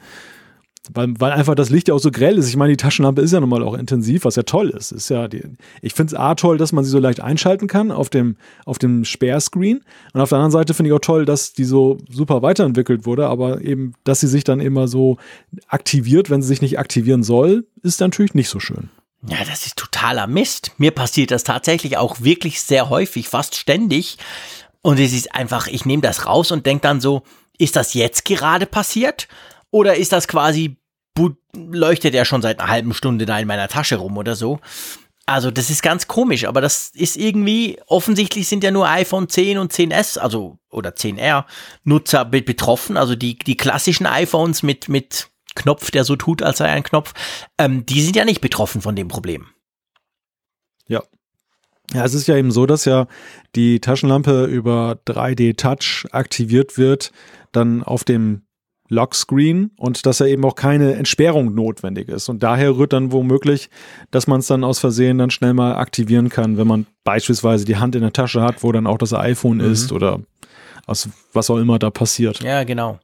Weil, 0.91 1.13
weil 1.17 1.31
einfach 1.31 1.55
das 1.55 1.69
Licht 1.69 1.87
ja 1.87 1.93
auch 1.93 1.99
so 1.99 2.11
grell 2.11 2.37
ist. 2.37 2.49
Ich 2.49 2.57
meine, 2.57 2.73
die 2.73 2.77
Taschenlampe 2.77 3.21
ist 3.21 3.31
ja 3.31 3.39
nun 3.39 3.47
mal 3.47 3.63
auch 3.63 3.75
intensiv, 3.75 4.25
was 4.25 4.35
ja 4.35 4.43
toll 4.43 4.69
ist. 4.69 4.91
ist 4.91 5.09
ja 5.09 5.29
die, 5.29 5.43
ich 5.81 5.93
finde 5.93 6.13
es 6.13 6.19
A 6.19 6.35
toll, 6.35 6.57
dass 6.57 6.73
man 6.73 6.83
sie 6.83 6.89
so 6.89 6.99
leicht 6.99 7.21
einschalten 7.21 7.67
kann 7.67 7.89
auf 7.89 8.09
dem, 8.09 8.35
auf 8.65 8.79
dem 8.79 9.05
Sperrscreen. 9.05 9.81
Und 10.13 10.21
auf 10.21 10.29
der 10.29 10.39
anderen 10.39 10.51
Seite 10.51 10.73
finde 10.73 10.89
ich 10.89 10.93
auch 10.93 10.99
toll, 10.99 11.25
dass 11.25 11.53
die 11.53 11.63
so 11.63 11.99
super 12.09 12.41
weiterentwickelt 12.41 13.05
wurde, 13.05 13.27
aber 13.27 13.61
eben, 13.61 13.93
dass 14.03 14.19
sie 14.19 14.27
sich 14.27 14.43
dann 14.43 14.59
immer 14.59 14.89
so 14.89 15.17
aktiviert, 15.67 16.29
wenn 16.29 16.41
sie 16.41 16.49
sich 16.49 16.61
nicht 16.61 16.77
aktivieren 16.77 17.23
soll, 17.23 17.65
ist 17.81 18.01
natürlich 18.01 18.33
nicht 18.33 18.49
so 18.49 18.59
schön. 18.59 18.89
Ja, 19.25 19.37
das 19.47 19.65
ist 19.65 19.77
totaler 19.77 20.27
Mist. 20.27 20.71
Mir 20.77 20.91
passiert 20.91 21.31
das 21.31 21.45
tatsächlich 21.45 21.95
auch 21.95 22.19
wirklich 22.19 22.61
sehr 22.61 22.89
häufig, 22.89 23.29
fast 23.29 23.55
ständig. 23.55 24.17
Und 24.81 24.99
es 24.99 25.13
ist 25.13 25.33
einfach, 25.33 25.67
ich 25.67 25.85
nehme 25.85 26.01
das 26.01 26.25
raus 26.25 26.51
und 26.51 26.65
denke 26.65 26.81
dann 26.81 26.99
so, 26.99 27.23
ist 27.57 27.77
das 27.77 27.93
jetzt 27.93 28.25
gerade 28.25 28.65
passiert? 28.65 29.29
Oder 29.73 29.95
ist 29.95 30.11
das 30.11 30.27
quasi, 30.27 30.77
leuchtet 31.55 32.13
er 32.13 32.25
schon 32.25 32.43
seit 32.43 32.59
einer 32.59 32.69
halben 32.69 32.93
Stunde 32.93 33.25
da 33.25 33.39
in 33.39 33.47
meiner 33.47 33.67
Tasche 33.67 33.95
rum 33.95 34.19
oder 34.19 34.35
so? 34.35 34.59
Also 35.25 35.49
das 35.49 35.71
ist 35.71 35.81
ganz 35.81 36.07
komisch, 36.07 36.45
aber 36.45 36.61
das 36.61 36.89
ist 36.89 37.17
irgendwie, 37.17 37.79
offensichtlich 37.87 38.47
sind 38.47 38.63
ja 38.63 38.69
nur 38.69 38.87
iPhone 38.87 39.29
10 39.29 39.57
und 39.57 39.73
10S, 39.73 40.19
also 40.19 40.59
oder 40.69 40.91
10R 40.91 41.45
Nutzer 41.85 42.23
betroffen, 42.23 42.97
also 42.97 43.15
die, 43.15 43.39
die 43.39 43.57
klassischen 43.57 44.05
iPhones 44.05 44.61
mit, 44.61 44.89
mit 44.89 45.29
Knopf, 45.55 45.89
der 45.89 46.03
so 46.03 46.17
tut, 46.17 46.43
als 46.43 46.59
sei 46.59 46.65
ein 46.69 46.83
Knopf, 46.83 47.13
ähm, 47.57 47.83
die 47.83 48.01
sind 48.01 48.15
ja 48.15 48.25
nicht 48.25 48.41
betroffen 48.41 48.79
von 48.79 48.95
dem 48.95 49.07
Problem. 49.07 49.47
Ja. 50.87 51.01
Ja, 51.93 52.05
es 52.05 52.13
ist 52.13 52.27
ja 52.27 52.35
eben 52.37 52.51
so, 52.51 52.67
dass 52.67 52.85
ja 52.85 53.07
die 53.55 53.79
Taschenlampe 53.79 54.45
über 54.45 54.99
3D 55.07 55.57
Touch 55.57 56.05
aktiviert 56.11 56.77
wird, 56.77 57.11
dann 57.51 57.81
auf 57.81 58.03
dem 58.03 58.43
Lockscreen 58.93 59.71
und 59.77 60.05
dass 60.05 60.19
er 60.19 60.27
eben 60.27 60.45
auch 60.45 60.55
keine 60.55 60.95
Entsperrung 60.95 61.53
notwendig 61.53 62.09
ist. 62.09 62.29
Und 62.29 62.43
daher 62.43 62.77
rührt 62.77 62.93
dann 62.93 63.11
womöglich, 63.11 63.69
dass 64.11 64.27
man 64.27 64.39
es 64.39 64.47
dann 64.47 64.63
aus 64.63 64.79
Versehen 64.79 65.17
dann 65.17 65.29
schnell 65.29 65.53
mal 65.53 65.75
aktivieren 65.75 66.29
kann, 66.29 66.57
wenn 66.57 66.67
man 66.67 66.85
beispielsweise 67.03 67.65
die 67.65 67.77
Hand 67.77 67.95
in 67.95 68.01
der 68.01 68.13
Tasche 68.13 68.41
hat, 68.41 68.63
wo 68.63 68.71
dann 68.71 68.87
auch 68.87 68.97
das 68.97 69.13
iPhone 69.13 69.57
mhm. 69.57 69.71
ist 69.71 69.91
oder 69.91 70.19
aus 70.85 71.09
was 71.33 71.49
auch 71.49 71.57
immer 71.57 71.79
da 71.79 71.89
passiert. 71.89 72.41
Ja, 72.43 72.63
genau. 72.63 72.99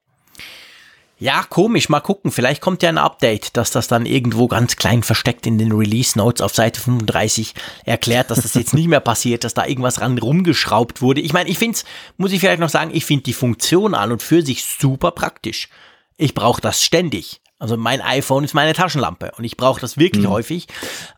Ja, 1.19 1.43
komisch, 1.43 1.89
mal 1.89 1.99
gucken. 1.99 2.31
Vielleicht 2.31 2.61
kommt 2.61 2.81
ja 2.81 2.87
ein 2.87 2.97
Update, 2.97 3.57
dass 3.57 3.71
das 3.71 3.89
dann 3.89 4.05
irgendwo 4.05 4.47
ganz 4.47 4.77
klein 4.77 5.03
versteckt 5.03 5.45
in 5.45 5.57
den 5.57 5.73
Release 5.73 6.17
Notes 6.17 6.41
auf 6.41 6.55
Seite 6.55 6.79
35 6.79 7.53
erklärt, 7.83 8.31
dass 8.31 8.41
das 8.41 8.53
jetzt 8.53 8.73
nicht 8.73 8.87
mehr 8.87 9.01
passiert, 9.01 9.43
dass 9.43 9.53
da 9.53 9.65
irgendwas 9.65 9.99
ran 9.99 10.17
rumgeschraubt 10.17 11.01
wurde. 11.01 11.19
Ich 11.19 11.33
meine, 11.33 11.49
ich 11.49 11.59
finde 11.59 11.75
es, 11.75 11.85
muss 12.15 12.31
ich 12.31 12.39
vielleicht 12.39 12.61
noch 12.61 12.69
sagen, 12.69 12.91
ich 12.93 13.03
finde 13.03 13.23
die 13.23 13.33
Funktion 13.33 13.95
an 13.95 14.13
und 14.13 14.23
für 14.23 14.41
sich 14.41 14.63
super 14.63 15.11
praktisch. 15.11 15.67
Ich 16.15 16.33
brauche 16.33 16.61
das 16.61 16.83
ständig. 16.83 17.41
Also 17.59 17.75
mein 17.75 17.99
iPhone 17.99 18.45
ist 18.45 18.53
meine 18.53 18.71
Taschenlampe 18.71 19.33
und 19.37 19.43
ich 19.43 19.57
brauche 19.57 19.81
das 19.81 19.97
wirklich 19.97 20.23
hm. 20.23 20.31
häufig. 20.31 20.67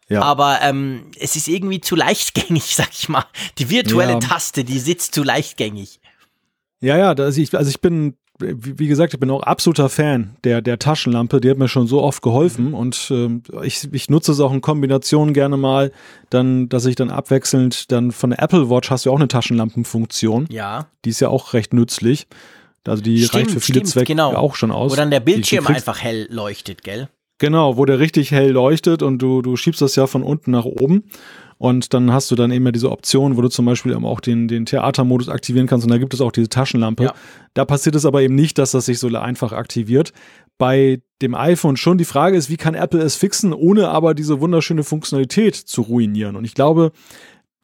Ja. 0.10 0.24
Aber 0.24 0.60
ähm, 0.64 1.12
es 1.20 1.36
ist 1.36 1.48
irgendwie 1.48 1.80
zu 1.80 1.96
leichtgängig, 1.96 2.64
sag 2.76 2.90
ich 2.92 3.08
mal. 3.08 3.26
Die 3.60 3.70
virtuelle 3.70 4.14
ja. 4.14 4.20
Taste, 4.20 4.64
die 4.64 4.80
sitzt 4.80 5.14
zu 5.14 5.22
leichtgängig. 5.22 6.00
Ja, 6.80 6.98
ja, 6.98 7.10
also 7.10 7.40
ich, 7.40 7.56
also 7.56 7.70
ich 7.70 7.80
bin 7.80 8.18
wie 8.42 8.88
gesagt, 8.88 9.14
ich 9.14 9.20
bin 9.20 9.30
auch 9.30 9.44
absoluter 9.44 9.90
Fan 9.90 10.36
der, 10.44 10.62
der 10.62 10.80
Taschenlampe. 10.80 11.42
Die 11.42 11.50
hat 11.50 11.58
mir 11.58 11.68
schon 11.68 11.88
so 11.88 12.02
oft 12.02 12.22
geholfen 12.22 12.70
mhm. 12.70 12.74
und 12.74 13.08
ähm, 13.12 13.44
ich, 13.64 13.88
ich 13.92 14.10
nutze 14.10 14.32
es 14.32 14.40
auch 14.40 14.54
in 14.54 14.62
Kombination 14.62 15.34
gerne 15.34 15.58
mal, 15.58 15.92
dann, 16.30 16.70
dass 16.70 16.86
ich 16.86 16.96
dann 16.96 17.10
abwechselnd 17.10 17.92
dann 17.92 18.12
von 18.12 18.32
der 18.32 18.42
Apple 18.42 18.70
Watch 18.70 18.90
hast 18.90 19.06
du 19.06 19.12
auch 19.12 19.18
eine 19.18 19.28
Taschenlampenfunktion. 19.28 20.48
Ja. 20.50 20.88
Die 21.06 21.10
ist 21.10 21.20
ja 21.20 21.30
auch 21.30 21.54
recht 21.54 21.74
nützlich. 21.74 22.28
Also 22.88 23.04
die 23.04 23.24
stimmt, 23.24 23.36
reicht 23.36 23.52
für 23.52 23.60
viele 23.60 23.80
stimmt, 23.80 23.90
Zwecke 23.90 24.06
genau. 24.08 24.34
auch 24.34 24.56
schon 24.56 24.72
aus. 24.72 24.92
Wo 24.92 24.96
dann 24.96 25.12
der 25.12 25.20
Bildschirm 25.20 25.66
die, 25.68 25.74
einfach 25.74 26.02
hell 26.02 26.28
leuchtet, 26.32 26.84
gell? 26.84 27.10
Genau, 27.38 27.78
wo 27.78 27.86
der 27.86 28.00
richtig 28.00 28.32
hell 28.32 28.52
leuchtet 28.52 29.04
und 29.04 29.20
du, 29.20 29.42
du 29.42 29.56
schiebst 29.56 29.82
das 29.82 29.96
ja 29.96 30.08
von 30.08 30.24
unten 30.24 30.52
nach 30.52 30.66
oben. 30.66 31.04
Und 31.62 31.94
dann 31.94 32.12
hast 32.12 32.32
du 32.32 32.36
dann 32.36 32.50
eben 32.50 32.72
diese 32.72 32.90
Option, 32.90 33.38
wo 33.38 33.42
du 33.42 33.48
zum 33.48 33.66
Beispiel 33.66 33.94
auch 33.94 34.20
den, 34.20 34.48
den 34.48 34.66
Theatermodus 34.66 35.30
aktivieren 35.30 35.68
kannst. 35.68 35.86
Und 35.86 35.92
da 35.92 36.00
gibt 36.00 36.12
es 36.12 36.20
auch 36.20 36.32
diese 36.32 36.50
Taschenlampe. 36.50 37.04
Ja. 37.04 37.14
Da 37.54 37.66
passiert 37.66 37.94
es 37.94 38.04
aber 38.04 38.24
eben 38.24 38.34
nicht, 38.34 38.58
dass 38.58 38.72
das 38.72 38.88
sich 38.88 38.98
so 38.98 39.16
einfach 39.16 39.52
aktiviert. 39.52 40.12
Bei 40.58 41.02
dem 41.22 41.36
iPhone 41.36 41.78
schon. 41.78 42.00
Die 42.00 42.06
Frage 42.06 42.36
ist, 42.36 42.50
wie 42.50 42.58
kann 42.58 42.74
Apple 42.74 43.00
es 43.02 43.16
fixen, 43.16 43.54
ohne 43.54 43.90
aber 43.90 44.16
diese 44.16 44.42
wunderschöne 44.42 44.84
Funktionalität 44.84 45.54
zu 45.56 45.84
ruinieren? 45.84 46.36
Und 46.36 46.46
ich 46.46 46.56
glaube, 46.56 46.94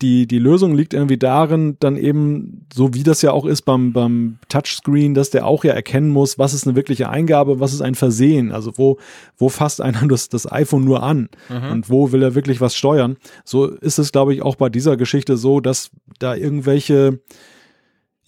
die, 0.01 0.27
die 0.27 0.37
Lösung 0.37 0.75
liegt 0.75 0.93
irgendwie 0.93 1.17
darin, 1.17 1.77
dann 1.79 1.97
eben, 1.97 2.65
so 2.71 2.93
wie 2.93 3.03
das 3.03 3.21
ja 3.23 3.31
auch 3.31 3.45
ist 3.45 3.63
beim, 3.63 3.93
beim 3.93 4.37
Touchscreen, 4.47 5.15
dass 5.15 5.31
der 5.31 5.47
auch 5.47 5.63
ja 5.63 5.73
erkennen 5.73 6.09
muss, 6.09 6.37
was 6.37 6.53
ist 6.53 6.67
eine 6.67 6.75
wirkliche 6.75 7.09
Eingabe, 7.09 7.59
was 7.59 7.73
ist 7.73 7.81
ein 7.81 7.95
Versehen. 7.95 8.51
Also 8.51 8.77
wo, 8.77 8.97
wo 9.37 9.49
fasst 9.49 9.81
einer 9.81 10.07
das, 10.07 10.29
das 10.29 10.51
iPhone 10.51 10.83
nur 10.83 11.01
an 11.01 11.29
mhm. 11.49 11.71
und 11.71 11.89
wo 11.89 12.11
will 12.11 12.21
er 12.21 12.35
wirklich 12.35 12.61
was 12.61 12.75
steuern. 12.75 13.17
So 13.43 13.65
ist 13.65 13.97
es, 13.97 14.11
glaube 14.11 14.33
ich, 14.33 14.43
auch 14.43 14.55
bei 14.55 14.69
dieser 14.69 14.97
Geschichte 14.97 15.35
so, 15.35 15.61
dass 15.61 15.89
da 16.19 16.35
irgendwelche 16.35 17.19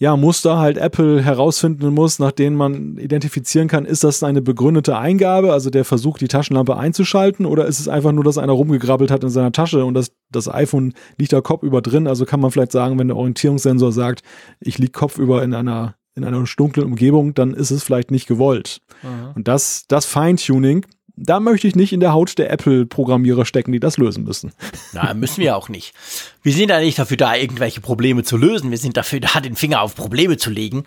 ja, 0.00 0.16
Muster 0.16 0.58
halt 0.58 0.78
Apple 0.78 1.22
herausfinden 1.22 1.92
muss, 1.92 2.18
nach 2.18 2.32
denen 2.32 2.56
man 2.56 2.96
identifizieren 2.96 3.68
kann, 3.68 3.84
ist 3.84 4.02
das 4.02 4.22
eine 4.22 4.40
begründete 4.40 4.96
Eingabe, 4.96 5.52
also 5.52 5.68
der 5.68 5.84
Versuch, 5.84 6.16
die 6.16 6.26
Taschenlampe 6.26 6.74
einzuschalten, 6.74 7.44
oder 7.44 7.66
ist 7.66 7.80
es 7.80 7.86
einfach 7.86 8.10
nur, 8.10 8.24
dass 8.24 8.38
einer 8.38 8.54
rumgegrabbelt 8.54 9.10
hat 9.10 9.22
in 9.22 9.28
seiner 9.28 9.52
Tasche 9.52 9.84
und 9.84 9.92
das, 9.92 10.10
das 10.30 10.48
iPhone 10.52 10.94
liegt 11.18 11.34
da 11.34 11.42
kopfüber 11.42 11.82
drin? 11.82 12.06
Also 12.06 12.24
kann 12.24 12.40
man 12.40 12.50
vielleicht 12.50 12.72
sagen, 12.72 12.98
wenn 12.98 13.08
der 13.08 13.18
Orientierungssensor 13.18 13.92
sagt, 13.92 14.22
ich 14.58 14.78
liege 14.78 14.92
kopfüber 14.92 15.44
in 15.44 15.52
einer 15.52 15.94
in 16.16 16.24
einer 16.24 16.44
dunklen 16.56 16.86
Umgebung, 16.86 17.34
dann 17.34 17.54
ist 17.54 17.70
es 17.70 17.84
vielleicht 17.84 18.10
nicht 18.10 18.26
gewollt. 18.26 18.80
Mhm. 19.02 19.32
Und 19.36 19.48
das, 19.48 19.84
das 19.86 20.06
Feintuning, 20.06 20.84
da 21.16 21.40
möchte 21.40 21.68
ich 21.68 21.74
nicht 21.74 21.92
in 21.92 22.00
der 22.00 22.12
Haut 22.12 22.38
der 22.38 22.50
Apple-Programmierer 22.50 23.44
stecken, 23.44 23.72
die 23.72 23.80
das 23.80 23.96
lösen 23.96 24.24
müssen. 24.24 24.52
Na, 24.92 25.14
müssen 25.14 25.40
wir 25.40 25.56
auch 25.56 25.68
nicht. 25.68 25.94
Wir 26.42 26.52
sind 26.52 26.70
ja 26.70 26.80
nicht 26.80 26.98
dafür 26.98 27.16
da, 27.16 27.34
irgendwelche 27.34 27.80
Probleme 27.80 28.22
zu 28.24 28.36
lösen. 28.36 28.70
Wir 28.70 28.78
sind 28.78 28.96
dafür 28.96 29.20
da, 29.20 29.40
den 29.40 29.56
Finger 29.56 29.82
auf 29.82 29.94
Probleme 29.94 30.36
zu 30.36 30.50
legen. 30.50 30.84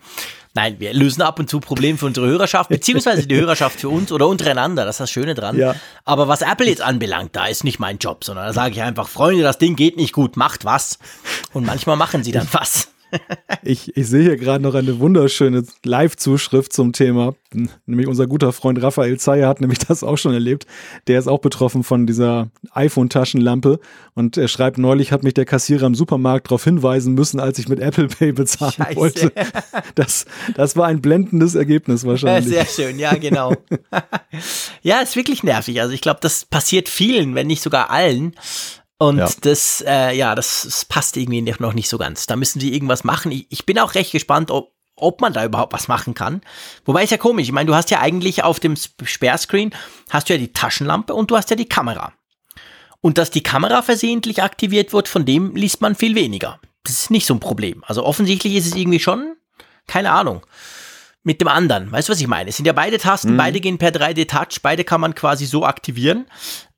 Nein, 0.55 0.75
wir 0.79 0.93
lösen 0.93 1.21
ab 1.23 1.39
und 1.39 1.49
zu 1.49 1.59
Probleme 1.59 1.97
für 1.97 2.05
unsere 2.05 2.27
Hörerschaft, 2.27 2.69
beziehungsweise 2.69 3.25
die 3.25 3.35
Hörerschaft 3.35 3.79
für 3.79 3.89
uns 3.89 4.11
oder 4.11 4.27
untereinander. 4.27 4.85
Das 4.85 4.95
ist 4.95 4.99
das 4.99 5.11
Schöne 5.11 5.33
dran. 5.33 5.57
Ja. 5.57 5.75
Aber 6.05 6.27
was 6.27 6.41
Apple 6.41 6.67
jetzt 6.67 6.81
anbelangt, 6.81 7.35
da 7.35 7.47
ist 7.47 7.63
nicht 7.63 7.79
mein 7.79 7.97
Job, 7.97 8.23
sondern 8.23 8.45
da 8.45 8.53
sage 8.53 8.75
ich 8.75 8.81
einfach, 8.81 9.07
Freunde, 9.07 9.41
das 9.41 9.57
Ding 9.57 9.75
geht 9.75 9.97
nicht 9.97 10.13
gut, 10.13 10.37
macht 10.37 10.63
was. 10.63 10.99
Und 11.53 11.65
manchmal 11.65 11.97
machen 11.97 12.23
sie 12.23 12.31
dann 12.31 12.47
was 12.51 12.93
ich, 13.64 13.95
ich 13.95 14.07
sehe 14.07 14.23
hier 14.23 14.38
gerade 14.38 14.64
noch 14.64 14.76
eine 14.76 14.99
wunderschöne 14.99 15.64
Live-Zuschrift 15.84 16.73
zum 16.73 16.94
Thema. 16.94 17.35
Nämlich 17.85 18.07
unser 18.07 18.27
guter 18.27 18.52
Freund 18.52 18.81
Raphael 18.81 19.19
Zeyer 19.19 19.48
hat 19.48 19.61
nämlich 19.61 19.80
das 19.80 20.03
auch 20.03 20.18
schon 20.18 20.34
erlebt. 20.34 20.65
Der 21.07 21.19
ist 21.19 21.27
auch 21.27 21.40
betroffen 21.40 21.84
von 21.84 22.07
dieser 22.07 22.49
iPhone-Taschenlampe. 22.72 23.80
Und 24.15 24.38
er 24.38 24.48
schreibt, 24.48 24.77
neulich 24.77 25.11
hat 25.11 25.23
mich 25.23 25.34
der 25.34 25.45
Kassierer 25.45 25.85
im 25.85 25.95
Supermarkt 25.95 26.48
darauf 26.48 26.64
hinweisen 26.64 27.14
müssen, 27.14 27.40
als 27.40 27.60
ich 27.60 27.68
mit 27.68 27.80
Apple 27.80 28.07
Pay 28.07 28.31
bezahlen 28.31 28.73
Scheiße. 28.73 28.95
wollte. 28.95 29.31
Das, 29.95 30.26
das 30.56 30.76
war 30.76 30.88
ein 30.88 31.02
blendendes 31.02 31.56
Ergebnis 31.56 32.06
wahrscheinlich. 32.06 32.53
Sehr 32.53 32.65
schön, 32.65 32.99
ja, 32.99 33.15
genau. 33.15 33.53
ja, 34.81 34.99
ist 34.99 35.15
wirklich 35.15 35.44
nervig. 35.44 35.81
Also 35.81 35.94
ich 35.94 36.02
glaube, 36.02 36.19
das 36.22 36.45
passiert 36.45 36.90
vielen, 36.90 37.35
wenn 37.35 37.48
nicht 37.48 37.61
sogar 37.61 37.90
allen. 37.90 38.34
Und 39.03 39.17
ja. 39.17 39.30
das, 39.41 39.84
äh, 39.85 40.15
ja, 40.15 40.34
das, 40.34 40.61
das, 40.63 40.85
passt 40.85 41.17
irgendwie 41.17 41.41
noch 41.41 41.73
nicht 41.73 41.89
so 41.89 41.97
ganz. 41.97 42.25
Da 42.25 42.38
müssen 42.38 42.61
sie 42.61 42.73
irgendwas 42.73 43.03
machen. 43.03 43.34
Ich, 43.34 43.47
ich 43.49 43.65
bin 43.65 43.77
auch 43.77 43.95
recht 43.95 44.13
gespannt, 44.13 44.49
ob, 44.49 44.71
ob 44.95 45.19
man 45.19 45.34
da 45.34 45.43
überhaupt 45.43 45.73
was 45.73 45.89
machen 45.89 46.13
kann. 46.13 46.39
Wobei 46.85 47.03
ist 47.03 47.09
ja 47.09 47.17
komisch. 47.17 47.47
Ich 47.47 47.51
meine, 47.51 47.67
du 47.67 47.75
hast 47.75 47.91
ja 47.91 47.99
eigentlich 47.99 48.45
auf 48.45 48.61
dem 48.61 48.75
Sperrscreen 48.77 49.75
hast 50.09 50.30
du 50.30 50.34
ja 50.34 50.39
die 50.39 50.53
Taschenlampe 50.53 51.13
und 51.13 51.30
du 51.31 51.35
hast 51.35 51.49
ja 51.49 51.57
die 51.57 51.67
Kamera. 51.67 52.13
Und 53.01 53.17
dass 53.17 53.30
die 53.30 53.43
Kamera 53.43 53.81
versehentlich 53.81 54.41
aktiviert 54.41 54.93
wird, 54.93 55.09
von 55.09 55.25
dem 55.25 55.53
liest 55.53 55.81
man 55.81 55.95
viel 55.95 56.15
weniger. 56.15 56.61
Das 56.85 56.93
ist 56.93 57.11
nicht 57.11 57.25
so 57.25 57.34
ein 57.34 57.41
Problem. 57.41 57.84
Also 57.85 58.05
offensichtlich 58.05 58.55
ist 58.55 58.67
es 58.67 58.75
irgendwie 58.75 59.01
schon, 59.01 59.35
keine 59.85 60.11
Ahnung, 60.11 60.45
mit 61.23 61.41
dem 61.41 61.49
anderen. 61.49 61.91
Weißt 61.91 62.07
du, 62.07 62.13
was 62.13 62.21
ich 62.21 62.27
meine? 62.27 62.51
Es 62.51 62.55
sind 62.55 62.67
ja 62.67 62.73
beide 62.73 62.99
Tasten, 62.99 63.34
mhm. 63.34 63.38
beide 63.38 63.59
gehen 63.59 63.77
per 63.77 63.89
3D-Touch, 63.89 64.61
beide 64.61 64.85
kann 64.85 65.01
man 65.01 65.13
quasi 65.13 65.45
so 65.45 65.65
aktivieren. 65.65 66.25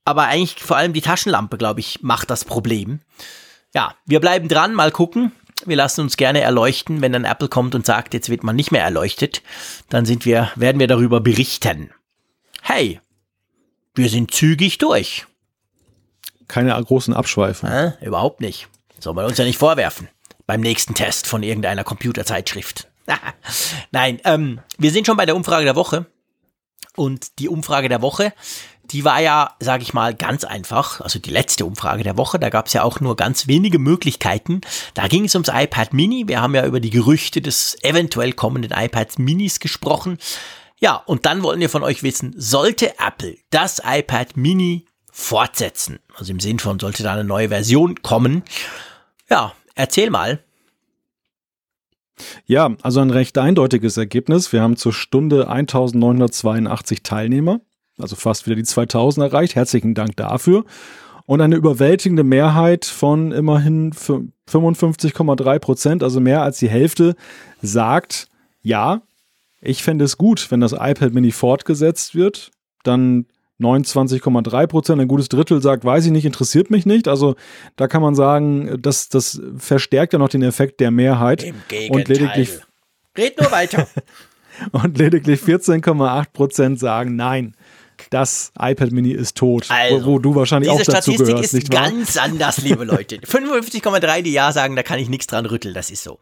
Aber 0.05 0.23
eigentlich 0.23 0.63
vor 0.63 0.77
allem 0.77 0.93
die 0.93 1.01
Taschenlampe, 1.01 1.57
glaube 1.57 1.79
ich, 1.79 2.01
macht 2.03 2.29
das 2.29 2.45
Problem. 2.45 3.01
Ja, 3.73 3.95
wir 4.05 4.19
bleiben 4.19 4.47
dran, 4.47 4.73
mal 4.73 4.91
gucken. 4.91 5.31
Wir 5.65 5.75
lassen 5.75 6.01
uns 6.01 6.15
gerne 6.15 6.41
erleuchten, 6.41 7.01
wenn 7.01 7.11
dann 7.11 7.25
Apple 7.25 7.47
kommt 7.47 7.75
und 7.75 7.85
sagt, 7.85 8.13
jetzt 8.13 8.29
wird 8.29 8.43
man 8.43 8.55
nicht 8.55 8.71
mehr 8.71 8.83
erleuchtet, 8.83 9.41
dann 9.89 10.05
sind 10.05 10.25
wir, 10.25 10.51
werden 10.55 10.79
wir 10.79 10.87
darüber 10.87 11.21
berichten. 11.21 11.91
Hey, 12.61 12.99
wir 13.95 14.09
sind 14.09 14.31
zügig 14.31 14.77
durch. 14.77 15.25
Keine 16.47 16.81
großen 16.83 17.13
Abschweifungen. 17.13 17.93
Äh, 17.99 18.05
überhaupt 18.05 18.41
nicht. 18.41 18.67
Soll 18.99 19.13
man 19.13 19.25
uns 19.25 19.37
ja 19.37 19.45
nicht 19.45 19.57
vorwerfen. 19.57 20.09
Beim 20.45 20.61
nächsten 20.61 20.93
Test 20.93 21.25
von 21.25 21.41
irgendeiner 21.41 21.83
Computerzeitschrift. 21.83 22.87
Nein, 23.91 24.19
ähm, 24.25 24.59
wir 24.77 24.91
sind 24.91 25.07
schon 25.07 25.17
bei 25.17 25.25
der 25.25 25.35
Umfrage 25.35 25.65
der 25.65 25.75
Woche. 25.75 26.05
Und 26.95 27.39
die 27.39 27.49
Umfrage 27.49 27.89
der 27.89 28.01
Woche, 28.01 28.33
die 28.91 29.05
war 29.05 29.21
ja, 29.21 29.55
sage 29.59 29.83
ich 29.83 29.93
mal, 29.93 30.13
ganz 30.13 30.43
einfach. 30.43 31.01
Also 31.01 31.19
die 31.19 31.31
letzte 31.31 31.65
Umfrage 31.65 32.03
der 32.03 32.17
Woche, 32.17 32.39
da 32.39 32.49
gab 32.49 32.67
es 32.67 32.73
ja 32.73 32.83
auch 32.83 32.99
nur 32.99 33.15
ganz 33.15 33.47
wenige 33.47 33.79
Möglichkeiten. 33.79 34.61
Da 34.93 35.07
ging 35.07 35.25
es 35.25 35.35
ums 35.35 35.49
iPad 35.53 35.93
Mini. 35.93 36.27
Wir 36.27 36.41
haben 36.41 36.55
ja 36.55 36.65
über 36.65 36.79
die 36.79 36.89
Gerüchte 36.89 37.41
des 37.41 37.77
eventuell 37.83 38.33
kommenden 38.33 38.71
iPads 38.71 39.17
Minis 39.17 39.59
gesprochen. 39.59 40.17
Ja, 40.77 40.95
und 40.95 41.25
dann 41.25 41.43
wollen 41.43 41.59
wir 41.59 41.69
von 41.69 41.83
euch 41.83 42.03
wissen, 42.03 42.33
sollte 42.37 42.99
Apple 42.99 43.37
das 43.49 43.81
iPad 43.83 44.35
Mini 44.37 44.85
fortsetzen? 45.11 45.99
Also 46.15 46.31
im 46.31 46.39
Sinn 46.39 46.59
von, 46.59 46.79
sollte 46.79 47.03
da 47.03 47.13
eine 47.13 47.23
neue 47.23 47.49
Version 47.49 48.01
kommen? 48.01 48.43
Ja, 49.29 49.53
erzähl 49.75 50.09
mal. 50.09 50.43
Ja, 52.45 52.75
also 52.81 52.99
ein 52.99 53.09
recht 53.09 53.37
eindeutiges 53.37 53.97
Ergebnis. 53.97 54.53
Wir 54.53 54.61
haben 54.61 54.77
zur 54.77 54.93
Stunde 54.93 55.49
1982 55.49 57.03
Teilnehmer 57.03 57.61
also 57.99 58.15
fast 58.15 58.45
wieder 58.45 58.55
die 58.55 58.63
2000 58.63 59.25
erreicht. 59.25 59.55
Herzlichen 59.55 59.93
Dank 59.93 60.15
dafür. 60.15 60.65
Und 61.25 61.41
eine 61.41 61.55
überwältigende 61.55 62.23
Mehrheit 62.23 62.85
von 62.85 63.31
immerhin 63.31 63.93
55,3 63.93 65.59
Prozent, 65.59 66.03
also 66.03 66.19
mehr 66.19 66.43
als 66.43 66.59
die 66.59 66.69
Hälfte, 66.69 67.15
sagt, 67.61 68.27
ja, 68.61 69.01
ich 69.61 69.81
fände 69.81 70.05
es 70.05 70.17
gut, 70.17 70.51
wenn 70.51 70.59
das 70.59 70.73
iPad 70.73 71.13
Mini 71.13 71.31
fortgesetzt 71.31 72.13
wird. 72.13 72.51
Dann 72.83 73.25
29,3 73.59 74.67
Prozent, 74.67 75.01
ein 75.01 75.07
gutes 75.07 75.29
Drittel 75.29 75.61
sagt, 75.61 75.83
weiß 75.83 76.05
ich 76.05 76.11
nicht, 76.11 76.25
interessiert 76.25 76.69
mich 76.69 76.85
nicht. 76.85 77.07
Also 77.07 77.35
da 77.75 77.87
kann 77.87 78.01
man 78.01 78.13
sagen, 78.13 78.77
das, 78.79 79.09
das 79.09 79.41
verstärkt 79.57 80.13
ja 80.13 80.19
noch 80.19 80.29
den 80.29 80.43
Effekt 80.43 80.79
der 80.79 80.91
Mehrheit. 80.91 81.43
Im 81.43 81.55
Gegenteil. 81.67 82.01
Und 82.01 82.07
lediglich, 82.07 82.49
Red 83.17 83.39
nur 83.39 83.51
weiter. 83.51 83.87
und 84.71 84.97
lediglich 84.97 85.41
14,8 85.41 86.25
Prozent 86.33 86.79
sagen, 86.79 87.15
nein, 87.15 87.55
das 88.09 88.51
iPad 88.59 88.91
Mini 88.91 89.11
ist 89.11 89.37
tot. 89.37 89.65
Also, 89.69 90.05
wo, 90.05 90.13
wo 90.13 90.19
du 90.19 90.35
wahrscheinlich 90.35 90.69
auch 90.69 90.77
dazu 90.77 90.91
Statistik 90.91 91.27
gehörst, 91.27 91.53
ist 91.53 91.71
ganz 91.71 92.17
anders, 92.17 92.57
liebe 92.59 92.83
Leute. 92.83 93.17
55,3 93.25 94.21
die 94.21 94.31
Ja 94.31 94.51
sagen, 94.51 94.75
da 94.75 94.83
kann 94.83 94.99
ich 94.99 95.09
nichts 95.09 95.27
dran 95.27 95.45
rütteln, 95.45 95.73
das 95.73 95.89
ist 95.89 96.03
so. 96.03 96.19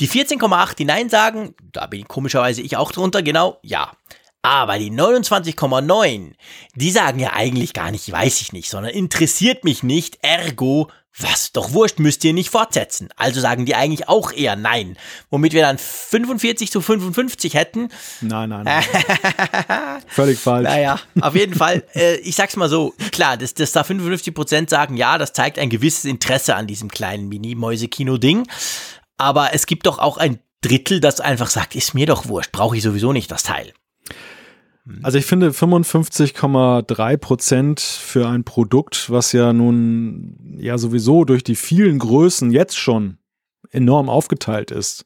Die 0.00 0.08
14,8 0.08 0.76
die 0.76 0.84
Nein 0.84 1.08
sagen, 1.08 1.54
da 1.72 1.86
bin 1.86 2.00
ich 2.00 2.08
komischerweise 2.08 2.60
ich 2.60 2.76
auch 2.76 2.92
drunter, 2.92 3.22
genau, 3.22 3.58
ja. 3.62 3.92
Aber 4.46 4.78
die 4.78 4.92
29,9, 4.92 6.34
die 6.76 6.90
sagen 6.92 7.18
ja 7.18 7.32
eigentlich 7.32 7.72
gar 7.72 7.90
nicht, 7.90 8.12
weiß 8.12 8.40
ich 8.42 8.52
nicht, 8.52 8.70
sondern 8.70 8.92
interessiert 8.92 9.64
mich 9.64 9.82
nicht, 9.82 10.18
ergo, 10.22 10.88
was 11.18 11.50
doch 11.50 11.72
wurscht, 11.72 11.98
müsst 11.98 12.22
ihr 12.22 12.32
nicht 12.32 12.50
fortsetzen. 12.50 13.08
Also 13.16 13.40
sagen 13.40 13.66
die 13.66 13.74
eigentlich 13.74 14.08
auch 14.08 14.30
eher 14.30 14.54
nein. 14.54 14.96
Womit 15.30 15.52
wir 15.52 15.62
dann 15.62 15.78
45 15.78 16.70
zu 16.70 16.80
55 16.80 17.54
hätten. 17.54 17.88
Nein, 18.20 18.50
nein, 18.50 18.62
nein. 19.68 20.02
Völlig 20.06 20.38
falsch. 20.38 20.68
Naja, 20.68 21.00
auf 21.20 21.34
jeden 21.34 21.56
Fall, 21.56 21.82
äh, 21.96 22.14
ich 22.18 22.36
sag's 22.36 22.54
mal 22.54 22.68
so, 22.68 22.94
klar, 23.10 23.36
dass, 23.36 23.52
dass 23.52 23.72
da 23.72 23.82
55 23.82 24.32
Prozent 24.32 24.70
sagen, 24.70 24.96
ja, 24.96 25.18
das 25.18 25.32
zeigt 25.32 25.58
ein 25.58 25.70
gewisses 25.70 26.04
Interesse 26.04 26.54
an 26.54 26.68
diesem 26.68 26.88
kleinen 26.88 27.28
Mini-Mäuse-Kino-Ding. 27.28 28.46
Aber 29.18 29.54
es 29.54 29.66
gibt 29.66 29.86
doch 29.86 29.98
auch 29.98 30.18
ein 30.18 30.38
Drittel, 30.60 31.00
das 31.00 31.18
einfach 31.18 31.50
sagt, 31.50 31.74
ist 31.74 31.94
mir 31.94 32.06
doch 32.06 32.28
wurscht, 32.28 32.52
brauche 32.52 32.76
ich 32.76 32.84
sowieso 32.84 33.12
nicht 33.12 33.32
das 33.32 33.42
Teil. 33.42 33.72
Also 35.02 35.18
ich 35.18 35.26
finde 35.26 35.50
55,3 35.50 37.16
Prozent 37.16 37.80
für 37.80 38.28
ein 38.28 38.44
Produkt, 38.44 39.10
was 39.10 39.32
ja 39.32 39.52
nun 39.52 40.56
ja 40.58 40.78
sowieso 40.78 41.24
durch 41.24 41.42
die 41.42 41.56
vielen 41.56 41.98
Größen 41.98 42.52
jetzt 42.52 42.78
schon 42.78 43.18
enorm 43.70 44.08
aufgeteilt 44.08 44.70
ist, 44.70 45.04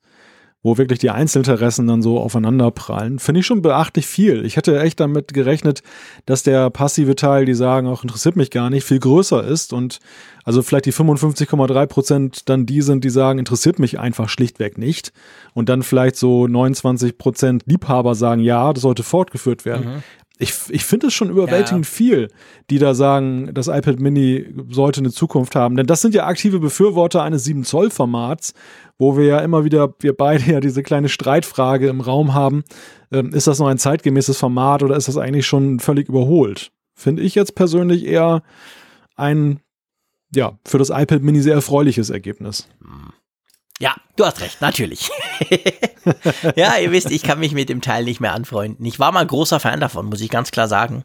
wo 0.63 0.77
wirklich 0.77 0.99
die 0.99 1.11
Einzelinteressen 1.11 1.87
dann 1.87 2.03
so 2.03 2.19
aufeinander 2.19 2.71
prallen, 2.71 3.19
finde 3.19 3.41
ich 3.41 3.47
schon 3.47 3.63
beachtlich 3.63 4.07
viel. 4.07 4.45
Ich 4.45 4.57
hätte 4.57 4.79
echt 4.79 5.01
damit 5.01 5.33
gerechnet, 5.33 5.83
dass 6.27 6.43
der 6.43 6.69
passive 6.69 7.17
Teil, 7.17 7.47
die 7.47 7.55
sagen, 7.55 7.87
auch 7.87 8.03
interessiert 8.03 8.37
mich 8.37 8.51
gar 8.51 8.69
nicht, 8.69 8.85
viel 8.85 8.99
größer 8.99 9.43
ist 9.43 9.73
und 9.73 10.01
also 10.45 10.63
vielleicht 10.63 10.87
die 10.87 10.93
55,3 10.93 11.87
Prozent 11.87 12.49
dann 12.49 12.67
die 12.67 12.83
sind, 12.83 13.05
die 13.05 13.11
sagen, 13.11 13.39
interessiert 13.39 13.79
mich 13.79 13.99
einfach 13.99 14.29
schlichtweg 14.29 14.77
nicht 14.77 15.13
und 15.55 15.69
dann 15.69 15.83
vielleicht 15.83 16.17
so 16.17 16.47
29 16.47 17.17
Prozent 17.17 17.63
Liebhaber 17.67 18.15
sagen, 18.15 18.43
ja, 18.43 18.73
das 18.73 18.83
sollte 18.83 19.03
fortgeführt 19.03 19.65
werden. 19.65 19.87
Mhm 19.87 20.03
ich, 20.41 20.55
ich 20.71 20.87
finde 20.87 21.09
es 21.09 21.15
schon 21.15 21.29
überwältigend 21.29 21.85
ja. 21.85 21.91
viel, 21.91 22.29
die 22.71 22.79
da 22.79 22.95
sagen, 22.95 23.51
das 23.53 23.69
iPad 23.69 24.01
Mini 24.01 24.47
sollte 24.71 25.01
eine 25.01 25.11
Zukunft 25.11 25.55
haben. 25.55 25.77
Denn 25.77 25.87
das 25.87 26.01
sind 26.01 26.15
ja 26.15 26.27
aktive 26.27 26.61
Befürworter 26.61 27.23
eines 27.23 27.47
7-Zoll-Formats, 27.47 28.55
wo 29.01 29.17
wir 29.17 29.25
ja 29.25 29.39
immer 29.39 29.65
wieder, 29.65 29.95
wir 30.01 30.15
beide 30.15 30.45
ja 30.45 30.61
diese 30.61 30.83
kleine 30.83 31.09
Streitfrage 31.09 31.89
im 31.89 32.03
Raum 32.03 32.35
haben. 32.35 32.65
Ähm, 33.11 33.33
ist 33.33 33.47
das 33.47 33.59
noch 33.59 33.67
ein 33.67 33.79
zeitgemäßes 33.79 34.37
Format 34.37 34.83
oder 34.83 34.95
ist 34.95 35.09
das 35.09 35.17
eigentlich 35.17 35.47
schon 35.47 35.81
völlig 35.81 36.09
überholt? 36.09 36.71
Finde 36.95 37.23
ich 37.23 37.35
jetzt 37.35 37.55
persönlich 37.55 38.05
eher 38.05 38.43
ein, 39.17 39.61
ja, 40.35 40.59
für 40.67 40.77
das 40.77 40.91
iPad 40.91 41.23
Mini 41.23 41.41
sehr 41.41 41.55
erfreuliches 41.55 42.11
Ergebnis. 42.11 42.69
Ja, 43.81 43.97
du 44.17 44.27
hast 44.27 44.43
recht, 44.43 44.61
natürlich. 44.61 45.09
ja, 46.55 46.77
ihr 46.77 46.93
wisst, 46.93 47.11
ich 47.11 47.23
kann 47.23 47.41
mich 47.41 47.55
mit 47.55 47.71
dem 47.71 47.81
Teil 47.81 48.05
nicht 48.05 48.21
mehr 48.21 48.35
anfreunden. 48.35 48.85
Ich 48.85 48.99
war 48.99 49.13
mal 49.13 49.27
großer 49.27 49.61
Fan 49.61 49.81
davon, 49.81 50.07
muss 50.11 50.21
ich 50.21 50.29
ganz 50.29 50.51
klar 50.51 50.69
sagen. 50.69 51.05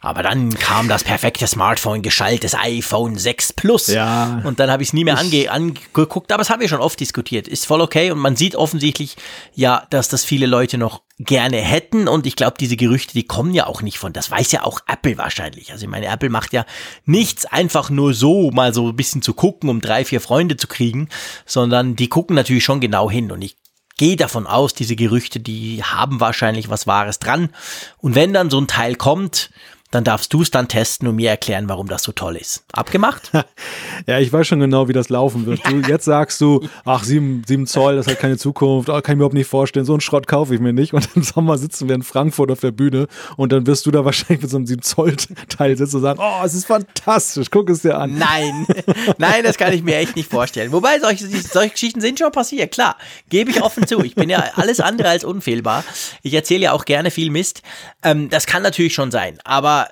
Aber 0.00 0.22
dann 0.22 0.50
kam 0.54 0.88
das 0.88 1.04
perfekte 1.04 1.46
Smartphone 1.46 2.02
geschaltet, 2.02 2.44
das 2.44 2.54
iPhone 2.54 3.16
6 3.16 3.54
Plus. 3.54 3.88
Ja. 3.88 4.42
Und 4.44 4.60
dann 4.60 4.70
habe 4.70 4.82
ich 4.82 4.90
es 4.90 4.92
nie 4.92 5.04
mehr 5.04 5.18
ange 5.18 5.50
angeguckt. 5.50 6.30
Aber 6.32 6.42
das 6.42 6.50
haben 6.50 6.60
wir 6.60 6.68
schon 6.68 6.80
oft 6.80 7.00
diskutiert. 7.00 7.48
Ist 7.48 7.66
voll 7.66 7.80
okay. 7.80 8.10
Und 8.10 8.18
man 8.18 8.36
sieht 8.36 8.56
offensichtlich 8.56 9.16
ja, 9.54 9.86
dass 9.90 10.08
das 10.08 10.24
viele 10.24 10.46
Leute 10.46 10.78
noch 10.78 11.02
gerne 11.18 11.56
hätten. 11.56 12.08
Und 12.08 12.26
ich 12.26 12.36
glaube, 12.36 12.56
diese 12.60 12.76
Gerüchte, 12.76 13.14
die 13.14 13.26
kommen 13.26 13.54
ja 13.54 13.66
auch 13.66 13.82
nicht 13.82 13.98
von. 13.98 14.12
Das 14.12 14.30
weiß 14.30 14.52
ja 14.52 14.64
auch 14.64 14.80
Apple 14.86 15.16
wahrscheinlich. 15.16 15.72
Also 15.72 15.86
ich 15.86 15.90
meine, 15.90 16.06
Apple 16.06 16.28
macht 16.28 16.52
ja 16.52 16.66
nichts 17.04 17.46
einfach 17.46 17.88
nur 17.88 18.12
so, 18.12 18.50
mal 18.50 18.74
so 18.74 18.88
ein 18.88 18.96
bisschen 18.96 19.22
zu 19.22 19.32
gucken, 19.32 19.70
um 19.70 19.80
drei, 19.80 20.04
vier 20.04 20.20
Freunde 20.20 20.56
zu 20.56 20.66
kriegen, 20.66 21.08
sondern 21.46 21.96
die 21.96 22.08
gucken 22.08 22.36
natürlich 22.36 22.64
schon 22.64 22.80
genau 22.80 23.10
hin. 23.10 23.32
Und 23.32 23.40
ich 23.42 23.56
gehe 23.96 24.16
davon 24.16 24.46
aus, 24.46 24.74
diese 24.74 24.94
Gerüchte, 24.94 25.40
die 25.40 25.82
haben 25.82 26.20
wahrscheinlich 26.20 26.68
was 26.68 26.86
Wahres 26.86 27.18
dran. 27.18 27.50
Und 27.98 28.14
wenn 28.14 28.32
dann 28.32 28.50
so 28.50 28.60
ein 28.60 28.66
Teil 28.66 28.94
kommt, 28.94 29.50
dann 29.96 30.04
darfst 30.04 30.30
du 30.34 30.42
es 30.42 30.50
dann 30.50 30.68
testen 30.68 31.08
und 31.08 31.16
mir 31.16 31.30
erklären, 31.30 31.70
warum 31.70 31.88
das 31.88 32.02
so 32.02 32.12
toll 32.12 32.36
ist. 32.36 32.64
Abgemacht? 32.70 33.30
ja, 34.06 34.18
ich 34.18 34.30
weiß 34.30 34.46
schon 34.46 34.60
genau, 34.60 34.88
wie 34.88 34.92
das 34.92 35.08
laufen 35.08 35.46
wird. 35.46 35.66
Du, 35.66 35.80
jetzt 35.88 36.04
sagst 36.04 36.38
du, 36.42 36.68
ach, 36.84 37.02
sieben, 37.02 37.42
sieben 37.46 37.66
Zoll, 37.66 37.96
das 37.96 38.06
hat 38.06 38.18
keine 38.18 38.36
Zukunft, 38.36 38.90
oh, 38.90 38.92
kann 38.92 39.02
ich 39.02 39.08
mir 39.08 39.14
überhaupt 39.14 39.32
nicht 39.32 39.48
vorstellen, 39.48 39.86
so 39.86 39.94
einen 39.94 40.02
Schrott 40.02 40.26
kaufe 40.26 40.54
ich 40.54 40.60
mir 40.60 40.74
nicht. 40.74 40.92
Und 40.92 41.08
im 41.14 41.22
Sommer 41.22 41.56
sitzen 41.56 41.88
wir 41.88 41.94
in 41.94 42.02
Frankfurt 42.02 42.50
auf 42.50 42.60
der 42.60 42.72
Bühne 42.72 43.06
und 43.38 43.52
dann 43.52 43.66
wirst 43.66 43.86
du 43.86 43.90
da 43.90 44.04
wahrscheinlich 44.04 44.42
mit 44.42 44.50
so 44.50 44.58
einem 44.58 44.66
sieben 44.66 44.82
Zoll 44.82 45.16
Teil 45.48 45.78
sitzen 45.78 45.96
und 45.96 46.02
sagen, 46.02 46.20
oh, 46.22 46.44
es 46.44 46.52
ist 46.52 46.66
fantastisch, 46.66 47.50
guck 47.50 47.70
es 47.70 47.80
dir 47.80 47.98
an. 47.98 48.18
Nein, 48.18 48.66
nein, 49.18 49.44
das 49.44 49.56
kann 49.56 49.72
ich 49.72 49.82
mir 49.82 49.96
echt 49.96 50.14
nicht 50.14 50.30
vorstellen. 50.30 50.72
Wobei, 50.72 51.00
solche, 51.00 51.26
solche 51.26 51.70
Geschichten 51.70 52.02
sind 52.02 52.18
schon 52.18 52.32
passiert, 52.32 52.70
klar. 52.70 52.98
Gebe 53.30 53.50
ich 53.50 53.62
offen 53.62 53.86
zu. 53.86 54.04
Ich 54.04 54.14
bin 54.14 54.28
ja 54.28 54.44
alles 54.56 54.80
andere 54.80 55.08
als 55.08 55.24
unfehlbar. 55.24 55.84
Ich 56.20 56.34
erzähle 56.34 56.64
ja 56.64 56.72
auch 56.72 56.84
gerne 56.84 57.10
viel 57.10 57.30
Mist. 57.30 57.62
Ähm, 58.02 58.28
das 58.28 58.44
kann 58.44 58.62
natürlich 58.62 58.92
schon 58.92 59.10
sein, 59.10 59.38
aber 59.42 59.85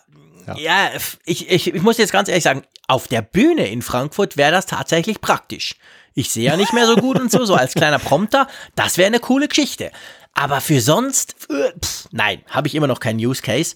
ja, 0.46 0.56
ja 0.56 0.90
ich, 1.24 1.50
ich, 1.50 1.74
ich 1.74 1.82
muss 1.82 1.98
jetzt 1.98 2.12
ganz 2.12 2.28
ehrlich 2.28 2.44
sagen, 2.44 2.62
auf 2.86 3.08
der 3.08 3.22
Bühne 3.22 3.68
in 3.68 3.82
Frankfurt 3.82 4.36
wäre 4.36 4.52
das 4.52 4.66
tatsächlich 4.66 5.20
praktisch. 5.20 5.76
Ich 6.14 6.30
sehe 6.30 6.44
ja 6.44 6.56
nicht 6.56 6.72
mehr 6.72 6.86
so 6.86 6.96
gut 6.96 7.18
und 7.18 7.30
so, 7.30 7.44
so 7.44 7.54
als 7.54 7.74
kleiner 7.74 7.98
Prompter, 7.98 8.46
das 8.76 8.98
wäre 8.98 9.08
eine 9.08 9.20
coole 9.20 9.48
Geschichte. 9.48 9.90
Aber 10.34 10.60
für 10.60 10.80
sonst, 10.80 11.36
äh, 11.50 11.72
pff, 11.78 12.08
nein, 12.10 12.42
habe 12.48 12.66
ich 12.66 12.74
immer 12.74 12.86
noch 12.86 13.00
keinen 13.00 13.18
Use 13.18 13.42
Case. 13.42 13.74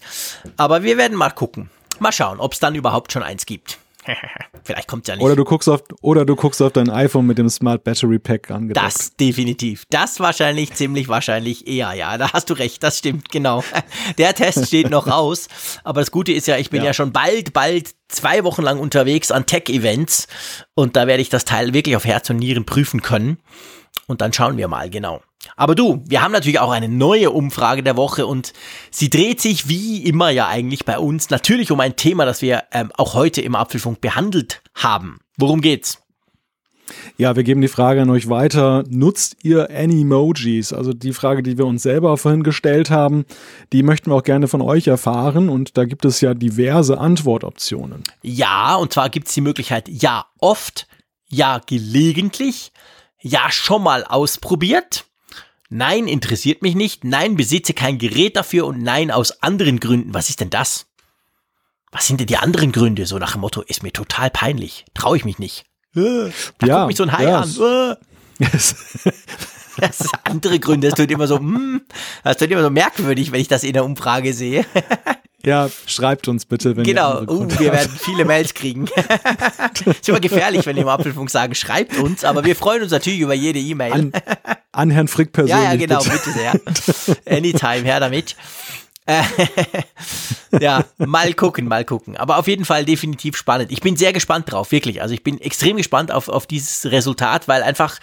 Aber 0.57 0.83
wir 0.83 0.97
werden 0.97 1.17
mal 1.17 1.31
gucken. 1.31 1.69
Mal 1.99 2.11
schauen, 2.11 2.39
ob 2.39 2.53
es 2.53 2.59
dann 2.59 2.75
überhaupt 2.75 3.11
schon 3.11 3.23
eins 3.23 3.45
gibt. 3.45 3.77
Vielleicht 4.63 4.87
kommt 4.87 5.07
ja 5.07 5.15
nicht. 5.15 5.23
Oder 5.23 5.35
du 5.35 5.43
guckst 5.43 5.69
auf, 5.69 5.83
oder 6.01 6.25
du 6.25 6.35
guckst 6.35 6.61
auf 6.61 6.71
dein 6.71 6.89
iPhone 6.89 7.25
mit 7.25 7.37
dem 7.37 7.49
Smart 7.49 7.83
Battery 7.83 8.19
Pack 8.19 8.51
angedockt. 8.51 8.85
Das 8.85 9.15
definitiv. 9.15 9.83
Das 9.89 10.19
wahrscheinlich, 10.19 10.73
ziemlich 10.73 11.07
wahrscheinlich 11.07 11.67
eher, 11.67 11.93
ja. 11.93 12.17
Da 12.17 12.33
hast 12.33 12.49
du 12.49 12.53
recht, 12.53 12.83
das 12.83 12.99
stimmt, 12.99 13.29
genau. 13.29 13.63
Der 14.17 14.33
Test 14.33 14.67
steht 14.67 14.89
noch 14.89 15.07
aus. 15.07 15.47
Aber 15.83 16.01
das 16.01 16.11
Gute 16.11 16.31
ist 16.31 16.47
ja, 16.47 16.57
ich 16.57 16.69
bin 16.69 16.81
ja, 16.81 16.87
ja 16.87 16.93
schon 16.93 17.11
bald, 17.11 17.53
bald 17.53 17.95
zwei 18.07 18.43
Wochen 18.43 18.61
lang 18.61 18.79
unterwegs 18.79 19.31
an 19.31 19.45
Tech-Events. 19.45 20.27
Und 20.75 20.95
da 20.95 21.07
werde 21.07 21.21
ich 21.21 21.29
das 21.29 21.45
Teil 21.45 21.73
wirklich 21.73 21.95
auf 21.95 22.05
Herz 22.05 22.29
und 22.29 22.37
Nieren 22.37 22.65
prüfen 22.65 23.01
können. 23.01 23.37
Und 24.07 24.21
dann 24.21 24.33
schauen 24.33 24.57
wir 24.57 24.67
mal, 24.67 24.89
genau. 24.89 25.21
Aber 25.55 25.75
du, 25.75 26.03
wir 26.07 26.21
haben 26.21 26.31
natürlich 26.31 26.59
auch 26.59 26.71
eine 26.71 26.89
neue 26.89 27.31
Umfrage 27.31 27.83
der 27.83 27.97
Woche 27.97 28.25
und 28.25 28.53
sie 28.91 29.09
dreht 29.09 29.41
sich 29.41 29.67
wie 29.67 30.03
immer 30.03 30.29
ja 30.29 30.47
eigentlich 30.47 30.85
bei 30.85 30.97
uns 30.97 31.29
natürlich 31.29 31.71
um 31.71 31.79
ein 31.79 31.95
Thema, 31.95 32.25
das 32.25 32.41
wir 32.41 32.63
ähm, 32.71 32.91
auch 32.97 33.13
heute 33.13 33.41
im 33.41 33.55
Apfelfunk 33.55 34.01
behandelt 34.01 34.61
haben. 34.73 35.19
Worum 35.37 35.61
geht's? 35.61 35.99
Ja, 37.17 37.35
wir 37.35 37.43
geben 37.43 37.61
die 37.61 37.67
Frage 37.67 38.01
an 38.01 38.09
euch 38.09 38.29
weiter. 38.29 38.83
Nutzt 38.89 39.37
ihr 39.43 39.69
Animojis? 39.69 40.73
Also 40.73 40.93
die 40.93 41.13
Frage, 41.13 41.43
die 41.43 41.57
wir 41.57 41.65
uns 41.65 41.83
selber 41.83 42.17
vorhin 42.17 42.43
gestellt 42.43 42.89
haben, 42.89 43.25
die 43.73 43.83
möchten 43.83 44.11
wir 44.11 44.15
auch 44.15 44.23
gerne 44.23 44.47
von 44.47 44.61
euch 44.61 44.87
erfahren. 44.87 45.49
Und 45.49 45.77
da 45.77 45.85
gibt 45.85 46.05
es 46.05 46.21
ja 46.21 46.33
diverse 46.33 46.97
Antwortoptionen. 46.97 48.03
Ja, 48.21 48.75
und 48.75 48.93
zwar 48.93 49.09
gibt 49.09 49.27
es 49.27 49.33
die 49.33 49.41
Möglichkeit, 49.41 49.89
ja 49.89 50.25
oft, 50.39 50.87
ja 51.29 51.61
gelegentlich, 51.65 52.71
ja 53.21 53.51
schon 53.51 53.83
mal 53.83 54.03
ausprobiert 54.03 55.05
Nein, 55.69 56.07
interessiert 56.07 56.61
mich 56.63 56.75
nicht. 56.75 57.03
Nein, 57.03 57.35
besitze 57.35 57.73
kein 57.73 57.99
Gerät 57.99 58.35
dafür 58.35 58.65
und 58.65 58.81
nein, 58.81 59.11
aus 59.11 59.43
anderen 59.43 59.79
Gründen. 59.79 60.13
Was 60.13 60.29
ist 60.29 60.39
denn 60.39 60.49
das? 60.49 60.87
Was 61.91 62.07
sind 62.07 62.19
denn 62.19 62.27
die 62.27 62.37
anderen 62.37 62.71
Gründe? 62.71 63.05
So 63.05 63.17
nach 63.19 63.33
dem 63.33 63.41
Motto, 63.41 63.61
ist 63.61 63.83
mir 63.83 63.93
total 63.93 64.29
peinlich. 64.31 64.85
Traue 64.93 65.17
ich 65.17 65.25
mich 65.25 65.39
nicht. 65.39 65.65
Äh, 65.95 66.31
da 66.57 66.67
ja, 66.67 66.75
guckt 66.77 66.87
mich 66.87 66.97
so 66.97 67.03
ein 67.03 67.11
Hai 67.11 67.23
ja, 67.23 67.41
an. 67.41 67.97
Äh. 68.39 68.45
Das 69.79 70.01
ist 70.01 70.13
andere 70.25 70.59
Gründe. 70.59 70.89
Das 70.89 70.97
tut 70.97 71.09
immer 71.09 71.27
so, 71.27 71.39
mm, 71.39 71.81
das 72.23 72.35
tut 72.37 72.51
immer 72.51 72.63
so 72.63 72.69
merkwürdig, 72.69 73.31
wenn 73.31 73.39
ich 73.39 73.47
das 73.47 73.63
in 73.63 73.71
der 73.73 73.85
Umfrage 73.85 74.33
sehe. 74.33 74.65
Ja, 75.45 75.69
schreibt 75.85 76.27
uns 76.27 76.45
bitte, 76.45 76.75
wenn 76.75 76.83
Genau, 76.83 77.21
uh, 77.21 77.47
wir 77.59 77.71
werden 77.71 77.91
viele 77.97 78.25
Mails 78.25 78.53
kriegen. 78.53 78.87
ist 79.85 80.09
immer 80.09 80.19
gefährlich, 80.19 80.65
wenn 80.65 80.75
wir 80.75 80.83
im 80.83 80.89
Apfelfunk 80.89 81.29
sagen, 81.29 81.55
schreibt 81.55 81.97
uns, 81.97 82.25
aber 82.25 82.43
wir 82.43 82.55
freuen 82.57 82.83
uns 82.83 82.91
natürlich 82.91 83.21
über 83.21 83.33
jede 83.33 83.59
E-Mail. 83.59 83.93
An, 83.93 84.11
an, 84.73 84.89
Herrn 84.91 85.07
Frick 85.07 85.31
persönlich. 85.31 85.63
Ja, 85.63 85.71
ja, 85.71 85.77
genau, 85.77 86.03
bitte, 86.03 86.11
bitte 86.11 86.31
sehr. 86.31 87.25
Anytime, 87.25 87.83
her 87.83 88.01
damit. 88.01 88.35
ja, 90.59 90.83
mal 90.97 91.33
gucken, 91.33 91.67
mal 91.67 91.85
gucken. 91.85 92.17
Aber 92.17 92.37
auf 92.37 92.47
jeden 92.47 92.65
Fall 92.65 92.85
definitiv 92.85 93.37
spannend. 93.37 93.71
Ich 93.71 93.81
bin 93.81 93.95
sehr 93.95 94.13
gespannt 94.13 94.51
drauf, 94.51 94.71
wirklich. 94.71 95.01
Also 95.01 95.13
ich 95.13 95.23
bin 95.23 95.39
extrem 95.41 95.77
gespannt 95.77 96.11
auf, 96.11 96.29
auf 96.29 96.45
dieses 96.45 96.91
Resultat, 96.91 97.47
weil 97.47 97.63
einfach 97.63 97.99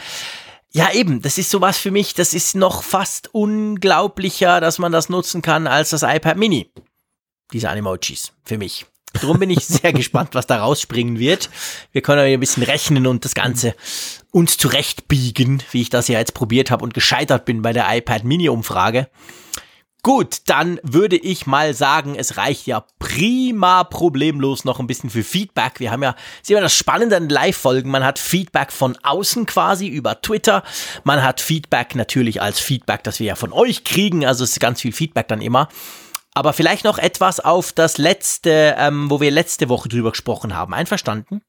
ja, 0.72 0.92
eben, 0.92 1.22
das 1.22 1.38
ist 1.38 1.50
sowas 1.50 1.78
für 1.78 1.90
mich, 1.90 2.14
das 2.14 2.34
ist 2.34 2.54
noch 2.54 2.82
fast 2.82 3.32
unglaublicher, 3.32 4.60
dass 4.60 4.78
man 4.78 4.92
das 4.92 5.08
nutzen 5.08 5.40
kann 5.40 5.66
als 5.66 5.90
das 5.90 6.02
iPad 6.02 6.36
Mini 6.36 6.70
diese 7.52 7.70
Animojis 7.70 8.32
für 8.44 8.58
mich. 8.58 8.86
Darum 9.20 9.38
bin 9.38 9.50
ich 9.50 9.66
sehr 9.66 9.92
gespannt, 9.94 10.30
was 10.34 10.46
da 10.46 10.58
rausspringen 10.58 11.18
wird. 11.18 11.50
Wir 11.92 12.02
können 12.02 12.26
ja 12.26 12.34
ein 12.34 12.40
bisschen 12.40 12.62
rechnen 12.62 13.06
und 13.06 13.24
das 13.24 13.34
Ganze 13.34 13.74
uns 14.30 14.56
zurechtbiegen, 14.56 15.62
wie 15.70 15.82
ich 15.82 15.90
das 15.90 16.08
ja 16.08 16.18
jetzt 16.18 16.34
probiert 16.34 16.70
habe 16.70 16.84
und 16.84 16.94
gescheitert 16.94 17.44
bin 17.44 17.62
bei 17.62 17.72
der 17.72 17.86
iPad 17.96 18.24
Mini 18.24 18.48
Umfrage. 18.48 19.08
Gut, 20.02 20.42
dann 20.46 20.78
würde 20.84 21.16
ich 21.16 21.46
mal 21.46 21.74
sagen, 21.74 22.14
es 22.14 22.36
reicht 22.36 22.68
ja 22.68 22.84
prima 23.00 23.82
problemlos 23.82 24.64
noch 24.64 24.78
ein 24.78 24.86
bisschen 24.86 25.10
für 25.10 25.24
Feedback. 25.24 25.80
Wir 25.80 25.90
haben 25.90 26.04
ja, 26.04 26.14
sehen 26.42 26.54
wir 26.54 26.60
das 26.60 26.76
Spannende 26.76 27.16
an 27.16 27.28
Live-Folgen. 27.28 27.90
Man 27.90 28.04
hat 28.04 28.20
Feedback 28.20 28.70
von 28.70 28.96
außen 29.02 29.46
quasi 29.46 29.88
über 29.88 30.20
Twitter. 30.20 30.62
Man 31.02 31.24
hat 31.24 31.40
Feedback 31.40 31.96
natürlich 31.96 32.40
als 32.40 32.60
Feedback, 32.60 33.02
das 33.02 33.18
wir 33.18 33.26
ja 33.26 33.34
von 33.34 33.52
euch 33.52 33.82
kriegen. 33.82 34.24
Also 34.24 34.44
es 34.44 34.52
ist 34.52 34.60
ganz 34.60 34.80
viel 34.80 34.92
Feedback 34.92 35.26
dann 35.26 35.42
immer. 35.42 35.68
Aber 36.36 36.52
vielleicht 36.52 36.84
noch 36.84 36.98
etwas 36.98 37.40
auf 37.40 37.72
das 37.72 37.96
letzte, 37.96 38.74
ähm, 38.76 39.08
wo 39.08 39.22
wir 39.22 39.30
letzte 39.30 39.70
Woche 39.70 39.88
drüber 39.88 40.10
gesprochen 40.10 40.54
haben. 40.54 40.74
Einverstanden? 40.74 41.40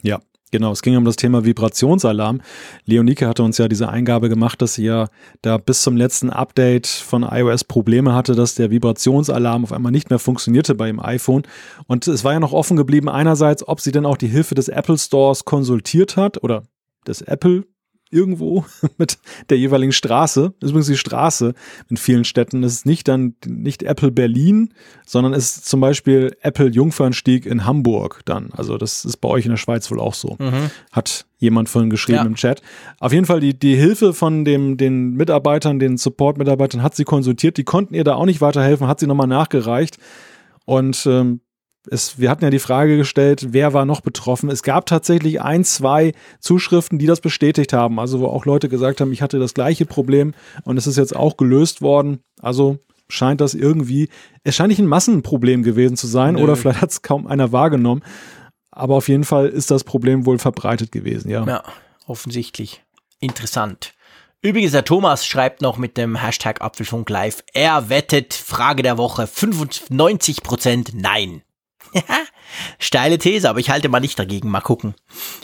Ja, 0.00 0.20
Genau, 0.50 0.72
es 0.72 0.80
ging 0.80 0.96
um 0.96 1.04
das 1.04 1.16
Thema 1.16 1.44
Vibrationsalarm. 1.44 2.40
Leonike 2.86 3.28
hatte 3.28 3.42
uns 3.42 3.58
ja 3.58 3.68
diese 3.68 3.90
Eingabe 3.90 4.30
gemacht, 4.30 4.62
dass 4.62 4.72
sie 4.72 4.84
ja 4.84 5.08
da 5.42 5.58
bis 5.58 5.82
zum 5.82 5.94
letzten 5.94 6.30
Update 6.30 6.86
von 6.86 7.22
iOS 7.22 7.64
Probleme 7.64 8.14
hatte, 8.14 8.34
dass 8.34 8.54
der 8.54 8.70
Vibrationsalarm 8.70 9.64
auf 9.64 9.74
einmal 9.74 9.92
nicht 9.92 10.08
mehr 10.08 10.18
funktionierte 10.18 10.74
bei 10.74 10.86
dem 10.86 11.00
iPhone. 11.00 11.42
Und 11.86 12.08
es 12.08 12.24
war 12.24 12.32
ja 12.32 12.40
noch 12.40 12.54
offen 12.54 12.78
geblieben, 12.78 13.10
einerseits, 13.10 13.68
ob 13.68 13.82
sie 13.82 13.92
denn 13.92 14.06
auch 14.06 14.16
die 14.16 14.28
Hilfe 14.28 14.54
des 14.54 14.68
Apple 14.68 14.96
Stores 14.96 15.44
konsultiert 15.44 16.16
hat 16.16 16.42
oder 16.42 16.62
des 17.06 17.20
Apple 17.20 17.66
irgendwo 18.10 18.64
mit 18.98 19.18
der 19.50 19.58
jeweiligen 19.58 19.92
Straße. 19.92 20.52
Das 20.60 20.68
ist 20.68 20.70
übrigens 20.70 20.86
die 20.86 20.96
Straße 20.96 21.54
in 21.88 21.96
vielen 21.96 22.24
Städten. 22.24 22.62
Es 22.64 22.74
ist 22.74 22.86
nicht 22.86 23.08
dann 23.08 23.34
nicht 23.46 23.82
Apple 23.82 24.10
Berlin, 24.10 24.74
sondern 25.06 25.32
es 25.32 25.56
ist 25.56 25.66
zum 25.66 25.80
Beispiel 25.80 26.36
Apple 26.42 26.68
Jungfernstieg 26.68 27.46
in 27.46 27.64
Hamburg 27.64 28.22
dann. 28.24 28.50
Also 28.52 28.78
das 28.78 29.04
ist 29.04 29.18
bei 29.18 29.28
euch 29.28 29.44
in 29.44 29.50
der 29.50 29.56
Schweiz 29.56 29.90
wohl 29.90 30.00
auch 30.00 30.14
so. 30.14 30.36
Mhm. 30.38 30.70
Hat 30.92 31.26
jemand 31.38 31.68
vorhin 31.68 31.90
geschrieben 31.90 32.18
ja. 32.18 32.26
im 32.26 32.34
Chat. 32.34 32.62
Auf 32.98 33.12
jeden 33.12 33.26
Fall 33.26 33.40
die, 33.40 33.58
die 33.58 33.76
Hilfe 33.76 34.12
von 34.12 34.44
dem, 34.44 34.76
den 34.76 35.12
Mitarbeitern, 35.12 35.78
den 35.78 35.96
Support-Mitarbeitern 35.96 36.82
hat 36.82 36.96
sie 36.96 37.04
konsultiert. 37.04 37.56
Die 37.56 37.64
konnten 37.64 37.94
ihr 37.94 38.04
da 38.04 38.14
auch 38.14 38.26
nicht 38.26 38.40
weiterhelfen, 38.40 38.88
hat 38.88 39.00
sie 39.00 39.06
nochmal 39.06 39.28
nachgereicht. 39.28 39.98
Und 40.64 41.06
ähm, 41.06 41.40
es, 41.90 42.18
wir 42.18 42.30
hatten 42.30 42.44
ja 42.44 42.50
die 42.50 42.58
Frage 42.58 42.96
gestellt, 42.96 43.48
wer 43.50 43.72
war 43.72 43.84
noch 43.84 44.00
betroffen? 44.00 44.50
Es 44.50 44.62
gab 44.62 44.86
tatsächlich 44.86 45.40
ein, 45.40 45.64
zwei 45.64 46.12
Zuschriften, 46.40 46.98
die 46.98 47.06
das 47.06 47.20
bestätigt 47.20 47.72
haben. 47.72 47.98
Also 47.98 48.20
wo 48.20 48.26
auch 48.26 48.44
Leute 48.44 48.68
gesagt 48.68 49.00
haben, 49.00 49.12
ich 49.12 49.22
hatte 49.22 49.38
das 49.38 49.54
gleiche 49.54 49.86
Problem 49.86 50.34
und 50.64 50.76
es 50.76 50.86
ist 50.86 50.96
jetzt 50.96 51.14
auch 51.14 51.36
gelöst 51.36 51.82
worden. 51.82 52.20
Also 52.40 52.78
scheint 53.08 53.40
das 53.40 53.54
irgendwie, 53.54 54.08
es 54.44 54.54
scheint 54.54 54.68
nicht 54.68 54.78
ein 54.78 54.86
Massenproblem 54.86 55.62
gewesen 55.62 55.96
zu 55.96 56.06
sein 56.06 56.34
Nö. 56.34 56.42
oder 56.42 56.56
vielleicht 56.56 56.80
hat 56.80 56.90
es 56.90 57.02
kaum 57.02 57.26
einer 57.26 57.52
wahrgenommen. 57.52 58.02
Aber 58.70 58.96
auf 58.96 59.08
jeden 59.08 59.24
Fall 59.24 59.48
ist 59.48 59.70
das 59.70 59.82
Problem 59.82 60.26
wohl 60.26 60.38
verbreitet 60.38 60.92
gewesen, 60.92 61.30
ja. 61.30 61.44
Ja, 61.44 61.62
offensichtlich. 62.06 62.84
Interessant. 63.18 63.94
Übrigens, 64.40 64.70
der 64.70 64.84
Thomas 64.84 65.26
schreibt 65.26 65.62
noch 65.62 65.78
mit 65.78 65.96
dem 65.96 66.14
Hashtag 66.14 66.60
Apfelfunk 66.60 67.10
Live, 67.10 67.42
er 67.54 67.88
wettet, 67.88 68.34
Frage 68.34 68.84
der 68.84 68.96
Woche, 68.96 69.24
95% 69.24 70.90
Nein. 70.94 71.42
Steile 72.78 73.18
These, 73.18 73.48
aber 73.48 73.60
ich 73.60 73.70
halte 73.70 73.88
mal 73.88 74.00
nicht 74.00 74.18
dagegen. 74.18 74.50
Mal 74.50 74.60
gucken. 74.60 74.94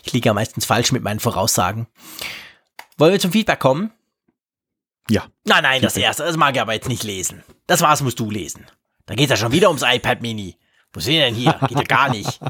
Ich 0.04 0.12
liege 0.12 0.26
ja 0.26 0.34
meistens 0.34 0.64
falsch 0.64 0.92
mit 0.92 1.02
meinen 1.02 1.20
Voraussagen. 1.20 1.86
Wollen 2.98 3.12
wir 3.12 3.20
zum 3.20 3.32
Feedback 3.32 3.60
kommen? 3.60 3.92
Ja. 5.08 5.24
Nein, 5.44 5.62
nein, 5.62 5.82
das 5.82 5.96
erste, 5.96 6.22
das 6.22 6.36
mag 6.36 6.54
ich 6.54 6.60
aber 6.60 6.72
jetzt 6.72 6.88
nicht 6.88 7.04
lesen. 7.04 7.44
Das 7.66 7.82
war's 7.82 8.00
musst 8.00 8.18
du 8.20 8.30
lesen. 8.30 8.66
Da 9.06 9.14
geht 9.14 9.30
ja 9.30 9.36
schon 9.36 9.52
wieder 9.52 9.68
ums 9.68 9.82
iPad 9.84 10.22
Mini. 10.22 10.56
Wo 10.92 11.00
sind 11.00 11.14
wir 11.14 11.22
denn 11.22 11.34
hier? 11.34 11.58
Geht 11.68 11.78
ja 11.78 11.82
gar 11.82 12.08
nicht. 12.08 12.40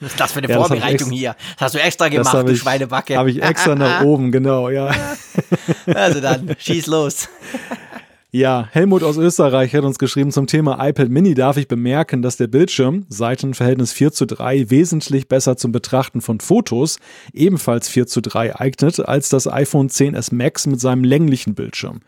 Was 0.00 0.10
ist 0.10 0.20
das 0.20 0.32
für 0.32 0.40
eine 0.40 0.48
ja, 0.50 0.58
Vorbereitung 0.58 1.10
hier? 1.10 1.36
Das 1.54 1.66
hast 1.66 1.74
du 1.76 1.78
extra 1.80 2.08
gemacht, 2.08 2.34
du 2.34 2.52
ich, 2.52 2.58
Schweinebacke. 2.58 3.16
Habe 3.16 3.30
ich 3.30 3.40
extra 3.40 3.74
nach 3.74 4.00
oben, 4.02 4.32
genau, 4.32 4.68
ja. 4.68 4.90
Also 5.86 6.20
dann, 6.20 6.54
schieß 6.58 6.86
los. 6.88 7.28
Ja, 8.34 8.66
Helmut 8.70 9.02
aus 9.02 9.18
Österreich 9.18 9.74
hat 9.74 9.84
uns 9.84 9.98
geschrieben 9.98 10.32
zum 10.32 10.46
Thema 10.46 10.82
iPad 10.88 11.10
Mini 11.10 11.34
darf 11.34 11.58
ich 11.58 11.68
bemerken, 11.68 12.22
dass 12.22 12.38
der 12.38 12.46
Bildschirm, 12.46 13.04
Seitenverhältnis 13.10 13.92
4 13.92 14.10
zu 14.10 14.24
3, 14.24 14.70
wesentlich 14.70 15.28
besser 15.28 15.58
zum 15.58 15.70
Betrachten 15.70 16.22
von 16.22 16.40
Fotos, 16.40 16.98
ebenfalls 17.34 17.90
4 17.90 18.06
zu 18.06 18.22
3 18.22 18.58
eignet, 18.58 19.00
als 19.00 19.28
das 19.28 19.46
iPhone 19.46 19.90
10s 19.90 20.34
Max 20.34 20.66
mit 20.66 20.80
seinem 20.80 21.04
länglichen 21.04 21.54
Bildschirm. 21.54 22.00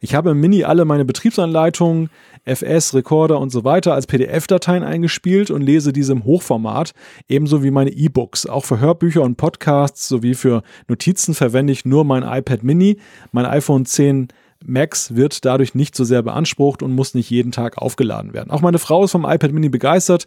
Ich 0.00 0.16
habe 0.16 0.30
im 0.30 0.40
Mini 0.40 0.64
alle 0.64 0.84
meine 0.84 1.04
Betriebsanleitungen, 1.04 2.10
FS, 2.44 2.94
Recorder 2.94 3.38
und 3.38 3.50
so 3.50 3.62
weiter 3.62 3.94
als 3.94 4.08
PDF-Dateien 4.08 4.82
eingespielt 4.82 5.52
und 5.52 5.62
lese 5.62 5.92
diese 5.92 6.10
im 6.10 6.24
Hochformat, 6.24 6.92
ebenso 7.28 7.62
wie 7.62 7.70
meine 7.70 7.90
E-Books. 7.90 8.46
Auch 8.46 8.64
für 8.64 8.80
Hörbücher 8.80 9.22
und 9.22 9.36
Podcasts 9.36 10.08
sowie 10.08 10.34
für 10.34 10.64
Notizen 10.88 11.34
verwende 11.34 11.72
ich 11.72 11.84
nur 11.84 12.04
mein 12.04 12.24
iPad 12.24 12.64
Mini, 12.64 12.98
mein 13.30 13.46
iPhone 13.46 13.86
10 13.86 14.28
Max 14.64 15.14
wird 15.14 15.44
dadurch 15.44 15.74
nicht 15.74 15.94
so 15.94 16.04
sehr 16.04 16.22
beansprucht 16.22 16.82
und 16.82 16.94
muss 16.94 17.14
nicht 17.14 17.30
jeden 17.30 17.52
Tag 17.52 17.78
aufgeladen 17.78 18.32
werden. 18.32 18.50
Auch 18.50 18.60
meine 18.60 18.78
Frau 18.78 19.04
ist 19.04 19.12
vom 19.12 19.24
iPad 19.24 19.52
Mini 19.52 19.68
begeistert, 19.68 20.26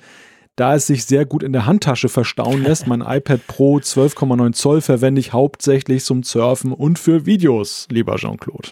da 0.55 0.75
es 0.75 0.87
sich 0.87 1.05
sehr 1.05 1.25
gut 1.25 1.43
in 1.43 1.53
der 1.53 1.65
Handtasche 1.65 2.09
verstauen 2.09 2.63
lässt. 2.63 2.87
Mein 2.87 3.01
iPad 3.01 3.45
Pro 3.47 3.77
12,9 3.77 4.53
Zoll 4.53 4.81
verwende 4.81 5.19
ich 5.19 5.33
hauptsächlich 5.33 6.03
zum 6.03 6.23
Surfen 6.23 6.71
und 6.71 6.99
für 6.99 7.25
Videos, 7.25 7.87
lieber 7.89 8.15
Jean-Claude. 8.15 8.69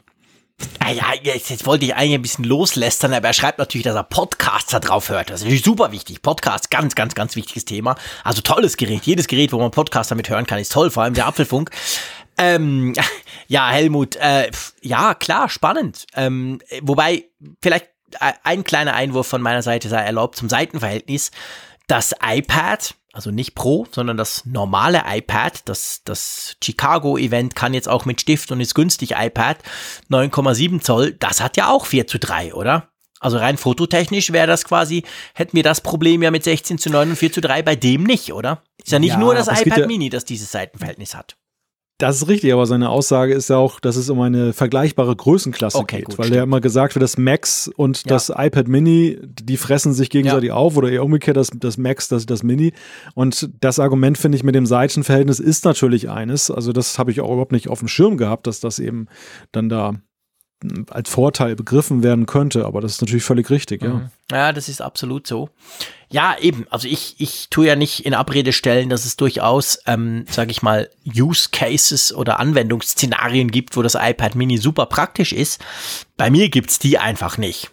Ah 0.79 0.91
ja, 0.91 1.05
jetzt, 1.21 1.49
jetzt 1.49 1.65
wollte 1.65 1.85
ich 1.85 1.95
eigentlich 1.95 2.15
ein 2.15 2.21
bisschen 2.21 2.43
loslästern, 2.45 3.13
aber 3.13 3.27
er 3.27 3.33
schreibt 3.33 3.59
natürlich, 3.59 3.85
dass 3.85 3.95
er 3.95 4.03
Podcasts 4.03 4.71
da 4.71 4.79
drauf 4.79 5.09
hört. 5.09 5.29
Das 5.29 5.39
ist 5.39 5.45
natürlich 5.45 5.63
super 5.63 5.91
wichtig. 5.91 6.21
Podcast, 6.21 6.69
ganz, 6.69 6.95
ganz, 6.95 7.15
ganz 7.15 7.35
wichtiges 7.35 7.63
Thema. 7.65 7.95
Also 8.23 8.41
tolles 8.41 8.75
Gerät. 8.75 9.03
Jedes 9.03 9.27
Gerät, 9.27 9.53
wo 9.53 9.59
man 9.59 9.71
Podcast 9.71 10.11
damit 10.11 10.29
hören 10.29 10.45
kann, 10.45 10.59
ist 10.59 10.71
toll, 10.71 10.91
vor 10.91 11.03
allem 11.03 11.13
der 11.13 11.27
Apfelfunk. 11.27 11.69
Ähm, 12.39 12.95
ja, 13.47 13.69
Helmut, 13.69 14.15
äh, 14.15 14.49
ja, 14.81 15.13
klar, 15.13 15.49
spannend. 15.49 16.07
Ähm, 16.15 16.59
wobei, 16.81 17.25
vielleicht 17.61 17.87
äh, 18.19 18.33
ein 18.43 18.63
kleiner 18.63 18.93
Einwurf 18.95 19.27
von 19.27 19.41
meiner 19.41 19.61
Seite 19.61 19.89
sei 19.89 20.01
erlaubt 20.01 20.35
zum 20.35 20.49
Seitenverhältnis. 20.49 21.31
Das 21.87 22.13
iPad, 22.23 22.95
also 23.13 23.31
nicht 23.31 23.55
Pro, 23.55 23.87
sondern 23.91 24.15
das 24.15 24.45
normale 24.45 25.03
iPad, 25.07 25.67
das, 25.67 26.01
das 26.05 26.55
Chicago-Event 26.63 27.55
kann 27.55 27.73
jetzt 27.73 27.89
auch 27.89 28.05
mit 28.05 28.21
Stift 28.21 28.51
und 28.51 28.61
ist 28.61 28.75
günstig 28.75 29.15
iPad, 29.17 29.57
9,7 30.09 30.81
Zoll, 30.81 31.13
das 31.13 31.41
hat 31.41 31.57
ja 31.57 31.69
auch 31.69 31.85
4 31.85 32.07
zu 32.07 32.19
3, 32.19 32.53
oder? 32.53 32.89
Also 33.19 33.37
rein 33.37 33.57
fototechnisch 33.57 34.31
wäre 34.31 34.47
das 34.47 34.63
quasi, 34.63 35.03
hätten 35.33 35.57
wir 35.57 35.63
das 35.63 35.81
Problem 35.81 36.21
ja 36.21 36.31
mit 36.31 36.43
16 36.43 36.77
zu 36.77 36.89
9 36.89 37.09
und 37.09 37.15
4 37.17 37.33
zu 37.33 37.41
3 37.41 37.63
bei 37.63 37.75
dem 37.75 38.03
nicht, 38.03 38.31
oder? 38.31 38.63
Ist 38.77 38.91
ja 38.91 38.99
nicht 38.99 39.13
ja, 39.13 39.19
nur 39.19 39.35
das 39.35 39.47
iPad 39.47 39.79
ja 39.79 39.87
Mini, 39.87 40.09
das 40.09 40.23
dieses 40.23 40.51
Seitenverhältnis 40.51 41.15
hat. 41.15 41.35
Das 41.99 42.15
ist 42.15 42.29
richtig, 42.29 42.53
aber 42.53 42.65
seine 42.65 42.89
Aussage 42.89 43.33
ist 43.33 43.49
ja 43.49 43.57
auch, 43.57 43.81
dass 43.81 43.97
es 43.97 44.09
um 44.09 44.21
eine 44.21 44.53
vergleichbare 44.53 45.13
Größenklasse 45.13 45.77
okay, 45.77 45.97
geht, 45.97 46.05
gut, 46.05 46.17
weil 46.17 46.33
ja 46.33 46.43
immer 46.43 46.61
gesagt 46.61 46.95
wird, 46.95 47.03
das 47.03 47.17
Max 47.17 47.67
und 47.67 47.97
ja. 47.97 48.03
das 48.07 48.29
iPad 48.29 48.69
Mini, 48.69 49.19
die 49.21 49.57
fressen 49.57 49.93
sich 49.93 50.09
gegenseitig 50.09 50.47
ja. 50.47 50.53
auf 50.53 50.77
oder 50.77 50.89
eher 50.89 51.03
umgekehrt 51.03 51.35
das, 51.35 51.51
das 51.53 51.77
Max, 51.77 52.07
das, 52.07 52.25
das 52.25 52.41
Mini. 52.41 52.71
Und 53.15 53.49
das 53.59 53.79
Argument 53.79 54.17
finde 54.17 54.37
ich 54.37 54.45
mit 54.45 54.55
dem 54.55 54.65
Seitenverhältnis 54.65 55.41
ist 55.41 55.65
natürlich 55.65 56.09
eines. 56.09 56.49
Also 56.49 56.71
das 56.71 56.97
habe 56.97 57.11
ich 57.11 57.19
auch 57.19 57.31
überhaupt 57.31 57.51
nicht 57.51 57.67
auf 57.67 57.79
dem 57.79 57.89
Schirm 57.89 58.15
gehabt, 58.15 58.47
dass 58.47 58.61
das 58.61 58.79
eben 58.79 59.07
dann 59.51 59.67
da 59.67 59.95
als 60.89 61.09
Vorteil 61.09 61.55
begriffen 61.55 62.03
werden 62.03 62.25
könnte, 62.25 62.65
aber 62.65 62.81
das 62.81 62.93
ist 62.93 63.01
natürlich 63.01 63.23
völlig 63.23 63.49
richtig, 63.49 63.81
ja. 63.81 63.93
Mhm. 63.93 64.09
Ja, 64.31 64.51
das 64.51 64.69
ist 64.69 64.81
absolut 64.81 65.25
so. 65.25 65.49
Ja, 66.09 66.35
eben. 66.39 66.67
Also 66.69 66.87
ich, 66.87 67.15
ich 67.17 67.47
tue 67.49 67.67
ja 67.67 67.75
nicht 67.75 68.05
in 68.05 68.13
Abrede 68.13 68.51
stellen, 68.51 68.89
dass 68.89 69.05
es 69.05 69.15
durchaus, 69.15 69.79
ähm, 69.85 70.25
sage 70.29 70.51
ich 70.51 70.61
mal, 70.61 70.89
Use 71.05 71.49
Cases 71.51 72.13
oder 72.13 72.39
Anwendungsszenarien 72.39 73.51
gibt, 73.51 73.77
wo 73.77 73.81
das 73.81 73.95
iPad 73.95 74.35
Mini 74.35 74.57
super 74.57 74.85
praktisch 74.85 75.33
ist. 75.33 75.61
Bei 76.17 76.29
mir 76.29 76.49
gibt's 76.49 76.77
die 76.77 76.97
einfach 76.97 77.37
nicht. 77.37 77.71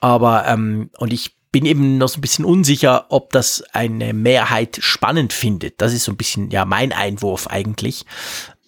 Aber, 0.00 0.46
ähm, 0.46 0.90
und 0.98 1.12
ich 1.12 1.36
bin 1.50 1.64
eben 1.64 1.98
noch 1.98 2.08
so 2.08 2.18
ein 2.18 2.20
bisschen 2.20 2.44
unsicher, 2.44 3.06
ob 3.08 3.32
das 3.32 3.62
eine 3.72 4.12
Mehrheit 4.12 4.78
spannend 4.80 5.32
findet. 5.32 5.80
Das 5.80 5.92
ist 5.92 6.04
so 6.04 6.12
ein 6.12 6.16
bisschen, 6.16 6.50
ja, 6.50 6.64
mein 6.64 6.92
Einwurf 6.92 7.46
eigentlich. 7.46 8.04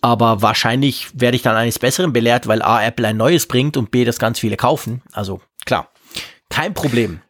Aber 0.02 0.42
wahrscheinlich 0.42 1.08
werde 1.12 1.36
ich 1.36 1.42
dann 1.42 1.56
eines 1.56 1.78
Besseren 1.78 2.12
belehrt, 2.12 2.46
weil 2.46 2.62
A, 2.62 2.82
Apple 2.82 3.06
ein 3.06 3.16
neues 3.16 3.46
bringt 3.46 3.76
und 3.76 3.90
B, 3.90 4.04
das 4.04 4.18
ganz 4.18 4.38
viele 4.38 4.56
kaufen. 4.56 5.02
Also 5.12 5.40
klar, 5.66 5.90
kein 6.48 6.74
Problem. 6.74 7.20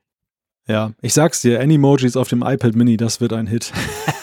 Ja, 0.68 0.92
ich 1.02 1.14
sag's 1.14 1.40
dir, 1.40 1.60
Animojis 1.60 2.16
auf 2.16 2.28
dem 2.28 2.42
iPad 2.42 2.76
Mini, 2.76 2.96
das 2.96 3.20
wird 3.20 3.32
ein 3.32 3.48
Hit. 3.48 3.72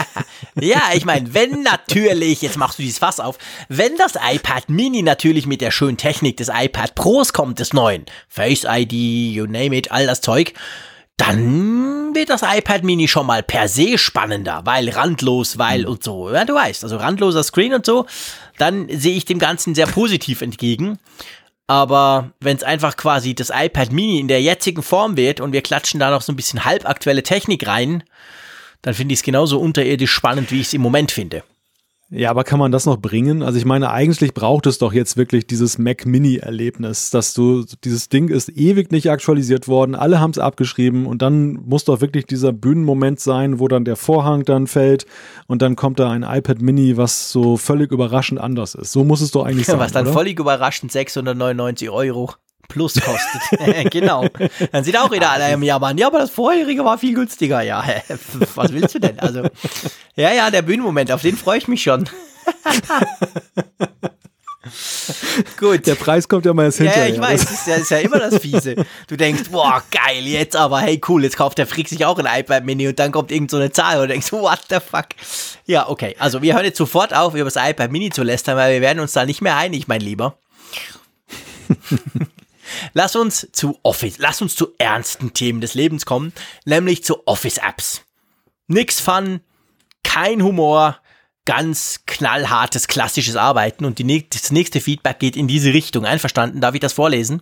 ja, 0.55 0.81
ich 0.93 1.03
meine, 1.03 1.33
wenn 1.33 1.61
natürlich, 1.61 2.41
jetzt 2.41 2.55
machst 2.55 2.79
du 2.79 2.83
dieses 2.83 2.99
Fass 2.99 3.19
auf, 3.19 3.37
wenn 3.67 3.97
das 3.97 4.13
iPad 4.15 4.69
Mini 4.69 5.01
natürlich 5.01 5.45
mit 5.45 5.59
der 5.59 5.71
schönen 5.71 5.97
Technik 5.97 6.37
des 6.37 6.47
iPad 6.47 6.95
Pros 6.95 7.33
kommt, 7.33 7.59
des 7.59 7.73
neuen, 7.73 8.05
Face 8.29 8.65
ID, 8.65 8.93
you 8.93 9.45
name 9.45 9.75
it, 9.75 9.91
all 9.91 10.05
das 10.05 10.21
Zeug, 10.21 10.53
dann 11.17 12.13
wird 12.15 12.29
das 12.29 12.43
iPad 12.43 12.83
Mini 12.83 13.07
schon 13.07 13.25
mal 13.25 13.43
per 13.43 13.67
se 13.67 13.97
spannender, 13.97 14.61
weil 14.65 14.89
randlos, 14.89 15.57
weil 15.57 15.81
mhm. 15.81 15.87
und 15.89 16.03
so. 16.03 16.31
Ja, 16.31 16.45
du 16.45 16.53
weißt, 16.53 16.83
also 16.83 16.97
randloser 16.97 17.43
Screen 17.43 17.73
und 17.73 17.85
so, 17.85 18.05
dann 18.57 18.87
sehe 18.89 19.15
ich 19.15 19.25
dem 19.25 19.39
Ganzen 19.39 19.75
sehr 19.75 19.87
positiv 19.87 20.41
entgegen. 20.41 20.99
Aber 21.65 22.31
wenn 22.39 22.55
es 22.55 22.63
einfach 22.63 22.95
quasi 22.95 23.35
das 23.35 23.51
iPad 23.53 23.91
Mini 23.91 24.19
in 24.19 24.29
der 24.29 24.41
jetzigen 24.41 24.83
Form 24.83 25.17
wird 25.17 25.41
und 25.41 25.51
wir 25.51 25.61
klatschen 25.61 25.99
da 25.99 26.11
noch 26.11 26.21
so 26.21 26.31
ein 26.31 26.37
bisschen 26.37 26.63
halbaktuelle 26.63 27.23
Technik 27.23 27.67
rein, 27.67 28.03
dann 28.81 28.93
finde 28.93 29.13
ich 29.13 29.19
es 29.19 29.23
genauso 29.23 29.59
unterirdisch 29.59 30.11
spannend, 30.11 30.51
wie 30.51 30.61
ich 30.61 30.67
es 30.67 30.73
im 30.73 30.81
Moment 30.81 31.11
finde. 31.11 31.43
Ja, 32.09 32.29
aber 32.29 32.45
kann 32.45 32.57
man 32.57 32.71
das 32.71 32.85
noch 32.85 32.97
bringen? 32.97 33.43
Also 33.43 33.57
ich 33.57 33.65
meine, 33.65 33.91
eigentlich 33.91 34.33
braucht 34.33 34.65
es 34.65 34.77
doch 34.77 34.93
jetzt 34.93 35.17
wirklich 35.17 35.45
dieses 35.45 35.77
Mac 35.77 36.05
Mini-Erlebnis, 36.05 37.09
dass 37.09 37.33
du, 37.33 37.65
dieses 37.83 38.07
Ding 38.07 38.29
ist 38.29 38.47
ewig 38.49 38.93
nicht 38.93 39.11
aktualisiert 39.11 39.67
worden, 39.67 39.93
alle 39.93 40.21
haben 40.21 40.31
es 40.31 40.39
abgeschrieben 40.39 41.05
und 41.05 41.21
dann 41.21 41.53
muss 41.65 41.83
doch 41.83 41.99
wirklich 41.99 42.25
dieser 42.25 42.53
Bühnenmoment 42.53 43.19
sein, 43.19 43.59
wo 43.59 43.67
dann 43.67 43.83
der 43.83 43.97
Vorhang 43.97 44.45
dann 44.45 44.67
fällt 44.67 45.05
und 45.47 45.61
dann 45.61 45.75
kommt 45.75 45.99
da 45.99 46.09
ein 46.09 46.23
iPad 46.23 46.61
Mini, 46.61 46.95
was 46.95 47.29
so 47.29 47.57
völlig 47.57 47.91
überraschend 47.91 48.39
anders 48.39 48.73
ist. 48.73 48.93
So 48.93 49.03
muss 49.03 49.19
es 49.19 49.31
doch 49.31 49.45
eigentlich 49.45 49.65
sein. 49.67 49.79
Was 49.79 49.91
dann 49.91 50.05
oder? 50.05 50.13
völlig 50.13 50.39
überraschend 50.39 50.93
699 50.93 51.89
Euro 51.89 52.31
Plus 52.67 52.93
kostet. 52.95 53.91
genau. 53.91 54.27
Dann 54.71 54.83
sind 54.83 54.97
auch 54.97 55.11
wieder 55.11 55.31
alle 55.31 55.51
im 55.51 55.63
Jammern. 55.63 55.97
Ja, 55.97 56.07
aber 56.07 56.19
das 56.19 56.29
vorherige 56.29 56.83
war 56.83 56.97
viel 56.97 57.13
günstiger. 57.13 57.61
Ja, 57.61 57.83
was 58.55 58.73
willst 58.73 58.95
du 58.95 58.99
denn? 58.99 59.19
Also, 59.19 59.43
ja, 60.15 60.31
ja, 60.33 60.51
der 60.51 60.61
Bühnenmoment, 60.61 61.11
auf 61.11 61.21
den 61.21 61.37
freue 61.37 61.57
ich 61.57 61.67
mich 61.67 61.83
schon. 61.83 62.09
Gut. 65.57 65.87
Der 65.87 65.95
Preis 65.95 66.27
kommt 66.27 66.45
ja 66.45 66.53
mal 66.53 66.65
erst 66.65 66.79
hinterher. 66.79 67.07
Ja, 67.07 67.13
ich 67.13 67.21
weiß, 67.21 67.41
das 67.41 67.51
ist, 67.51 67.67
ja, 67.67 67.75
ist 67.75 67.91
ja 67.91 67.97
immer 67.99 68.19
das 68.19 68.37
Fiese. 68.37 68.75
Du 69.07 69.15
denkst, 69.15 69.49
boah, 69.49 69.81
geil, 69.91 70.25
jetzt 70.25 70.55
aber, 70.55 70.81
hey, 70.81 70.99
cool, 71.07 71.23
jetzt 71.23 71.37
kauft 71.37 71.57
der 71.57 71.67
Frick 71.67 71.87
sich 71.87 72.05
auch 72.05 72.19
ein 72.19 72.25
iPad 72.25 72.65
Mini 72.65 72.87
und 72.87 72.99
dann 72.99 73.11
kommt 73.11 73.31
irgend 73.31 73.51
so 73.51 73.57
eine 73.57 73.71
Zahl 73.71 74.01
und 74.01 74.09
denkst, 74.09 74.31
what 74.33 74.59
the 74.69 74.77
fuck. 74.85 75.07
Ja, 75.65 75.87
okay, 75.87 76.15
also 76.19 76.41
wir 76.41 76.53
hören 76.53 76.65
jetzt 76.65 76.77
sofort 76.77 77.13
auf, 77.13 77.33
über 77.33 77.45
das 77.45 77.55
iPad 77.55 77.91
Mini 77.91 78.09
zu 78.09 78.23
lästern, 78.23 78.57
weil 78.57 78.73
wir 78.73 78.81
werden 78.81 78.99
uns 78.99 79.13
da 79.13 79.25
nicht 79.25 79.41
mehr 79.41 79.55
einig, 79.55 79.87
mein 79.87 80.01
Lieber. 80.01 80.37
Lass 82.93 83.15
uns 83.15 83.47
zu 83.51 83.77
Office, 83.83 84.17
lass 84.17 84.41
uns 84.41 84.55
zu 84.55 84.73
ernsten 84.77 85.33
Themen 85.33 85.61
des 85.61 85.73
Lebens 85.73 86.05
kommen, 86.05 86.33
nämlich 86.65 87.03
zu 87.03 87.27
Office-Apps. 87.27 88.03
Nix 88.67 88.99
Fun, 88.99 89.41
kein 90.03 90.43
Humor, 90.43 90.99
ganz 91.45 92.01
knallhartes, 92.05 92.87
klassisches 92.87 93.37
Arbeiten 93.37 93.85
und 93.85 93.99
die, 93.99 94.29
das 94.29 94.51
nächste 94.51 94.81
Feedback 94.81 95.19
geht 95.19 95.37
in 95.37 95.47
diese 95.47 95.73
Richtung. 95.73 96.05
Einverstanden? 96.05 96.59
Darf 96.61 96.75
ich 96.75 96.81
das 96.81 96.93
vorlesen? 96.93 97.41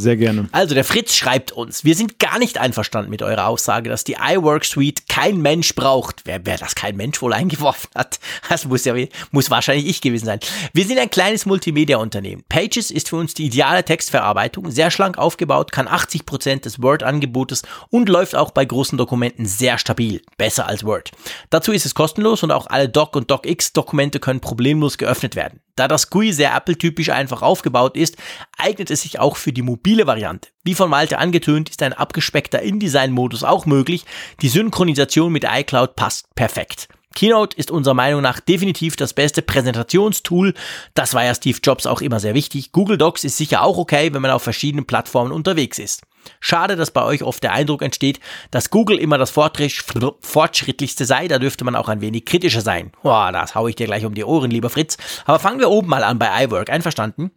Sehr 0.00 0.16
gerne. 0.16 0.48
Also 0.52 0.74
der 0.74 0.84
Fritz 0.84 1.14
schreibt 1.14 1.52
uns, 1.52 1.84
wir 1.84 1.94
sind 1.94 2.18
gar 2.18 2.38
nicht 2.38 2.58
einverstanden 2.58 3.10
mit 3.10 3.22
eurer 3.22 3.46
Aussage, 3.46 3.90
dass 3.90 4.02
die 4.02 4.16
iWork 4.20 4.64
Suite 4.64 5.08
kein 5.08 5.40
Mensch 5.42 5.74
braucht. 5.74 6.22
Wer, 6.24 6.44
wer 6.46 6.56
das 6.56 6.74
kein 6.74 6.96
Mensch 6.96 7.20
wohl 7.20 7.32
eingeworfen 7.32 7.90
hat, 7.94 8.18
das 8.48 8.64
muss 8.64 8.84
ja 8.84 8.94
muss 9.30 9.50
wahrscheinlich 9.50 9.86
ich 9.86 10.00
gewesen 10.00 10.26
sein. 10.26 10.40
Wir 10.72 10.86
sind 10.86 10.98
ein 10.98 11.10
kleines 11.10 11.44
Multimedia-Unternehmen. 11.46 12.44
Pages 12.48 12.90
ist 12.90 13.10
für 13.10 13.16
uns 13.16 13.34
die 13.34 13.46
ideale 13.46 13.84
Textverarbeitung, 13.84 14.70
sehr 14.70 14.90
schlank 14.90 15.18
aufgebaut, 15.18 15.72
kann 15.72 15.86
80 15.86 16.24
Prozent 16.24 16.64
des 16.64 16.82
Word-Angebotes 16.82 17.62
und 17.90 18.08
läuft 18.08 18.34
auch 18.34 18.52
bei 18.52 18.64
großen 18.64 18.96
Dokumenten 18.96 19.46
sehr 19.46 19.78
stabil, 19.78 20.22
besser 20.38 20.66
als 20.66 20.84
Word. 20.84 21.12
Dazu 21.50 21.72
ist 21.72 21.84
es 21.86 21.94
kostenlos 21.94 22.42
und 22.42 22.52
auch 22.52 22.66
alle 22.68 22.88
Doc- 22.88 23.16
und 23.16 23.30
DocX-Dokumente 23.30 24.18
können 24.18 24.40
problemlos 24.40 24.98
geöffnet 24.98 25.36
werden. 25.36 25.60
Da 25.80 25.88
das 25.88 26.10
GUI 26.10 26.34
sehr 26.34 26.54
Apple-typisch 26.54 27.08
einfach 27.08 27.40
aufgebaut 27.40 27.96
ist, 27.96 28.18
eignet 28.58 28.90
es 28.90 29.00
sich 29.00 29.18
auch 29.18 29.38
für 29.38 29.50
die 29.50 29.62
mobile 29.62 30.06
Variante. 30.06 30.50
Wie 30.62 30.74
von 30.74 30.90
Malte 30.90 31.16
angetönt, 31.16 31.70
ist 31.70 31.82
ein 31.82 31.94
abgespeckter 31.94 32.60
InDesign-Modus 32.60 33.44
auch 33.44 33.64
möglich. 33.64 34.04
Die 34.42 34.50
Synchronisation 34.50 35.32
mit 35.32 35.46
iCloud 35.50 35.96
passt 35.96 36.34
perfekt. 36.34 36.88
Keynote 37.14 37.56
ist 37.56 37.70
unserer 37.70 37.94
Meinung 37.94 38.20
nach 38.20 38.40
definitiv 38.40 38.96
das 38.96 39.14
beste 39.14 39.40
Präsentationstool. 39.40 40.52
Das 40.92 41.14
war 41.14 41.24
ja 41.24 41.34
Steve 41.34 41.60
Jobs 41.62 41.86
auch 41.86 42.02
immer 42.02 42.20
sehr 42.20 42.34
wichtig. 42.34 42.72
Google 42.72 42.98
Docs 42.98 43.24
ist 43.24 43.38
sicher 43.38 43.62
auch 43.62 43.78
okay, 43.78 44.12
wenn 44.12 44.20
man 44.20 44.32
auf 44.32 44.42
verschiedenen 44.42 44.84
Plattformen 44.84 45.32
unterwegs 45.32 45.78
ist. 45.78 46.02
Schade, 46.40 46.76
dass 46.76 46.90
bei 46.90 47.04
euch 47.04 47.22
oft 47.22 47.42
der 47.42 47.52
Eindruck 47.52 47.82
entsteht, 47.82 48.20
dass 48.50 48.70
Google 48.70 48.98
immer 48.98 49.18
das 49.18 49.30
fortschrittlichste 49.30 51.04
sei. 51.04 51.28
Da 51.28 51.38
dürfte 51.38 51.64
man 51.64 51.76
auch 51.76 51.88
ein 51.88 52.00
wenig 52.00 52.24
kritischer 52.24 52.60
sein. 52.60 52.92
Boah, 53.02 53.32
das 53.32 53.54
hau 53.54 53.68
ich 53.68 53.76
dir 53.76 53.86
gleich 53.86 54.04
um 54.04 54.14
die 54.14 54.24
Ohren, 54.24 54.50
lieber 54.50 54.70
Fritz. 54.70 54.96
Aber 55.24 55.38
fangen 55.38 55.60
wir 55.60 55.70
oben 55.70 55.88
mal 55.88 56.04
an 56.04 56.18
bei 56.18 56.44
iWork. 56.44 56.70
Einverstanden? 56.70 57.30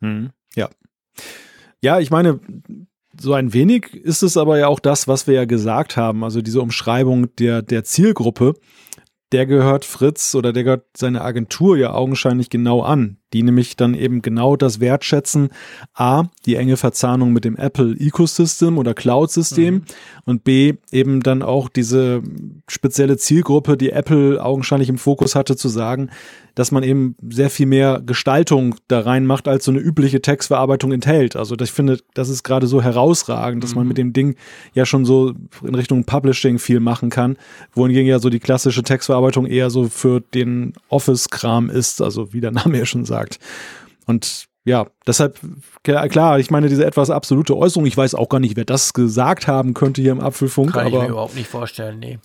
Hm, 0.00 0.30
ja. 0.54 0.68
Ja, 1.80 1.98
ich 1.98 2.10
meine, 2.10 2.40
so 3.20 3.34
ein 3.34 3.52
wenig 3.52 3.94
ist 3.94 4.22
es 4.22 4.36
aber 4.36 4.58
ja 4.58 4.68
auch 4.68 4.80
das, 4.80 5.08
was 5.08 5.26
wir 5.26 5.34
ja 5.34 5.44
gesagt 5.44 5.96
haben. 5.96 6.24
Also 6.24 6.42
diese 6.42 6.60
Umschreibung 6.60 7.34
der, 7.36 7.62
der 7.62 7.84
Zielgruppe, 7.84 8.54
der 9.32 9.46
gehört 9.46 9.84
Fritz 9.84 10.34
oder 10.34 10.52
der 10.52 10.64
gehört 10.64 10.86
seine 10.96 11.22
Agentur 11.22 11.76
ja 11.76 11.92
augenscheinlich 11.92 12.50
genau 12.50 12.82
an 12.82 13.18
die 13.32 13.42
nämlich 13.42 13.76
dann 13.76 13.94
eben 13.94 14.22
genau 14.22 14.56
das 14.56 14.80
wertschätzen. 14.80 15.48
A, 15.94 16.24
die 16.46 16.56
enge 16.56 16.76
Verzahnung 16.76 17.32
mit 17.32 17.44
dem 17.44 17.56
Apple 17.56 17.96
Ecosystem 17.98 18.78
oder 18.78 18.94
Cloud-System 18.94 19.74
mhm. 19.74 19.82
und 20.24 20.44
B, 20.44 20.74
eben 20.90 21.22
dann 21.22 21.42
auch 21.42 21.68
diese 21.68 22.22
spezielle 22.68 23.16
Zielgruppe, 23.16 23.76
die 23.76 23.90
Apple 23.90 24.42
augenscheinlich 24.42 24.88
im 24.88 24.98
Fokus 24.98 25.34
hatte, 25.34 25.56
zu 25.56 25.68
sagen, 25.68 26.10
dass 26.54 26.70
man 26.70 26.82
eben 26.82 27.16
sehr 27.30 27.48
viel 27.48 27.66
mehr 27.66 28.02
Gestaltung 28.04 28.74
da 28.88 29.00
reinmacht, 29.00 29.48
als 29.48 29.64
so 29.64 29.70
eine 29.70 29.80
übliche 29.80 30.20
Textverarbeitung 30.20 30.92
enthält. 30.92 31.34
Also 31.34 31.56
ich 31.58 31.72
finde, 31.72 32.00
das 32.12 32.28
ist 32.28 32.42
gerade 32.42 32.66
so 32.66 32.82
herausragend, 32.82 33.64
dass 33.64 33.74
man 33.74 33.84
mhm. 33.84 33.88
mit 33.88 33.98
dem 33.98 34.12
Ding 34.12 34.36
ja 34.74 34.84
schon 34.84 35.06
so 35.06 35.32
in 35.62 35.74
Richtung 35.74 36.04
Publishing 36.04 36.58
viel 36.58 36.80
machen 36.80 37.08
kann, 37.08 37.36
wohingegen 37.72 38.06
ja 38.06 38.18
so 38.18 38.28
die 38.28 38.40
klassische 38.40 38.82
Textverarbeitung 38.82 39.46
eher 39.46 39.70
so 39.70 39.88
für 39.88 40.20
den 40.20 40.74
Office-Kram 40.90 41.70
ist, 41.70 42.02
also 42.02 42.32
wie 42.34 42.40
der 42.40 42.50
Name 42.52 42.78
ja 42.78 42.84
schon 42.84 43.06
sagt 43.06 43.21
gesagt. 43.22 43.38
Und 44.06 44.46
ja, 44.64 44.86
deshalb, 45.06 45.40
klar, 45.82 46.38
ich 46.38 46.50
meine, 46.50 46.68
diese 46.68 46.86
etwas 46.86 47.10
absolute 47.10 47.56
Äußerung, 47.56 47.86
ich 47.86 47.96
weiß 47.96 48.14
auch 48.14 48.28
gar 48.28 48.38
nicht, 48.38 48.56
wer 48.56 48.64
das 48.64 48.92
gesagt 48.92 49.48
haben 49.48 49.74
könnte 49.74 50.02
hier 50.02 50.12
im 50.12 50.20
Apfelfunk. 50.20 50.72
Kann 50.72 50.86
aber, 50.86 50.96
ich 50.96 51.02
mir 51.02 51.10
überhaupt 51.10 51.34
nicht 51.34 51.48
vorstellen, 51.48 51.98
nee. 51.98 52.18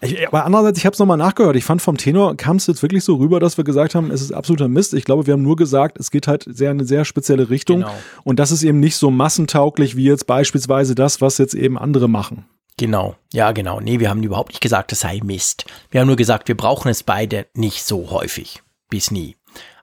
Ich, 0.00 0.28
aber 0.28 0.44
andererseits, 0.44 0.78
ich 0.78 0.86
habe 0.86 0.92
es 0.94 1.00
nochmal 1.00 1.16
nachgehört. 1.16 1.56
Ich 1.56 1.64
fand 1.64 1.82
vom 1.82 1.96
Tenor 1.96 2.36
kam 2.36 2.56
es 2.56 2.68
jetzt 2.68 2.82
wirklich 2.82 3.02
so 3.02 3.16
rüber, 3.16 3.40
dass 3.40 3.56
wir 3.56 3.64
gesagt 3.64 3.96
haben, 3.96 4.12
es 4.12 4.20
ist 4.20 4.30
absoluter 4.30 4.68
Mist. 4.68 4.94
Ich 4.94 5.04
glaube, 5.04 5.26
wir 5.26 5.34
haben 5.34 5.42
nur 5.42 5.56
gesagt, 5.56 5.98
es 5.98 6.12
geht 6.12 6.28
halt 6.28 6.44
sehr 6.46 6.70
eine 6.70 6.84
sehr 6.84 7.04
spezielle 7.04 7.50
Richtung. 7.50 7.80
Genau. 7.80 7.94
Und 8.22 8.38
das 8.38 8.52
ist 8.52 8.62
eben 8.62 8.78
nicht 8.78 8.96
so 8.96 9.10
massentauglich 9.10 9.96
wie 9.96 10.04
jetzt 10.04 10.28
beispielsweise 10.28 10.94
das, 10.94 11.20
was 11.20 11.38
jetzt 11.38 11.54
eben 11.54 11.76
andere 11.76 12.08
machen. 12.08 12.44
Genau, 12.76 13.16
ja, 13.32 13.50
genau. 13.50 13.80
Nee, 13.80 13.98
wir 13.98 14.08
haben 14.08 14.22
überhaupt 14.22 14.50
nicht 14.50 14.60
gesagt, 14.60 14.92
es 14.92 15.00
sei 15.00 15.20
Mist. 15.24 15.64
Wir 15.90 16.00
haben 16.00 16.06
nur 16.06 16.14
gesagt, 16.14 16.46
wir 16.46 16.56
brauchen 16.56 16.88
es 16.88 17.02
beide 17.02 17.46
nicht 17.54 17.82
so 17.82 18.12
häufig. 18.12 18.62
Bis 18.88 19.10
nie. 19.10 19.34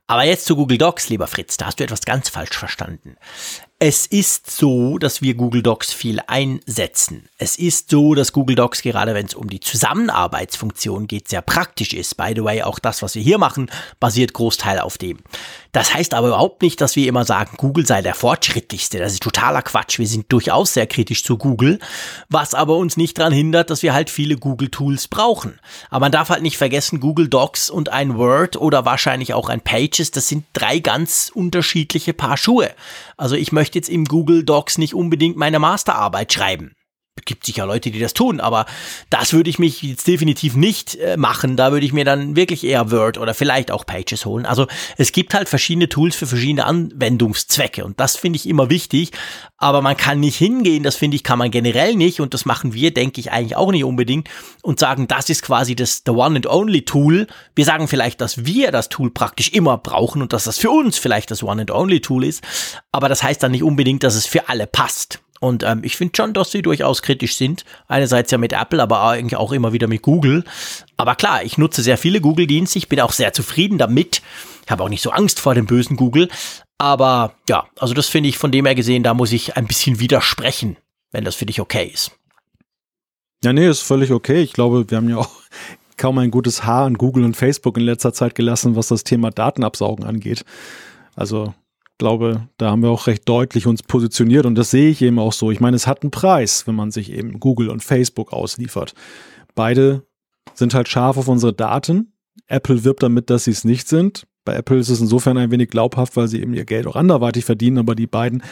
Aber 0.07 0.23
jetzt 0.23 0.45
zu 0.45 0.55
Google 0.55 0.77
Docs, 0.77 1.09
lieber 1.09 1.27
Fritz, 1.27 1.57
da 1.57 1.65
hast 1.65 1.79
du 1.79 1.83
etwas 1.83 2.01
ganz 2.01 2.29
falsch 2.29 2.57
verstanden. 2.57 3.17
Es 3.77 4.05
ist 4.05 4.49
so, 4.49 4.97
dass 4.97 5.21
wir 5.21 5.33
Google 5.33 5.61
Docs 5.61 5.91
viel 5.91 6.21
einsetzen. 6.27 7.27
Es 7.37 7.57
ist 7.57 7.89
so, 7.89 8.15
dass 8.15 8.31
Google 8.31 8.55
Docs 8.55 8.81
gerade 8.81 9.13
wenn 9.13 9.25
es 9.25 9.33
um 9.33 9.49
die 9.49 9.59
Zusammenarbeitsfunktion 9.59 11.07
geht, 11.07 11.27
sehr 11.27 11.41
praktisch 11.41 11.91
ist. 11.91 12.15
By 12.15 12.31
the 12.33 12.45
way, 12.45 12.61
auch 12.61 12.79
das, 12.79 13.01
was 13.01 13.15
wir 13.15 13.21
hier 13.21 13.37
machen, 13.37 13.69
basiert 13.99 14.31
Großteil 14.31 14.79
auf 14.79 14.97
dem. 14.97 15.19
Das 15.73 15.93
heißt 15.93 16.13
aber 16.13 16.29
überhaupt 16.29 16.61
nicht, 16.61 16.79
dass 16.79 16.95
wir 16.95 17.05
immer 17.05 17.25
sagen, 17.25 17.57
Google 17.57 17.85
sei 17.85 18.01
der 18.01 18.15
fortschrittlichste. 18.15 18.97
Das 18.97 19.11
ist 19.11 19.21
totaler 19.21 19.61
Quatsch. 19.61 19.99
Wir 19.99 20.07
sind 20.07 20.31
durchaus 20.31 20.73
sehr 20.73 20.87
kritisch 20.87 21.25
zu 21.25 21.37
Google, 21.37 21.79
was 22.29 22.53
aber 22.53 22.77
uns 22.77 22.95
nicht 22.95 23.19
daran 23.19 23.33
hindert, 23.33 23.69
dass 23.69 23.83
wir 23.83 23.93
halt 23.93 24.09
viele 24.09 24.37
Google 24.37 24.69
Tools 24.69 25.09
brauchen. 25.09 25.59
Aber 25.89 26.05
man 26.05 26.13
darf 26.13 26.29
halt 26.29 26.43
nicht 26.43 26.55
vergessen, 26.55 27.01
Google 27.01 27.27
Docs 27.27 27.69
und 27.69 27.89
ein 27.89 28.17
Word 28.17 28.55
oder 28.55 28.85
wahrscheinlich 28.85 29.33
auch 29.33 29.49
ein 29.49 29.59
Pages, 29.59 30.11
das 30.11 30.29
sind 30.29 30.45
drei 30.53 30.79
ganz 30.79 31.29
unterschiedliche 31.35 32.13
Paar 32.13 32.37
Schuhe. 32.37 32.71
Also 33.17 33.35
ich 33.35 33.51
möchte 33.51 33.74
jetzt 33.75 33.89
im 33.89 34.05
Google 34.05 34.43
Docs 34.43 34.77
nicht 34.77 34.95
unbedingt 34.95 35.37
meine 35.37 35.59
Masterarbeit 35.59 36.33
schreiben 36.33 36.73
gibt 37.23 37.45
sicher 37.45 37.65
Leute, 37.65 37.91
die 37.91 37.99
das 37.99 38.13
tun, 38.13 38.41
aber 38.41 38.65
das 39.09 39.31
würde 39.31 39.49
ich 39.49 39.57
mich 39.57 39.81
jetzt 39.81 40.05
definitiv 40.05 40.55
nicht 40.55 40.95
äh, 40.95 41.15
machen. 41.15 41.55
Da 41.55 41.71
würde 41.71 41.85
ich 41.85 41.93
mir 41.93 42.03
dann 42.03 42.35
wirklich 42.35 42.65
eher 42.65 42.91
Word 42.91 43.17
oder 43.17 43.33
vielleicht 43.33 43.71
auch 43.71 43.85
Pages 43.85 44.25
holen. 44.25 44.45
Also 44.45 44.67
es 44.97 45.13
gibt 45.13 45.33
halt 45.33 45.47
verschiedene 45.47 45.87
Tools 45.87 46.15
für 46.15 46.27
verschiedene 46.27 46.65
Anwendungszwecke 46.65 47.85
und 47.85 48.01
das 48.01 48.17
finde 48.17 48.35
ich 48.35 48.49
immer 48.49 48.69
wichtig. 48.69 49.11
Aber 49.57 49.81
man 49.81 49.95
kann 49.95 50.19
nicht 50.19 50.35
hingehen, 50.35 50.83
das 50.83 50.97
finde 50.97 51.15
ich, 51.15 51.23
kann 51.23 51.39
man 51.39 51.51
generell 51.51 51.95
nicht 51.95 52.19
und 52.19 52.33
das 52.33 52.43
machen 52.43 52.73
wir, 52.73 52.93
denke 52.93 53.21
ich, 53.21 53.31
eigentlich 53.31 53.55
auch 53.55 53.71
nicht 53.71 53.85
unbedingt 53.85 54.29
und 54.61 54.79
sagen, 54.79 55.07
das 55.07 55.29
ist 55.29 55.41
quasi 55.41 55.73
das 55.73 56.03
the 56.05 56.11
one 56.11 56.35
and 56.35 56.47
only 56.47 56.83
Tool. 56.83 57.27
Wir 57.55 57.63
sagen 57.63 57.87
vielleicht, 57.87 58.19
dass 58.19 58.45
wir 58.45 58.71
das 58.71 58.89
Tool 58.89 59.09
praktisch 59.09 59.49
immer 59.49 59.77
brauchen 59.77 60.21
und 60.21 60.33
dass 60.33 60.43
das 60.43 60.57
für 60.57 60.69
uns 60.69 60.97
vielleicht 60.97 61.31
das 61.31 61.43
one 61.43 61.61
and 61.61 61.71
only 61.71 62.01
Tool 62.01 62.25
ist, 62.25 62.43
aber 62.91 63.07
das 63.07 63.23
heißt 63.23 63.41
dann 63.41 63.51
nicht 63.51 63.63
unbedingt, 63.63 64.03
dass 64.03 64.15
es 64.15 64.25
für 64.25 64.49
alle 64.49 64.67
passt. 64.67 65.19
Und 65.39 65.63
ähm, 65.63 65.81
ich 65.83 65.97
finde 65.97 66.13
schon, 66.15 66.33
dass 66.33 66.51
sie 66.51 66.61
durchaus 66.61 67.01
kritisch 67.01 67.35
sind. 67.35 67.65
Einerseits 67.87 68.31
ja 68.31 68.37
mit 68.37 68.53
Apple, 68.53 68.81
aber 68.81 69.01
eigentlich 69.03 69.35
auch 69.35 69.51
immer 69.51 69.73
wieder 69.73 69.87
mit 69.87 70.01
Google. 70.01 70.43
Aber 70.97 71.15
klar, 71.15 71.43
ich 71.43 71.57
nutze 71.57 71.83
sehr 71.83 71.97
viele 71.97 72.21
Google-Dienste. 72.21 72.77
Ich 72.77 72.89
bin 72.89 73.01
auch 73.01 73.11
sehr 73.11 73.33
zufrieden 73.33 73.77
damit. 73.77 74.21
Ich 74.63 74.71
habe 74.71 74.83
auch 74.83 74.89
nicht 74.89 75.01
so 75.01 75.11
Angst 75.11 75.39
vor 75.39 75.53
dem 75.53 75.65
bösen 75.65 75.97
Google. 75.97 76.29
Aber 76.77 77.33
ja, 77.47 77.65
also 77.77 77.93
das 77.93 78.07
finde 78.07 78.29
ich 78.29 78.37
von 78.37 78.51
dem 78.51 78.65
her 78.65 78.75
gesehen, 78.75 79.03
da 79.03 79.13
muss 79.13 79.31
ich 79.31 79.55
ein 79.55 79.67
bisschen 79.67 79.99
widersprechen, 79.99 80.77
wenn 81.11 81.23
das 81.23 81.35
für 81.35 81.45
dich 81.45 81.61
okay 81.61 81.89
ist. 81.93 82.11
Ja, 83.43 83.53
nee, 83.53 83.67
ist 83.67 83.81
völlig 83.81 84.11
okay. 84.11 84.41
Ich 84.41 84.53
glaube, 84.53 84.89
wir 84.89 84.97
haben 84.97 85.09
ja 85.09 85.17
auch 85.17 85.29
kaum 85.97 86.17
ein 86.17 86.31
gutes 86.31 86.65
Haar 86.65 86.85
an 86.85 86.95
Google 86.95 87.23
und 87.23 87.37
Facebook 87.37 87.77
in 87.77 87.83
letzter 87.83 88.13
Zeit 88.13 88.35
gelassen, 88.35 88.75
was 88.75 88.87
das 88.87 89.03
Thema 89.03 89.31
Datenabsaugen 89.31 90.05
angeht. 90.05 90.43
Also 91.15 91.53
glaube, 91.97 92.47
da 92.57 92.71
haben 92.71 92.83
wir 92.83 92.89
auch 92.89 93.07
recht 93.07 93.27
deutlich 93.27 93.67
uns 93.67 93.83
positioniert 93.83 94.45
und 94.45 94.55
das 94.55 94.71
sehe 94.71 94.89
ich 94.89 95.01
eben 95.01 95.19
auch 95.19 95.33
so. 95.33 95.51
Ich 95.51 95.59
meine, 95.59 95.75
es 95.75 95.87
hat 95.87 96.03
einen 96.03 96.11
Preis, 96.11 96.67
wenn 96.67 96.75
man 96.75 96.91
sich 96.91 97.11
eben 97.11 97.39
Google 97.39 97.69
und 97.69 97.83
Facebook 97.83 98.33
ausliefert. 98.33 98.93
Beide 99.55 100.03
sind 100.53 100.73
halt 100.73 100.87
scharf 100.89 101.17
auf 101.17 101.27
unsere 101.27 101.53
Daten. 101.53 102.13
Apple 102.47 102.83
wirbt 102.83 103.03
damit, 103.03 103.29
dass 103.29 103.45
sie 103.45 103.51
es 103.51 103.63
nicht 103.63 103.87
sind. 103.87 104.27
Bei 104.43 104.55
Apple 104.55 104.77
ist 104.77 104.89
es 104.89 105.01
insofern 105.01 105.37
ein 105.37 105.49
wenig 105.49 105.69
glaubhaft, 105.69 106.15
weil 106.15 106.27
sie 106.27 106.41
eben 106.41 106.53
ihr 106.53 106.65
Geld 106.65 106.85
auch 106.85 106.95
anderweitig 106.95 107.45
verdienen, 107.45 107.79
aber 107.79 107.95
die 107.95 108.05
beiden 108.05 108.43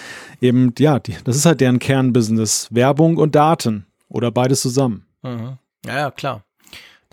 eben, 0.41 0.73
ja, 0.79 0.99
die, 0.99 1.15
das 1.23 1.35
ist 1.35 1.45
halt 1.45 1.61
deren 1.61 1.79
Kernbusiness. 1.79 2.69
Werbung 2.71 3.17
und 3.17 3.35
Daten 3.35 3.85
oder 4.07 4.31
beides 4.31 4.61
zusammen. 4.61 5.05
Mhm. 5.21 5.57
Ja, 5.85 5.97
ja, 5.97 6.11
klar. 6.11 6.43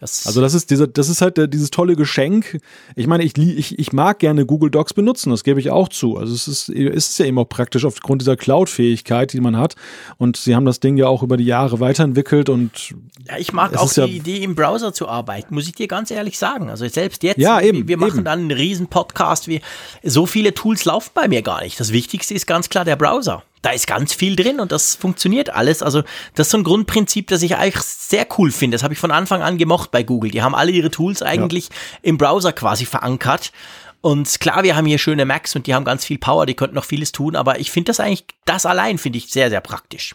Das 0.00 0.26
also 0.26 0.40
das 0.40 0.54
ist 0.54 0.70
dieser, 0.70 0.86
das 0.86 1.10
ist 1.10 1.20
halt 1.20 1.36
der, 1.36 1.46
dieses 1.46 1.70
tolle 1.70 1.94
Geschenk. 1.94 2.58
Ich 2.96 3.06
meine, 3.06 3.22
ich, 3.22 3.36
ich, 3.36 3.78
ich 3.78 3.92
mag 3.92 4.18
gerne 4.18 4.46
Google 4.46 4.70
Docs 4.70 4.94
benutzen, 4.94 5.30
das 5.30 5.44
gebe 5.44 5.60
ich 5.60 5.70
auch 5.70 5.90
zu. 5.90 6.16
Also 6.16 6.34
es 6.34 6.48
ist, 6.48 6.70
ist 6.70 7.18
ja 7.18 7.26
eben 7.26 7.38
auch 7.38 7.48
praktisch 7.48 7.84
aufgrund 7.84 8.22
dieser 8.22 8.36
Cloud-Fähigkeit, 8.36 9.34
die 9.34 9.40
man 9.40 9.58
hat. 9.58 9.76
Und 10.16 10.38
sie 10.38 10.56
haben 10.56 10.64
das 10.64 10.80
Ding 10.80 10.96
ja 10.96 11.06
auch 11.06 11.22
über 11.22 11.36
die 11.36 11.44
Jahre 11.44 11.80
weiterentwickelt 11.80 12.48
und 12.48 12.94
ja, 13.28 13.36
ich 13.36 13.52
mag 13.52 13.76
auch 13.76 13.92
die 13.92 14.00
ja 14.00 14.06
Idee, 14.06 14.38
im 14.38 14.54
Browser 14.54 14.94
zu 14.94 15.06
arbeiten, 15.06 15.54
muss 15.54 15.66
ich 15.66 15.74
dir 15.74 15.86
ganz 15.86 16.10
ehrlich 16.10 16.38
sagen. 16.38 16.70
Also 16.70 16.88
selbst 16.88 17.22
jetzt, 17.22 17.38
ja, 17.38 17.60
eben, 17.60 17.86
wir 17.86 17.98
machen 17.98 18.18
eben. 18.18 18.24
dann 18.24 18.40
einen 18.40 18.52
riesen 18.52 18.86
Podcast, 18.86 19.48
wie 19.48 19.60
so 20.02 20.24
viele 20.24 20.54
Tools 20.54 20.86
laufen 20.86 21.10
bei 21.12 21.28
mir 21.28 21.42
gar 21.42 21.62
nicht. 21.62 21.78
Das 21.78 21.92
Wichtigste 21.92 22.32
ist 22.32 22.46
ganz 22.46 22.70
klar 22.70 22.86
der 22.86 22.96
Browser 22.96 23.42
da 23.62 23.70
ist 23.70 23.86
ganz 23.86 24.14
viel 24.14 24.36
drin 24.36 24.60
und 24.60 24.72
das 24.72 24.94
funktioniert 24.94 25.50
alles. 25.50 25.82
Also 25.82 26.02
das 26.34 26.46
ist 26.46 26.50
so 26.52 26.58
ein 26.58 26.64
Grundprinzip, 26.64 27.28
das 27.28 27.42
ich 27.42 27.56
eigentlich 27.56 27.82
sehr 27.82 28.26
cool 28.38 28.50
finde. 28.50 28.76
Das 28.76 28.82
habe 28.82 28.94
ich 28.94 29.00
von 29.00 29.10
Anfang 29.10 29.42
an 29.42 29.58
gemocht 29.58 29.90
bei 29.90 30.02
Google. 30.02 30.30
Die 30.30 30.42
haben 30.42 30.54
alle 30.54 30.70
ihre 30.70 30.90
Tools 30.90 31.22
eigentlich 31.22 31.68
ja. 31.68 31.74
im 32.02 32.18
Browser 32.18 32.52
quasi 32.52 32.86
verankert. 32.86 33.52
Und 34.00 34.40
klar, 34.40 34.62
wir 34.62 34.76
haben 34.76 34.86
hier 34.86 34.98
schöne 34.98 35.26
Macs 35.26 35.54
und 35.56 35.66
die 35.66 35.74
haben 35.74 35.84
ganz 35.84 36.04
viel 36.06 36.18
Power, 36.18 36.46
die 36.46 36.54
könnten 36.54 36.74
noch 36.74 36.86
vieles 36.86 37.12
tun, 37.12 37.36
aber 37.36 37.60
ich 37.60 37.70
finde 37.70 37.90
das 37.90 38.00
eigentlich, 38.00 38.24
das 38.46 38.64
allein 38.64 38.96
finde 38.96 39.18
ich 39.18 39.30
sehr, 39.30 39.50
sehr 39.50 39.60
praktisch. 39.60 40.14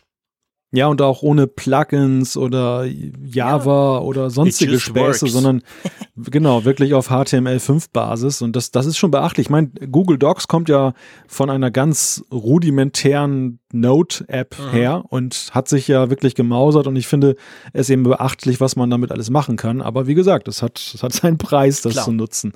Ja, 0.76 0.88
und 0.88 1.02
auch 1.02 1.22
ohne 1.22 1.48
Plugins 1.48 2.36
oder 2.36 2.86
Java 2.86 3.96
ja. 3.96 4.02
oder 4.02 4.30
sonstige 4.30 4.80
Späße, 4.80 5.28
sondern 5.28 5.62
genau, 6.18 6.66
wirklich 6.66 6.94
auf 6.94 7.10
HTML5-Basis. 7.10 8.42
Und 8.42 8.56
das, 8.56 8.72
das 8.72 8.86
ist 8.86 8.98
schon 8.98 9.12
beachtlich. 9.12 9.48
Ich 9.48 9.50
meine, 9.50 9.70
Google 9.70 10.18
Docs 10.18 10.48
kommt 10.48 10.68
ja 10.68 10.94
von 11.28 11.50
einer 11.50 11.72
ganz 11.72 12.24
rudimentären 12.32 13.60
Note-App 13.74 14.58
mhm. 14.60 14.72
her 14.72 15.04
und 15.10 15.50
hat 15.52 15.68
sich 15.68 15.88
ja 15.88 16.10
wirklich 16.10 16.36
gemausert. 16.36 16.88
Und 16.88 16.96
ich 16.96 17.08
finde 17.08 17.36
es 17.74 17.90
eben 17.90 18.04
beachtlich, 18.04 18.60
was 18.62 18.76
man 18.76 18.90
damit 18.90 19.12
alles 19.12 19.30
machen 19.30 19.58
kann. 19.58 19.82
Aber 19.82 20.08
wie 20.08 20.14
gesagt, 20.14 20.48
es 20.48 20.62
hat, 20.62 20.80
es 20.80 21.04
hat 21.04 21.14
seinen 21.14 21.38
Preis, 21.38 21.82
das 21.82 21.94
Klar. 21.94 22.06
zu 22.06 22.12
nutzen. 22.12 22.54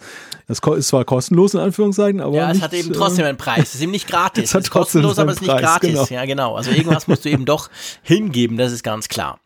Es 0.48 0.60
ist 0.60 0.88
zwar 0.88 1.06
kostenlos 1.06 1.54
in 1.54 1.60
Anführungszeichen, 1.60 2.22
aber. 2.22 2.36
Ja, 2.36 2.52
es 2.52 2.62
hat 2.62 2.74
eben 2.74 2.94
trotzdem 2.94 3.26
einen 3.26 3.38
Preis. 3.38 3.70
Es 3.70 3.76
ist 3.76 3.82
eben 3.82 3.92
nicht 3.92 4.08
gratis. 4.08 4.44
es, 4.46 4.54
hat 4.54 4.62
es 4.62 4.68
ist 4.68 4.72
kostenlos, 4.72 5.20
aber 5.20 5.32
es 5.32 5.38
ist 5.38 5.42
nicht 5.42 5.58
gratis. 5.58 5.90
Genau. 5.90 6.06
Ja, 6.10 6.26
genau. 6.26 6.56
Also 6.56 6.72
irgendwas 6.72 7.08
musst 7.08 7.26
du 7.26 7.30
eben 7.30 7.46
doch 7.46 7.70
hingeben, 8.02 8.58
das 8.58 8.72
ist 8.72 8.84
ganz 8.84 9.10
klar. 9.10 9.40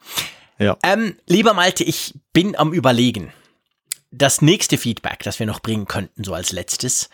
Ja. 0.59 0.77
Ähm, 0.83 1.15
lieber 1.27 1.53
Malte, 1.53 1.83
ich 1.83 2.13
bin 2.31 2.55
am 2.55 2.73
Überlegen. 2.73 3.33
Das 4.11 4.43
nächste 4.43 4.77
Feedback, 4.77 5.23
das 5.23 5.39
wir 5.39 5.47
noch 5.47 5.59
bringen 5.59 5.87
könnten, 5.87 6.23
so 6.23 6.35
als 6.35 6.51
letztes, 6.51 7.09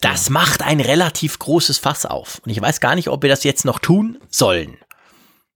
das 0.00 0.30
macht 0.30 0.62
ein 0.62 0.80
relativ 0.80 1.38
großes 1.38 1.78
Fass 1.78 2.06
auf. 2.06 2.40
Und 2.44 2.50
ich 2.50 2.60
weiß 2.60 2.80
gar 2.80 2.94
nicht, 2.94 3.08
ob 3.08 3.22
wir 3.22 3.30
das 3.30 3.44
jetzt 3.44 3.64
noch 3.64 3.78
tun 3.78 4.18
sollen. 4.28 4.76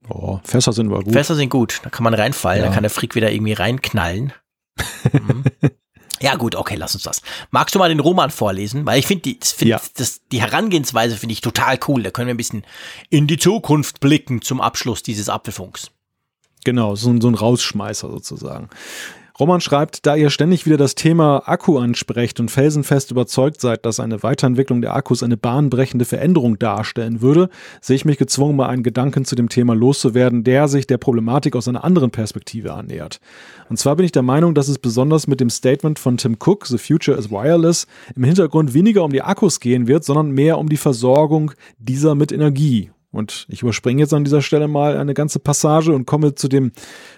Oh, 0.08 0.40
Fässer 0.44 0.72
sind 0.72 0.88
aber 0.88 1.02
gut. 1.02 1.12
Fässer 1.12 1.34
sind 1.34 1.50
gut. 1.50 1.80
Da 1.82 1.90
kann 1.90 2.04
man 2.04 2.14
reinfallen, 2.14 2.62
ja. 2.62 2.68
da 2.68 2.74
kann 2.74 2.82
der 2.82 2.90
Frick 2.90 3.14
wieder 3.14 3.30
irgendwie 3.30 3.52
reinknallen. 3.52 4.32
mhm. 5.12 5.44
Ja, 6.22 6.34
gut, 6.34 6.54
okay, 6.54 6.74
lass 6.76 6.94
uns 6.94 7.04
das. 7.04 7.22
Magst 7.50 7.74
du 7.74 7.78
mal 7.78 7.88
den 7.88 8.00
Roman 8.00 8.30
vorlesen? 8.30 8.84
Weil 8.84 8.98
ich 8.98 9.06
finde, 9.06 9.22
die, 9.22 9.38
find, 9.42 9.70
ja. 9.70 9.80
die 10.30 10.40
Herangehensweise 10.42 11.16
finde 11.16 11.32
ich 11.32 11.40
total 11.40 11.78
cool. 11.88 12.02
Da 12.02 12.10
können 12.10 12.26
wir 12.26 12.34
ein 12.34 12.36
bisschen 12.36 12.66
in 13.08 13.26
die 13.26 13.38
Zukunft 13.38 14.00
blicken 14.00 14.42
zum 14.42 14.60
Abschluss 14.60 15.02
dieses 15.02 15.30
Apfelfunks. 15.30 15.90
Genau, 16.64 16.94
so, 16.94 17.18
so 17.18 17.28
ein 17.28 17.34
Rausschmeißer 17.34 18.10
sozusagen. 18.10 18.68
Roman 19.40 19.62
schreibt, 19.62 20.04
da 20.04 20.16
ihr 20.16 20.28
ständig 20.28 20.66
wieder 20.66 20.76
das 20.76 20.94
Thema 20.94 21.48
Akku 21.48 21.78
ansprecht 21.78 22.40
und 22.40 22.50
felsenfest 22.50 23.10
überzeugt 23.10 23.62
seid, 23.62 23.86
dass 23.86 23.98
eine 23.98 24.22
Weiterentwicklung 24.22 24.82
der 24.82 24.94
Akkus 24.94 25.22
eine 25.22 25.38
bahnbrechende 25.38 26.04
Veränderung 26.04 26.58
darstellen 26.58 27.22
würde, 27.22 27.48
sehe 27.80 27.96
ich 27.96 28.04
mich 28.04 28.18
gezwungen, 28.18 28.54
mal 28.54 28.68
einen 28.68 28.82
Gedanken 28.82 29.24
zu 29.24 29.36
dem 29.36 29.48
Thema 29.48 29.74
loszuwerden, 29.74 30.44
der 30.44 30.68
sich 30.68 30.86
der 30.86 30.98
Problematik 30.98 31.56
aus 31.56 31.68
einer 31.68 31.84
anderen 31.84 32.10
Perspektive 32.10 32.74
annähert. 32.74 33.18
Und 33.70 33.78
zwar 33.78 33.96
bin 33.96 34.04
ich 34.04 34.12
der 34.12 34.20
Meinung, 34.20 34.54
dass 34.54 34.68
es 34.68 34.78
besonders 34.78 35.26
mit 35.26 35.40
dem 35.40 35.48
Statement 35.48 35.98
von 35.98 36.18
Tim 36.18 36.36
Cook, 36.38 36.66
The 36.66 36.76
Future 36.76 37.16
is 37.16 37.30
Wireless, 37.30 37.86
im 38.14 38.24
Hintergrund 38.24 38.74
weniger 38.74 39.04
um 39.04 39.12
die 39.12 39.22
Akkus 39.22 39.58
gehen 39.58 39.88
wird, 39.88 40.04
sondern 40.04 40.32
mehr 40.32 40.58
um 40.58 40.68
die 40.68 40.76
Versorgung 40.76 41.52
dieser 41.78 42.14
mit 42.14 42.30
Energie. 42.30 42.90
Und 43.12 43.46
ich 43.48 43.62
überspringe 43.62 44.00
jetzt 44.00 44.14
an 44.14 44.24
dieser 44.24 44.42
Stelle 44.42 44.68
mal 44.68 44.96
eine 44.96 45.14
ganze 45.14 45.40
Passage 45.40 45.92
und 45.92 46.06
komme 46.06 46.34
zu 46.34 46.48
dem 46.48 46.72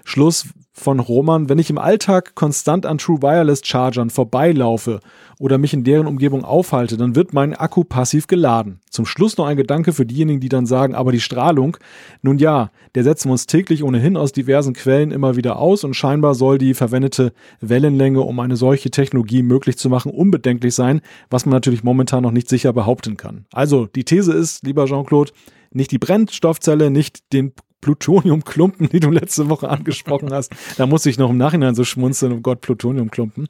Schluss 0.04 0.46
von 0.74 1.00
Roman, 1.00 1.50
wenn 1.50 1.58
ich 1.58 1.68
im 1.68 1.76
Alltag 1.76 2.34
konstant 2.34 2.86
an 2.86 2.96
True 2.96 3.20
Wireless 3.20 3.60
Chargern 3.62 4.08
vorbeilaufe 4.08 5.00
oder 5.38 5.58
mich 5.58 5.74
in 5.74 5.84
deren 5.84 6.06
Umgebung 6.06 6.44
aufhalte, 6.44 6.96
dann 6.96 7.14
wird 7.14 7.34
mein 7.34 7.54
Akku 7.54 7.84
passiv 7.84 8.26
geladen. 8.26 8.80
Zum 8.88 9.04
Schluss 9.04 9.36
noch 9.36 9.46
ein 9.46 9.58
Gedanke 9.58 9.92
für 9.92 10.06
diejenigen, 10.06 10.40
die 10.40 10.48
dann 10.48 10.64
sagen, 10.64 10.94
aber 10.94 11.12
die 11.12 11.20
Strahlung, 11.20 11.76
nun 12.22 12.38
ja, 12.38 12.70
der 12.94 13.04
setzen 13.04 13.28
wir 13.28 13.32
uns 13.32 13.46
täglich 13.46 13.84
ohnehin 13.84 14.16
aus 14.16 14.32
diversen 14.32 14.72
Quellen 14.72 15.10
immer 15.10 15.36
wieder 15.36 15.58
aus 15.58 15.84
und 15.84 15.94
scheinbar 15.94 16.34
soll 16.34 16.56
die 16.56 16.72
verwendete 16.72 17.34
Wellenlänge, 17.60 18.22
um 18.22 18.40
eine 18.40 18.56
solche 18.56 18.90
Technologie 18.90 19.42
möglich 19.42 19.76
zu 19.76 19.90
machen, 19.90 20.10
unbedenklich 20.10 20.74
sein, 20.74 21.02
was 21.28 21.44
man 21.44 21.52
natürlich 21.52 21.84
momentan 21.84 22.22
noch 22.22 22.32
nicht 22.32 22.48
sicher 22.48 22.72
behaupten 22.72 23.18
kann. 23.18 23.44
Also, 23.52 23.86
die 23.86 24.04
These 24.04 24.32
ist, 24.32 24.64
lieber 24.64 24.86
Jean-Claude, 24.86 25.32
nicht 25.74 25.90
die 25.90 25.98
Brennstoffzelle, 25.98 26.90
nicht 26.90 27.32
den 27.32 27.52
Plutoniumklumpen, 27.80 28.88
die 28.92 29.00
du 29.00 29.10
letzte 29.10 29.50
Woche 29.50 29.68
angesprochen 29.68 30.32
hast. 30.32 30.52
Da 30.78 30.86
muss 30.86 31.04
ich 31.04 31.18
noch 31.18 31.30
im 31.30 31.36
Nachhinein 31.36 31.74
so 31.74 31.84
schmunzeln, 31.84 32.32
oh 32.32 32.40
Gott, 32.40 32.62
Plutoniumklumpen. 32.62 33.48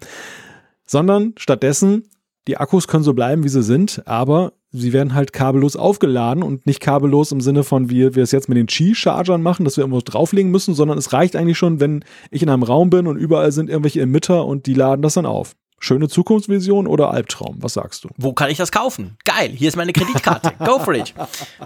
Sondern 0.85 1.35
stattdessen, 1.37 2.05
die 2.49 2.57
Akkus 2.57 2.89
können 2.89 3.05
so 3.05 3.15
bleiben, 3.15 3.45
wie 3.45 3.49
sie 3.49 3.63
sind, 3.63 4.03
aber 4.07 4.55
sie 4.73 4.93
werden 4.93 5.15
halt 5.15 5.33
kabellos 5.33 5.77
aufgeladen 5.77 6.43
und 6.43 6.67
nicht 6.67 6.81
kabellos 6.81 7.31
im 7.31 7.41
Sinne 7.41 7.63
von, 7.63 7.89
wie 7.89 8.15
wir 8.15 8.23
es 8.23 8.33
jetzt 8.33 8.49
mit 8.49 8.59
den 8.59 8.67
Qi-Chargern 8.67 9.43
machen, 9.43 9.65
dass 9.65 9.77
wir 9.77 9.83
irgendwo 9.83 10.01
drauflegen 10.01 10.51
müssen, 10.51 10.75
sondern 10.75 10.99
es 10.99 11.13
reicht 11.13 11.37
eigentlich 11.37 11.59
schon, 11.59 11.79
wenn 11.79 12.05
ich 12.31 12.43
in 12.43 12.49
einem 12.49 12.65
Raum 12.65 12.91
bin 12.91 13.07
und 13.07 13.17
überall 13.17 13.53
sind 13.53 13.71
irgendwelche 13.71 14.01
Emitter 14.01 14.45
und 14.45 14.67
die 14.67 14.75
laden 14.75 15.03
das 15.03 15.15
dann 15.15 15.27
auf. 15.27 15.55
Schöne 15.85 16.09
Zukunftsvision 16.09 16.87
oder 16.87 17.11
Albtraum? 17.11 17.57
Was 17.59 17.75
sagst 17.75 18.05
du? 18.05 18.09
Wo 18.17 18.33
kann 18.33 18.51
ich 18.51 18.57
das 18.57 18.71
kaufen? 18.71 19.17
Geil, 19.25 19.51
hier 19.51 19.67
ist 19.67 19.75
meine 19.75 19.93
Kreditkarte. 19.93 20.53
Go 20.65 20.79
for 20.79 20.95
it. 20.95 21.13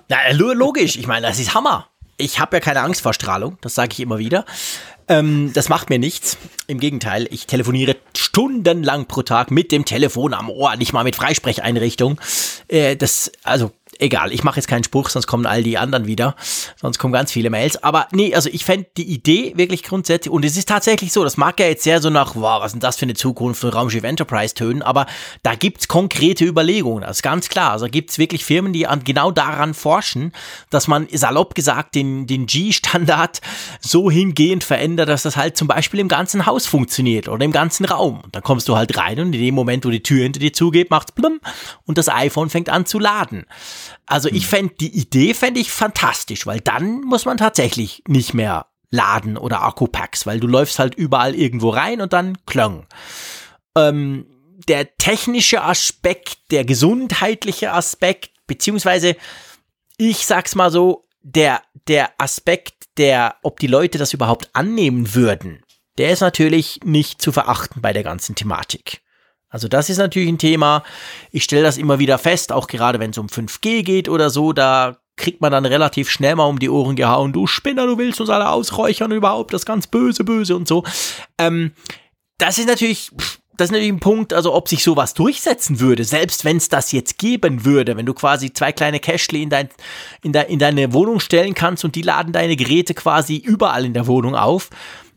Na, 0.09 0.17
logisch, 0.33 0.97
ich 0.97 1.07
meine, 1.07 1.27
das 1.27 1.39
ist 1.39 1.53
Hammer. 1.53 1.89
Ich 2.17 2.41
habe 2.41 2.57
ja 2.57 2.61
keine 2.61 2.81
Angst 2.81 3.03
vor 3.03 3.13
Strahlung, 3.13 3.59
das 3.61 3.75
sage 3.75 3.91
ich 3.93 4.01
immer 4.01 4.17
wieder. 4.17 4.47
Ähm, 5.07 5.53
das 5.53 5.69
macht 5.69 5.91
mir 5.91 5.99
nichts. 5.99 6.39
Im 6.67 6.81
Gegenteil, 6.81 7.29
ich 7.31 7.47
telefoniere 7.47 7.97
stundenlang 8.17 9.05
pro 9.05 9.21
Tag 9.21 9.51
mit 9.51 9.71
dem 9.71 9.85
Telefon 9.85 10.33
am 10.33 10.49
Ohr, 10.49 10.77
nicht 10.77 10.95
mal 10.95 11.05
mit 11.05 11.15
Freisprecheinrichtung. 11.15 12.19
Äh, 12.69 12.97
das, 12.97 13.31
also 13.43 13.71
egal, 13.99 14.33
ich 14.33 14.45
mache 14.45 14.57
jetzt 14.57 14.69
keinen 14.69 14.85
Spruch, 14.85 15.09
sonst 15.09 15.27
kommen 15.27 15.47
all 15.47 15.63
die 15.63 15.79
anderen 15.79 16.07
wieder. 16.07 16.35
Sonst 16.81 16.99
kommen 16.99 17.13
ganz 17.13 17.33
viele 17.33 17.51
Mails. 17.51 17.83
Aber 17.83 18.09
nee, 18.13 18.35
also 18.35 18.49
ich 18.53 18.65
fände 18.65 18.87
die 18.97 19.05
Idee 19.05 19.53
wirklich 19.57 19.83
grundsätzlich, 19.83 20.33
und 20.33 20.45
es 20.45 20.57
ist 20.57 20.69
tatsächlich 20.69 21.13
so, 21.13 21.25
das 21.25 21.37
mag 21.37 21.59
ja 21.61 21.67
jetzt 21.67 21.85
sehr 21.85 22.01
so 22.01 22.11
nach, 22.11 22.35
wow, 22.35 22.63
was 22.63 22.75
ist 22.75 22.83
das 22.83 22.97
für 22.97 23.05
eine 23.05 23.15
Zukunft 23.15 23.61
von 23.61 23.71
Raumschiff 23.71 24.05
Enterprise 24.05 24.55
tönen, 24.55 24.83
aber 24.83 25.07
da 25.43 25.55
gibt's 25.55 25.89
konkrete 25.89 26.45
Überlegungen, 26.45 27.03
das 27.03 27.19
ist 27.19 27.23
ganz 27.23 27.49
klar. 27.49 27.73
Also 27.73 27.87
gibt's 27.87 28.19
wirklich 28.19 28.45
Firmen, 28.45 28.73
die 28.73 28.87
an, 28.87 29.05
genau 29.05 29.31
daran 29.31 29.75
forschen, 29.75 30.33
dass 30.71 30.89
man 30.89 31.09
salopp 31.13 31.55
gesagt 31.55 31.95
den, 31.95 32.27
den 32.27 32.47
G-Standard 32.47 33.41
so 33.81 34.11
hingehend 34.11 34.65
verändert, 34.65 35.09
dass 35.09 35.23
das 35.23 35.37
halt 35.37 35.57
zum 35.57 35.69
Beispiel 35.69 36.01
im 36.01 36.09
ganzen 36.09 36.47
Haus 36.47 36.67
funktioniert 36.67 37.29
oder 37.29 37.45
im 37.45 37.53
ganzen 37.53 37.85
Raum. 37.85 38.21
Und 38.21 38.35
dann 38.35 38.43
kommst 38.43 38.69
du 38.69 38.77
halt 38.77 38.97
rein 38.97 39.19
und 39.21 39.33
in 39.33 39.41
dem 39.41 39.55
Moment, 39.55 39.85
wo 39.85 39.91
die 39.91 40.03
Tür 40.03 40.23
hinter 40.23 40.41
dir 40.41 40.53
zugeht, 40.53 40.91
macht's 40.91 41.13
blum 41.13 41.41
und 41.85 41.99
das 41.99 42.09
iPhone 42.09 42.51
fängt 42.51 42.69
an 42.69 42.87
zu 42.87 42.99
laden. 42.99 43.47
Also 44.07 44.29
ich 44.29 44.45
hm. 44.45 44.49
fände 44.49 44.75
die 44.81 44.99
Idee 44.99 45.35
fände 45.35 45.61
ich 45.61 45.71
fantastisch, 45.71 46.47
weil 46.47 46.61
dann 46.61 47.03
muss 47.03 47.25
man 47.25 47.37
tatsächlich 47.37 48.03
nicht 48.07 48.35
mehr 48.35 48.67
laden 48.91 49.37
oder 49.37 49.63
Akkupacks, 49.63 50.27
weil 50.27 50.41
du 50.41 50.47
läufst 50.47 50.79
halt 50.79 50.95
überall 50.95 51.35
irgendwo 51.35 51.71
rein 51.71 52.01
und 52.01 52.13
dann 52.13 52.39
klöng. 52.47 52.87
Ähm, 53.77 54.27
der 54.69 54.97
technische 54.97 55.63
Aspekt, 55.63 56.39
der 56.51 56.65
gesundheitliche 56.65 57.73
Aspekt, 57.73 58.31
beziehungsweise 58.47 59.17
ich 59.99 60.27
sag's 60.27 60.55
mal 60.55 60.71
so, 60.71 61.09
der, 61.23 61.63
der 61.89 62.11
Aspekt, 62.19 62.75
der, 62.97 63.37
ob 63.43 63.59
die 63.61 63.67
Leute 63.67 63.99
das 63.99 64.13
überhaupt 64.13 64.51
annehmen 64.53 65.15
würden, 65.15 65.63
der 65.99 66.11
ist 66.11 66.21
natürlich 66.21 66.81
nicht 66.85 67.21
zu 67.21 67.33
verachten 67.33 67.81
bei 67.83 67.93
der 67.93 68.03
ganzen 68.03 68.35
Thematik. 68.35 69.03
Also 69.57 69.69
das 69.69 69.89
ist 69.89 69.97
natürlich 69.97 70.29
ein 70.29 70.37
Thema. 70.37 70.83
Ich 71.33 71.43
stelle 71.43 71.63
das 71.63 71.79
immer 71.79 71.99
wieder 71.99 72.19
fest, 72.19 72.53
auch 72.53 72.67
gerade 72.67 73.01
wenn 73.01 73.13
es 73.13 73.17
um 73.17 73.29
5G 73.29 73.85
geht 73.85 74.07
oder 74.07 74.29
so, 74.29 74.53
da 74.53 74.99
kriegt 75.17 75.41
man 75.41 75.51
dann 75.51 75.65
relativ 75.65 76.11
schnell 76.11 76.37
mal 76.37 76.45
um 76.45 76.59
die 76.59 76.69
Ohren 76.69 76.95
gehauen, 76.95 77.33
du 77.33 77.47
Spinner, 77.47 77.87
du 77.87 77.97
willst 77.97 78.21
uns 78.21 78.29
alle 78.29 78.51
ausräuchern 78.51 79.13
überhaupt, 79.13 79.55
das 79.55 79.65
ganz 79.65 79.87
böse, 79.87 80.25
böse 80.25 80.55
und 80.55 80.69
so. 80.69 80.85
Ähm, 81.39 81.73
das 82.37 82.59
ist 82.59 82.69
natürlich, 82.69 83.11
das 83.57 83.69
ist 83.69 83.71
natürlich 83.71 83.95
ein 83.95 83.99
Punkt, 84.01 84.35
also 84.35 84.53
ob 84.53 84.69
sich 84.69 84.85
sowas 84.85 85.15
durchsetzen 85.15 85.81
würde, 85.81 86.05
selbst 86.05 86.45
wenn 86.45 86.59
es 86.59 86.69
das 86.69 86.93
jetzt 86.93 87.17
geben 87.17 87.65
würde, 87.65 87.97
wenn 87.97 88.05
du 88.05 88.13
quasi 88.13 88.53
zwei 88.53 88.73
kleine 88.73 89.01
Cashly 89.01 89.43
in, 89.43 89.49
dein, 89.49 89.71
in, 90.23 90.35
de, 90.35 90.53
in 90.53 90.59
deine 90.59 90.93
Wohnung 90.93 91.19
stellen 91.19 91.55
kannst 91.55 91.83
und 91.83 91.95
die 91.95 92.03
laden 92.03 92.35
deine 92.35 92.57
Geräte 92.57 92.93
quasi 92.93 93.37
überall 93.37 93.87
in 93.87 93.95
der 93.95 94.07
Wohnung 94.07 94.35
auf, 94.35 94.69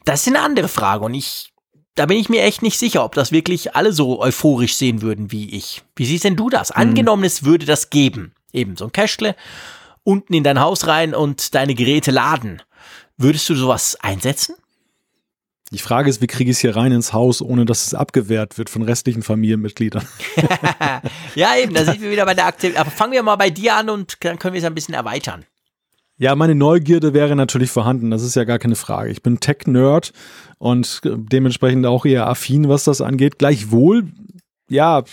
das 0.05 0.21
ist 0.21 0.27
eine 0.29 0.39
andere 0.39 0.69
Frage 0.69 1.03
und 1.03 1.13
ich 1.13 1.51
da 1.95 2.05
bin 2.05 2.17
ich 2.17 2.29
mir 2.29 2.43
echt 2.43 2.61
nicht 2.61 2.79
sicher, 2.79 3.03
ob 3.03 3.15
das 3.15 3.31
wirklich 3.31 3.75
alle 3.75 3.91
so 3.91 4.21
euphorisch 4.21 4.75
sehen 4.75 5.01
würden 5.01 5.31
wie 5.31 5.49
ich. 5.55 5.83
Wie 5.95 6.05
siehst 6.05 6.23
denn 6.23 6.35
du 6.35 6.49
das? 6.49 6.69
Mhm. 6.69 6.75
Angenommen, 6.81 7.23
es 7.23 7.43
würde 7.43 7.65
das 7.65 7.89
geben. 7.89 8.33
Eben 8.51 8.77
so 8.77 8.85
ein 8.85 8.91
Cashle 8.91 9.35
unten 10.03 10.33
in 10.33 10.43
dein 10.43 10.59
Haus 10.59 10.87
rein 10.87 11.13
und 11.13 11.53
deine 11.55 11.75
Geräte 11.75 12.11
laden. 12.11 12.61
Würdest 13.17 13.47
du 13.49 13.55
sowas 13.55 13.97
einsetzen? 14.01 14.55
Die 15.71 15.77
Frage 15.77 16.09
ist, 16.09 16.19
wie 16.21 16.27
kriege 16.27 16.49
ich 16.49 16.57
es 16.57 16.61
hier 16.61 16.75
rein 16.75 16.91
ins 16.91 17.13
Haus, 17.13 17.43
ohne 17.43 17.65
dass 17.65 17.85
es 17.85 17.93
abgewehrt 17.93 18.57
wird 18.57 18.71
von 18.71 18.81
restlichen 18.81 19.21
Familienmitgliedern? 19.21 20.07
ja, 21.35 21.55
eben, 21.57 21.75
da 21.75 21.85
sind 21.85 22.01
wir 22.01 22.09
wieder 22.09 22.25
bei 22.25 22.33
der 22.33 22.47
Aktivität. 22.47 22.79
Aber 22.79 22.89
fangen 22.89 23.13
wir 23.13 23.21
mal 23.21 23.35
bei 23.35 23.51
dir 23.51 23.75
an 23.75 23.89
und 23.89 24.17
dann 24.23 24.39
können 24.39 24.55
wir 24.55 24.59
es 24.59 24.65
ein 24.65 24.73
bisschen 24.73 24.95
erweitern. 24.95 25.45
Ja, 26.21 26.35
meine 26.35 26.53
Neugierde 26.53 27.13
wäre 27.13 27.33
natürlich 27.37 27.71
vorhanden, 27.71 28.11
das 28.11 28.23
ist 28.23 28.35
ja 28.35 28.43
gar 28.43 28.59
keine 28.59 28.75
Frage. 28.75 29.09
Ich 29.09 29.23
bin 29.23 29.39
Tech-Nerd 29.39 30.11
und 30.57 30.99
dementsprechend 31.05 31.85
auch 31.85 32.05
eher 32.05 32.27
affin, 32.27 32.67
was 32.67 32.83
das 32.83 32.99
angeht. 32.99 33.39
Gleichwohl, 33.39 34.03
ja, 34.69 35.03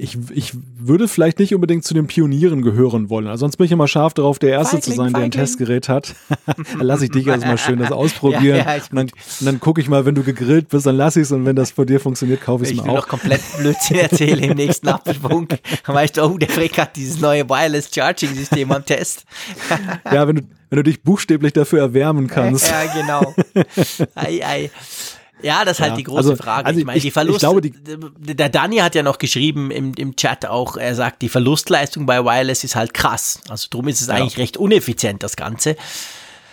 ich, 0.00 0.16
ich 0.30 0.52
würde 0.78 1.08
vielleicht 1.08 1.38
nicht 1.38 1.54
unbedingt 1.54 1.84
zu 1.84 1.92
den 1.92 2.06
Pionieren 2.06 2.62
gehören 2.62 3.10
wollen. 3.10 3.26
Also 3.26 3.42
sonst 3.42 3.56
bin 3.56 3.66
ich 3.66 3.72
immer 3.72 3.86
scharf 3.86 4.14
darauf, 4.14 4.38
der 4.38 4.50
Erste 4.50 4.76
Feigling, 4.76 4.82
zu 4.82 4.96
sein, 4.96 5.12
der 5.12 5.22
ein 5.22 5.30
Testgerät 5.30 5.88
hat. 5.88 6.14
dann 6.46 6.80
lasse 6.80 7.04
ich 7.04 7.10
dich 7.10 7.26
erstmal 7.26 7.58
schön 7.58 7.78
das 7.78 7.92
ausprobieren. 7.92 8.56
Ja, 8.56 8.76
ja, 8.76 8.82
und 8.90 8.96
dann, 8.96 9.10
dann 9.40 9.60
gucke 9.60 9.80
ich 9.80 9.88
mal, 9.88 10.06
wenn 10.06 10.14
du 10.14 10.22
gegrillt 10.22 10.68
bist, 10.68 10.86
dann 10.86 10.96
lasse 10.96 11.20
ich 11.20 11.24
es 11.24 11.32
und 11.32 11.44
wenn 11.44 11.56
das 11.56 11.70
von 11.70 11.86
dir 11.86 12.00
funktioniert, 12.00 12.40
kaufe 12.40 12.64
ich 12.64 12.70
es 12.70 12.76
mir 12.76 12.82
auch. 12.82 12.86
Ich 12.86 12.92
will 12.92 12.98
noch 12.98 13.08
komplett 13.08 13.40
Blödsinn 13.58 13.96
erzählen 13.98 14.42
im 14.42 14.56
nächsten 14.56 14.88
Apfelfunk. 14.88 15.58
Dann 15.86 15.94
weißt 15.94 16.16
du, 16.16 16.22
oh, 16.22 16.38
der 16.38 16.48
Frick 16.48 16.78
hat 16.78 16.96
dieses 16.96 17.20
neue 17.20 17.48
Wireless 17.48 17.90
Charging 17.94 18.34
System 18.34 18.72
am 18.72 18.84
Test. 18.84 19.24
ja, 20.10 20.26
wenn 20.26 20.36
du, 20.36 20.42
wenn 20.70 20.76
du 20.78 20.82
dich 20.82 21.02
buchstäblich 21.02 21.52
dafür 21.52 21.80
erwärmen 21.80 22.26
kannst. 22.26 22.68
Ja, 22.68 22.84
genau. 22.92 23.34
Ei, 24.14 24.40
ei. 24.44 24.70
Ja, 25.42 25.64
das 25.64 25.78
ist 25.78 25.80
halt 25.80 25.92
ja, 25.92 25.96
die 25.96 26.04
große 26.04 26.30
also, 26.30 26.36
Frage. 26.36 26.66
Also 26.66 26.80
ich 26.80 26.86
meine, 26.86 27.00
die 27.00 27.10
Verlust. 27.10 27.36
Ich 27.36 27.40
glaube, 27.40 27.60
die 27.60 27.72
der 28.34 28.48
Dani 28.48 28.76
hat 28.78 28.94
ja 28.94 29.02
noch 29.02 29.18
geschrieben 29.18 29.70
im, 29.70 29.94
im 29.94 30.16
Chat 30.16 30.46
auch, 30.46 30.76
er 30.76 30.94
sagt, 30.94 31.22
die 31.22 31.28
Verlustleistung 31.28 32.06
bei 32.06 32.24
Wireless 32.24 32.64
ist 32.64 32.76
halt 32.76 32.94
krass. 32.94 33.40
Also 33.48 33.68
drum 33.70 33.88
ist 33.88 34.00
es 34.00 34.08
ja. 34.08 34.14
eigentlich 34.14 34.38
recht 34.38 34.56
uneffizient, 34.56 35.22
das 35.22 35.36
Ganze. 35.36 35.76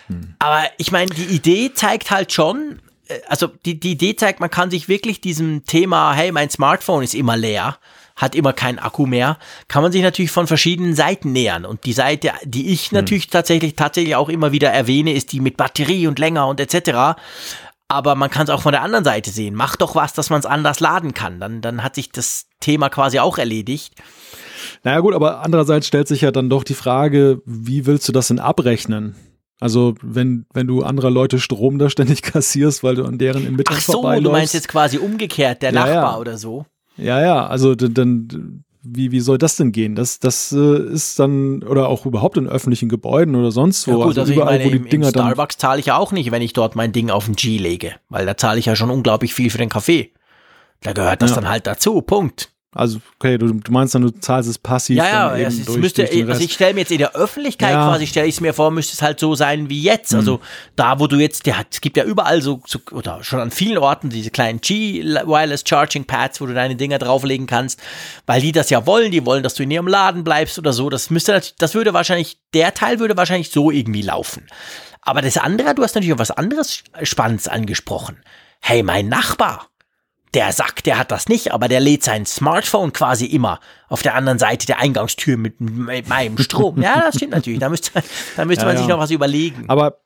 Hm. 0.08 0.34
Aber 0.38 0.64
ich 0.78 0.90
meine, 0.90 1.10
die 1.10 1.34
Idee 1.34 1.72
zeigt 1.74 2.10
halt 2.10 2.32
schon, 2.32 2.80
äh, 3.08 3.18
also 3.28 3.48
die, 3.64 3.78
die 3.78 3.92
Idee 3.92 4.16
zeigt, 4.16 4.40
man 4.40 4.50
kann 4.50 4.70
sich 4.70 4.88
wirklich 4.88 5.20
diesem 5.20 5.64
Thema, 5.64 6.14
hey, 6.14 6.32
mein 6.32 6.50
Smartphone 6.50 7.02
ist 7.02 7.14
immer 7.14 7.36
leer, 7.36 7.78
hat 8.16 8.34
immer 8.34 8.52
keinen 8.52 8.80
Akku 8.80 9.06
mehr, 9.06 9.38
kann 9.68 9.82
man 9.82 9.92
sich 9.92 10.02
natürlich 10.02 10.32
von 10.32 10.46
verschiedenen 10.46 10.94
Seiten 10.94 11.32
nähern. 11.32 11.64
Und 11.64 11.84
die 11.84 11.92
Seite, 11.92 12.32
die 12.44 12.70
ich 12.70 12.86
hm. 12.86 12.96
natürlich 12.96 13.28
tatsächlich, 13.28 13.76
tatsächlich 13.76 14.16
auch 14.16 14.28
immer 14.28 14.52
wieder 14.52 14.70
erwähne, 14.70 15.12
ist 15.12 15.32
die 15.32 15.40
mit 15.40 15.56
Batterie 15.56 16.06
und 16.06 16.18
länger 16.18 16.46
und 16.48 16.60
etc 16.60 17.16
aber 17.88 18.14
man 18.14 18.30
kann 18.30 18.44
es 18.44 18.50
auch 18.50 18.62
von 18.62 18.72
der 18.72 18.82
anderen 18.82 19.04
Seite 19.04 19.30
sehen. 19.30 19.54
Mach 19.54 19.76
doch 19.76 19.94
was, 19.94 20.12
dass 20.12 20.28
man 20.30 20.40
es 20.40 20.46
anders 20.46 20.78
laden 20.78 21.14
kann. 21.14 21.40
Dann, 21.40 21.62
dann 21.62 21.82
hat 21.82 21.94
sich 21.94 22.12
das 22.12 22.46
Thema 22.60 22.90
quasi 22.90 23.18
auch 23.18 23.38
erledigt. 23.38 23.94
Naja 24.84 25.00
gut, 25.00 25.14
aber 25.14 25.40
andererseits 25.40 25.86
stellt 25.86 26.06
sich 26.06 26.20
ja 26.20 26.30
dann 26.30 26.50
doch 26.50 26.64
die 26.64 26.74
Frage, 26.74 27.40
wie 27.46 27.86
willst 27.86 28.06
du 28.06 28.12
das 28.12 28.28
denn 28.28 28.38
abrechnen? 28.38 29.16
Also 29.60 29.94
wenn, 30.02 30.46
wenn 30.52 30.66
du 30.66 30.82
anderer 30.82 31.10
Leute 31.10 31.40
Strom 31.40 31.78
da 31.78 31.88
ständig 31.88 32.22
kassierst, 32.22 32.84
weil 32.84 32.94
du 32.94 33.04
an 33.04 33.18
deren 33.18 33.46
im 33.46 33.56
Mittag 33.56 33.78
Ach 33.78 33.82
so, 33.82 34.02
du 34.02 34.30
meinst 34.30 34.54
jetzt 34.54 34.68
quasi 34.68 34.98
umgekehrt, 34.98 35.62
der 35.62 35.72
ja, 35.72 35.80
Nachbar 35.80 36.12
ja. 36.12 36.18
oder 36.18 36.36
so? 36.36 36.66
Ja, 36.96 37.20
ja, 37.20 37.46
also 37.46 37.74
dann 37.74 38.64
wie, 38.94 39.12
wie 39.12 39.20
soll 39.20 39.38
das 39.38 39.56
denn 39.56 39.72
gehen? 39.72 39.94
Das, 39.94 40.20
das 40.20 40.52
äh, 40.52 40.78
ist 40.92 41.18
dann, 41.18 41.62
oder 41.62 41.88
auch 41.88 42.06
überhaupt 42.06 42.36
in 42.36 42.46
öffentlichen 42.46 42.88
Gebäuden 42.88 43.34
oder 43.34 43.50
sonst 43.50 43.86
wo. 43.86 43.92
Ja 43.92 43.96
gut, 43.96 44.06
also, 44.06 44.20
also 44.22 44.32
überall, 44.32 44.56
ich 44.56 44.58
meine, 44.60 44.70
wo 44.70 44.70
die 44.70 44.84
im, 44.84 44.88
Dinger 44.88 45.06
im 45.06 45.10
Starbucks 45.10 45.58
zahle 45.58 45.80
ich 45.80 45.86
ja 45.86 45.96
auch 45.96 46.12
nicht, 46.12 46.30
wenn 46.30 46.42
ich 46.42 46.52
dort 46.52 46.76
mein 46.76 46.92
Ding 46.92 47.10
auf 47.10 47.26
den 47.26 47.36
G 47.36 47.58
lege, 47.58 47.94
weil 48.08 48.26
da 48.26 48.36
zahle 48.36 48.58
ich 48.58 48.66
ja 48.66 48.76
schon 48.76 48.90
unglaublich 48.90 49.34
viel 49.34 49.50
für 49.50 49.58
den 49.58 49.68
Kaffee. 49.68 50.12
Da 50.82 50.92
gehört 50.92 51.22
das 51.22 51.30
ja. 51.30 51.36
dann 51.36 51.48
halt 51.48 51.66
dazu, 51.66 52.02
Punkt. 52.02 52.50
Also, 52.74 53.00
okay, 53.18 53.38
du, 53.38 53.50
du 53.54 53.72
meinst 53.72 53.94
dann, 53.94 54.02
du 54.02 54.10
zahlst 54.10 54.48
es 54.48 54.58
passiv. 54.58 54.98
Ja, 54.98 55.34
ja, 55.36 55.48
es 55.48 55.64
durch, 55.64 55.78
müsste, 55.78 56.04
durch 56.04 56.28
also 56.28 56.42
ich 56.42 56.52
stelle 56.52 56.74
mir 56.74 56.80
jetzt 56.80 56.92
in 56.92 56.98
der 56.98 57.14
Öffentlichkeit 57.14 57.72
ja. 57.72 57.88
quasi, 57.88 58.06
stelle 58.06 58.26
ich 58.26 58.34
es 58.34 58.40
mir 58.42 58.52
vor, 58.52 58.70
müsste 58.70 58.92
es 58.92 59.00
halt 59.00 59.18
so 59.18 59.34
sein 59.34 59.70
wie 59.70 59.82
jetzt. 59.82 60.14
Also 60.14 60.36
mhm. 60.36 60.40
da, 60.76 61.00
wo 61.00 61.06
du 61.06 61.16
jetzt, 61.16 61.46
der, 61.46 61.64
es 61.70 61.80
gibt 61.80 61.96
ja 61.96 62.04
überall 62.04 62.42
so, 62.42 62.60
so, 62.66 62.78
oder 62.90 63.24
schon 63.24 63.40
an 63.40 63.50
vielen 63.50 63.78
Orten 63.78 64.10
diese 64.10 64.30
kleinen 64.30 64.60
G-Wireless 64.60 65.64
Charging 65.66 66.04
Pads, 66.04 66.42
wo 66.42 66.46
du 66.46 66.52
deine 66.52 66.76
Dinger 66.76 66.98
drauflegen 66.98 67.46
kannst, 67.46 67.80
weil 68.26 68.42
die 68.42 68.52
das 68.52 68.68
ja 68.68 68.86
wollen, 68.86 69.12
die 69.12 69.24
wollen, 69.24 69.42
dass 69.42 69.54
du 69.54 69.62
in 69.62 69.70
ihrem 69.70 69.88
Laden 69.88 70.22
bleibst 70.22 70.58
oder 70.58 70.74
so. 70.74 70.90
Das 70.90 71.08
müsste, 71.08 71.40
das 71.58 71.74
würde 71.74 71.94
wahrscheinlich, 71.94 72.38
der 72.52 72.74
Teil 72.74 73.00
würde 73.00 73.16
wahrscheinlich 73.16 73.50
so 73.50 73.70
irgendwie 73.70 74.02
laufen. 74.02 74.46
Aber 75.00 75.22
das 75.22 75.38
andere, 75.38 75.74
du 75.74 75.82
hast 75.82 75.94
natürlich 75.94 76.12
auch 76.12 76.18
was 76.18 76.30
anderes 76.30 76.84
Spannendes 77.02 77.48
angesprochen. 77.48 78.22
Hey, 78.60 78.82
mein 78.82 79.08
Nachbar 79.08 79.68
der 80.34 80.52
sagt, 80.52 80.86
der 80.86 80.98
hat 80.98 81.10
das 81.10 81.28
nicht, 81.28 81.52
aber 81.52 81.68
der 81.68 81.80
lädt 81.80 82.02
sein 82.02 82.26
Smartphone 82.26 82.92
quasi 82.92 83.26
immer 83.26 83.60
auf 83.88 84.02
der 84.02 84.14
anderen 84.14 84.38
Seite 84.38 84.66
der 84.66 84.78
Eingangstür 84.78 85.36
mit, 85.36 85.60
mit 85.60 86.08
meinem 86.08 86.38
Strom. 86.38 86.80
Ja, 86.80 87.00
das 87.00 87.16
stimmt 87.16 87.32
natürlich. 87.32 87.60
Da 87.60 87.68
müsste, 87.68 88.02
da 88.36 88.44
müsste 88.44 88.64
ja, 88.64 88.68
man 88.68 88.76
sich 88.76 88.86
noch 88.86 88.98
was 88.98 89.10
überlegen. 89.10 89.64
Aber, 89.68 90.00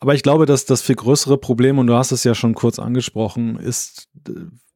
aber 0.00 0.14
ich 0.14 0.22
glaube, 0.22 0.46
dass 0.46 0.64
das 0.64 0.82
viel 0.82 0.96
größere 0.96 1.38
Problem, 1.38 1.78
und 1.78 1.86
du 1.86 1.94
hast 1.94 2.12
es 2.12 2.24
ja 2.24 2.34
schon 2.34 2.54
kurz 2.54 2.78
angesprochen, 2.78 3.58
ist, 3.58 4.08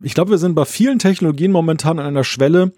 ich 0.03 0.15
glaube, 0.15 0.31
wir 0.31 0.39
sind 0.39 0.55
bei 0.55 0.65
vielen 0.65 0.99
Technologien 0.99 1.53
momentan 1.53 1.99
an 1.99 2.07
einer 2.07 2.25
Schwelle, 2.25 2.73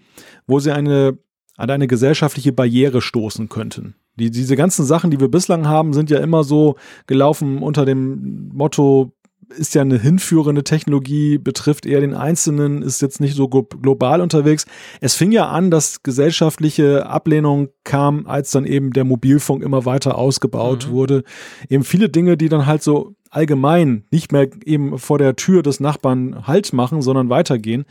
wo 0.47 0.59
sie 0.59 0.71
eine, 0.71 1.17
an 1.57 1.69
eine 1.69 1.87
gesellschaftliche 1.87 2.53
Barriere 2.53 3.01
stoßen 3.01 3.49
könnten. 3.49 3.95
Die, 4.15 4.29
diese 4.29 4.55
ganzen 4.55 4.85
Sachen, 4.85 5.09
die 5.09 5.19
wir 5.19 5.29
bislang 5.29 5.67
haben, 5.67 5.93
sind 5.93 6.09
ja 6.09 6.19
immer 6.19 6.43
so 6.43 6.75
gelaufen 7.07 7.63
unter 7.63 7.85
dem 7.85 8.49
Motto, 8.53 9.11
ist 9.57 9.75
ja 9.75 9.81
eine 9.81 9.99
hinführende 9.99 10.63
Technologie, 10.63 11.37
betrifft 11.37 11.85
eher 11.85 12.01
den 12.01 12.13
Einzelnen, 12.13 12.81
ist 12.81 13.01
jetzt 13.01 13.19
nicht 13.19 13.35
so 13.35 13.47
global 13.47 14.21
unterwegs. 14.21 14.65
Es 15.01 15.15
fing 15.15 15.31
ja 15.31 15.49
an, 15.49 15.71
dass 15.71 16.03
gesellschaftliche 16.03 17.05
Ablehnung 17.05 17.69
kam, 17.83 18.27
als 18.27 18.51
dann 18.51 18.65
eben 18.65 18.91
der 18.91 19.03
Mobilfunk 19.03 19.63
immer 19.63 19.85
weiter 19.85 20.17
ausgebaut 20.17 20.87
mhm. 20.87 20.91
wurde. 20.91 21.23
Eben 21.69 21.83
viele 21.83 22.09
Dinge, 22.09 22.37
die 22.37 22.49
dann 22.49 22.65
halt 22.65 22.83
so 22.83 23.15
allgemein 23.29 24.03
nicht 24.11 24.31
mehr 24.31 24.47
eben 24.63 24.99
vor 24.99 25.17
der 25.17 25.35
Tür 25.35 25.63
des 25.63 25.79
Nachbarn 25.79 26.45
Halt 26.47 26.71
machen, 26.71 27.01
sondern 27.01 27.29
weitergehen. 27.29 27.85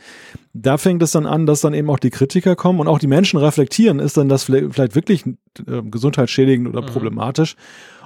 Da 0.53 0.77
fängt 0.77 1.03
es 1.03 1.11
dann 1.11 1.25
an, 1.25 1.45
dass 1.45 1.61
dann 1.61 1.73
eben 1.73 1.89
auch 1.89 1.99
die 1.99 2.11
Kritiker 2.11 2.55
kommen 2.55 2.79
und 2.79 2.87
auch 2.87 2.99
die 2.99 3.07
Menschen 3.07 3.39
reflektieren, 3.39 3.99
ist 3.99 4.15
dann 4.15 4.29
das 4.29 4.45
vielleicht 4.45 4.95
wirklich 4.95 5.25
äh, 5.25 5.81
gesundheitsschädigend 5.83 6.69
oder 6.69 6.81
mhm. 6.81 6.87
problematisch. 6.87 7.55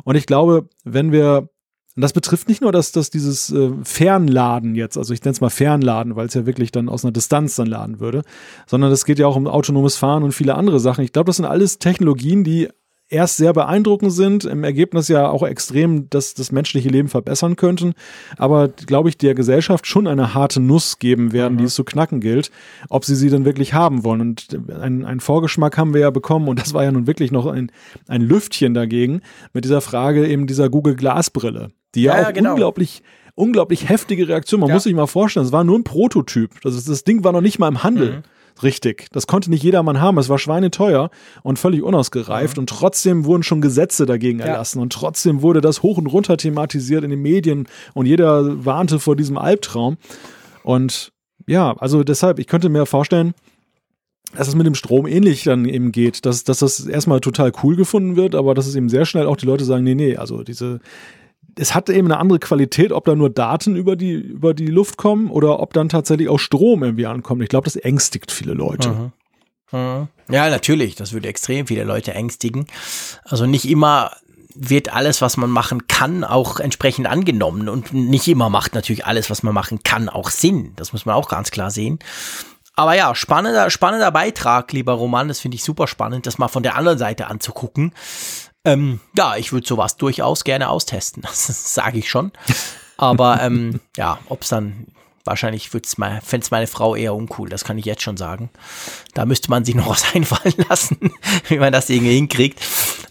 Und 0.03 0.15
ich 0.15 0.25
glaube, 0.25 0.67
wenn 0.83 1.11
wir 1.11 1.49
und 1.97 2.01
das 2.01 2.13
betrifft 2.13 2.47
nicht 2.47 2.61
nur 2.61 2.71
dass, 2.71 2.91
dass 2.91 3.09
dieses 3.09 3.51
äh, 3.51 3.71
Fernladen 3.83 4.75
jetzt, 4.75 4.99
also 4.99 5.15
ich 5.15 5.21
nenne 5.23 5.31
es 5.31 5.41
mal 5.41 5.49
Fernladen, 5.49 6.15
weil 6.15 6.27
es 6.27 6.35
ja 6.35 6.45
wirklich 6.45 6.71
dann 6.71 6.89
aus 6.89 7.03
einer 7.03 7.11
Distanz 7.11 7.55
dann 7.55 7.65
laden 7.65 7.99
würde, 7.99 8.21
sondern 8.67 8.91
es 8.91 9.03
geht 9.03 9.17
ja 9.17 9.25
auch 9.25 9.35
um 9.35 9.47
autonomes 9.47 9.97
Fahren 9.97 10.21
und 10.21 10.31
viele 10.31 10.53
andere 10.53 10.79
Sachen. 10.79 11.03
Ich 11.03 11.11
glaube, 11.11 11.25
das 11.25 11.37
sind 11.37 11.45
alles 11.45 11.79
Technologien, 11.79 12.43
die 12.43 12.69
erst 13.09 13.37
sehr 13.37 13.53
beeindruckend 13.53 14.11
sind, 14.11 14.43
im 14.43 14.63
Ergebnis 14.63 15.07
ja 15.07 15.29
auch 15.29 15.43
extrem 15.43 16.09
das, 16.09 16.33
das 16.33 16.51
menschliche 16.51 16.89
Leben 16.89 17.07
verbessern 17.07 17.55
könnten, 17.55 17.93
aber 18.37 18.67
glaube 18.67 19.09
ich, 19.09 19.17
der 19.17 19.33
Gesellschaft 19.33 19.87
schon 19.87 20.07
eine 20.07 20.33
harte 20.33 20.59
Nuss 20.59 20.99
geben 20.99 21.31
werden, 21.31 21.53
mhm. 21.53 21.59
die 21.59 21.63
es 21.65 21.75
zu 21.75 21.83
knacken 21.83 22.19
gilt, 22.19 22.51
ob 22.89 23.05
sie 23.05 23.15
sie 23.15 23.29
denn 23.29 23.45
wirklich 23.45 23.73
haben 23.73 24.03
wollen. 24.03 24.21
Und 24.21 24.59
einen 24.69 25.19
Vorgeschmack 25.19 25.77
haben 25.77 25.93
wir 25.93 26.01
ja 26.01 26.09
bekommen 26.09 26.47
und 26.47 26.59
das 26.59 26.73
war 26.73 26.83
ja 26.83 26.91
nun 26.91 27.07
wirklich 27.07 27.31
noch 27.31 27.45
ein, 27.45 27.71
ein 28.07 28.21
Lüftchen 28.21 28.73
dagegen 28.73 29.21
mit 29.53 29.63
dieser 29.63 29.81
Frage 29.81 30.27
eben 30.27 30.47
dieser 30.47 30.69
Google 30.69 30.95
Glasbrille, 30.95 31.71
die 31.97 32.03
ja, 32.03 32.21
ja 32.21 32.29
auch 32.29 32.33
genau. 32.33 32.51
unglaublich 32.51 33.03
unglaublich 33.35 33.87
heftige 33.87 34.27
Reaktion. 34.27 34.61
Man 34.61 34.69
ja. 34.69 34.75
muss 34.75 34.83
sich 34.83 34.95
mal 34.95 35.05
vorstellen, 35.05 35.45
es 35.45 35.51
war 35.51 35.63
nur 35.63 35.77
ein 35.77 35.83
Prototyp. 35.83 36.59
Das, 36.61 36.73
ist, 36.73 36.89
das 36.89 37.03
Ding 37.03 37.23
war 37.23 37.33
noch 37.33 37.41
nicht 37.41 37.59
mal 37.59 37.67
im 37.67 37.83
Handel. 37.83 38.17
Mhm 38.17 38.23
richtig. 38.63 39.07
Das 39.11 39.27
konnte 39.27 39.49
nicht 39.49 39.63
jedermann 39.63 40.01
haben. 40.01 40.17
Es 40.17 40.29
war 40.29 40.39
schweineteuer 40.39 41.09
und 41.43 41.59
völlig 41.59 41.83
unausgereift. 41.83 42.57
Mhm. 42.57 42.61
Und 42.61 42.69
trotzdem 42.69 43.25
wurden 43.25 43.43
schon 43.43 43.61
Gesetze 43.61 44.05
dagegen 44.05 44.39
erlassen. 44.39 44.79
Ja. 44.79 44.83
Und 44.83 44.93
trotzdem 44.93 45.41
wurde 45.41 45.61
das 45.61 45.83
hoch 45.83 45.97
und 45.97 46.07
runter 46.07 46.37
thematisiert 46.37 47.03
in 47.03 47.09
den 47.09 47.21
Medien. 47.21 47.67
Und 47.93 48.05
jeder 48.05 48.65
warnte 48.65 48.99
vor 48.99 49.15
diesem 49.15 49.37
Albtraum. 49.37 49.97
Und 50.63 51.11
ja, 51.47 51.75
also 51.77 52.03
deshalb, 52.03 52.39
ich 52.39 52.47
könnte 52.47 52.69
mir 52.69 52.85
vorstellen, 52.85 53.33
dass 54.35 54.49
es 54.49 54.55
mit 54.55 54.65
dem 54.65 54.75
Strom 54.75 55.07
ähnlich 55.07 55.45
dann 55.45 55.65
eben 55.65 55.93
geht, 55.93 56.25
dass, 56.25 56.43
dass 56.43 56.59
das 56.59 56.85
erstmal 56.85 57.21
total 57.21 57.53
cool 57.63 57.77
gefunden 57.77 58.17
wird, 58.17 58.35
aber 58.35 58.53
dass 58.53 58.67
es 58.67 58.75
eben 58.75 58.89
sehr 58.89 59.05
schnell 59.05 59.25
auch 59.25 59.37
die 59.37 59.45
Leute 59.45 59.63
sagen, 59.63 59.85
nee, 59.85 59.95
nee, 59.95 60.17
also 60.17 60.43
diese, 60.43 60.81
es 61.59 61.75
hat 61.75 61.89
eben 61.89 62.07
eine 62.07 62.19
andere 62.19 62.39
Qualität, 62.39 62.91
ob 62.91 63.05
da 63.05 63.15
nur 63.15 63.29
Daten 63.29 63.75
über 63.75 63.95
die, 63.95 64.13
über 64.13 64.53
die 64.53 64.67
Luft 64.67 64.97
kommen 64.97 65.29
oder 65.29 65.59
ob 65.59 65.73
dann 65.73 65.89
tatsächlich 65.89 66.29
auch 66.29 66.39
Strom 66.39 66.83
irgendwie 66.83 67.05
ankommt. 67.05 67.41
Ich 67.41 67.49
glaube, 67.49 67.65
das 67.65 67.75
ängstigt 67.75 68.31
viele 68.31 68.53
Leute. 68.53 69.11
Mhm. 69.71 70.07
Ja, 70.29 70.49
natürlich. 70.49 70.95
Das 70.95 71.13
würde 71.13 71.27
extrem 71.27 71.67
viele 71.67 71.83
Leute 71.83 72.13
ängstigen. 72.13 72.67
Also 73.23 73.45
nicht 73.45 73.67
immer 73.67 74.11
wird 74.59 74.93
alles, 74.93 75.21
was 75.21 75.37
man 75.37 75.49
machen 75.49 75.87
kann, 75.87 76.23
auch 76.23 76.59
entsprechend 76.59 77.07
angenommen. 77.07 77.69
Und 77.69 77.93
nicht 77.93 78.27
immer 78.27 78.49
macht 78.49 78.75
natürlich 78.75 79.05
alles, 79.05 79.29
was 79.29 79.43
man 79.43 79.53
machen 79.53 79.81
kann, 79.83 80.09
auch 80.09 80.29
Sinn. 80.29 80.73
Das 80.75 80.93
muss 80.93 81.05
man 81.05 81.15
auch 81.15 81.29
ganz 81.29 81.51
klar 81.51 81.69
sehen. 81.69 81.99
Aber 82.75 82.93
ja, 82.95 83.15
spannender, 83.15 83.69
spannender 83.69 84.11
Beitrag, 84.11 84.71
lieber 84.71 84.93
Roman. 84.93 85.27
Das 85.27 85.39
finde 85.39 85.55
ich 85.55 85.63
super 85.63 85.87
spannend, 85.87 86.27
das 86.27 86.37
mal 86.37 86.47
von 86.47 86.63
der 86.63 86.75
anderen 86.75 86.97
Seite 86.99 87.27
anzugucken. 87.27 87.91
Ähm, 88.67 88.99
ja, 89.17 89.37
ich 89.37 89.53
würde 89.53 89.65
sowas 89.65 89.95
durchaus 89.97 90.43
gerne 90.43 90.69
austesten, 90.69 91.21
das 91.23 91.73
sage 91.73 91.99
ich 91.99 92.09
schon. 92.09 92.31
Aber 92.97 93.41
ähm, 93.41 93.79
ja, 93.97 94.19
ob 94.27 94.41
es 94.43 94.49
dann 94.49 94.87
wahrscheinlich 95.23 95.69
fände 95.69 95.85
es 95.85 96.51
meine 96.51 96.67
Frau 96.67 96.95
eher 96.95 97.13
uncool, 97.13 97.49
das 97.49 97.65
kann 97.65 97.77
ich 97.77 97.85
jetzt 97.85 98.01
schon 98.01 98.17
sagen. 98.17 98.49
Da 99.13 99.25
müsste 99.25 99.49
man 99.49 99.65
sich 99.65 99.75
noch 99.75 99.87
was 99.89 100.15
einfallen 100.15 100.55
lassen, 100.69 101.11
wie 101.47 101.59
man 101.59 101.73
das 101.73 101.89
irgendwie 101.89 102.15
hinkriegt. 102.15 102.59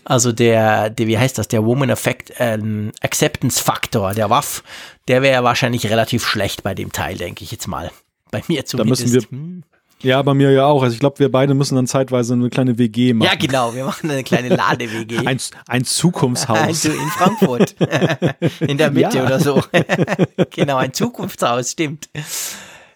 Also 0.04 0.32
der, 0.32 0.88
der, 0.90 1.06
wie 1.08 1.18
heißt 1.18 1.36
das, 1.36 1.48
der 1.48 1.64
Woman 1.64 1.90
Effect, 1.90 2.32
ähm, 2.38 2.92
Acceptance 3.00 3.62
Faktor, 3.62 4.14
der 4.14 4.30
WAF, 4.30 4.62
der 5.08 5.20
wäre 5.20 5.42
wahrscheinlich 5.42 5.90
relativ 5.90 6.24
schlecht 6.24 6.62
bei 6.62 6.74
dem 6.74 6.92
Teil, 6.92 7.16
denke 7.16 7.44
ich 7.44 7.50
jetzt 7.50 7.66
mal. 7.66 7.90
Bei 8.30 8.42
mir 8.48 8.64
zumindest. 8.64 9.02
Da 9.02 9.06
müssen 9.08 9.30
wir, 9.30 9.30
hm. 9.30 9.64
Ja, 10.02 10.20
bei 10.22 10.34
mir 10.34 10.50
ja 10.50 10.66
auch. 10.66 10.82
Also 10.82 10.94
ich 10.94 11.00
glaube, 11.00 11.18
wir 11.18 11.30
beide 11.30 11.54
müssen 11.54 11.74
dann 11.74 11.86
zeitweise 11.86 12.34
eine 12.34 12.50
kleine 12.50 12.78
WG 12.78 13.14
machen. 13.14 13.28
Ja, 13.28 13.34
genau, 13.34 13.74
wir 13.74 13.84
machen 13.84 14.10
eine 14.10 14.24
kleine 14.24 14.48
Lade-WG. 14.48 15.18
ein, 15.26 15.38
ein 15.66 15.84
Zukunftshaus. 15.84 16.84
in 16.84 17.10
Frankfurt. 17.16 17.76
in 18.60 18.76
der 18.76 18.90
Mitte 18.90 19.18
ja. 19.18 19.24
oder 19.24 19.40
so. 19.40 19.62
genau, 20.50 20.76
ein 20.76 20.92
Zukunftshaus, 20.92 21.72
stimmt. 21.72 22.08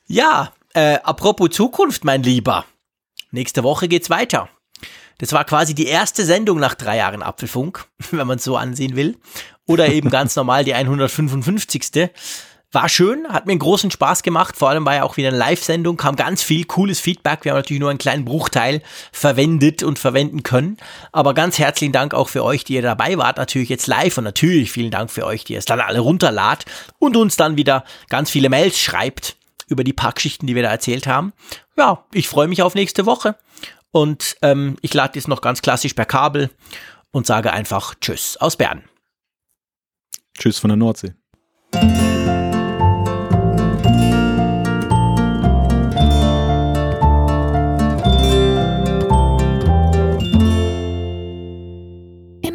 Ja, 0.06 0.52
äh, 0.74 0.98
apropos 1.02 1.50
Zukunft, 1.50 2.04
mein 2.04 2.22
Lieber. 2.22 2.66
Nächste 3.30 3.62
Woche 3.62 3.88
geht's 3.88 4.10
weiter. 4.10 4.48
Das 5.18 5.32
war 5.32 5.44
quasi 5.44 5.74
die 5.74 5.86
erste 5.86 6.24
Sendung 6.24 6.58
nach 6.58 6.74
drei 6.74 6.96
Jahren 6.96 7.22
Apfelfunk, 7.22 7.86
wenn 8.10 8.26
man 8.26 8.38
es 8.38 8.44
so 8.44 8.56
ansehen 8.56 8.96
will. 8.96 9.16
Oder 9.66 9.88
eben 9.88 10.10
ganz 10.10 10.34
normal 10.34 10.64
die 10.64 10.74
155. 10.74 12.10
War 12.72 12.88
schön, 12.88 13.26
hat 13.28 13.46
mir 13.46 13.52
einen 13.52 13.58
großen 13.58 13.90
Spaß 13.90 14.22
gemacht, 14.22 14.56
vor 14.56 14.68
allem 14.68 14.86
war 14.86 14.94
ja 14.94 15.02
auch 15.02 15.16
wieder 15.16 15.28
eine 15.28 15.36
Live-Sendung, 15.36 15.96
kam 15.96 16.14
ganz 16.14 16.40
viel 16.44 16.64
cooles 16.66 17.00
Feedback. 17.00 17.44
Wir 17.44 17.50
haben 17.50 17.58
natürlich 17.58 17.80
nur 17.80 17.90
einen 17.90 17.98
kleinen 17.98 18.24
Bruchteil 18.24 18.80
verwendet 19.10 19.82
und 19.82 19.98
verwenden 19.98 20.44
können. 20.44 20.76
Aber 21.10 21.34
ganz 21.34 21.58
herzlichen 21.58 21.92
Dank 21.92 22.14
auch 22.14 22.28
für 22.28 22.44
euch, 22.44 22.62
die 22.62 22.74
ihr 22.74 22.82
dabei 22.82 23.18
wart, 23.18 23.38
natürlich 23.38 23.70
jetzt 23.70 23.88
live 23.88 24.16
und 24.18 24.24
natürlich 24.24 24.70
vielen 24.70 24.92
Dank 24.92 25.10
für 25.10 25.26
euch, 25.26 25.42
die 25.42 25.56
es 25.56 25.64
dann 25.64 25.80
alle 25.80 25.98
runterladet 25.98 26.64
und 27.00 27.16
uns 27.16 27.36
dann 27.36 27.56
wieder 27.56 27.84
ganz 28.08 28.30
viele 28.30 28.48
Mails 28.48 28.78
schreibt 28.78 29.36
über 29.66 29.82
die 29.82 29.92
Packschichten, 29.92 30.46
die 30.46 30.54
wir 30.54 30.62
da 30.62 30.70
erzählt 30.70 31.08
haben. 31.08 31.32
Ja, 31.76 32.04
ich 32.12 32.28
freue 32.28 32.46
mich 32.46 32.62
auf 32.62 32.76
nächste 32.76 33.04
Woche 33.04 33.34
und 33.90 34.36
ähm, 34.42 34.76
ich 34.80 34.94
lade 34.94 35.18
jetzt 35.18 35.26
noch 35.26 35.40
ganz 35.40 35.60
klassisch 35.60 35.94
per 35.94 36.04
Kabel 36.04 36.50
und 37.10 37.26
sage 37.26 37.52
einfach 37.52 37.96
Tschüss 38.00 38.36
aus 38.36 38.54
Bern. 38.54 38.84
Tschüss 40.38 40.60
von 40.60 40.68
der 40.68 40.76
Nordsee. 40.76 41.14